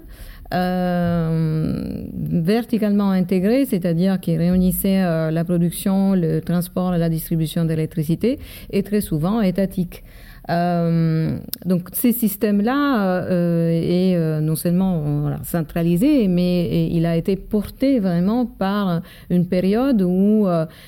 euh, 0.51 2.03
verticalement 2.15 3.11
intégrés, 3.11 3.65
c'est-à-dire 3.65 4.19
qui 4.19 4.35
réunissaient 4.35 5.03
euh, 5.03 5.29
la 5.29 5.43
production, 5.43 6.15
le 6.15 6.41
transport 6.41 6.91
la 6.91 7.07
distribution 7.07 7.65
d'électricité, 7.65 8.39
et 8.71 8.81
très 8.81 9.01
souvent 9.01 9.41
étatiques. 9.41 10.03
Euh, 10.49 11.37
donc 11.65 11.89
ces 11.93 12.11
systèmes-là 12.11 13.25
euh, 13.25 13.69
est 13.69 14.15
euh, 14.15 14.39
non 14.39 14.55
seulement 14.55 15.21
voilà, 15.21 15.39
centralisé, 15.43 16.27
mais 16.27 16.87
il 16.87 17.05
a 17.05 17.15
été 17.15 17.35
porté 17.35 17.99
vraiment 17.99 18.45
par 18.45 19.01
une 19.29 19.47
période 19.47 20.01
où 20.01 20.47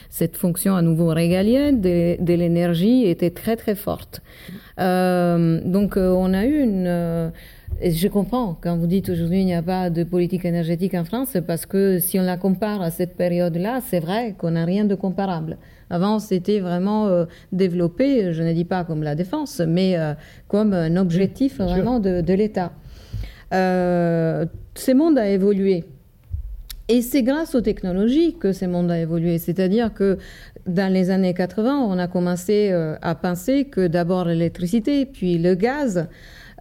cette 0.09 0.37
fonction 0.37 0.75
à 0.75 0.81
nouveau 0.81 1.07
régalienne 1.07 1.81
de, 1.81 2.21
de 2.21 2.33
l'énergie 2.33 3.05
était 3.05 3.29
très 3.29 3.55
très 3.55 3.75
forte. 3.75 4.21
donc 4.77 5.97
on 5.97 6.33
a 6.33 6.45
eu 6.45 6.61
une 6.61 7.31
je 7.89 8.07
comprends 8.07 8.57
quand 8.61 8.77
vous 8.77 8.85
dites 8.85 9.09
aujourd'hui 9.09 9.41
il 9.41 9.45
n'y 9.45 9.55
a 9.55 9.63
pas 9.63 9.89
de 9.89 10.03
politique 10.03 10.45
énergétique 10.45 10.93
en 10.93 11.03
France, 11.03 11.37
parce 11.47 11.65
que 11.65 11.99
si 11.99 12.19
on 12.19 12.23
la 12.23 12.37
compare 12.37 12.81
à 12.81 12.91
cette 12.91 13.15
période-là, 13.15 13.79
c'est 13.81 13.99
vrai 13.99 14.35
qu'on 14.37 14.51
n'a 14.51 14.65
rien 14.65 14.85
de 14.85 14.93
comparable. 14.93 15.57
Avant, 15.89 16.19
c'était 16.19 16.59
vraiment 16.59 17.07
euh, 17.07 17.25
développé, 17.51 18.33
je 18.33 18.43
ne 18.43 18.53
dis 18.53 18.65
pas 18.65 18.83
comme 18.83 19.03
la 19.03 19.15
défense, 19.15 19.61
mais 19.67 19.97
euh, 19.97 20.13
comme 20.47 20.73
un 20.73 20.95
objectif 20.95 21.57
vraiment 21.57 21.99
de, 21.99 22.33
l'État. 22.33 22.71
Euh, 23.53 24.45
ce 24.75 24.91
monde 24.91 25.17
a 25.17 25.27
évolué. 25.27 25.83
Et 26.87 27.01
c'est 27.01 27.23
grâce 27.23 27.55
aux 27.55 27.61
technologies 27.61 28.35
que 28.37 28.53
ce 28.53 28.65
monde 28.65 28.91
a 28.91 28.99
évolué. 28.99 29.37
C'est-à-dire 29.37 29.93
que 29.93 30.17
dans 30.67 30.91
les 30.91 31.09
années 31.09 31.33
80, 31.33 31.79
on 31.79 31.97
a 31.97 32.07
commencé 32.07 32.71
à 33.01 33.15
penser 33.15 33.65
que 33.65 33.87
d'abord 33.87 34.25
l'électricité, 34.25 35.05
puis 35.05 35.37
le 35.37 35.55
gaz, 35.55 36.07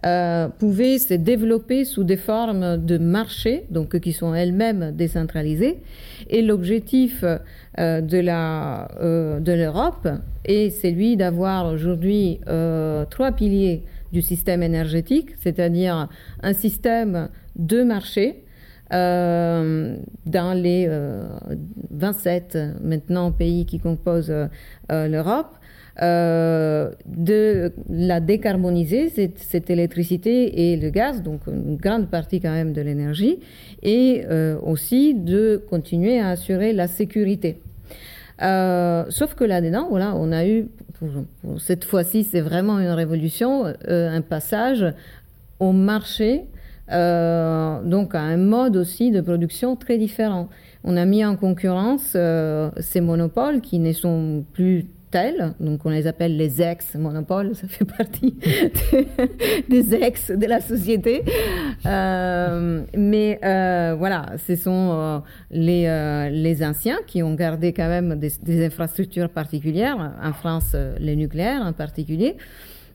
euh, 0.03 0.47
pouvaient 0.47 0.97
se 0.97 1.13
développer 1.13 1.85
sous 1.85 2.03
des 2.03 2.17
formes 2.17 2.83
de 2.83 2.97
marché, 2.97 3.65
donc 3.69 3.99
qui 3.99 4.13
sont 4.13 4.33
elles-mêmes 4.33 4.95
décentralisées. 4.95 5.77
Et 6.27 6.41
l'objectif 6.41 7.23
euh, 7.23 8.01
de 8.01 8.17
la 8.17 8.87
euh, 8.99 9.39
de 9.39 9.51
l'Europe 9.51 10.07
est 10.43 10.71
celui 10.71 11.17
d'avoir 11.17 11.71
aujourd'hui 11.71 12.39
trois 13.11 13.31
piliers 13.31 13.83
du 14.11 14.23
système 14.23 14.63
énergétique, 14.63 15.35
c'est-à-dire 15.39 16.09
un 16.41 16.53
système 16.53 17.29
de 17.55 17.83
marché. 17.83 18.43
dans 18.89 20.53
les 20.55 20.89
27 21.91 22.57
maintenant 22.83 23.31
pays 23.31 23.65
qui 23.67 23.79
composent 23.79 24.33
l'Europe, 24.89 25.53
euh, 26.01 26.89
de 27.05 27.73
la 27.89 28.21
décarboniser, 28.21 29.09
cette, 29.09 29.39
cette, 29.39 29.69
électricité 29.69 30.71
et 30.71 30.77
le 30.77 30.89
gaz, 30.89 31.21
donc 31.21 31.41
une 31.47 31.75
grande 31.75 32.07
partie 32.07 32.39
quand 32.39 32.53
même 32.53 32.71
de 32.71 32.81
l'énergie, 32.81 33.39
et 33.83 34.23
euh, 34.29 34.57
aussi 34.63 35.13
de 35.13 35.61
continuer 35.69 36.17
à 36.19 36.29
assurer 36.29 36.71
la 36.71 36.87
sécurité. 36.87 37.59
Euh, 38.41 39.03
sauf 39.09 39.35
que 39.35 39.43
là-dedans, 39.43 39.87
voilà, 39.89 40.15
on 40.15 40.31
a 40.31 40.47
eu, 40.47 40.69
cette 41.59 41.83
fois-ci, 41.83 42.23
c'est 42.23 42.41
vraiment 42.41 42.79
une 42.79 42.91
révolution, 42.91 43.65
un 43.85 44.21
passage 44.21 44.85
au 45.59 45.73
marché, 45.73 46.45
donc 46.87 48.15
à 48.15 48.21
un 48.21 48.37
mode 48.37 48.77
aussi 48.77 49.11
de 49.11 49.19
production 49.19 49.75
très 49.75 49.97
différent. 49.97 50.47
On 50.85 50.95
a 50.95 51.05
mis 51.05 51.25
en 51.25 51.35
concurrence 51.35 52.15
ces 52.79 53.01
monopoles 53.01 53.59
qui 53.61 53.77
ne 53.79 53.91
sont 53.91 54.45
plus 54.53 54.85
donc 55.59 55.85
on 55.85 55.89
les 55.89 56.07
appelle 56.07 56.37
les 56.37 56.61
ex-monopoles, 56.61 57.55
ça 57.55 57.67
fait 57.67 57.85
partie 57.85 58.35
des 59.69 59.93
ex 59.93 60.31
de 60.31 60.45
la 60.45 60.61
société. 60.61 61.23
Euh, 61.85 62.83
mais 62.95 63.39
euh, 63.43 63.95
voilà, 63.97 64.27
ce 64.47 64.55
sont 64.55 64.91
euh, 64.93 65.19
les, 65.51 66.29
les 66.31 66.63
anciens 66.63 66.99
qui 67.07 67.23
ont 67.23 67.33
gardé 67.33 67.73
quand 67.73 67.89
même 67.89 68.19
des 68.19 68.65
infrastructures 68.65 69.29
particulières, 69.29 70.13
en 70.23 70.33
France 70.33 70.75
les 70.99 71.15
nucléaires 71.15 71.61
en 71.61 71.73
particulier. 71.73 72.37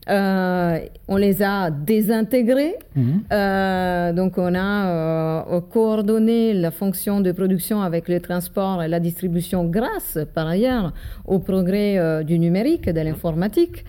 Euh, 0.09 0.79
on 1.09 1.17
les 1.17 1.43
a 1.43 1.71
désintégrés. 1.71 2.77
Mhm. 2.95 3.23
Euh, 3.33 4.13
donc, 4.13 4.39
on 4.39 4.55
a 4.55 4.87
euh, 4.89 5.61
coordonné 5.61 6.55
la 6.55 6.71
fonction 6.71 7.21
de 7.21 7.33
production 7.33 7.83
avec 7.83 8.09
le 8.09 8.21
transport 8.21 8.83
et 8.83 8.89
la 8.89 9.01
distribution 9.01 9.65
grâce, 9.65 10.19
par 10.35 10.47
ailleurs, 10.47 10.93
au 11.25 11.39
progrès 11.39 12.25
du 12.25 12.39
numérique, 12.39 12.89
de 12.89 13.01
l'informatique. 13.01 13.85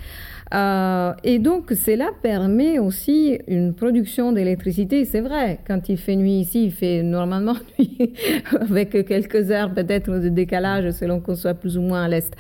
et 0.51 1.39
donc, 1.39 1.71
cela 1.71 2.09
permet 2.23 2.79
aussi 2.79 3.37
une 3.47 3.73
production 3.75 4.31
d'électricité. 4.31 5.05
C'est 5.05 5.21
vrai, 5.21 5.59
quand 5.67 5.87
il 5.89 5.97
fait 5.97 6.15
nuit 6.15 6.39
ici, 6.39 6.65
il 6.65 6.71
fait 6.71 7.03
normalement 7.03 7.55
nuit, 7.79 8.13
avec 8.59 9.05
quelques 9.05 9.51
heures 9.51 9.71
peut-être 9.71 10.11
de 10.17 10.29
décalage 10.29 10.89
selon 10.91 11.19
qu'on 11.19 11.35
soit 11.35 11.53
plus 11.53 11.77
ou 11.77 11.81
moins 11.81 12.05
à 12.05 12.07
l'est 12.07 12.33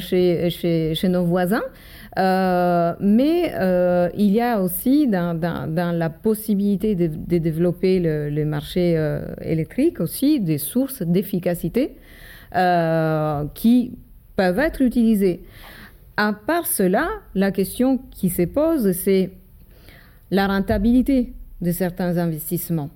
chez, 0.00 0.50
chez, 0.50 0.94
chez 0.94 1.08
nos 1.08 1.24
voisins. 1.24 1.62
Euh, 2.18 2.94
mais 3.00 3.54
euh, 3.54 4.10
il 4.14 4.32
y 4.32 4.40
a 4.40 4.60
aussi 4.60 5.08
dans, 5.08 5.38
la 5.74 6.10
possibilité 6.10 6.94
de, 6.94 7.38
développer 7.38 8.00
le, 8.00 8.44
marché 8.44 8.94
euh, 8.96 9.34
électrique 9.40 10.00
aussi 10.00 10.40
des 10.40 10.58
sources 10.58 11.02
d'efficacité 11.02 11.96
qui 13.54 13.96
peuvent 14.36 14.58
être 14.58 14.82
utilisées. 14.82 15.42
À 16.18 16.34
part 16.34 16.66
cela, 16.66 17.08
la 17.34 17.50
question 17.50 17.98
qui 18.10 18.28
se 18.28 18.42
pose, 18.42 18.92
c'est 18.92 19.30
la 20.30 20.46
rentabilité 20.46 21.32
de 21.62 21.72
certains 21.72 22.18
investissements. 22.18 22.90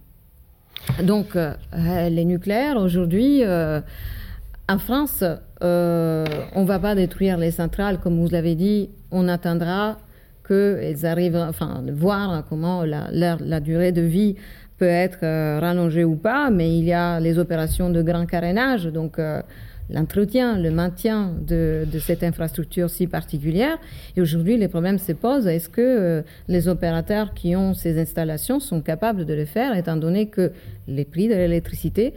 Donc, 1.02 1.38
les 1.72 2.24
nucléaires, 2.26 2.76
aujourd'hui, 2.76 3.43
en 3.47 4.78
France, 4.78 5.24
on 5.61 6.62
ne 6.62 6.66
va 6.66 6.78
pas 6.78 6.95
détruire 6.95 7.39
les 7.39 7.51
centrales, 7.51 7.99
comme 7.99 8.20
vous 8.20 8.28
l'avez 8.28 8.55
dit, 8.55 8.91
on 9.11 9.28
attendra 9.28 9.99
qu'elles 10.47 11.07
arrivent, 11.07 11.37
enfin, 11.37 11.83
voir 11.93 12.45
comment 12.49 12.85
la, 12.85 13.61
durée 13.61 13.93
de 13.93 14.03
vie 14.03 14.37
peut 14.78 14.85
être 14.85 15.20
euh, 15.23 15.59
rallongée 15.61 16.05
ou 16.05 16.16
pas, 16.16 16.51
mais 16.51 16.77
il 16.77 16.85
y 16.85 16.93
a 16.93 17.19
les 17.19 17.39
opérations 17.39 17.91
de 17.91 18.03
grand 18.03 18.27
carénage, 18.27 18.85
donc 18.85 19.19
euh, 19.19 19.41
l'entretien, 19.89 20.59
le 20.59 20.70
maintien 20.70 21.33
de, 21.41 21.87
cette 21.99 22.23
infrastructure 22.23 22.91
si 22.91 23.07
particulière. 23.07 23.78
Et 24.16 24.20
aujourd'hui, 24.20 24.59
les 24.59 24.69
problèmes 24.69 24.99
se 24.99 25.12
posent. 25.12 25.47
Est-ce 25.47 25.70
que 25.70 25.81
euh, 25.81 26.23
les 26.49 26.69
opérateurs 26.69 27.33
qui 27.33 27.57
ont 27.57 27.73
ces 27.73 27.99
installations 27.99 28.61
sont 28.61 28.83
capables 28.83 29.24
de 29.24 29.35
le 29.35 29.47
faire, 29.47 29.74
étant 29.74 29.97
donné 29.97 30.27
que 30.27 30.53
les 30.89 31.07
prix 31.07 31.28
de 31.28 31.35
l'électricité, 31.35 32.12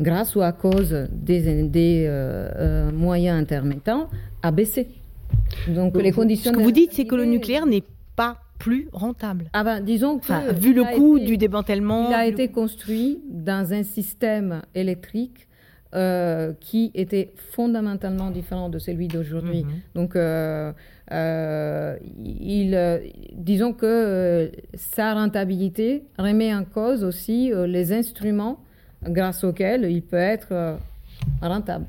grâce 0.00 0.34
ou 0.36 0.42
à 0.42 0.52
cause 0.52 1.06
des, 1.10 1.62
des 1.62 2.90
moyens 2.92 3.40
intermittents, 3.40 4.08
a 4.42 4.50
baissé 4.50 4.88
donc 5.68 5.96
les 5.96 6.12
conditions. 6.12 6.52
Ce 6.52 6.56
que 6.56 6.62
vous 6.62 6.72
dites, 6.72 6.92
c'est 6.92 7.06
que 7.06 7.14
le 7.14 7.24
nucléaire 7.24 7.66
n'est 7.66 7.84
pas 8.16 8.38
plus 8.58 8.88
rentable. 8.92 9.50
Ah 9.52 9.64
ben, 9.64 9.80
disons 9.80 10.18
que 10.18 10.54
vu 10.54 10.72
le 10.72 10.84
coût 10.96 11.18
du 11.18 11.36
démantèlement. 11.36 12.08
Il 12.08 12.14
a 12.14 12.26
été 12.26 12.48
construit 12.48 13.20
dans 13.28 13.72
un 13.72 13.82
système 13.82 14.62
électrique 14.74 15.48
euh, 15.94 16.52
qui 16.60 16.90
était 16.94 17.32
fondamentalement 17.36 18.30
différent 18.30 18.68
de 18.68 18.78
celui 18.78 19.08
d'aujourd'hui. 19.08 19.64
Mhm. 19.64 19.70
Donc, 19.94 20.16
euh, 20.16 20.72
euh, 21.12 21.96
il, 22.24 23.00
disons 23.32 23.72
que 23.72 24.50
sa 24.74 25.14
rentabilité 25.14 26.04
remet 26.18 26.54
en 26.54 26.64
cause 26.64 27.04
aussi 27.04 27.52
les 27.66 27.92
instruments 27.92 28.63
grâce 29.08 29.44
auxquels 29.44 29.84
il 29.90 30.02
peut 30.02 30.16
être 30.16 30.78
rentable. 31.40 31.86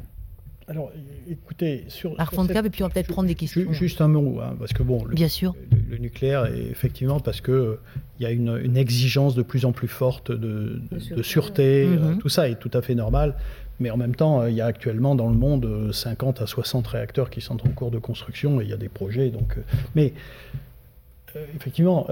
alors, 0.67 0.91
écoutez, 1.29 1.85
sur. 1.87 2.15
Par 2.15 2.31
cette... 2.31 2.65
et 2.65 2.69
puis 2.69 2.83
on 2.83 2.87
va 2.87 2.93
peut-être 2.93 3.07
prendre 3.07 3.27
des 3.27 3.35
questions. 3.35 3.71
Juste 3.71 4.01
un 4.01 4.07
mot, 4.07 4.39
hein, 4.41 4.55
parce 4.57 4.73
que 4.73 4.83
bon. 4.83 5.03
Le, 5.05 5.13
Bien 5.13 5.27
sûr. 5.27 5.55
Le, 5.89 5.97
nucléaire, 5.97 6.45
est, 6.45 6.63
effectivement, 6.71 7.19
parce 7.19 7.41
que 7.41 7.79
il 8.19 8.23
y 8.23 8.25
a 8.25 8.31
une, 8.31 8.77
exigence 8.77 9.35
de 9.35 9.43
plus 9.43 9.65
en 9.65 9.71
plus 9.71 9.87
forte 9.87 10.31
de, 10.31 10.81
de, 10.91 11.23
sûreté, 11.23 11.85
euh, 11.85 12.13
mhm. 12.13 12.17
tout 12.19 12.29
ça 12.29 12.49
est 12.49 12.55
tout 12.55 12.71
à 12.73 12.81
fait 12.81 12.95
normal. 12.95 13.35
Mais 13.79 13.91
en 13.91 13.97
même 13.97 14.15
temps, 14.15 14.45
il 14.45 14.55
y 14.55 14.61
a 14.61 14.65
actuellement 14.65 15.15
dans 15.15 15.27
le 15.27 15.35
monde 15.35 15.91
50 15.91 16.41
à 16.41 16.47
60 16.47 16.87
réacteurs 16.87 17.29
qui 17.29 17.41
sont 17.41 17.61
en 17.67 17.69
cours 17.71 17.91
de 17.91 17.99
construction 17.99 18.61
et 18.61 18.63
il 18.63 18.69
y 18.69 18.73
a 18.73 18.77
des 18.77 18.87
projets. 18.87 19.29
Donc, 19.29 19.57
mais 19.95 20.13
effectivement, 21.55 22.07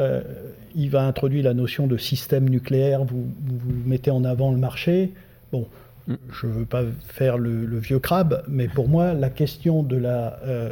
il 0.75 0.89
va 0.89 1.05
introduire 1.05 1.43
la 1.43 1.53
notion 1.53 1.87
de 1.87 1.97
système 1.97 2.49
nucléaire. 2.49 3.03
Vous, 3.03 3.25
mettez 3.85 4.11
en 4.11 4.23
avant 4.23 4.51
le 4.51 4.57
marché. 4.57 5.11
Bon, 5.51 5.67
je 6.07 6.47
ne 6.47 6.51
veux 6.51 6.65
pas 6.65 6.83
faire 7.07 7.37
le, 7.37 7.77
vieux 7.77 7.99
crabe, 7.99 8.43
mais 8.47 8.67
pour 8.67 8.89
moi, 8.89 9.13
la 9.13 9.29
question 9.29 9.83
de 9.83 9.95
la, 9.95 10.39
euh, 10.43 10.71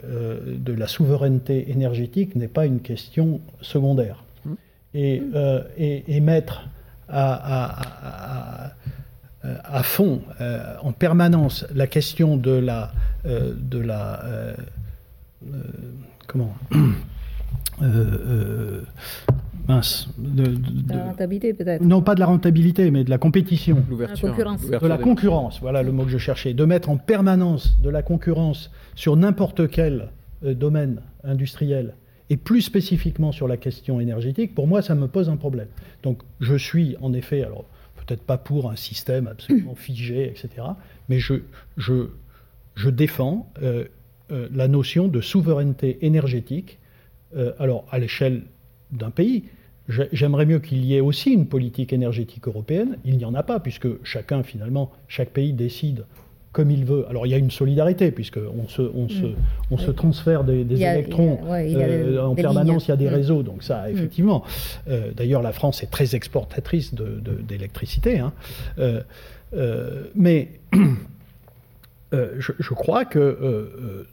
euh, 0.67 0.87
souveraineté 0.87 1.71
énergétique 1.71 2.35
n'est 2.35 2.47
pas 2.47 2.65
une 2.65 2.81
question 2.81 3.39
secondaire. 3.61 4.23
Et, 4.93 5.23
euh, 5.35 5.63
et, 5.77 6.19
mettre 6.19 6.67
à, 7.07 8.73
fond, 9.83 10.21
en 10.81 10.91
permanence, 10.91 11.65
la 11.73 11.87
question 11.87 12.35
de 12.35 12.51
la... 12.51 12.91
de 13.23 13.79
la 13.79 14.23
comment 16.27 16.53
mince. 19.67 20.09
De, 20.17 20.55
la 20.93 21.03
rentabilité 21.05 21.53
peut-être 21.53 21.81
Non, 21.81 22.01
pas 22.01 22.15
de 22.15 22.19
la 22.19 22.25
rentabilité, 22.25 22.91
mais 22.91 23.03
de 23.03 23.09
la 23.09 23.17
compétition. 23.17 23.83
L'ouverture. 23.89 24.35
De 24.35 24.87
la 24.87 24.97
concurrence, 24.97 25.59
voilà 25.61 25.83
le 25.83 25.91
mot 25.91 26.03
que 26.03 26.11
je 26.11 26.17
cherchais. 26.17 26.53
De 26.53 26.65
mettre 26.65 26.89
en 26.89 26.97
permanence 26.97 27.79
de 27.81 27.89
la 27.89 28.03
concurrence 28.03 28.71
sur 28.95 29.15
n'importe 29.15 29.69
quel 29.69 30.09
euh, 30.43 30.53
domaine 30.53 31.01
industriel 31.23 31.95
et 32.29 32.37
plus 32.37 32.61
spécifiquement 32.61 33.31
sur 33.31 33.47
la 33.47 33.57
question 33.57 33.99
énergétique, 33.99 34.55
pour 34.55 34.65
moi, 34.65 34.81
ça 34.81 34.95
me 34.95 35.07
pose 35.07 35.29
un 35.29 35.35
problème. 35.35 35.67
Donc 36.01 36.21
je 36.39 36.55
suis 36.55 36.95
en 37.01 37.13
effet, 37.13 37.43
alors 37.43 37.65
peut-être 38.05 38.23
pas 38.23 38.37
pour 38.37 38.71
un 38.71 38.75
système 38.75 39.27
absolument 39.27 39.75
figé, 39.87 40.27
etc., 40.27 40.67
mais 41.09 41.19
je, 41.19 41.35
je, 41.77 42.07
je 42.75 42.89
défends 42.89 43.51
euh, 43.61 43.85
euh, 44.31 44.47
la 44.53 44.67
notion 44.67 45.07
de 45.07 45.19
souveraineté 45.19 46.05
énergétique, 46.05 46.79
alors 47.59 47.85
à 47.91 47.99
l'échelle 47.99 48.43
d'un 48.91 49.09
pays. 49.11 49.45
J'aimerais 49.87 50.45
mieux 50.45 50.59
qu'il 50.59 50.85
y 50.85 50.95
ait 50.95 51.01
aussi 51.01 51.31
une 51.31 51.47
politique 51.47 51.91
énergétique 51.91 52.47
européenne. 52.47 52.97
Il 53.03 53.17
n'y 53.17 53.25
en 53.25 53.33
a 53.33 53.43
pas, 53.43 53.59
puisque 53.59 53.87
chacun, 54.03 54.43
finalement, 54.43 54.91
chaque 55.07 55.29
pays 55.29 55.53
décide 55.53 56.05
comme 56.51 56.69
il 56.69 56.85
veut. 56.85 57.05
Alors 57.09 57.25
il 57.25 57.29
y 57.29 57.33
a 57.33 57.37
une 57.37 57.51
solidarité, 57.51 58.11
puisqu'on 58.11 58.67
se, 58.67 58.81
on 58.81 59.07
se, 59.07 59.25
mm. 59.25 59.35
on 59.71 59.77
se 59.77 59.91
transfère 59.91 60.43
des, 60.43 60.61
électrons 60.61 61.39
en 61.43 62.35
permanence, 62.35 62.87
il 62.87 62.89
y 62.89 62.93
a 62.93 62.97
des 62.97 63.09
réseaux, 63.09 63.43
donc 63.43 63.63
ça, 63.63 63.87
mm. 63.87 63.91
effectivement. 63.91 64.43
Euh, 64.89 65.11
d'ailleurs, 65.15 65.41
la 65.41 65.53
France 65.53 65.83
est 65.83 65.91
très 65.91 66.15
exportatrice 66.15 66.93
d'électricité. 66.93 68.19
Hein. 68.19 68.33
euh, 68.79 69.01
euh, 69.53 70.05
mais 70.15 70.59
je, 72.13 72.51
je, 72.59 72.73
crois 72.73 73.05
que 73.05 74.05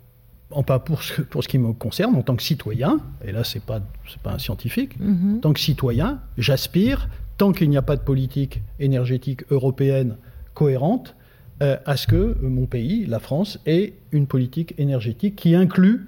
en 0.51 0.62
pas 0.62 0.79
pour 0.79 1.03
ce, 1.03 1.20
pour 1.23 1.43
ce 1.43 1.49
qui 1.49 1.59
me 1.59 1.73
concerne, 1.73 2.16
en 2.16 2.23
tant 2.23 2.37
que 2.37 2.43
citoyen, 2.43 3.01
et 3.25 3.33
là 3.33 3.45
c'est 3.45 3.62
pas 3.62 3.81
pas 4.23 4.33
un 4.33 4.39
scientifique, 4.39 4.99
mhm. 4.99 5.37
en 5.37 5.41
tant 5.41 5.53
que 5.53 5.61
citoyen, 5.61 6.20
j'aspire, 6.39 7.09
tant 7.37 7.53
qu'il 7.53 7.69
n'y 7.70 7.77
a 7.77 7.83
pas 7.83 7.97
de 7.97 8.03
politique 8.03 8.62
énergétique 8.81 9.45
européenne 9.51 10.16
cohérente, 10.55 11.15
euh, 11.62 11.77
à 11.87 11.97
ce 11.97 12.07
que 12.07 12.37
mon 12.41 12.66
pays, 12.66 13.05
la 13.07 13.19
France, 13.19 13.59
ait 13.66 13.95
une 14.12 14.27
politique 14.27 14.75
énergétique 14.79 15.37
qui 15.37 15.55
inclut 15.55 16.07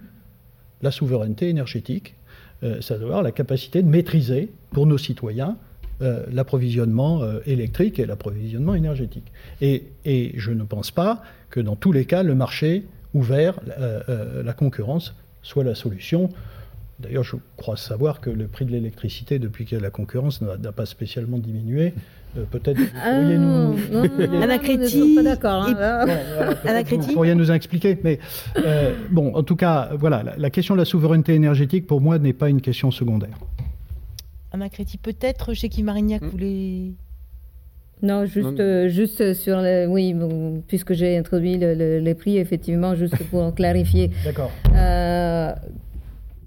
la 0.80 0.90
souveraineté 0.90 1.48
énergétique, 1.48 2.14
euh, 2.62 2.80
c'est-à-dire 2.80 3.22
la 3.22 3.32
capacité 3.32 3.82
de 3.82 3.88
maîtriser 3.88 4.50
pour 4.70 4.86
nos 4.86 4.98
citoyens 4.98 5.56
euh, 6.02 6.24
l'approvisionnement 6.32 7.22
électrique 7.46 7.98
et 7.98 8.06
l'approvisionnement 8.06 8.74
énergétique. 8.74 9.32
Et, 9.60 9.84
et 10.04 10.32
je 10.36 10.52
ne 10.52 10.62
pense 10.62 10.90
pas 10.90 11.22
que 11.50 11.60
dans 11.60 11.76
tous 11.76 11.92
les 11.92 12.06
cas 12.06 12.22
le 12.22 12.34
marché 12.34 12.86
ouvert, 13.14 13.58
euh, 13.78 14.00
euh, 14.08 14.42
la 14.42 14.52
concurrence 14.52 15.14
soit 15.42 15.64
la 15.64 15.74
solution. 15.74 16.28
D'ailleurs, 16.98 17.24
je 17.24 17.36
crois 17.56 17.76
savoir 17.76 18.20
que 18.20 18.28
le 18.28 18.46
prix 18.46 18.66
de 18.66 18.72
l'électricité, 18.72 19.38
depuis 19.38 19.64
qu'il 19.64 19.78
y 19.78 19.80
a 19.80 19.82
la 19.82 19.90
concurrence, 19.90 20.42
n'a 20.42 20.72
pas 20.72 20.84
spécialement 20.84 21.38
diminué. 21.38 21.94
Euh, 22.36 22.44
peut-être 22.44 22.78
vous 22.78 22.86
pourriez 22.86 23.38
nous. 23.38 23.72
vous 27.02 27.12
pourriez 27.14 27.34
nous 27.34 27.50
expliquer. 27.50 27.98
Mais 28.04 28.18
bon, 29.10 29.34
en 29.34 29.42
tout 29.42 29.56
cas, 29.56 29.90
voilà, 29.98 30.22
la, 30.36 30.50
question 30.50 30.74
de 30.74 30.80
la 30.80 30.84
souveraineté 30.84 31.34
énergétique, 31.34 31.86
pour 31.86 32.02
moi, 32.02 32.18
n'est 32.18 32.34
pas 32.34 32.50
une 32.50 32.60
question 32.60 32.90
secondaire. 32.90 33.36
Anna 34.52 34.68
Créti, 34.68 34.98
peut-être 34.98 35.54
chez 35.54 35.68
qui 35.68 35.82
Marignac 35.82 36.22
hmm. 36.22 36.28
voulait 36.28 36.92
non, 38.02 38.24
juste, 38.24 38.60
euh, 38.60 38.88
juste 38.88 39.34
sur 39.34 39.60
le, 39.60 39.86
oui, 39.86 40.14
puisque 40.66 40.94
j'ai 40.94 41.16
introduit 41.16 41.58
les 41.58 42.14
prix, 42.14 42.38
effectivement, 42.38 42.94
juste 42.94 43.22
pour 43.30 43.54
clarifier. 43.54 44.10
D'accord. 44.24 44.50
Euh, 44.74 45.52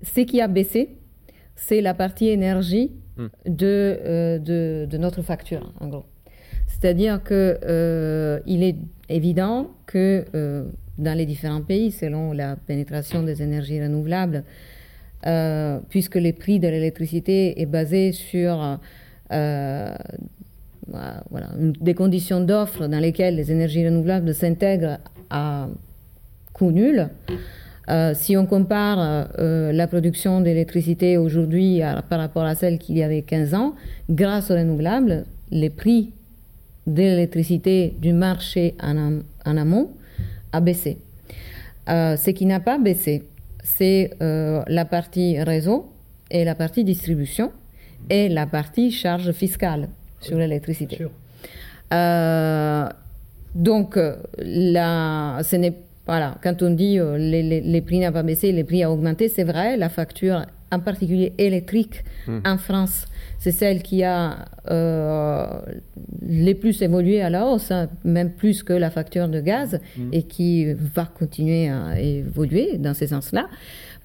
ce 0.02 0.22
qui 0.22 0.42
a 0.42 0.48
baissé, 0.48 0.98
c'est 1.56 1.82
la 1.82 1.94
partie 1.94 2.30
énergie 2.30 2.92
hmm. 3.18 3.28
de, 3.46 3.66
euh, 4.06 4.40
de, 4.40 4.88
de, 4.90 4.98
notre 4.98 5.22
facture, 5.22 5.72
en 5.80 5.88
gros. 5.88 6.06
C'est-à-dire 6.68 7.22
que 7.24 8.42
il 8.48 8.64
est 8.64 8.76
évident 9.08 9.70
que 9.86 10.26
dans 10.98 11.18
les 11.18 11.26
différents 11.26 11.62
pays, 11.62 11.92
selon 11.92 12.34
la 12.34 12.56
pénétration 12.56 13.24
des 13.24 13.42
énergies 13.42 13.82
renouvelables, 13.82 14.44
puisque 15.90 16.16
les 16.16 16.34
prix 16.34 16.60
de 16.60 16.68
l'électricité 16.68 17.62
est 17.62 17.66
basé 17.68 18.12
sur 18.12 18.80
voilà, 20.88 21.48
des 21.58 21.94
conditions 21.94 22.42
d'offre 22.42 22.88
dans 22.88 23.00
lesquelles 23.00 23.36
les 23.36 23.52
énergies 23.52 23.86
renouvelables 23.86 24.34
s'intègrent 24.34 25.00
à 25.30 25.68
coût 26.54 26.72
nul. 26.72 27.10
Euh, 27.90 28.14
si 28.16 28.38
on 28.38 28.46
compare 28.46 29.28
euh, 29.40 29.74
la 29.74 29.88
production 29.88 30.40
d'électricité 30.40 31.18
aujourd'hui 31.18 31.82
par 32.10 32.20
rapport 32.20 32.44
à 32.44 32.56
celle 32.56 32.78
qu'il 32.78 32.98
y 32.98 33.04
avait 33.04 33.24
15 33.24 33.54
ans, 33.56 33.76
grâce 34.10 34.52
aux 34.52 34.56
renouvelables, 34.56 35.26
les 35.52 35.70
prix 35.70 36.12
de 36.88 37.02
l'électricité 37.02 37.94
du 38.00 38.14
marché 38.14 38.76
en, 38.82 39.22
amont 39.58 39.92
a 40.52 40.62
baissé. 40.62 40.98
Euh, 41.90 42.16
ce 42.16 42.30
qui 42.30 42.46
n'a 42.46 42.60
pas 42.60 42.78
baissé, 42.78 43.24
c'est 43.64 44.12
la 44.20 44.86
partie 44.86 45.42
réseau 45.42 45.90
et 46.32 46.44
la 46.46 46.56
partie 46.56 46.84
distribution 46.84 47.52
et 48.10 48.30
la 48.30 48.46
partie 48.46 48.92
charge 48.92 49.32
fiscale 49.32 49.88
sur 50.24 50.38
l'électricité. 50.38 51.06
Euh, 51.94 52.90
donc, 53.56 54.00
là, 54.38 55.44
ce 55.44 55.56
n'est 55.56 55.74
voilà, 56.06 56.36
quand 56.44 56.62
on 56.62 56.72
dit 56.72 57.00
euh, 57.00 57.18
les, 57.18 57.62
les, 57.62 57.82
prix 57.82 58.00
n'ont 58.00 58.12
pas 58.12 58.24
baissé, 58.24 58.52
les 58.52 58.66
prix 58.66 58.86
ont 58.86 58.92
augmenté, 58.92 59.30
c'est 59.30 59.46
vrai, 59.46 59.78
la 59.78 59.88
facture, 59.88 60.46
en 60.72 60.80
particulier 60.80 61.32
électrique, 61.38 62.04
hmm. 62.28 62.40
en 62.46 62.58
France, 62.58 63.06
c'est 63.44 63.52
celle 63.52 63.84
qui 63.84 64.04
a 64.04 64.46
euh, 64.72 65.46
les 66.26 66.56
plus 66.56 66.82
évolué 66.82 67.22
à 67.22 67.30
la 67.30 67.46
hausse, 67.46 67.72
hein, 67.72 67.90
même 68.06 68.32
plus 68.32 68.64
que 68.64 68.72
la 68.72 68.90
facture 68.90 69.28
de 69.28 69.42
gaz, 69.42 69.82
hmm. 69.98 70.14
et 70.14 70.24
qui 70.24 70.72
va 70.72 71.04
continuer 71.04 71.68
à 71.68 72.00
évoluer 72.00 72.78
dans 72.78 72.94
ce 72.94 73.06
sens-là 73.06 73.50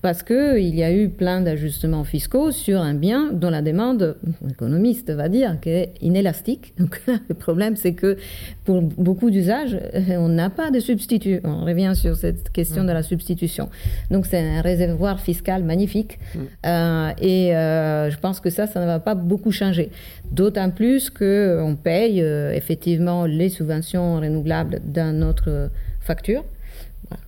parce 0.00 0.22
qu'il 0.22 0.74
y 0.76 0.84
a 0.84 0.92
eu 0.92 1.08
plein 1.08 1.40
d'ajustements 1.40 2.04
fiscaux 2.04 2.52
sur 2.52 2.80
un 2.80 2.94
bien 2.94 3.32
dont 3.32 3.50
la 3.50 3.62
demande, 3.62 4.16
économiste 4.48 5.10
va 5.10 5.28
dire, 5.28 5.56
est 5.66 5.92
inélastique. 6.00 6.72
Donc 6.78 7.00
le 7.06 7.34
problème, 7.34 7.74
c'est 7.74 7.94
que 7.94 8.16
pour 8.64 8.80
beaucoup 8.80 9.30
d'usages, 9.30 9.76
on 10.10 10.28
n'a 10.28 10.50
pas 10.50 10.70
de 10.70 10.78
substitut. 10.78 11.40
On 11.44 11.64
revient 11.64 11.92
sur 11.94 12.16
cette 12.16 12.50
question 12.50 12.84
de 12.84 12.92
la 12.92 13.02
substitution. 13.02 13.68
Donc 14.10 14.26
c'est 14.26 14.38
un 14.38 14.60
réservoir 14.60 15.20
fiscal 15.20 15.64
magnifique. 15.64 16.18
Mm. 16.34 16.38
Euh, 16.66 17.10
et 17.20 17.56
euh, 17.56 18.10
je 18.10 18.18
pense 18.18 18.38
que 18.40 18.50
ça, 18.50 18.66
ça 18.66 18.80
ne 18.80 18.86
va 18.86 19.00
pas 19.00 19.16
beaucoup 19.28 19.52
changer. 19.52 19.90
D'autant 20.32 20.70
plus 20.70 21.10
qu'on 21.10 21.76
paye 21.82 22.20
effectivement 22.20 23.26
les 23.26 23.48
subventions 23.48 24.16
renouvelables 24.20 24.80
dans 24.84 25.14
notre 25.14 25.70
facture. 26.00 26.44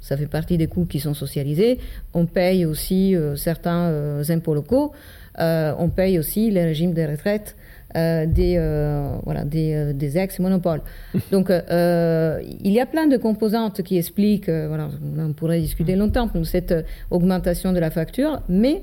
Ça 0.00 0.16
fait 0.16 0.26
partie 0.26 0.58
des 0.58 0.66
coûts 0.66 0.86
qui 0.86 1.00
sont 1.00 1.14
socialisés. 1.14 1.78
On 2.14 2.26
paye 2.26 2.64
aussi 2.64 3.16
euh, 3.16 3.36
certains 3.36 3.88
euh, 3.88 4.24
impôts 4.28 4.54
locaux. 4.54 4.92
Euh, 5.38 5.72
on 5.78 5.88
paye 5.88 6.18
aussi 6.18 6.50
les 6.50 6.64
régimes 6.64 6.92
de 6.92 7.02
retraite 7.02 7.56
des, 7.94 9.18
voilà, 9.24 9.44
des, 9.44 9.92
des 9.94 10.18
ex-monopoles. 10.18 10.82
Donc, 11.32 11.50
il 11.50 12.72
y 12.72 12.80
a 12.80 12.86
plein 12.86 13.06
de 13.06 13.16
composantes 13.16 13.82
qui 13.82 13.98
expliquent, 13.98 14.50
voilà, 14.50 14.88
on 15.18 15.32
pourrait 15.32 15.60
discuter 15.60 15.96
longtemps 15.96 16.28
pour 16.28 16.46
cette 16.46 16.74
augmentation 17.10 17.72
de 17.72 17.78
la 17.78 17.90
facture, 17.90 18.42
mais 18.48 18.82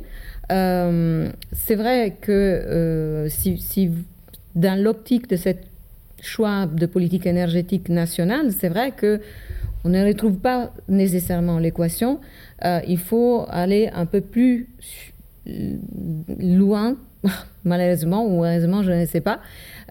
c'est 0.50 1.76
vrai 1.76 2.16
que 2.20 3.28
si, 3.30 3.58
si, 3.58 3.92
dans 4.56 4.82
l'optique 4.82 5.30
de 5.30 5.36
ce 5.36 5.50
choix 6.22 6.66
de 6.66 6.86
politique 6.86 7.26
énergétique 7.26 7.90
nationale, 7.90 8.52
c'est 8.52 8.70
vrai 8.70 8.92
que 8.92 9.22
on 9.84 9.90
ne 9.90 10.06
retrouve 10.06 10.38
pas 10.38 10.74
nécessairement 10.90 11.60
l'équation. 11.60 12.20
il 12.64 12.98
faut 12.98 13.46
aller 13.50 13.90
un 13.94 14.06
peu 14.06 14.22
plus 14.22 14.68
loin, 16.40 16.98
malheureusement 17.64 18.26
ou 18.26 18.44
heureusement, 18.44 18.84
je 18.84 18.91
ne 18.91 19.06
sais 19.06 19.22
pas, 19.22 19.40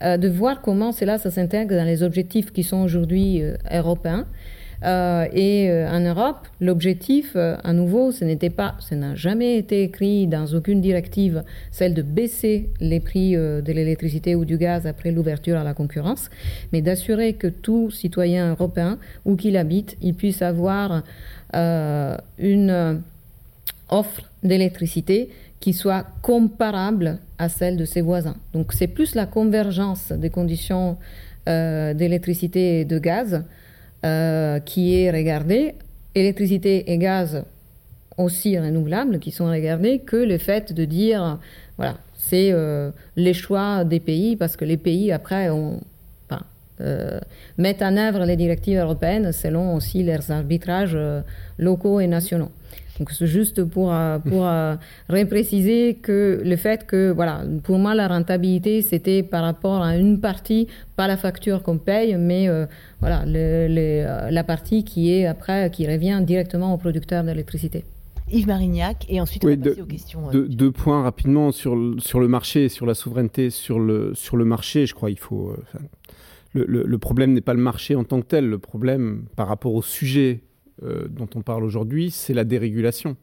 de 0.03 0.29
voir 0.29 0.61
comment 0.61 0.93
cela 0.93 1.17
s'intègre 1.19 1.75
dans 1.75 1.85
les 1.85 2.03
objectifs 2.03 2.53
qui 2.53 2.63
sont 2.63 2.83
aujourd'hui 2.83 3.43
européens. 3.73 4.27
Euh, 4.85 5.27
et 5.33 5.71
euh, 5.71 5.89
en 5.91 6.01
Europe, 6.01 6.47
l'objectif, 6.61 7.33
euh, 7.35 7.57
à 7.65 7.73
nouveau, 7.73 8.13
ce 8.13 8.25
n'était 8.25 8.51
pas, 8.51 8.75
ce 8.79 8.95
n'a 8.95 9.15
jamais 9.15 9.57
été 9.57 9.83
écrit 9.83 10.27
dans 10.27 10.47
aucune 10.55 10.81
directive, 10.81 11.43
celle 11.71 11.95
de 11.95 12.03
baisser 12.03 12.69
les 12.81 13.01
prix 13.01 13.33
de 13.37 13.73
l'électricité 13.73 14.35
ou 14.35 14.45
du 14.45 14.59
gaz 14.59 14.87
après 14.87 15.11
l'ouverture 15.11 15.57
à 15.57 15.65
la 15.65 15.75
concurrence, 15.75 16.29
mais 16.73 16.83
d'assurer 16.83 17.35
que 17.35 17.47
tout 17.47 17.91
citoyen 17.91 18.51
européen, 18.51 18.99
où 19.25 19.37
qu'il 19.37 19.57
habite, 19.57 19.97
il 20.03 20.15
puisse 20.15 20.43
avoir 20.43 21.03
une 21.55 23.01
offre 23.89 24.23
d'électricité 24.43 25.31
qui 25.67 25.73
soit 25.73 26.07
comparable 26.23 27.19
à 27.39 27.49
celle 27.49 27.77
de 27.77 27.85
ses 27.85 28.01
voisins. 28.01 28.37
Donc 28.53 28.73
c'est 28.73 28.87
plus 28.87 29.17
la 29.17 29.27
convergence 29.27 30.13
des 30.13 30.31
conditions 30.31 30.97
d'électricité 31.45 32.81
et 32.81 32.85
de 32.85 33.01
gaz 33.01 33.43
euh, 34.05 34.61
qui 34.61 34.95
est 34.95 35.11
regardé, 35.11 35.75
électricité 36.15 36.93
et 36.93 36.99
gaz 36.99 37.43
aussi 38.17 38.57
renouvelables 38.57 39.19
qui 39.19 39.33
sont 39.33 39.47
regardés, 39.47 39.99
que 39.99 40.15
le 40.15 40.39
fait 40.39 40.73
de 40.73 40.85
dire, 40.85 41.41
voilà, 41.79 41.97
c'est 42.17 42.53
euh, 42.53 42.93
les 43.17 43.35
choix 43.35 43.83
des 43.83 43.99
pays, 43.99 44.37
parce 44.37 44.57
que 44.57 44.65
les 44.65 44.77
pays, 44.77 45.11
après, 45.11 45.51
euh, 46.81 47.19
mettent 47.59 47.83
en 47.83 47.97
œuvre 47.97 48.25
les 48.25 48.37
directives 48.37 48.79
européennes 48.79 49.33
selon 49.33 49.75
aussi 49.75 50.05
leurs 50.05 50.31
arbitrages 50.31 50.97
locaux 51.59 51.99
et 51.99 52.07
nationaux. 52.07 52.53
Donc 52.99 53.11
c'est 53.11 53.27
juste 53.27 53.65
pour, 53.65 53.93
euh, 53.93 54.19
pour 54.19 54.47
euh, 54.47 54.75
repréciser 55.09 55.95
que 56.01 56.41
le 56.43 56.57
fait 56.57 56.87
que, 56.87 57.11
voilà, 57.11 57.43
pour 57.65 57.79
moi, 57.79 57.95
la 57.95 58.09
rentabilité, 58.09 58.83
c'était 58.83 59.23
par 59.23 59.43
rapport 59.43 59.83
à 59.83 59.97
une 59.97 60.21
partie, 60.21 60.67
pas 60.97 61.07
la 61.07 61.17
facture 61.17 61.63
qu'on 61.63 61.79
paye, 61.79 62.17
mais 62.17 62.49
euh, 62.49 62.67
voilà, 63.01 63.25
la 63.27 64.45
partie 64.45 64.85
qui 64.85 65.13
est 65.13 65.27
après, 65.27 65.71
qui 65.71 65.87
revient 65.87 66.23
directement 66.25 66.73
au 66.73 66.79
producteur 66.79 67.23
d'électricité. 67.25 67.85
Yves 68.33 68.49
Marignac, 68.49 69.07
et 69.09 69.21
ensuite 69.21 69.45
on 69.45 69.49
va 69.49 69.57
passer 69.57 69.83
aux 69.83 69.87
questions. 69.87 70.31
deux 70.33 70.73
points 70.73 71.03
rapidement 71.03 71.53
sur, 71.53 71.77
sur 71.99 72.19
le 72.19 72.27
marché, 72.27 72.69
sur 72.69 72.85
la 72.85 72.95
souveraineté, 72.95 73.51
sur 73.51 73.79
le, 73.79 74.15
sur 74.15 74.37
le 74.37 74.45
marché, 74.45 74.87
je 74.87 74.95
crois 74.95 75.11
qu'il 75.11 75.19
faut... 75.19 75.55
le, 76.53 76.65
le, 76.65 76.99
problème 76.99 77.35
n'est 77.35 77.41
pas 77.41 77.55
le 77.55 77.61
marché 77.61 77.95
en 77.95 78.03
tant 78.03 78.21
que 78.21 78.27
tel, 78.27 78.49
le 78.49 78.59
problème 78.59 79.27
par 79.37 79.47
rapport 79.47 79.75
au 79.75 79.83
sujet 79.83 80.41
euh, 80.83 81.09
dont 81.09 81.29
on 81.35 81.41
parle 81.41 81.65
aujourd'hui, 81.65 82.11
c'est 82.11 82.35
la 82.35 82.45
dérégulation. 82.45 83.17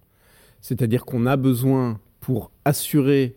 C'est-à-dire 0.61 1.05
qu'on 1.05 1.25
a 1.25 1.37
besoin, 1.37 1.99
pour 2.19 2.51
assurer 2.65 3.35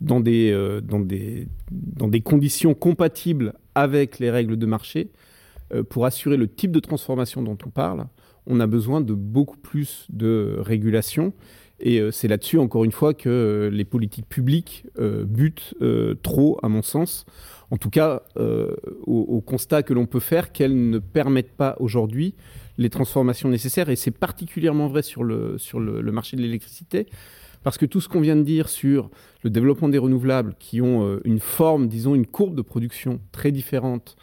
dans 0.00 0.20
des, 0.20 0.50
euh, 0.50 0.80
dans, 0.80 0.98
des, 1.00 1.46
dans 1.70 2.08
des 2.08 2.20
conditions 2.20 2.74
compatibles 2.74 3.54
avec 3.74 4.18
les 4.18 4.30
règles 4.30 4.56
de 4.56 4.66
marché, 4.66 5.10
euh, 5.72 5.84
pour 5.84 6.04
assurer 6.04 6.36
le 6.36 6.48
type 6.48 6.72
de 6.72 6.80
transformation 6.80 7.42
dont 7.42 7.58
on 7.64 7.70
parle, 7.70 8.06
on 8.46 8.60
a 8.60 8.66
besoin 8.66 9.00
de 9.00 9.12
beaucoup 9.12 9.58
plus 9.58 10.06
de 10.10 10.56
régulation. 10.58 11.32
Et 11.80 12.00
c'est 12.10 12.26
là-dessus, 12.26 12.58
encore 12.58 12.82
une 12.82 12.90
fois, 12.90 13.14
que 13.14 13.70
les 13.72 13.84
politiques 13.84 14.28
publiques 14.28 14.84
butent 14.98 15.76
trop, 16.24 16.58
à 16.64 16.68
mon 16.68 16.82
sens. 16.82 17.24
En 17.70 17.76
tout 17.76 17.90
cas, 17.90 18.24
au, 19.06 19.40
constat 19.46 19.84
que 19.84 19.94
l'on 19.94 20.06
peut 20.06 20.18
faire 20.18 20.50
qu'elles 20.50 20.90
ne 20.90 20.98
permettent 20.98 21.52
pas 21.52 21.76
aujourd'hui 21.78 22.34
les 22.78 22.90
transformations 22.90 23.48
nécessaires. 23.48 23.90
Et 23.90 23.96
c'est 23.96 24.12
particulièrement 24.12 24.86
vrai 24.86 25.02
sur 25.02 25.24
le, 25.24 25.58
sur 25.58 25.80
le, 25.80 26.00
marché 26.12 26.36
de 26.36 26.42
l'électricité, 26.42 27.06
parce 27.64 27.76
que 27.76 27.84
tout 27.84 28.00
ce 28.00 28.08
qu'on 28.08 28.20
vient 28.20 28.36
de 28.36 28.42
dire 28.42 28.68
sur 28.68 29.10
le 29.42 29.50
développement 29.50 29.88
des 29.88 29.98
renouvelables, 29.98 30.54
qui 30.58 30.80
ont 30.80 31.04
euh, 31.04 31.20
une 31.24 31.40
forme, 31.40 31.88
disons, 31.88 32.14
une 32.14 32.26
courbe 32.26 32.54
de 32.54 32.62
production 32.62 33.20
très 33.32 33.52
différente 33.52 34.16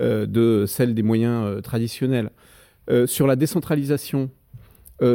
euh, 0.00 0.26
de 0.26 0.64
celle 0.66 0.94
des 0.94 1.02
moyens 1.02 1.44
euh, 1.44 1.60
traditionnels, 1.60 2.30
sur 3.04 3.26
la 3.26 3.36
décentralisation, 3.36 4.30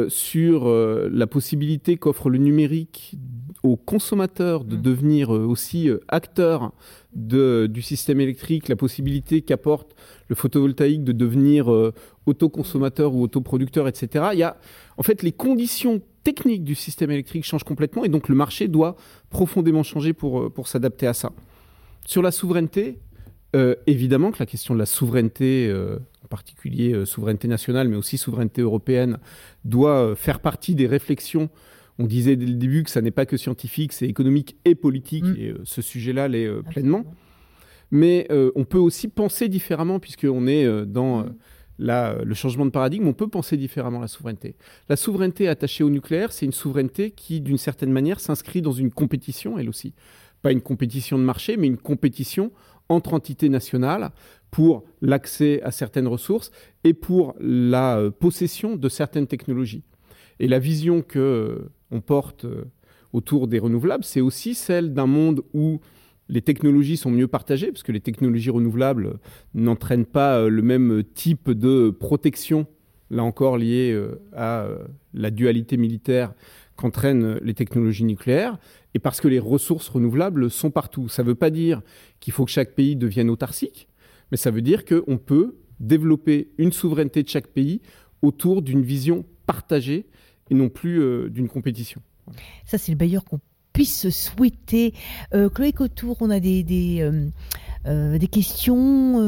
sur 0.08 0.68
la 0.68 1.26
possibilité 1.26 1.96
qu'offre 1.96 2.30
le 2.30 2.38
numérique 2.38 3.16
aux 3.62 3.76
consommateurs 3.76 4.64
de 4.64 4.76
mmh. 4.76 4.82
devenir 4.82 5.30
aussi 5.30 5.90
acteurs 6.08 6.72
de, 7.14 7.68
du 7.70 7.82
système 7.82 8.20
électrique, 8.20 8.68
la 8.68 8.76
possibilité 8.76 9.42
qu'apporte 9.42 9.94
le 10.28 10.34
photovoltaïque 10.34 11.04
de 11.04 11.12
devenir 11.12 11.72
euh, 11.72 11.92
autoconsommateur 12.26 13.14
ou 13.14 13.22
autoproducteur, 13.22 13.88
etc. 13.88 14.26
Il 14.32 14.38
y 14.38 14.42
a, 14.42 14.56
en 14.96 15.02
fait, 15.02 15.22
les 15.22 15.32
conditions 15.32 16.00
techniques 16.24 16.64
du 16.64 16.74
système 16.74 17.10
électrique 17.10 17.44
changent 17.44 17.64
complètement 17.64 18.04
et 18.04 18.08
donc 18.08 18.28
le 18.28 18.34
marché 18.34 18.68
doit 18.68 18.96
profondément 19.30 19.82
changer 19.82 20.12
pour, 20.12 20.40
euh, 20.40 20.50
pour 20.50 20.68
s'adapter 20.68 21.06
à 21.06 21.14
ça. 21.14 21.32
Sur 22.06 22.22
la 22.22 22.32
souveraineté, 22.32 22.98
euh, 23.54 23.74
évidemment 23.86 24.30
que 24.30 24.38
la 24.38 24.46
question 24.46 24.74
de 24.74 24.78
la 24.78 24.86
souveraineté, 24.86 25.72
particulier 26.34 27.06
souveraineté 27.06 27.48
nationale, 27.48 27.88
mais 27.88 27.96
aussi 27.96 28.18
souveraineté 28.18 28.60
européenne, 28.62 29.18
doit 29.64 30.14
faire 30.16 30.40
partie 30.40 30.74
des 30.74 30.86
réflexions 30.86 31.48
on 31.98 32.06
disait 32.06 32.36
dès 32.36 32.46
le 32.46 32.54
début 32.54 32.82
que 32.82 32.90
ça 32.90 33.00
n'est 33.00 33.10
pas 33.10 33.26
que 33.26 33.36
scientifique, 33.36 33.92
c'est 33.92 34.06
économique 34.06 34.56
et 34.64 34.74
politique, 34.74 35.24
mm. 35.24 35.36
et 35.38 35.48
euh, 35.50 35.60
ce 35.64 35.82
sujet-là 35.82 36.28
l'est 36.28 36.46
euh, 36.46 36.62
pleinement. 36.62 37.04
Mais 37.90 38.26
euh, 38.30 38.50
on 38.56 38.64
peut 38.64 38.78
aussi 38.78 39.08
penser 39.08 39.48
différemment, 39.48 40.00
puisqu'on 40.00 40.46
est 40.46 40.66
dans 40.86 41.20
mm. 41.20 41.34
le 41.78 42.34
changement 42.34 42.66
de 42.66 42.70
paradigme, 42.70 43.06
on 43.06 43.12
peut 43.12 43.28
penser 43.28 43.56
différemment 43.56 44.00
la 44.00 44.08
souveraineté. 44.08 44.56
La 44.88 44.96
souveraineté 44.96 45.48
attachée 45.48 45.84
au 45.84 45.90
nucléaire, 45.90 46.32
c'est 46.32 46.46
une 46.46 46.52
souveraineté 46.52 47.12
qui, 47.12 47.40
d'une 47.40 47.58
certaine 47.58 47.92
manière, 47.92 48.18
s'inscrit 48.18 48.62
dans 48.62 48.72
une 48.72 48.90
compétition, 48.90 49.58
elle 49.58 49.68
aussi. 49.68 49.94
Pas 50.42 50.52
une 50.52 50.62
compétition 50.62 51.18
de 51.18 51.24
marché, 51.24 51.56
mais 51.56 51.68
une 51.68 51.78
compétition 51.78 52.50
entre 52.88 53.14
entités 53.14 53.48
nationales 53.48 54.10
pour 54.50 54.84
l'accès 55.00 55.60
à 55.62 55.70
certaines 55.70 56.06
ressources 56.06 56.50
et 56.84 56.94
pour 56.94 57.34
la 57.40 58.10
possession 58.20 58.76
de 58.76 58.88
certaines 58.88 59.26
technologies. 59.26 59.82
Et 60.40 60.48
la 60.48 60.58
vision 60.58 61.02
que 61.02 61.68
on 61.90 62.00
porte 62.00 62.44
euh, 62.44 62.64
autour 63.12 63.46
des 63.46 63.58
renouvelables, 63.58 64.04
c'est 64.04 64.20
aussi 64.20 64.54
celle 64.54 64.92
d'un 64.92 65.06
monde 65.06 65.42
où 65.54 65.80
les 66.28 66.42
technologies 66.42 66.96
sont 66.96 67.10
mieux 67.10 67.28
partagées, 67.28 67.70
parce 67.70 67.82
que 67.82 67.92
les 67.92 68.00
technologies 68.00 68.50
renouvelables 68.50 69.18
n'entraînent 69.54 70.06
pas 70.06 70.38
euh, 70.38 70.48
le 70.48 70.62
même 70.62 71.04
type 71.14 71.50
de 71.50 71.90
protection, 71.90 72.66
là 73.10 73.22
encore 73.22 73.58
liée 73.58 73.92
euh, 73.92 74.20
à 74.34 74.66
la 75.12 75.30
dualité 75.30 75.76
militaire 75.76 76.34
qu'entraînent 76.76 77.38
les 77.42 77.54
technologies 77.54 78.04
nucléaires, 78.04 78.58
et 78.94 78.98
parce 79.00 79.20
que 79.20 79.28
les 79.28 79.40
ressources 79.40 79.88
renouvelables 79.88 80.50
sont 80.50 80.70
partout. 80.70 81.08
Ça 81.08 81.22
ne 81.22 81.28
veut 81.28 81.34
pas 81.34 81.50
dire 81.50 81.82
qu'il 82.20 82.32
faut 82.32 82.44
que 82.44 82.50
chaque 82.50 82.74
pays 82.74 82.96
devienne 82.96 83.28
autarcique, 83.28 83.88
mais 84.30 84.36
ça 84.36 84.50
veut 84.50 84.62
dire 84.62 84.84
qu'on 84.84 85.18
peut 85.18 85.56
développer 85.80 86.52
une 86.58 86.72
souveraineté 86.72 87.22
de 87.22 87.28
chaque 87.28 87.48
pays 87.48 87.82
autour 88.22 88.62
d'une 88.62 88.82
vision 88.82 89.24
partagée 89.46 90.06
et 90.50 90.54
non 90.54 90.68
plus 90.68 91.00
euh, 91.00 91.28
d'une 91.28 91.48
compétition. 91.48 92.00
Ça, 92.64 92.78
c'est 92.78 92.92
le 92.92 92.96
bailleur 92.96 93.24
qu'on 93.24 93.40
puisse 93.72 94.08
souhaiter. 94.10 94.94
Euh, 95.34 95.48
Chloé 95.48 95.72
Cotour, 95.72 96.16
on 96.20 96.30
a 96.30 96.38
des, 96.38 96.62
des, 96.62 97.00
euh, 97.86 98.18
questions, 98.30 99.20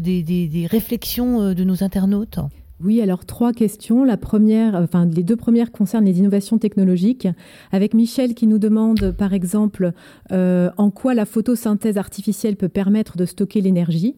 des, 0.00 0.22
des, 0.22 0.66
réflexions 0.66 1.52
de 1.52 1.64
nos 1.64 1.84
internautes? 1.84 2.38
Oui, 2.82 3.00
alors 3.00 3.24
trois 3.24 3.52
questions. 3.52 4.02
La 4.02 4.16
première, 4.16 4.74
enfin 4.74 5.06
les 5.06 5.22
deux 5.22 5.36
premières 5.36 5.70
concernent 5.70 6.04
les 6.04 6.18
innovations 6.18 6.58
technologiques. 6.58 7.28
Avec 7.70 7.94
Michel 7.94 8.34
qui 8.34 8.48
nous 8.48 8.58
demande 8.58 9.12
par 9.16 9.32
exemple 9.32 9.92
euh, 10.32 10.70
en 10.76 10.90
quoi 10.90 11.14
la 11.14 11.24
photosynthèse 11.24 11.98
artificielle 11.98 12.56
peut 12.56 12.68
permettre 12.68 13.16
de 13.16 13.26
stocker 13.26 13.60
l'énergie. 13.60 14.16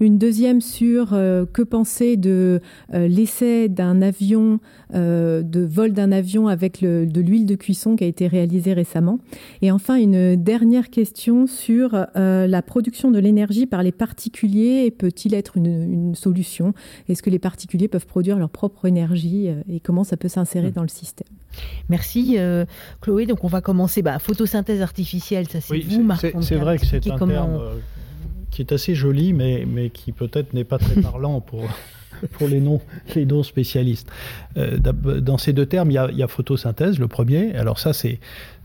Une 0.00 0.16
deuxième 0.16 0.62
sur 0.62 1.12
euh, 1.12 1.44
que 1.44 1.60
penser 1.60 2.16
de 2.16 2.62
euh, 2.94 3.08
l'essai 3.08 3.68
d'un 3.68 4.00
avion, 4.00 4.60
de 4.94 5.66
vol 5.70 5.92
d'un 5.92 6.10
avion 6.10 6.48
avec 6.48 6.80
de 6.80 7.20
l'huile 7.20 7.44
de 7.44 7.56
cuisson 7.56 7.94
qui 7.94 8.04
a 8.04 8.06
été 8.06 8.26
réalisé 8.26 8.72
récemment. 8.72 9.18
Et 9.60 9.70
enfin 9.70 9.96
une 9.96 10.34
dernière 10.34 10.88
question 10.88 11.46
sur 11.46 12.06
la 12.14 12.62
production 12.62 13.10
de 13.10 13.18
l'énergie 13.18 13.66
par 13.66 13.82
les 13.82 13.92
particuliers 13.92 14.90
peut-il 14.90 15.34
être 15.34 15.58
une, 15.58 15.92
une 15.92 16.14
solution? 16.14 16.72
Est-ce 17.08 17.22
que 17.22 17.28
les 17.28 17.38
particuliers 17.38 17.88
peuvent 17.88 17.97
produire 18.06 18.38
leur 18.38 18.50
propre 18.50 18.86
énergie 18.86 19.48
euh, 19.48 19.62
et 19.68 19.80
comment 19.80 20.04
ça 20.04 20.16
peut 20.16 20.28
s'insérer 20.28 20.68
mmh. 20.68 20.72
dans 20.72 20.82
le 20.82 20.88
système. 20.88 21.28
Merci 21.88 22.36
euh, 22.38 22.64
Chloé. 23.00 23.26
Donc 23.26 23.44
on 23.44 23.48
va 23.48 23.60
commencer. 23.60 24.02
Bah, 24.02 24.18
photosynthèse 24.18 24.82
artificielle, 24.82 25.48
ça 25.48 25.60
c'est 25.60 25.78
vous, 25.78 26.02
Marc. 26.02 26.26
C'est 26.40 26.56
vrai 26.56 26.78
que 26.78 26.86
c'est 26.86 27.10
un 27.10 27.18
terme 27.18 27.58
euh, 27.60 27.74
qui 28.50 28.62
est 28.62 28.72
assez 28.72 28.94
joli, 28.94 29.32
mais, 29.32 29.64
mais 29.66 29.90
qui 29.90 30.12
peut-être 30.12 30.54
n'est 30.54 30.64
pas 30.64 30.78
très 30.78 31.00
parlant 31.02 31.40
pour, 31.40 31.64
pour 32.32 32.48
les 32.48 32.60
non, 32.60 32.80
les 33.14 33.26
non 33.26 33.42
spécialistes. 33.42 34.08
dans 34.56 35.38
ces 35.38 35.52
deux 35.52 35.66
termes, 35.66 35.90
il 35.90 35.94
y, 35.94 35.98
a, 35.98 36.08
il 36.10 36.16
y, 36.16 36.22
a, 36.22 36.28
photosynthèse, 36.28 36.98
le 36.98 37.08
premier. 37.08 37.54
Alors 37.54 37.78
ça, 37.78 37.92
c'est 37.92 38.20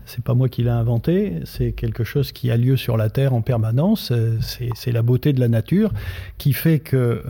c'est 0.06 0.22
pas 0.22 0.34
moi 0.34 0.50
qui 0.50 0.62
l'ai 0.62 0.68
inventé, 0.68 1.40
c'est 1.44 1.72
quelque 1.72 2.04
chose 2.04 2.30
qui 2.32 2.50
a 2.50 2.58
lieu 2.58 2.76
sur 2.76 2.98
la 2.98 3.08
Terre 3.08 3.32
en 3.32 3.40
permanence. 3.40 4.12
C'est 4.42 4.92
la 4.92 5.00
beauté 5.00 5.32
de 5.32 5.40
la 5.40 5.48
nature 5.48 5.92
qui 6.36 6.52
fait 6.52 6.78
que 6.78 7.22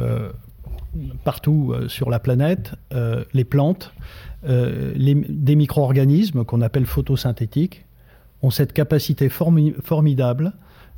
partout 1.24 1.74
sur 1.88 2.10
la 2.10 2.18
planète, 2.18 2.74
les 3.32 3.44
plantes, 3.44 3.92
des 4.46 5.56
micro-organismes 5.56 6.44
qu'on 6.44 6.60
appelle 6.60 6.86
photosynthétiques, 6.86 7.84
ont 8.42 8.50
cette 8.50 8.72
capacité 8.72 9.28
formidable 9.28 10.52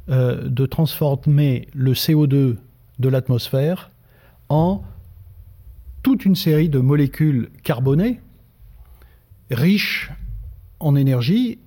de 0.09 0.67
transformer 0.67 1.69
le 1.75 1.93
CO2 1.93 2.57
de 2.99 3.09
l'atmosphère 3.09 3.91
en 4.49 4.83
toute 6.03 6.25
une 6.25 6.37
série 6.37 6.69
de 6.69 6.79
molécules 6.79 7.51
carbonées 7.63 8.21
riches 9.51 10.11
en 10.81 10.95
énergie, 10.95 11.59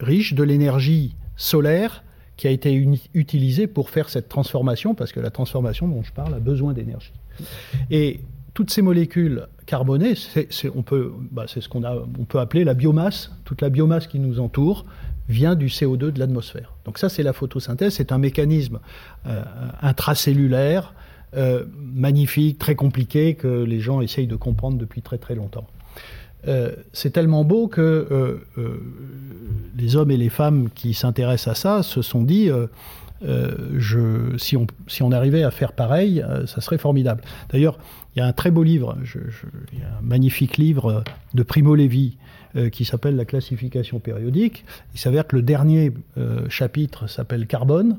riches 0.00 0.34
de 0.34 0.42
l'énergie 0.42 1.16
solaire 1.36 2.04
qui 2.38 2.46
a 2.46 2.50
été 2.50 2.72
utilisée 3.14 3.66
pour 3.66 3.90
faire 3.90 4.08
cette 4.08 4.28
transformation, 4.28 4.94
parce 4.94 5.12
que 5.12 5.20
la 5.20 5.30
transformation 5.30 5.88
dont 5.88 6.02
je 6.02 6.12
parle 6.12 6.32
a 6.32 6.38
besoin 6.38 6.72
d'énergie. 6.72 7.12
Et 7.90 8.20
toutes 8.54 8.70
ces 8.70 8.80
molécules 8.80 9.46
carbonées, 9.66 10.14
c'est, 10.14 10.48
on 10.74 10.82
peut, 10.82 11.12
bah, 11.30 11.44
c'est 11.46 11.60
ce 11.60 11.68
qu'on 11.68 11.84
a, 11.84 11.96
on 11.96 12.24
peut 12.24 12.38
appeler 12.38 12.64
la 12.64 12.74
biomasse. 12.74 13.32
Toute 13.44 13.60
la 13.60 13.70
biomasse 13.70 14.06
qui 14.06 14.20
nous 14.20 14.38
entoure 14.40 14.86
vient 15.28 15.56
du 15.56 15.66
CO2 15.66 16.12
de 16.12 16.18
l'atmosphère. 16.18 16.74
Donc 16.84 16.98
ça, 16.98 17.08
c'est 17.08 17.24
la 17.24 17.32
photosynthèse. 17.32 17.94
C'est 17.94 18.12
un 18.12 18.18
mécanisme 18.18 18.78
euh, 19.26 19.42
intracellulaire 19.82 20.94
euh, 21.36 21.64
magnifique, 21.76 22.58
très 22.58 22.76
compliqué, 22.76 23.34
que 23.34 23.64
les 23.64 23.80
gens 23.80 24.00
essayent 24.00 24.28
de 24.28 24.36
comprendre 24.36 24.78
depuis 24.78 25.02
très 25.02 25.18
très 25.18 25.34
longtemps. 25.34 25.66
Euh, 26.46 26.72
c'est 26.92 27.10
tellement 27.10 27.44
beau 27.44 27.66
que 27.66 28.06
euh, 28.10 28.80
les 29.76 29.96
hommes 29.96 30.10
et 30.10 30.16
les 30.16 30.28
femmes 30.28 30.68
qui 30.74 30.94
s'intéressent 30.94 31.48
à 31.48 31.54
ça 31.54 31.82
se 31.82 32.02
sont 32.02 32.22
dit 32.22 32.50
si, 34.38 34.56
on, 35.02 35.12
arrivait 35.12 35.42
à 35.42 35.50
faire 35.50 35.72
pareil, 35.72 36.24
ça 36.46 36.60
serait 36.60 36.78
formidable. 36.78 37.22
D'ailleurs, 37.50 37.78
il 38.14 38.20
y 38.20 38.22
a 38.22 38.26
un 38.26 38.32
très 38.32 38.50
beau 38.50 38.62
livre, 38.62 38.96
un 38.96 40.02
magnifique 40.02 40.56
livre 40.56 41.02
de 41.34 41.42
Primo 41.42 41.74
Levi 41.74 42.16
qui 42.72 42.84
s'appelle 42.84 43.16
La 43.16 43.24
classification 43.24 43.98
périodique. 43.98 44.64
Il 44.94 45.00
s'avère 45.00 45.26
que 45.26 45.36
le 45.36 45.42
dernier 45.42 45.92
chapitre 46.48 47.08
s'appelle 47.08 47.46
Carbone. 47.46 47.98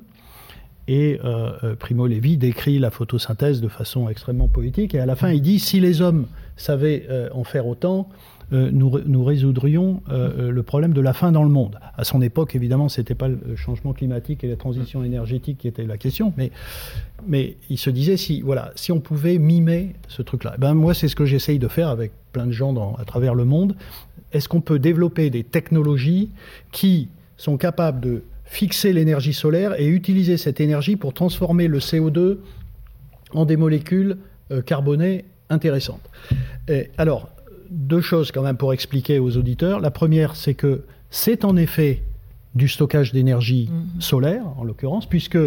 Et 0.92 1.20
euh, 1.24 1.52
euh, 1.64 1.76
Primo 1.76 2.08
Levi 2.08 2.36
décrit 2.36 2.80
la 2.80 2.90
photosynthèse 2.90 3.62
de 3.62 3.68
façon 3.68 4.10
extrêmement 4.10 4.48
poétique. 4.48 4.96
Et 4.96 5.00
à 5.00 5.06
la 5.06 5.16
fin, 5.16 5.30
il 5.30 5.44
dit 5.44 5.60
si 5.60 5.80
les 5.80 6.02
hommes 6.02 6.26
savaient 6.58 7.06
euh, 7.12 7.30
en 7.32 7.44
faire 7.44 7.68
autant, 7.68 8.10
nous, 8.52 9.00
nous, 9.06 9.24
résoudrions 9.24 10.02
le 10.10 10.62
problème 10.64 10.92
de 10.92 11.02
la 11.02 11.14
faim 11.14 11.32
dans 11.32 11.44
le 11.44 11.50
monde. 11.50 11.80
À 11.96 12.04
son 12.04 12.20
époque, 12.20 12.56
évidemment, 12.56 12.90
ce 12.90 13.00
n'était 13.00 13.14
pas 13.14 13.28
le 13.28 13.56
changement 13.56 13.94
climatique 13.94 14.44
et 14.44 14.48
la 14.48 14.56
transition 14.56 15.04
énergétique 15.04 15.60
qui 15.60 15.68
était 15.68 15.86
la 15.86 16.00
question, 16.00 16.34
mais, 17.28 17.58
il 17.70 17.78
se 17.78 17.92
disait 17.92 18.18
si, 18.18 18.44
on 18.90 19.00
pouvait 19.02 19.38
mimer 19.38 19.94
ce 20.08 20.24
truc-là. 20.24 20.56
Ben, 20.58 20.74
moi, 20.74 20.96
c'est 20.96 21.08
ce 21.08 21.16
que 21.16 21.26
j'essaye 21.26 21.60
de 21.60 21.68
faire 21.68 21.90
avec 21.90 22.12
plein 22.32 22.48
de 22.48 22.52
gens 22.52 22.96
à 22.98 23.06
travers 23.06 23.36
le 23.36 23.46
monde. 23.46 23.76
Est-ce 24.34 24.50
qu'on 24.50 24.62
peut 24.62 24.80
développer 24.80 25.30
des 25.30 25.44
technologies 25.44 26.32
qui 26.72 27.08
sont 27.38 27.58
capables 27.58 28.00
de 28.00 28.24
fixer 28.50 28.94
l'énergie 28.94 29.34
solaire 29.34 29.80
et 29.80 29.88
utiliser 29.88 30.38
cette 30.38 30.60
énergie 30.60 30.96
pour 30.96 31.14
transformer 31.14 31.68
le 31.68 31.80
CO2 31.80 32.38
en 33.34 33.46
des 33.46 33.58
molécules 33.58 34.18
euh, 34.52 34.62
carbonées 34.62 35.26
intéressantes. 35.50 36.08
alors, 36.98 37.30
deux 37.72 38.02
choses 38.02 38.32
quand 38.32 38.44
même 38.44 38.58
pour 38.58 38.74
expliquer 38.74 39.18
aux 39.18 39.36
auditeurs. 39.38 39.80
La 39.80 39.90
première, 39.90 40.36
c'est 40.36 40.54
que 40.54 40.84
c'est 41.10 41.44
en 41.44 41.56
effet 41.56 42.04
du 42.54 42.68
stockage 42.68 43.14
d'énergie 43.14 43.70
mm-hmm. 43.72 44.02
solaire, 44.02 44.44
en 44.58 44.64
l'occurrence, 44.64 45.08
puisque 45.08 45.38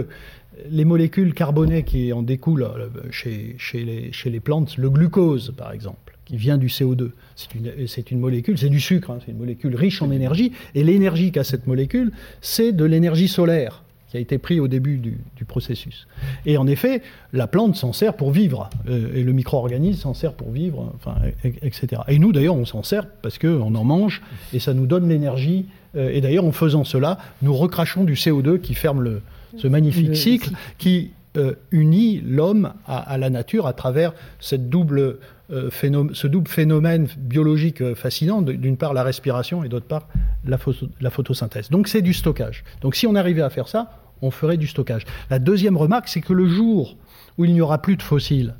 les 0.68 0.84
molécules 0.84 1.34
carbonées 1.34 1.82
qui 1.82 2.12
en 2.12 2.22
découlent 2.22 2.64
euh, 2.64 2.88
chez, 3.10 3.56
chez, 3.58 3.84
les, 3.84 4.12
chez 4.12 4.30
les 4.30 4.40
plantes, 4.40 4.76
le 4.76 4.90
glucose 4.90 5.52
par 5.56 5.72
exemple, 5.72 6.11
qui 6.24 6.36
vient 6.36 6.58
du 6.58 6.68
CO2. 6.68 7.10
C'est 7.34 8.10
une, 8.10 8.18
molécule, 8.18 8.58
c'est 8.58 8.68
du 8.68 8.80
sucre, 8.80 9.10
hein, 9.10 9.18
c'est 9.24 9.32
une 9.32 9.38
molécule 9.38 9.74
riche 9.74 10.02
en 10.02 10.10
énergie, 10.10 10.52
et 10.74 10.84
l'énergie 10.84 11.32
qu'a 11.32 11.44
cette 11.44 11.66
molécule, 11.66 12.12
c'est 12.40 12.72
de 12.72 12.84
l'énergie 12.84 13.28
solaire 13.28 13.82
qui 14.10 14.18
a 14.18 14.20
été 14.20 14.36
prise 14.36 14.60
au 14.60 14.68
début 14.68 14.98
du, 14.98 15.44
processus. 15.46 16.06
Et 16.46 16.56
en 16.58 16.66
effet, 16.66 17.02
la 17.32 17.46
plante 17.46 17.76
s'en 17.76 17.92
sert 17.92 18.14
pour 18.14 18.30
vivre, 18.30 18.68
euh, 18.88 19.08
et 19.14 19.22
le 19.22 19.32
micro-organisme 19.32 20.00
s'en 20.00 20.14
sert 20.14 20.34
pour 20.34 20.50
vivre, 20.50 20.92
enfin, 20.94 21.16
etc. 21.44 22.02
Et 22.08 22.18
nous, 22.18 22.30
d'ailleurs, 22.30 22.54
on 22.54 22.64
s'en 22.64 22.82
sert 22.82 23.06
parce 23.22 23.38
qu'on 23.38 23.74
en 23.74 23.84
mange, 23.84 24.22
et 24.52 24.60
ça 24.60 24.74
nous 24.74 24.86
donne 24.86 25.08
l'énergie. 25.08 25.66
Euh, 25.96 26.10
et 26.12 26.20
d'ailleurs, 26.20 26.44
en 26.44 26.52
faisant 26.52 26.84
cela, 26.84 27.18
nous 27.40 27.54
recrachons 27.54 28.04
du 28.04 28.14
CO2 28.14 28.60
qui 28.60 28.74
ferme 28.74 29.00
le, 29.00 29.22
ce 29.56 29.66
magnifique 29.66 30.14
cycle 30.14 30.50
qui 30.78 31.12
euh, 31.38 31.54
unit 31.70 32.20
l'homme 32.20 32.74
à, 32.86 33.16
la 33.16 33.30
nature 33.30 33.66
à 33.66 33.72
travers 33.72 34.12
cette 34.38 34.68
double, 34.68 35.16
euh, 35.52 35.70
ce 36.12 36.26
double 36.26 36.48
phénomène 36.48 37.06
biologique 37.18 37.82
euh, 37.82 37.94
fascinant, 37.94 38.42
d'une 38.42 38.76
part 38.76 38.94
la 38.94 39.02
respiration 39.02 39.64
et 39.64 39.68
d'autre 39.68 39.86
part 39.86 40.08
la, 40.44 40.58
la 41.00 41.10
photosynthèse. 41.10 41.68
Donc 41.70 41.88
c'est 41.88 42.02
du 42.02 42.14
stockage. 42.14 42.64
Donc 42.80 42.94
si 42.94 43.06
on 43.06 43.14
arrivait 43.14 43.42
à 43.42 43.50
faire 43.50 43.68
ça, 43.68 43.90
on 44.22 44.30
ferait 44.30 44.56
du 44.56 44.66
stockage. 44.66 45.04
La 45.30 45.38
deuxième 45.38 45.76
remarque, 45.76 46.08
c'est 46.08 46.20
que 46.20 46.32
le 46.32 46.46
jour 46.46 46.96
où 47.38 47.44
il 47.44 47.52
n'y 47.52 47.60
aura 47.60 47.82
plus 47.82 47.96
de 47.96 48.02
fossiles, 48.02 48.54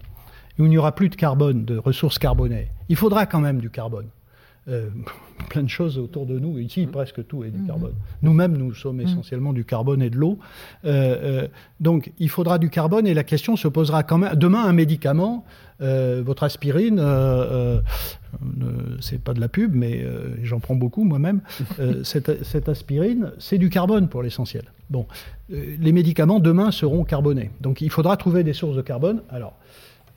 où 0.59 0.65
il 0.65 0.71
n'y 0.71 0.79
aura 0.79 0.95
plus 0.95 1.09
de 1.09 1.17
carbone, 1.17 1.65
de 1.65 1.79
ressources 1.79 2.19
carbonées, 2.19 2.69
il 2.89 2.97
faudra 2.97 3.27
quand 3.27 3.41
même 3.41 3.61
du 3.61 3.71
carbone. 3.71 4.09
Euh, 4.69 4.89
plein 5.49 5.65
de 5.65 5.69
choses 5.69 5.99
autour 5.99 6.25
de 6.25 6.39
nous. 6.39 6.59
Ici, 6.59 6.87
mmh. 6.87 6.91
presque 6.91 7.27
tout 7.27 7.43
est 7.45 7.51
du 7.51 7.59
mmh. 7.59 7.67
carbone. 7.67 7.95
Nous-mêmes, 8.23 8.57
nous 8.57 8.73
sommes 8.75 8.99
mmh. 8.99 9.09
essentiellement 9.09 9.53
du 9.53 9.65
carbone 9.65 10.01
et 10.01 10.09
de 10.09 10.17
l'eau. 10.17 10.39
Euh, 10.85 11.43
euh, 11.43 11.49
donc, 11.81 12.13
il 12.21 12.29
faudra 12.29 12.59
du 12.59 12.71
carbone 12.71 13.07
et 13.07 13.13
la 13.13 13.25
question 13.25 13.57
se 13.57 13.67
posera 13.67 14.05
quand 14.05 14.19
même. 14.19 14.35
Demain, 14.37 14.65
un 14.65 14.73
médicament, 14.73 15.45
votre 15.81 16.45
aspirine, 16.45 17.05
c'est 19.01 19.21
pas 19.21 19.35
de 19.35 19.41
la 19.41 19.49
pub, 19.49 19.75
mais 19.75 20.07
j'en 20.45 20.61
prends 20.61 20.77
beaucoup 20.77 21.03
moi-même. 21.03 21.41
cette, 22.05 22.45
cette, 22.45 22.69
aspirine, 22.69 23.33
c'est 23.41 23.59
du 23.59 23.69
carbone 23.69 24.09
pour 24.09 24.23
l'essentiel. 24.23 24.63
Bon, 24.91 25.07
les 25.49 25.91
médicaments 25.91 26.39
demain 26.39 26.71
seront 26.71 27.03
carbonés. 27.03 27.51
Donc, 27.61 27.81
il 27.81 27.91
faudra 27.91 28.17
trouver 28.17 28.45
des 28.45 28.53
sources 28.53 28.77
de 28.77 28.83
carbone. 28.83 29.23
Alors, 29.29 29.55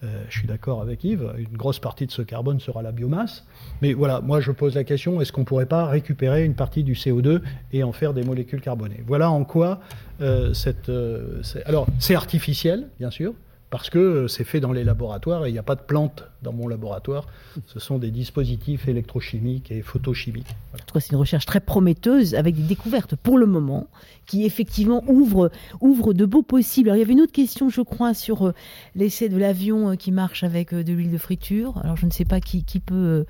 euh, 0.06 0.24
je 0.30 0.40
suis 0.40 0.48
d'accord 0.48 0.82
avec 0.82 1.04
Yves, 1.04 1.34
une 1.38 1.58
grosse 1.58 1.80
partie 1.80 2.06
de 2.06 2.12
ce 2.12 2.22
carbone 2.22 2.60
sera 2.60 2.82
la 2.82 2.92
biomasse. 2.92 3.46
Mais 3.82 3.94
voilà, 3.94 4.22
moi 4.22 4.40
je 4.40 4.52
pose 4.52 4.76
la 4.76 4.84
question, 4.84 5.22
est-ce 5.22 5.32
qu'on 5.32 5.42
ne 5.42 5.46
pourrait 5.46 5.66
pas 5.66 5.86
récupérer 5.86 6.46
une 6.46 6.56
partie 6.56 6.84
du 6.84 6.94
CO2 6.94 7.42
et 7.74 7.84
en 7.84 7.92
faire 7.92 8.14
des 8.14 8.24
molécules 8.24 8.62
carbonées? 8.62 9.04
Voilà 9.08 9.30
en 9.32 9.44
quoi 9.44 9.80
euh, 10.22 10.54
cette... 10.54 10.90
Euh, 10.90 11.42
alors, 11.66 11.88
c'est 12.00 12.16
artificiel, 12.16 12.88
bien 13.00 13.12
sûr, 13.12 13.34
parce 13.70 13.90
que 13.90 14.28
c'est 14.28 14.44
fait 14.44 14.60
dans 14.60 14.72
les 14.72 14.84
laboratoires 14.84 15.46
et 15.46 15.50
il 15.50 15.54
n'y 15.54 15.60
a 15.60 15.64
pas 15.64 15.76
de 15.76 15.82
plantes 15.82 16.24
dans 16.44 16.54
mon 16.54 16.68
laboratoire. 16.68 17.28
Ce 17.66 17.80
sont 17.80 17.98
des 17.98 18.12
dispositifs 18.12 18.88
électrochimiques 18.88 19.72
et 19.72 19.82
photochimiques. 19.82 20.56
En 20.74 20.78
tout 20.78 20.94
cas, 20.94 21.00
c'est 21.00 21.12
une 21.12 21.18
recherche 21.18 21.46
très 21.46 21.60
prometteuse 21.60 22.36
avec 22.36 22.56
des 22.56 22.64
découvertes 22.64 23.16
pour 23.16 23.38
le 23.38 23.48
moment 23.48 23.88
qui 24.28 24.46
effectivement 24.46 25.04
ouvrent, 25.08 25.52
ouvrent 25.82 26.14
de 26.14 26.26
beaux 26.26 26.44
possibles. 26.44 26.90
Alors, 26.90 26.98
il 26.98 27.00
y 27.00 27.04
avait 27.04 27.14
une 27.14 27.22
autre 27.22 27.32
question, 27.32 27.70
je 27.70 27.82
crois, 27.82 28.14
sur 28.14 28.48
euh, 28.48 28.54
l'essai 28.96 29.30
de 29.30 29.38
l'avion 29.38 29.92
euh, 29.92 29.96
qui 29.96 30.12
marche 30.12 30.44
avec 30.44 30.74
euh, 30.74 30.84
de 30.84 30.94
l'huile 30.94 31.12
de 31.12 31.18
friture. 31.18 31.78
Alors, 31.84 31.98
je 31.98 32.06
ne 32.06 32.12
sais 32.12 32.26
pas 32.26 32.40
qui, 32.40 32.64
qui 32.64 32.80
peut. 32.80 33.26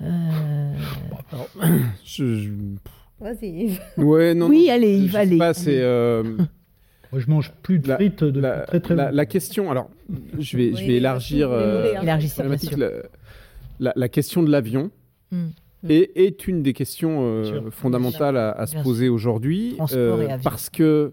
Vas-y. 3.18 3.78
Ouais, 3.96 4.34
non, 4.34 4.48
oui, 4.48 4.68
allez, 4.68 4.98
Yves, 4.98 5.16
allez. 5.16 5.38
Pas, 5.38 5.54
c'est. 5.54 5.82
Moi, 7.12 7.20
je 7.20 7.30
mange 7.30 7.52
plus 7.62 7.78
de 7.78 7.92
frites 7.92 8.24
de 8.24 8.42
très 8.66 8.80
très 8.80 8.94
la, 8.94 9.12
la, 9.12 9.26
question, 9.26 9.70
alors, 9.70 9.90
je 10.38 10.56
vais, 10.56 10.74
je 10.74 10.84
vais 10.84 10.94
élargir. 10.94 11.48
Euh, 11.50 11.94
la, 13.78 13.92
la, 13.94 14.08
question 14.08 14.42
de 14.42 14.50
l'avion 14.50 14.90
hmm. 15.30 15.48
est, 15.88 16.10
est, 16.16 16.48
une 16.48 16.62
des 16.62 16.72
questions 16.72 17.18
euh, 17.22 17.70
fondamentales 17.70 18.36
à, 18.36 18.50
à 18.52 18.66
se 18.66 18.76
poser 18.82 19.08
aujourd'hui. 19.08 19.76
Euh, 19.92 20.38
parce 20.42 20.70
que 20.70 21.12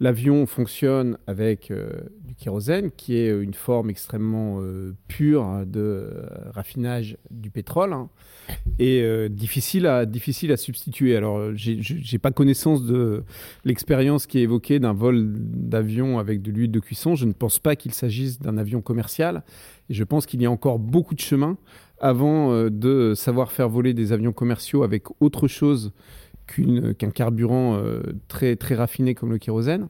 l'avion 0.00 0.46
fonctionne 0.46 1.18
avec 1.26 1.70
euh, 1.70 1.90
du 2.24 2.34
kérosène, 2.34 2.90
qui 2.90 3.16
est 3.16 3.30
une 3.30 3.54
forme 3.54 3.90
extrêmement 3.90 4.58
euh, 4.60 4.94
pure 5.08 5.64
de 5.66 6.10
raffinage 6.52 7.16
du 7.30 7.50
pétrole. 7.50 7.92
Hein 7.92 8.08
et 8.78 9.02
euh, 9.02 9.28
difficile, 9.28 9.86
à, 9.86 10.06
difficile 10.06 10.52
à 10.52 10.56
substituer. 10.56 11.16
Alors, 11.16 11.50
j'ai 11.54 12.18
pas 12.18 12.30
connaissance 12.30 12.84
de 12.84 13.22
l'expérience 13.64 14.26
qui 14.26 14.38
est 14.38 14.42
évoquée 14.42 14.78
d'un 14.78 14.92
vol 14.92 15.32
d'avion 15.32 16.18
avec 16.18 16.42
de 16.42 16.50
l'huile 16.50 16.70
de 16.70 16.80
cuisson. 16.80 17.14
Je 17.14 17.26
ne 17.26 17.32
pense 17.32 17.58
pas 17.58 17.76
qu'il 17.76 17.92
s'agisse 17.92 18.38
d'un 18.38 18.56
avion 18.56 18.80
commercial. 18.80 19.42
Et 19.88 19.94
je 19.94 20.04
pense 20.04 20.26
qu'il 20.26 20.40
y 20.40 20.46
a 20.46 20.50
encore 20.50 20.78
beaucoup 20.78 21.14
de 21.14 21.20
chemin 21.20 21.56
avant 22.00 22.52
euh, 22.52 22.70
de 22.70 23.14
savoir 23.14 23.52
faire 23.52 23.68
voler 23.68 23.92
des 23.92 24.12
avions 24.12 24.32
commerciaux 24.32 24.82
avec 24.82 25.04
autre 25.20 25.48
chose 25.48 25.92
qu'un 26.50 27.10
carburant 27.10 27.76
euh, 27.76 28.02
très, 28.28 28.56
très 28.56 28.74
raffiné 28.74 29.14
comme 29.14 29.30
le 29.30 29.38
kérosène. 29.38 29.88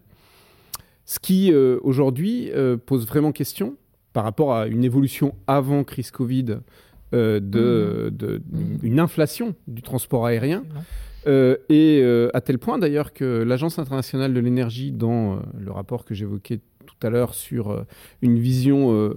Ce 1.05 1.19
qui, 1.19 1.53
aujourd'hui, 1.83 2.53
pose 2.87 3.05
vraiment 3.05 3.33
question 3.33 3.77
par 4.13 4.23
rapport 4.23 4.55
à 4.55 4.69
une 4.69 4.85
évolution 4.85 5.35
avant 5.49 5.83
crise 5.83 6.13
Covid 6.13 6.59
euh, 7.13 7.41
de, 7.43 8.41
mmh. 8.53 8.87
une 8.87 9.01
inflation 9.01 9.57
du 9.67 9.83
transport 9.83 10.27
aérien. 10.27 10.63
Euh, 11.27 11.57
et 11.69 12.01
euh, 12.03 12.31
à 12.35 12.41
tel 12.41 12.59
point 12.59 12.79
d'ailleurs 12.79 13.13
que 13.13 13.43
l'Agence 13.43 13.81
internationale 13.81 14.33
de 14.33 14.39
l'énergie, 14.39 14.93
dans 14.93 15.41
le 15.59 15.73
rapport 15.73 16.05
que 16.05 16.15
j'évoquais 16.15 16.61
tout 16.87 17.07
à 17.07 17.11
l'heure 17.11 17.35
sur 17.35 17.85
une 18.23 18.39
vision 18.39 19.13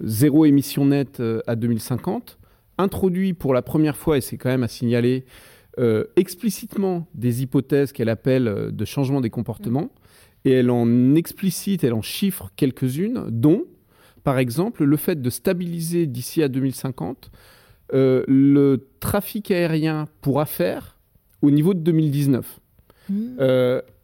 zéro 0.00 0.46
émission 0.46 0.86
nette 0.86 1.22
à 1.46 1.54
2050, 1.54 2.38
introduit 2.76 3.34
pour 3.34 3.54
la 3.54 3.62
première 3.62 3.96
fois, 3.96 4.18
et 4.18 4.20
c'est 4.20 4.36
quand 4.36 4.50
même 4.50 4.64
à 4.64 4.68
signaler, 4.68 5.24
explicitement 6.16 7.06
des 7.14 7.42
hypothèses 7.42 7.92
qu'elle 7.92 8.08
appelle 8.08 8.70
de 8.72 8.84
changement 8.84 9.20
des 9.20 9.30
comportements, 9.30 9.90
et 10.44 10.52
elle 10.52 10.70
en 10.70 11.14
explicite, 11.14 11.84
elle 11.84 11.92
en 11.92 12.02
chiffre 12.02 12.50
quelques-unes, 12.56 13.26
dont, 13.28 13.64
par 14.24 14.38
exemple, 14.38 14.84
le 14.84 14.96
fait 14.96 15.20
de 15.20 15.30
stabiliser 15.30 16.06
d'ici 16.06 16.42
à 16.42 16.48
2050 16.48 17.30
le 17.92 18.76
trafic 19.00 19.50
aérien 19.50 20.06
pour 20.20 20.40
affaires 20.40 20.98
au 21.42 21.50
niveau 21.50 21.74
de 21.74 21.80
2019. 21.80 22.60
Mmh. 23.10 23.40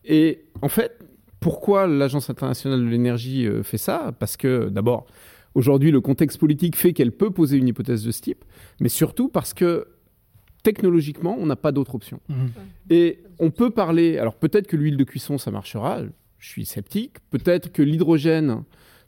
et 0.06 0.44
en 0.62 0.68
fait, 0.68 1.04
pourquoi 1.44 1.86
l'Agence 1.86 2.30
internationale 2.30 2.80
de 2.80 2.88
l'énergie 2.88 3.46
euh, 3.46 3.62
fait 3.62 3.76
ça? 3.76 4.14
Parce 4.18 4.38
que 4.38 4.70
d'abord, 4.70 5.04
aujourd'hui, 5.54 5.90
le 5.90 6.00
contexte 6.00 6.38
politique 6.38 6.74
fait 6.74 6.94
qu'elle 6.94 7.12
peut 7.12 7.28
poser 7.28 7.58
une 7.58 7.68
hypothèse 7.68 8.02
de 8.02 8.10
ce 8.12 8.22
type, 8.22 8.46
mais 8.80 8.88
surtout 8.88 9.28
parce 9.28 9.52
que 9.52 9.86
technologiquement, 10.64 11.36
on 11.38 11.46
n'a 11.46 11.54
pas 11.54 11.70
d'autre 11.70 11.94
option. 11.94 12.18
Mhm. 12.28 12.50
Et 12.90 13.20
on 13.38 13.52
peut 13.52 13.70
parler, 13.70 14.18
alors 14.18 14.34
peut-être 14.34 14.66
que 14.66 14.76
l'huile 14.76 14.96
de 14.96 15.04
cuisson, 15.04 15.38
ça 15.38 15.52
marchera, 15.52 16.00
je 16.38 16.48
suis 16.48 16.64
sceptique, 16.64 17.18
peut-être 17.30 17.70
que 17.70 17.82
l'hydrogène 17.82 18.64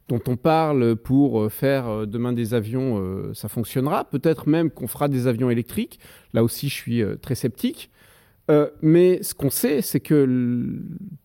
dont 0.09 0.23
on 0.29 0.37
parle 0.37 0.95
pour 0.95 1.43
euh, 1.43 1.49
faire 1.49 1.89
euh, 1.89 2.07
demain 2.07 2.33
des 2.33 2.55
avions, 2.55 3.35
ça 3.35 3.49
fonctionnera, 3.49 4.09
peut-être 4.09 4.49
même 4.49 4.71
qu'on 4.71 4.87
fera 4.87 5.09
des 5.09 5.27
avions 5.27 5.51
électriques, 5.51 5.99
là 6.33 6.45
aussi 6.45 6.69
je 6.69 6.75
suis 6.75 7.03
très 7.21 7.35
sceptique. 7.35 7.91
Euh, 8.51 8.69
mais 8.81 9.23
ce 9.23 9.35
qu'on 9.35 9.51
sait, 9.51 9.83
c'est 9.83 10.01
que 10.01 10.81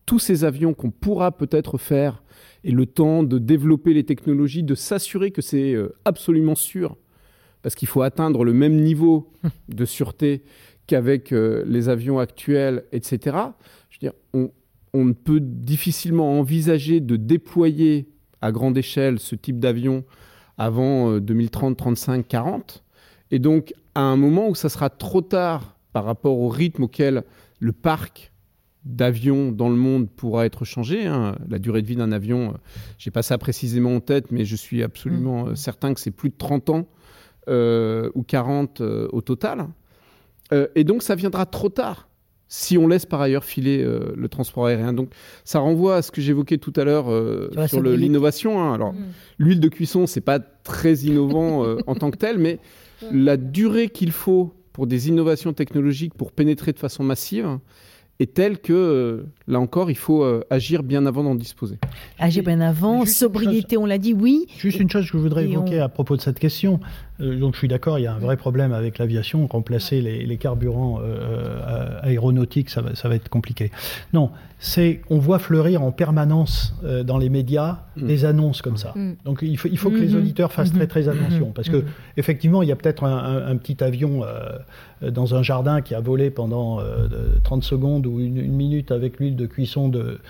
tous 0.06 0.18
ces 0.18 0.44
avions 0.44 0.74
qu'on 0.74 0.90
pourra 0.90 1.36
peut-être 1.36 1.78
faire 1.78 2.22
et 2.64 2.72
le 2.72 2.86
temps 2.86 3.22
de 3.22 3.38
développer 3.38 3.94
les 3.94 4.04
technologies, 4.04 4.62
de 4.62 4.74
s'assurer 4.74 5.30
que 5.30 5.42
c'est 5.42 5.72
euh, 5.72 5.94
absolument 6.04 6.54
sûr, 6.54 6.96
parce 7.62 7.74
qu'il 7.74 7.88
faut 7.88 8.02
atteindre 8.02 8.44
le 8.44 8.52
même 8.52 8.80
niveau 8.80 9.32
de 9.68 9.84
sûreté 9.84 10.44
qu'avec 10.86 11.32
euh, 11.32 11.64
les 11.66 11.88
avions 11.88 12.18
actuels, 12.18 12.84
etc. 12.92 13.36
Je 13.90 13.96
veux 13.96 14.00
dire, 14.00 14.12
on, 14.34 14.50
on 14.92 15.12
peut 15.12 15.40
difficilement 15.40 16.38
envisager 16.38 17.00
de 17.00 17.16
déployer 17.16 18.08
à 18.40 18.52
grande 18.52 18.76
échelle 18.76 19.18
ce 19.18 19.36
type 19.36 19.60
d'avion 19.60 20.04
avant 20.58 21.18
2030, 21.18 21.76
35, 21.76 22.28
40. 22.28 22.84
Et 23.30 23.38
donc, 23.38 23.72
à 23.94 24.00
un 24.00 24.16
moment 24.16 24.48
où 24.48 24.54
ça 24.54 24.68
sera 24.68 24.90
trop 24.90 25.22
tard 25.22 25.76
par 25.92 26.04
rapport 26.04 26.38
au 26.38 26.48
rythme 26.48 26.84
auquel 26.84 27.24
le 27.60 27.72
parc 27.72 28.32
d'avions 28.84 29.52
dans 29.52 29.68
le 29.68 29.76
monde 29.76 30.10
pourra 30.10 30.46
être 30.46 30.64
changé. 30.64 31.06
Hein. 31.06 31.36
La 31.48 31.58
durée 31.58 31.82
de 31.82 31.86
vie 31.86 31.96
d'un 31.96 32.12
avion, 32.12 32.50
euh, 32.50 32.56
je 32.98 33.08
n'ai 33.08 33.12
pas 33.12 33.22
ça 33.22 33.38
précisément 33.38 33.94
en 33.94 34.00
tête, 34.00 34.32
mais 34.32 34.44
je 34.44 34.56
suis 34.56 34.82
absolument 34.82 35.44
mmh. 35.44 35.48
euh, 35.48 35.54
certain 35.54 35.94
que 35.94 36.00
c'est 36.00 36.10
plus 36.10 36.30
de 36.30 36.34
30 36.36 36.70
ans 36.70 36.88
ou 37.48 38.22
40 38.22 38.80
au 38.80 39.20
total. 39.20 39.66
et 40.74 40.84
donc 40.84 41.02
ça 41.02 41.14
viendra 41.14 41.46
trop 41.46 41.68
tard 41.68 42.08
si 42.48 42.76
on 42.76 42.86
laisse 42.86 43.06
par 43.06 43.22
ailleurs 43.22 43.44
filer 43.44 43.82
le 43.82 44.28
transport 44.28 44.66
aérien. 44.66 44.92
Donc 44.92 45.10
ça 45.44 45.58
renvoie 45.58 45.96
à 45.96 46.02
ce 46.02 46.10
que 46.10 46.20
j'évoquais 46.20 46.58
tout 46.58 46.72
à 46.76 46.84
l'heure 46.84 47.06
sur 47.66 47.82
l'innovation. 47.82 48.62
Hein. 48.62 48.74
Alors 48.74 48.92
mmh. 48.92 48.98
l'huile 49.38 49.60
de 49.60 49.68
cuisson, 49.68 50.06
c'est 50.06 50.20
pas 50.20 50.38
très 50.38 50.94
innovant 50.94 51.64
en 51.86 51.94
tant 51.94 52.10
que 52.10 52.18
tel, 52.18 52.38
mais 52.38 52.58
la 53.12 53.36
durée 53.36 53.88
qu'il 53.88 54.12
faut 54.12 54.54
pour 54.72 54.86
des 54.86 55.08
innovations 55.08 55.52
technologiques 55.52 56.14
pour 56.14 56.32
pénétrer 56.32 56.72
de 56.72 56.78
façon 56.78 57.04
massive 57.04 57.58
est 58.20 58.34
telle 58.34 58.58
que, 58.58 58.72
euh, 58.72 59.26
là 59.48 59.58
encore, 59.58 59.90
il 59.90 59.96
faut 59.96 60.22
euh, 60.22 60.44
agir 60.50 60.82
bien 60.82 61.06
avant 61.06 61.24
d'en 61.24 61.34
disposer. 61.34 61.78
Agir 62.18 62.44
bien 62.44 62.60
avant, 62.60 63.04
sobriété, 63.04 63.76
on 63.76 63.86
l'a 63.86 63.98
dit, 63.98 64.14
oui. 64.14 64.46
Juste 64.58 64.80
une 64.80 64.90
chose 64.90 65.10
que 65.10 65.18
je 65.18 65.22
voudrais 65.22 65.44
évoquer 65.44 65.80
à 65.80 65.88
propos 65.88 66.16
de 66.16 66.20
cette 66.20 66.38
question. 66.38 66.80
Euh, 67.20 67.38
donc 67.38 67.54
je 67.54 67.58
suis 67.58 67.68
d'accord, 67.68 67.98
il 67.98 68.02
y 68.02 68.06
a 68.06 68.14
un 68.14 68.18
vrai 68.18 68.36
problème 68.36 68.72
avec 68.72 68.98
l'aviation. 68.98 69.46
Remplacer 69.46 70.00
les, 70.00 70.36
carburants 70.36 71.00
aéronautiques, 72.02 72.70
ça 72.70 72.80
va, 72.80 72.94
ça 72.94 73.08
va 73.08 73.16
être 73.16 73.28
compliqué. 73.28 73.70
Non, 74.12 74.30
c'est 74.58 75.02
on 75.10 75.18
voit 75.18 75.38
fleurir 75.38 75.82
en 75.82 75.92
permanence 75.92 76.74
dans 77.04 77.18
les 77.18 77.28
médias 77.28 77.80
mm. 77.96 78.06
des 78.06 78.24
annonces 78.24 78.62
comme 78.62 78.76
ça. 78.76 78.92
Mm. 78.96 79.12
Donc 79.24 79.42
il 79.42 79.56
faut, 79.58 79.68
il 79.68 79.78
faut 79.78 79.90
que 79.90 79.96
les 79.96 80.14
mm-hmm. 80.14 80.18
auditeurs 80.18 80.52
fassent 80.52 80.72
très 80.72 80.86
très 80.86 81.02
mm-hmm. 81.02 81.10
attention 81.10 81.52
parce 81.52 81.68
que 81.68 81.76
mm-hmm. 81.76 82.16
effectivement 82.16 82.62
il 82.62 82.68
y 82.68 82.72
a 82.72 82.76
peut-être 82.76 83.04
un, 83.04 83.56
petit 83.56 83.84
avion 83.84 84.22
dans 85.10 85.34
un 85.34 85.42
jardin 85.42 85.80
qui 85.80 85.94
a 85.94 86.00
volé 86.00 86.30
pendant 86.30 86.80
30 87.44 87.64
secondes 87.64 88.06
ou 88.06 88.20
une, 88.20 88.52
minute 88.52 88.90
avec 88.90 89.18
l'huile 89.18 89.36
de 89.36 89.46
cuisson 89.46 89.88
de, 89.88 90.20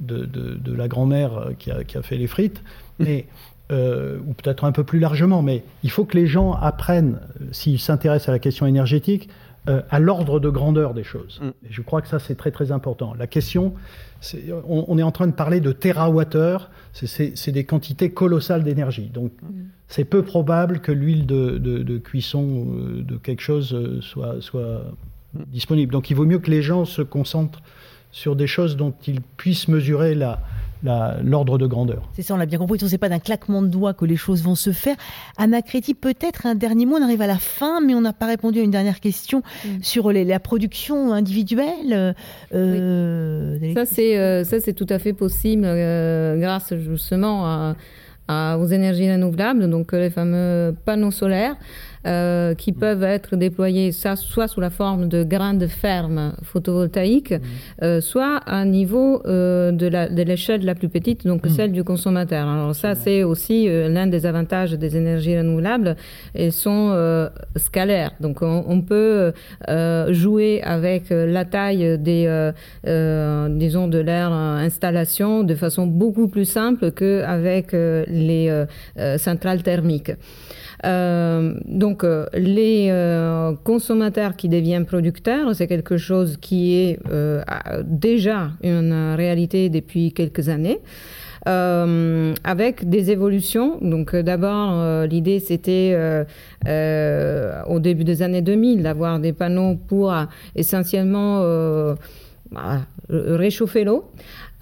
de, 0.00 0.24
de, 0.24 0.74
la 0.74 0.88
grand-mère 0.88 1.50
qui 1.58 1.70
a, 1.70 1.84
qui 1.84 1.98
a, 1.98 2.02
fait 2.02 2.16
les 2.16 2.26
frites, 2.26 2.62
mais, 2.98 3.26
euh, 3.72 4.18
ou 4.26 4.34
peut-être 4.34 4.64
un 4.64 4.72
peu 4.72 4.84
plus 4.84 4.98
largement, 4.98 5.40
mais 5.40 5.64
il 5.82 5.90
faut 5.90 6.04
que 6.04 6.16
les 6.16 6.26
gens 6.26 6.52
apprennent, 6.52 7.20
s'ils 7.52 7.78
s'intéressent 7.78 8.28
à 8.28 8.32
la 8.32 8.38
question 8.38 8.66
énergétique, 8.66 9.30
euh, 9.68 9.82
à 9.90 10.00
l'ordre 10.00 10.40
de 10.40 10.48
grandeur 10.48 10.94
des 10.94 11.04
choses. 11.04 11.40
Mm. 11.42 11.48
Et 11.48 11.70
je 11.70 11.82
crois 11.82 12.02
que 12.02 12.08
ça, 12.08 12.18
c'est 12.18 12.34
très 12.34 12.50
très 12.50 12.72
important. 12.72 13.14
La 13.14 13.26
question, 13.26 13.74
on, 14.68 14.84
on, 14.88 14.98
est 14.98 15.02
en 15.02 15.12
train 15.12 15.26
de 15.26 15.32
parler 15.32 15.60
de 15.60 15.72
terawattheures, 15.72 16.70
c'est 16.92 17.52
des 17.52 17.64
quantités 17.64 18.10
colossales 18.10 18.64
d'énergie. 18.64 19.08
Donc, 19.08 19.32
mm. 19.42 19.46
c'est 19.88 20.04
peu 20.04 20.22
probable 20.22 20.80
que 20.80 20.92
l'huile 20.92 21.26
de, 21.26 21.58
de, 21.58 21.78
de, 21.78 21.98
cuisson 21.98 22.66
euh, 22.74 23.02
de 23.02 23.16
quelque 23.16 23.42
chose 23.42 24.00
soit, 24.00 24.40
soit 24.40 24.82
disponible. 25.34 25.92
Donc 25.92 26.10
il 26.10 26.14
vaut 26.14 26.26
mieux 26.26 26.38
que 26.38 26.50
les 26.50 26.62
gens 26.62 26.84
se 26.84 27.02
concentrent 27.02 27.62
sur 28.10 28.36
des 28.36 28.46
choses 28.46 28.76
dont 28.76 28.94
ils 29.06 29.20
puissent 29.20 29.68
mesurer 29.68 30.14
la, 30.14 30.40
l'ordre 30.82 31.58
de 31.58 31.66
grandeur. 31.66 32.08
C'est 32.14 32.22
ça, 32.22 32.34
on 32.34 32.36
l'a 32.36 32.46
bien 32.46 32.58
compris. 32.58 32.78
Ce 32.78 32.86
n'est 32.86 32.98
pas 32.98 33.08
d'un 33.08 33.18
claquement 33.18 33.62
de 33.62 33.68
doigts 33.68 33.94
que 33.94 34.04
les 34.04 34.16
choses 34.16 34.42
vont 34.42 34.54
se 34.54 34.72
faire. 34.72 34.96
Anna 35.36 35.62
Créti, 35.62 35.94
peut-être 35.94 36.46
un 36.46 36.54
dernier 36.54 36.86
mot. 36.86 36.96
On 36.96 37.02
arrive 37.02 37.22
à 37.22 37.26
la 37.26 37.38
fin, 37.38 37.80
mais 37.80 37.94
on 37.94 38.00
n'a 38.00 38.12
pas 38.12 38.26
répondu 38.26 38.60
à 38.60 38.62
une 38.62 38.70
dernière 38.70 39.00
question 39.00 39.42
mm. 39.64 39.82
sur 39.82 40.12
la 40.12 40.40
production 40.40 41.12
individuelle. 41.12 42.14
Euh, 42.54 43.74
Ça, 43.74 43.86
c'est 43.86 44.18
euh, 44.18 44.44
ça, 44.44 44.60
c'est 44.60 44.74
tout 44.74 44.86
à 44.88 44.98
fait 44.98 45.12
possible 45.12 45.64
euh, 45.64 46.38
grâce 46.38 46.74
justement 46.74 47.74
aux 48.28 48.66
énergies 48.66 49.12
renouvelables, 49.12 49.68
donc 49.68 49.92
les 49.92 50.10
fameux 50.10 50.74
panneaux 50.84 51.10
solaires. 51.10 51.56
Euh, 52.04 52.56
qui 52.56 52.72
peuvent 52.72 53.04
être 53.04 53.36
déployés 53.36 53.92
ça, 53.92 54.16
soit 54.16 54.48
sous 54.48 54.60
la 54.60 54.70
forme 54.70 55.08
de 55.08 55.22
grandes 55.22 55.68
fermes 55.68 56.34
photovoltaïques, 56.42 57.30
mm. 57.30 57.40
euh, 57.84 58.00
soit 58.00 58.38
à 58.38 58.64
niveau 58.64 59.22
euh, 59.24 59.70
de 59.70 60.22
l'échelle 60.22 60.64
la, 60.64 60.74
plus 60.74 60.88
petite, 60.88 61.24
donc 61.24 61.46
mm. 61.46 61.50
celle 61.50 61.70
du 61.70 61.84
consommateur. 61.84 62.48
Alors 62.48 62.74
ça, 62.74 62.96
c'est 62.96 63.22
aussi 63.22 63.68
l'un 63.68 64.08
des 64.08 64.26
avantages 64.26 64.72
des 64.72 64.96
énergies 64.96 65.38
renouvelables. 65.38 65.94
Elles 66.34 66.50
sont 66.50 66.90
scalaires, 67.54 68.10
donc 68.18 68.42
on, 68.42 68.80
peut 68.80 69.32
jouer 70.08 70.60
avec 70.62 71.04
la 71.10 71.44
taille 71.44 71.98
des, 71.98 72.50
disons, 72.84 73.86
de 73.86 73.98
leur 73.98 74.32
installation 74.32 75.44
de 75.44 75.54
façon 75.54 75.86
beaucoup 75.86 76.26
plus 76.26 76.46
simple 76.46 76.90
qu'avec 76.90 77.72
les 77.72 78.64
centrales 79.18 79.62
thermiques. 79.62 80.12
Euh, 80.84 81.54
donc, 81.64 82.04
euh, 82.04 82.26
les 82.34 82.88
euh, 82.90 83.52
consommateurs 83.64 84.36
qui 84.36 84.48
deviennent 84.48 84.86
producteurs, 84.86 85.54
c'est 85.54 85.66
quelque 85.66 85.96
chose 85.96 86.36
qui 86.40 86.74
est 86.74 86.98
déjà 87.84 88.50
une 88.62 89.14
réalité 89.16 89.68
depuis 89.68 90.12
quelques 90.12 90.48
années. 90.48 90.80
avec 91.46 92.88
des 92.88 93.10
évolutions. 93.10 93.78
Donc 93.80 94.14
d'abord, 94.14 95.06
l'idée 95.06 95.40
c'était 95.40 95.96
au 97.66 97.78
début 97.80 98.04
des 98.04 98.22
années 98.22 98.42
2000 98.42 98.82
d'avoir 98.82 99.18
des 99.18 99.32
panneaux 99.32 99.76
pour 99.88 100.14
essentiellement 100.54 101.40
bah, 102.52 102.82
réchauffer 103.08 103.84
l'eau. 103.84 104.04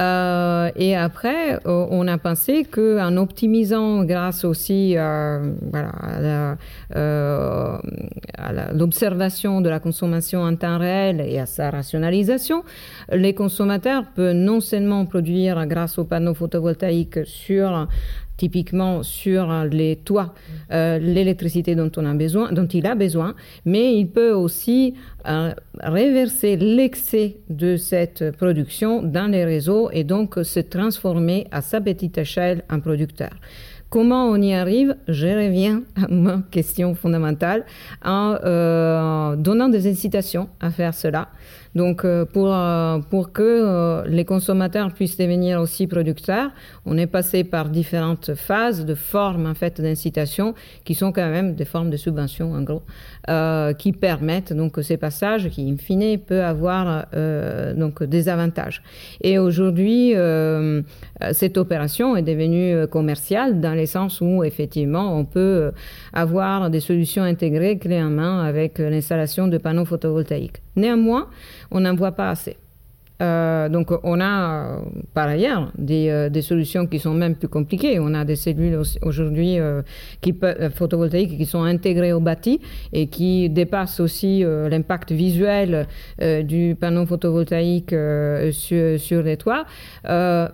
Euh, 0.00 0.70
et 0.76 0.96
après, 0.96 1.54
euh, 1.66 1.86
on 1.90 2.08
a 2.08 2.16
pensé 2.16 2.64
qu'en 2.64 3.16
optimisant, 3.18 4.04
grâce 4.04 4.44
aussi 4.44 4.94
euh, 4.96 5.52
à 8.38 8.72
l'observation 8.72 9.60
de 9.60 9.68
la 9.68 9.78
consommation 9.78 10.40
en 10.42 10.56
temps 10.56 10.78
réel 10.78 11.20
et 11.20 11.38
à 11.38 11.46
sa 11.46 11.70
rationalisation, 11.70 12.64
les 13.12 13.34
consommateurs 13.34 14.04
peuvent 14.14 14.34
non 14.34 14.60
seulement 14.60 15.04
produire 15.04 15.66
grâce 15.66 15.98
aux 15.98 16.04
panneaux 16.04 16.34
photovoltaïques 16.34 17.26
sur 17.26 17.86
typiquement 18.40 19.02
sur 19.02 19.44
les 19.64 19.96
toits 19.96 20.32
euh, 20.72 20.98
l'électricité 20.98 21.74
dont 21.74 21.90
il 21.90 22.86
a 22.86 22.94
besoin, 22.94 23.34
mais 23.66 23.94
il 24.00 24.08
peut 24.08 24.32
aussi 24.32 24.94
euh, 25.28 25.52
reverser 25.82 26.56
l'excès 26.56 27.36
de 27.50 27.76
cette 27.76 28.34
production 28.38 29.02
dans 29.02 29.30
les 29.30 29.44
réseaux 29.44 29.90
et 29.92 30.04
donc 30.04 30.38
se 30.42 30.60
transformer 30.60 31.48
à 31.50 31.60
sa 31.60 31.82
petite 31.82 32.16
échelle 32.16 32.64
en 32.70 32.80
producteur. 32.80 33.32
Comment 33.90 34.28
on 34.28 34.40
y 34.40 34.54
arrive? 34.54 34.96
Je 35.08 35.26
reviens 35.26 35.82
à 36.02 36.06
ma 36.08 36.42
question 36.50 36.94
fondamentale 36.94 37.66
en 38.02 38.36
euh, 38.42 39.36
donnant 39.36 39.68
des 39.68 39.86
incitations 39.86 40.48
à 40.60 40.70
faire 40.70 40.94
cela. 40.94 41.28
Donc, 41.74 42.04
pour, 42.32 42.56
pour 43.10 43.32
que 43.32 44.02
les 44.08 44.24
consommateurs 44.24 44.92
puissent 44.92 45.16
devenir 45.16 45.60
aussi 45.60 45.86
producteurs, 45.86 46.50
on 46.84 46.98
est 46.98 47.06
passé 47.06 47.44
par 47.44 47.68
différentes 47.68 48.34
phases 48.34 48.84
de 48.84 48.94
formes 48.94 49.46
en 49.46 49.54
fait 49.54 49.80
d'incitation 49.80 50.54
qui 50.84 50.94
sont 50.94 51.12
quand 51.12 51.30
même 51.30 51.54
des 51.54 51.64
formes 51.64 51.90
de 51.90 51.96
subvention 51.96 52.52
en 52.54 52.62
gros, 52.62 52.82
qui 53.78 53.92
permettent 53.92 54.52
donc 54.52 54.78
ces 54.82 54.96
passages 54.96 55.48
qui 55.50 55.70
in 55.70 55.76
fine 55.76 56.18
peut 56.18 56.42
avoir 56.42 57.06
donc 57.76 58.02
des 58.02 58.28
avantages. 58.28 58.82
Et 59.20 59.38
aujourd'hui, 59.38 60.14
cette 61.32 61.56
opération 61.56 62.16
est 62.16 62.22
devenue 62.22 62.86
commerciale 62.88 63.60
dans 63.60 63.74
le 63.74 63.86
sens 63.86 64.20
où 64.20 64.42
effectivement 64.42 65.16
on 65.16 65.24
peut 65.24 65.70
avoir 66.12 66.70
des 66.70 66.80
solutions 66.80 67.22
intégrées 67.22 67.78
clés 67.78 68.02
en 68.02 68.10
main 68.10 68.42
avec 68.44 68.78
l'installation 68.78 69.46
de 69.46 69.58
panneaux 69.58 69.84
photovoltaïques. 69.84 70.62
Néanmoins, 70.76 71.28
on 71.70 71.80
n'en 71.80 71.94
voit 71.94 72.12
pas 72.12 72.30
assez. 72.30 72.56
Euh, 73.20 73.68
donc 73.68 73.92
on 74.02 74.20
a 74.20 74.24
euh, 74.24 74.78
par 75.12 75.28
ailleurs 75.28 75.70
des, 75.76 76.08
euh, 76.08 76.28
des, 76.30 76.40
solutions 76.40 76.86
qui 76.86 76.98
sont 76.98 77.12
même 77.12 77.34
plus 77.34 77.48
compliquées. 77.48 77.98
On 78.00 78.14
a 78.14 78.24
des 78.24 78.36
cellules 78.36 78.80
aujourd'hui 79.02 79.58
photovoltaïques 80.74 81.36
qui 81.36 81.46
sont 81.46 81.62
intégrées 81.62 82.12
au 82.12 82.20
bâti 82.20 82.60
et 82.92 83.08
qui 83.08 83.50
dépassent 83.50 84.00
aussi 84.00 84.42
l'impact 84.42 85.12
visuel 85.12 85.86
du 86.44 86.76
panneau 86.78 87.06
photovoltaïque 87.06 87.94
sur, 88.52 89.22
les 89.22 89.36
toits. 89.36 89.64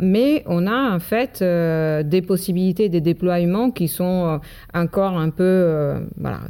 mais 0.01 0.43
on 0.47 0.67
a 0.67 0.95
en 0.95 0.99
fait 0.99 1.43
des 1.43 2.23
possibilités 2.23 2.89
de 2.89 2.99
déploiement 2.99 3.71
qui 3.71 3.89
sont 3.89 4.41
encore 4.75 5.17
un 5.17 5.31
peu 5.31 5.95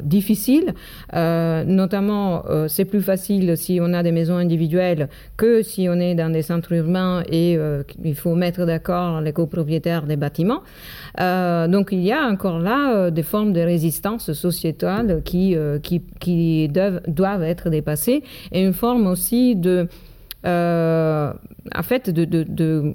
difficiles. 0.01 0.73
notamment, 1.13 2.43
c'est 2.67 2.85
plus 2.85 3.01
facile 3.01 3.55
si 3.57 3.79
on 3.81 3.93
a 3.93 4.03
des 4.03 4.11
maisons 4.11 4.37
individuelles 4.37 5.09
que 5.35 5.61
si 5.61 5.87
on 5.89 5.99
est 5.99 6.06
dans 6.15 6.31
des 6.31 6.41
centres 6.41 6.73
urbains 6.73 7.23
et 7.29 7.55
euh, 7.57 7.83
il 8.03 8.15
faut 8.15 8.35
mettre 8.35 8.65
d'accord 8.65 9.21
les 9.21 9.33
copropriétaires 9.33 10.03
des 10.03 10.15
bâtiments. 10.15 10.61
Euh, 11.19 11.67
donc 11.67 11.89
il 11.91 12.01
y 12.01 12.11
a 12.11 12.27
encore 12.27 12.59
là 12.59 12.95
euh, 12.95 13.11
des 13.11 13.23
formes 13.23 13.53
de 13.53 13.61
résistance 13.61 14.33
sociétale 14.33 15.21
qui, 15.23 15.55
qui, 16.19 16.69
doivent, 16.69 17.01
doivent, 17.07 17.43
être 17.43 17.69
dépassées 17.69 18.23
et 18.51 18.63
une 18.63 18.73
forme 18.73 19.07
aussi 19.07 19.55
de, 19.55 19.87
en 20.43 21.83
fait, 21.83 22.09
de, 22.09 22.25
de 22.25 22.93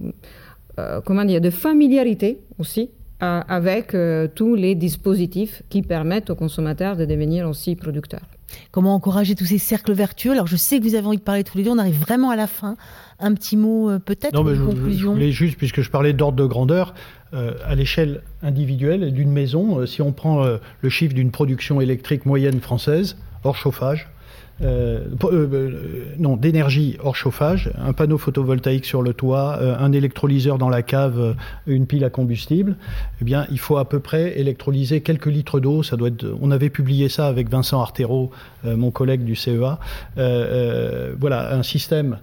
comment 1.05 1.25
dire, 1.25 1.41
de 1.41 1.51
familiarité 1.51 2.39
aussi 2.59 2.91
avec 3.21 3.97
tous 4.35 4.55
les 4.57 4.75
dispositifs 4.75 5.63
qui 5.69 5.83
permettent 5.83 6.31
aux 6.31 6.35
consommateurs 6.35 6.97
de 6.97 7.05
devenir 7.05 7.49
aussi 7.49 7.77
producteurs. 7.77 8.27
Comment 8.71 8.95
encourager 8.95 9.35
tous 9.35 9.45
ces 9.45 9.59
cercles 9.59 9.93
vertueux 9.93 10.33
Alors 10.33 10.47
je 10.47 10.57
sais 10.57 10.79
que 10.79 10.85
vous 10.85 10.95
avez 10.95 11.07
envie 11.07 11.19
de 11.19 11.23
parler 11.23 11.45
tous 11.45 11.59
les 11.59 11.65
deux, 11.65 11.71
on 11.71 11.79
arrive 11.79 11.99
vraiment 11.99 12.31
à 12.31 12.37
la 12.37 12.47
fin. 12.47 12.77
Un 13.19 13.35
petit 13.35 13.57
mot 13.57 13.91
euh, 13.91 13.99
peut-être 13.99 14.35
Non, 14.35 14.45
mais 14.45 14.55
je, 14.55 14.63
conclusion. 14.63 15.11
Je 15.11 15.15
voulais 15.15 15.33
juste, 15.33 15.57
puisque 15.57 15.83
je 15.83 15.91
parlais 15.91 16.13
d'ordre 16.13 16.37
de 16.37 16.47
grandeur, 16.47 16.95
euh, 17.35 17.55
à 17.65 17.75
l'échelle 17.75 18.23
individuelle 18.43 19.13
d'une 19.13 19.31
maison, 19.31 19.79
euh, 19.79 19.87
si 19.87 20.03
on 20.03 20.13
prend 20.13 20.45
le 20.45 20.89
chiffre 20.89 21.15
d'une 21.15 21.31
production 21.31 21.81
électrique 21.81 22.27
moyenne 22.27 22.61
française, 22.61 23.17
hors 23.45 23.57
chauffage, 23.57 24.09
euh, 24.61 25.07
euh, 25.25 25.49
euh, 25.53 26.05
non, 26.19 26.37
d'énergie 26.37 26.97
hors 27.03 27.17
chauffage, 27.17 27.71
un 27.79 27.93
panneau 27.93 28.19
photovoltaïque 28.19 28.85
sur 28.85 29.03
le 29.03 29.13
toit, 29.13 29.59
un 29.61 29.93
électrolyseur 29.93 30.59
dans 30.59 30.69
la 30.69 30.83
cave, 30.83 31.37
une 31.67 31.87
pile 31.87 32.05
à 32.05 32.11
combustible, 32.11 32.77
eh 33.21 33.25
bien, 33.25 33.47
il 33.51 33.59
faut 33.59 33.77
à 33.79 33.89
peu 33.89 34.01
près 34.01 34.39
électrolyser 34.39 35.01
quelques 35.01 35.27
litres 35.27 35.61
d'eau. 35.61 35.83
Ça 35.83 35.97
doit 35.97 36.09
être. 36.09 36.27
On 36.41 36.51
avait 36.51 36.71
publié 36.71 37.09
ça 37.09 37.27
avec 37.27 37.49
Vincent 37.49 37.81
Artero, 37.81 38.31
mon 38.65 38.91
collègue 38.91 39.25
du 39.25 39.35
CEA. 39.35 39.79
voilà, 40.17 41.55
un 41.55 41.63
système. 41.63 42.19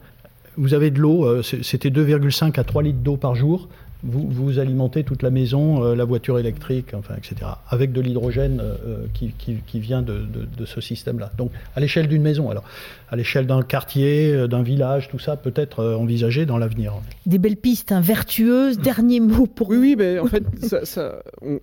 Vous 0.58 0.74
avez 0.74 0.92
de 0.92 1.00
l'eau, 1.00 1.42
c'était 1.42 1.90
2,5 1.90 2.60
à 2.60 2.64
3 2.64 2.84
litres 2.84 3.00
d'eau 3.00 3.18
par 3.18 3.36
jour 3.36 3.70
vous, 4.04 4.28
vous, 4.30 4.60
alimentez 4.60 5.04
toute 5.04 5.24
la 5.24 5.30
maison, 5.30 5.84
euh, 5.84 5.96
la 5.96 6.06
voiture 6.06 6.40
électrique, 6.40 6.94
enfin, 6.94 7.16
etc., 7.18 7.52
avec 7.70 7.92
de 7.92 8.00
l'hydrogène 8.00 8.62
euh, 8.62 8.76
euh, 8.86 9.06
qui, 9.14 9.34
qui, 9.38 9.58
qui, 9.68 9.80
vient 9.80 10.02
de, 10.02 10.20
de, 10.20 10.48
de 10.58 10.66
ce 10.66 10.80
système-là. 10.80 11.32
Donc, 11.38 11.52
à 11.76 11.82
l'échelle 11.82 12.08
d'une 12.08 12.22
maison, 12.22 12.50
alors, 12.50 12.64
à 13.10 13.18
l'échelle 13.18 13.46
d'un 13.46 13.62
quartier, 13.62 14.48
d'un 14.48 14.64
village, 14.64 15.10
tout 15.10 15.20
ça 15.20 15.36
peut 15.36 15.54
être 15.56 15.84
envisagé 15.84 16.46
dans 16.46 16.58
l'avenir. 16.58 16.94
Des 17.26 17.40
belles 17.40 17.58
pistes 17.58 17.92
hein, 17.92 18.00
vertueuses. 18.00 18.80
Dernier 18.80 19.20
mot 19.20 19.48
pour 19.48 19.70
Oui, 19.70 19.78
oui, 19.78 19.96
mais 19.98 20.20
en 20.20 20.28
fait, 20.28 20.44
ça, 20.62 20.86
ça, 20.86 21.22
on, 21.42 21.60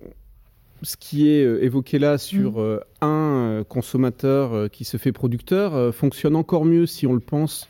ce 0.83 0.95
qui 0.95 1.29
est 1.29 1.41
évoqué 1.63 1.97
là 1.97 2.19
sur 2.19 2.59
mmh. 2.59 2.79
un 3.01 3.63
consommateur 3.67 4.69
qui 4.69 4.85
se 4.85 4.97
fait 4.97 5.11
producteur 5.11 5.93
fonctionne 5.93 6.35
encore 6.35 6.65
mieux 6.65 6.85
si 6.85 7.07
on 7.07 7.13
le 7.13 7.19
pense 7.19 7.67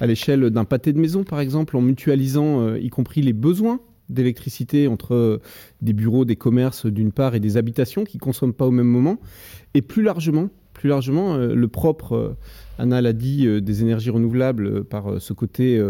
à 0.00 0.06
l'échelle 0.06 0.50
d'un 0.50 0.64
pâté 0.64 0.92
de 0.92 0.98
maison, 0.98 1.24
par 1.24 1.40
exemple, 1.40 1.76
en 1.76 1.80
mutualisant 1.80 2.74
y 2.74 2.90
compris 2.90 3.22
les 3.22 3.32
besoins 3.32 3.80
d'électricité 4.12 4.88
entre 4.88 5.40
des 5.80 5.92
bureaux, 5.92 6.24
des 6.24 6.36
commerces 6.36 6.86
d'une 6.86 7.12
part 7.12 7.34
et 7.34 7.40
des 7.40 7.56
habitations 7.56 8.04
qui 8.04 8.18
consomment 8.18 8.54
pas 8.54 8.66
au 8.66 8.70
même 8.70 8.86
moment. 8.86 9.18
Et 9.74 9.82
plus 9.82 10.02
largement, 10.02 10.50
plus 10.82 10.88
largement, 10.88 11.34
euh, 11.36 11.54
le 11.54 11.68
propre, 11.68 12.12
euh, 12.14 12.36
Anna 12.76 13.00
l'a 13.00 13.12
dit, 13.12 13.46
euh, 13.46 13.60
des 13.60 13.82
énergies 13.82 14.10
renouvelables 14.10 14.82
par 14.82 15.20
ce 15.20 15.32
côté 15.32 15.80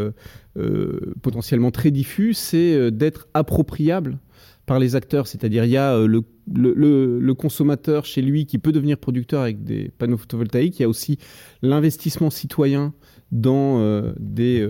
potentiellement 1.22 1.70
très 1.70 1.90
diffus, 1.90 2.34
c'est 2.34 2.90
d'être 2.90 3.26
appropriable 3.32 4.18
par 4.66 4.78
les 4.78 4.96
acteurs. 4.96 5.26
C'est-à-dire, 5.26 5.64
il 5.64 5.70
y 5.70 5.78
a 5.78 5.96
le, 5.98 7.32
consommateur 7.32 8.04
chez 8.04 8.20
lui 8.20 8.44
qui 8.44 8.58
peut 8.58 8.72
devenir 8.72 8.98
producteur 8.98 9.40
avec 9.40 9.64
des 9.64 9.90
panneaux 9.96 10.18
photovoltaïques. 10.18 10.78
Il 10.78 10.82
y 10.82 10.84
a 10.84 10.88
aussi 10.90 11.18
l'investissement 11.62 12.28
citoyen 12.28 12.92
dans 13.30 14.12
des 14.20 14.68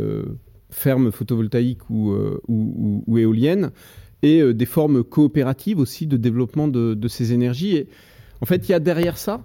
fermes 0.72 1.12
photovoltaïques 1.12 1.88
ou, 1.90 2.10
euh, 2.10 2.40
ou, 2.48 3.18
éoliennes, 3.18 3.70
et 4.22 4.40
euh, 4.40 4.54
des 4.54 4.66
formes 4.66 5.04
coopératives 5.04 5.78
aussi 5.78 6.06
de 6.06 6.16
développement 6.16 6.66
de, 6.66 6.94
de, 6.94 7.08
ces 7.08 7.32
énergies. 7.32 7.76
Et 7.76 7.88
en 8.40 8.46
fait, 8.46 8.68
il 8.68 8.72
y 8.72 8.74
a 8.74 8.80
derrière 8.80 9.18
ça, 9.18 9.44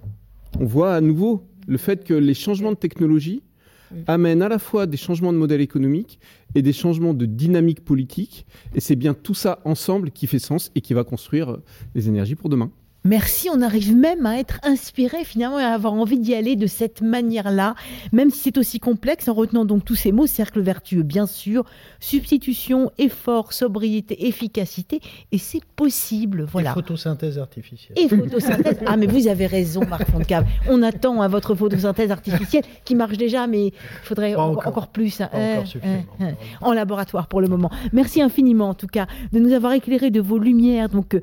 on 0.58 0.64
voit 0.64 0.94
à 0.94 1.00
nouveau 1.00 1.46
le 1.66 1.78
fait 1.78 2.04
que 2.04 2.14
les 2.14 2.34
changements 2.34 2.72
de 2.72 2.76
technologie 2.76 3.42
amènent 4.06 4.42
à 4.42 4.48
la 4.48 4.58
fois 4.58 4.86
des 4.86 4.96
changements 4.96 5.32
de 5.32 5.38
modèle 5.38 5.60
économique 5.60 6.18
et 6.54 6.62
des 6.62 6.72
changements 6.72 7.14
de 7.14 7.26
dynamique 7.26 7.84
politique. 7.84 8.46
Et 8.74 8.80
c'est 8.80 8.96
bien 8.96 9.14
tout 9.14 9.34
ça 9.34 9.60
ensemble 9.64 10.10
qui 10.10 10.26
fait 10.26 10.38
sens 10.38 10.70
et 10.74 10.80
qui 10.80 10.94
va 10.94 11.04
construire 11.04 11.50
euh, 11.50 11.62
les 11.94 12.08
énergies 12.08 12.34
pour 12.34 12.48
demain. 12.48 12.70
Merci, 13.04 13.48
on 13.50 13.62
arrive 13.62 13.96
même 13.96 14.26
à 14.26 14.38
être 14.38 14.58
inspiré 14.64 15.24
finalement 15.24 15.58
et 15.58 15.62
à 15.62 15.72
avoir 15.72 15.94
envie 15.94 16.18
d'y 16.18 16.34
aller 16.34 16.56
de 16.56 16.66
cette 16.66 17.00
manière-là, 17.00 17.74
même 18.12 18.30
si 18.30 18.40
c'est 18.40 18.58
aussi 18.58 18.80
complexe, 18.80 19.28
en 19.28 19.34
retenant 19.34 19.64
donc 19.64 19.84
tous 19.84 19.94
ces 19.94 20.10
mots, 20.12 20.26
cercle 20.26 20.60
vertueux 20.60 21.04
bien 21.04 21.26
sûr, 21.26 21.64
substitution, 22.00 22.90
effort, 22.98 23.52
sobriété, 23.52 24.26
efficacité, 24.26 25.00
et 25.32 25.38
c'est 25.38 25.64
possible, 25.64 26.44
voilà. 26.50 26.72
Et 26.72 26.74
photosynthèse 26.74 27.38
artificielle. 27.38 27.98
Et 27.98 28.08
photosynthèse, 28.08 28.80
ah 28.84 28.96
mais 28.96 29.06
vous 29.06 29.28
avez 29.28 29.46
raison 29.46 29.86
Marc 29.86 30.10
Fontcave, 30.10 30.44
on 30.68 30.82
attend 30.82 31.22
à 31.22 31.28
votre 31.28 31.54
photosynthèse 31.54 32.10
artificielle 32.10 32.64
qui 32.84 32.94
marche 32.94 33.16
déjà, 33.16 33.46
mais 33.46 33.68
il 33.68 33.72
faudrait 34.02 34.34
encore, 34.34 34.88
plus. 34.88 35.20
Hein. 35.20 35.30
Encore 35.32 35.64
hein, 35.84 36.00
hein, 36.20 36.34
en 36.60 36.72
laboratoire 36.72 37.28
pour 37.28 37.40
le 37.40 37.48
moment. 37.48 37.70
Merci 37.92 38.20
infiniment 38.20 38.68
en 38.68 38.74
tout 38.74 38.86
cas 38.86 39.06
de 39.32 39.38
nous 39.38 39.52
avoir 39.52 39.72
éclairé 39.72 40.10
de 40.10 40.20
vos 40.20 40.38
lumières, 40.38 40.88
donc... 40.88 41.16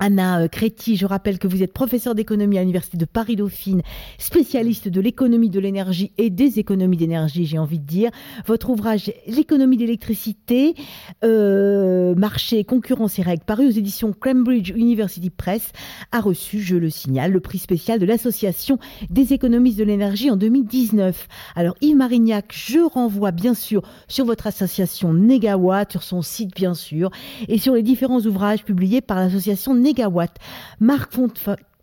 Anna 0.00 0.40
euh, 0.40 0.48
Créti, 0.48 0.96
je 0.96 1.04
rappelle 1.04 1.38
que 1.38 1.46
vous 1.46 1.62
êtes 1.62 1.74
professeur 1.74 2.14
d'économie 2.14 2.56
à 2.56 2.62
l'Université 2.62 2.96
de 2.96 3.04
Paris-Dauphine, 3.04 3.82
spécialiste 4.16 4.88
de 4.88 5.00
l'économie 5.00 5.50
de 5.50 5.60
l'énergie 5.60 6.12
et 6.16 6.30
des 6.30 6.58
économies 6.58 6.96
d'énergie, 6.96 7.44
j'ai 7.44 7.58
envie 7.58 7.78
de 7.78 7.84
dire. 7.84 8.10
Votre 8.46 8.70
ouvrage 8.70 9.12
L'économie 9.26 9.76
d'électricité, 9.76 10.74
euh, 11.22 12.14
marché, 12.14 12.64
concurrence 12.64 13.18
et 13.18 13.22
règles, 13.22 13.44
paru 13.44 13.66
aux 13.66 13.70
éditions 13.70 14.14
Cambridge 14.18 14.70
University 14.70 15.28
Press, 15.28 15.72
a 16.12 16.20
reçu, 16.20 16.60
je 16.60 16.76
le 16.76 16.88
signale, 16.88 17.32
le 17.32 17.40
prix 17.40 17.58
spécial 17.58 17.98
de 17.98 18.06
l'Association 18.06 18.78
des 19.10 19.34
économistes 19.34 19.78
de 19.78 19.84
l'énergie 19.84 20.30
en 20.30 20.36
2019. 20.36 21.28
Alors 21.54 21.74
Yves 21.82 21.96
Marignac, 21.96 22.54
je 22.54 22.78
renvoie 22.78 23.32
bien 23.32 23.52
sûr 23.52 23.82
sur 24.08 24.24
votre 24.24 24.46
association 24.46 25.12
Negawatt, 25.12 25.92
sur 25.92 26.02
son 26.02 26.22
site 26.22 26.54
bien 26.54 26.72
sûr, 26.72 27.10
et 27.48 27.58
sur 27.58 27.74
les 27.74 27.82
différents 27.82 28.20
ouvrages 28.20 28.64
publiés 28.64 29.02
par 29.02 29.18
l'association 29.18 29.74
Negawatt 29.74 29.89
Marc 30.80 31.10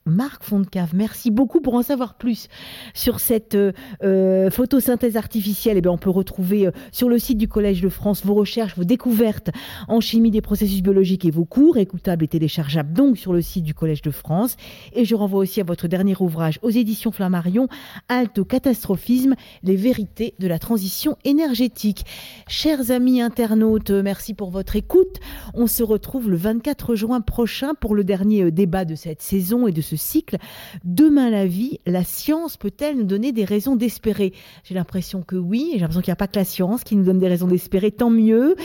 Marc 0.08 0.44
Fontcave, 0.44 0.96
merci 0.96 1.32
beaucoup 1.32 1.60
pour 1.60 1.76
en 1.76 1.82
savoir 1.82 2.16
plus 2.16 2.48
sur 2.94 3.20
cette 3.20 3.56
euh, 3.56 3.74
euh, 4.04 4.50
photosynthèse 4.50 5.18
artificielle. 5.18 5.76
Et 5.76 5.80
eh 5.80 5.82
bien, 5.82 5.92
on 5.92 5.98
peut 5.98 6.10
retrouver 6.10 6.68
euh, 6.68 6.72
sur 6.92 7.10
le 7.10 7.20
site 7.20 7.38
du 7.38 7.48
Collège 7.48 7.82
de 7.82 7.90
France 7.90 8.26
vos 8.26 8.34
recherches, 8.34 8.76
vos 8.78 8.86
découvertes 8.86 9.50
en 9.88 10.00
chimie 10.00 10.32
des 10.32 10.42
processus 10.42 10.82
biologiques 10.82 11.26
et 11.26 11.32
vos 11.32 11.46
cours, 11.46 11.78
écoutables 11.78 12.24
et 12.24 12.28
téléchargeables 12.28 12.94
donc 12.94 13.18
sur 13.18 13.34
le 13.34 13.42
site 13.42 13.64
du 13.64 13.74
Collège 13.74 14.02
de 14.02 14.12
France. 14.12 14.56
Et 14.94 15.04
je 15.04 15.14
renvoie 15.14 15.40
aussi 15.40 15.60
à 15.62 15.64
votre 15.64 15.88
dernier 15.88 16.16
ouvrage 16.20 16.60
aux 16.62 16.70
éditions 16.70 17.12
Flammarion, 17.12 17.68
Alto 18.08 18.46
Catastrophisme, 18.46 19.36
les 19.64 19.76
vérités 19.76 20.36
de 20.40 20.48
la 20.48 20.60
transition 20.60 21.18
énergétique. 21.26 22.06
Chers 22.48 22.92
amis 22.92 23.22
internautes, 23.22 23.92
merci 23.92 24.34
pour 24.34 24.52
votre 24.52 24.76
écoute. 24.76 25.18
On 25.54 25.68
se 25.68 25.84
retrouve 25.84 26.30
le 26.30 26.38
24 26.38 26.96
juin 26.96 27.20
prochain 27.20 27.74
pour 27.80 27.94
le 27.94 28.04
dernier 28.04 28.52
débat 28.52 28.86
de 28.86 28.96
cette 28.96 29.22
saison 29.22 29.68
et 29.68 29.72
de 29.72 29.82
ce 29.82 29.97
cycle. 29.98 30.38
Demain 30.84 31.30
la 31.30 31.46
vie, 31.46 31.80
la 31.86 32.04
science 32.04 32.58
peut-elle 32.58 32.98
nous 32.98 33.04
donner 33.04 33.32
des 33.32 33.46
raisons 33.46 33.76
d'espérer? 33.76 34.34
J'ai 34.64 34.76
l'impression 34.76 35.22
que 35.22 35.36
oui, 35.36 35.70
j'ai 35.74 35.80
l'impression 35.80 36.02
qu'il 36.02 36.12
n'y 36.12 36.14
a 36.14 36.18
pas 36.18 36.28
que 36.28 36.38
la 36.38 36.46
science 36.46 36.84
qui 36.84 36.96
nous 36.96 37.04
donne 37.04 37.20
des 37.20 37.28
raisons 37.28 37.48
d'espérer, 37.48 37.92
tant 37.92 38.10
mieux. 38.10 38.56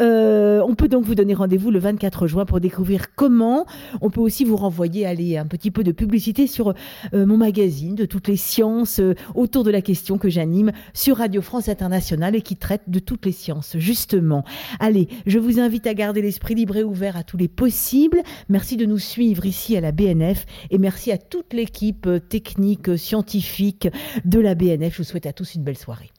Euh, 0.00 0.62
on 0.66 0.74
peut 0.74 0.88
donc 0.88 1.04
vous 1.04 1.14
donner 1.14 1.34
rendez-vous 1.34 1.70
le 1.70 1.78
24 1.78 2.26
juin 2.26 2.44
pour 2.44 2.60
découvrir 2.60 3.14
comment. 3.14 3.66
On 4.00 4.10
peut 4.10 4.20
aussi 4.20 4.44
vous 4.44 4.56
renvoyer, 4.56 5.06
aller 5.06 5.36
un 5.36 5.46
petit 5.46 5.70
peu 5.70 5.84
de 5.84 5.92
publicité 5.92 6.46
sur 6.46 6.74
euh, 7.14 7.26
mon 7.26 7.36
magazine 7.36 7.94
de 7.94 8.04
toutes 8.04 8.28
les 8.28 8.36
sciences 8.36 9.00
euh, 9.00 9.14
autour 9.34 9.64
de 9.64 9.70
la 9.70 9.82
question 9.82 10.18
que 10.18 10.28
j'anime 10.28 10.72
sur 10.94 11.18
Radio 11.18 11.42
France 11.42 11.68
Internationale 11.68 12.36
et 12.36 12.42
qui 12.42 12.56
traite 12.56 12.82
de 12.88 12.98
toutes 12.98 13.26
les 13.26 13.32
sciences, 13.32 13.76
justement. 13.78 14.44
Allez, 14.80 15.08
je 15.26 15.38
vous 15.38 15.60
invite 15.60 15.86
à 15.86 15.94
garder 15.94 16.22
l'esprit 16.22 16.54
libre 16.54 16.76
et 16.76 16.84
ouvert 16.84 17.16
à 17.16 17.22
tous 17.22 17.36
les 17.36 17.48
possibles. 17.48 18.22
Merci 18.48 18.76
de 18.76 18.86
nous 18.86 18.98
suivre 18.98 19.46
ici 19.46 19.76
à 19.76 19.80
la 19.80 19.92
BNF 19.92 20.46
merci 20.78 21.12
à 21.12 21.18
toute 21.18 21.52
l'équipe 21.52 22.06
euh, 22.06 22.18
technique, 22.18 22.96
scientifique 22.96 23.88
de 24.24 24.40
la 24.40 24.54
BNF. 24.54 24.94
Je 24.94 24.98
vous 24.98 25.04
souhaite 25.04 25.26
à 25.26 25.32
tous 25.32 25.54
une 25.54 25.62
belle 25.62 25.78
soirée. 25.78 26.10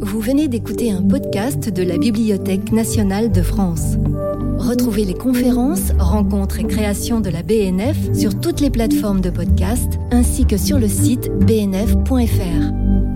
Vous 0.00 0.20
venez 0.20 0.48
d'écouter 0.48 0.90
un 0.90 1.02
podcast 1.02 1.68
de 1.68 1.82
la 1.82 1.96
Bibliothèque 1.96 2.72
nationale 2.72 3.30
de 3.30 3.42
France. 3.42 3.96
Retrouvez 4.58 5.04
les 5.04 5.14
conférences, 5.14 5.92
rencontres 5.98 6.60
et 6.60 6.64
créations 6.64 7.20
de 7.20 7.30
la 7.30 7.42
BNF 7.42 8.14
sur 8.14 8.38
toutes 8.38 8.60
les 8.60 8.70
plateformes 8.70 9.20
de 9.20 9.30
podcast 9.30 9.98
ainsi 10.10 10.44
que 10.44 10.56
sur 10.56 10.78
le 10.78 10.88
site 10.88 11.30
bnf.fr. 11.46 13.11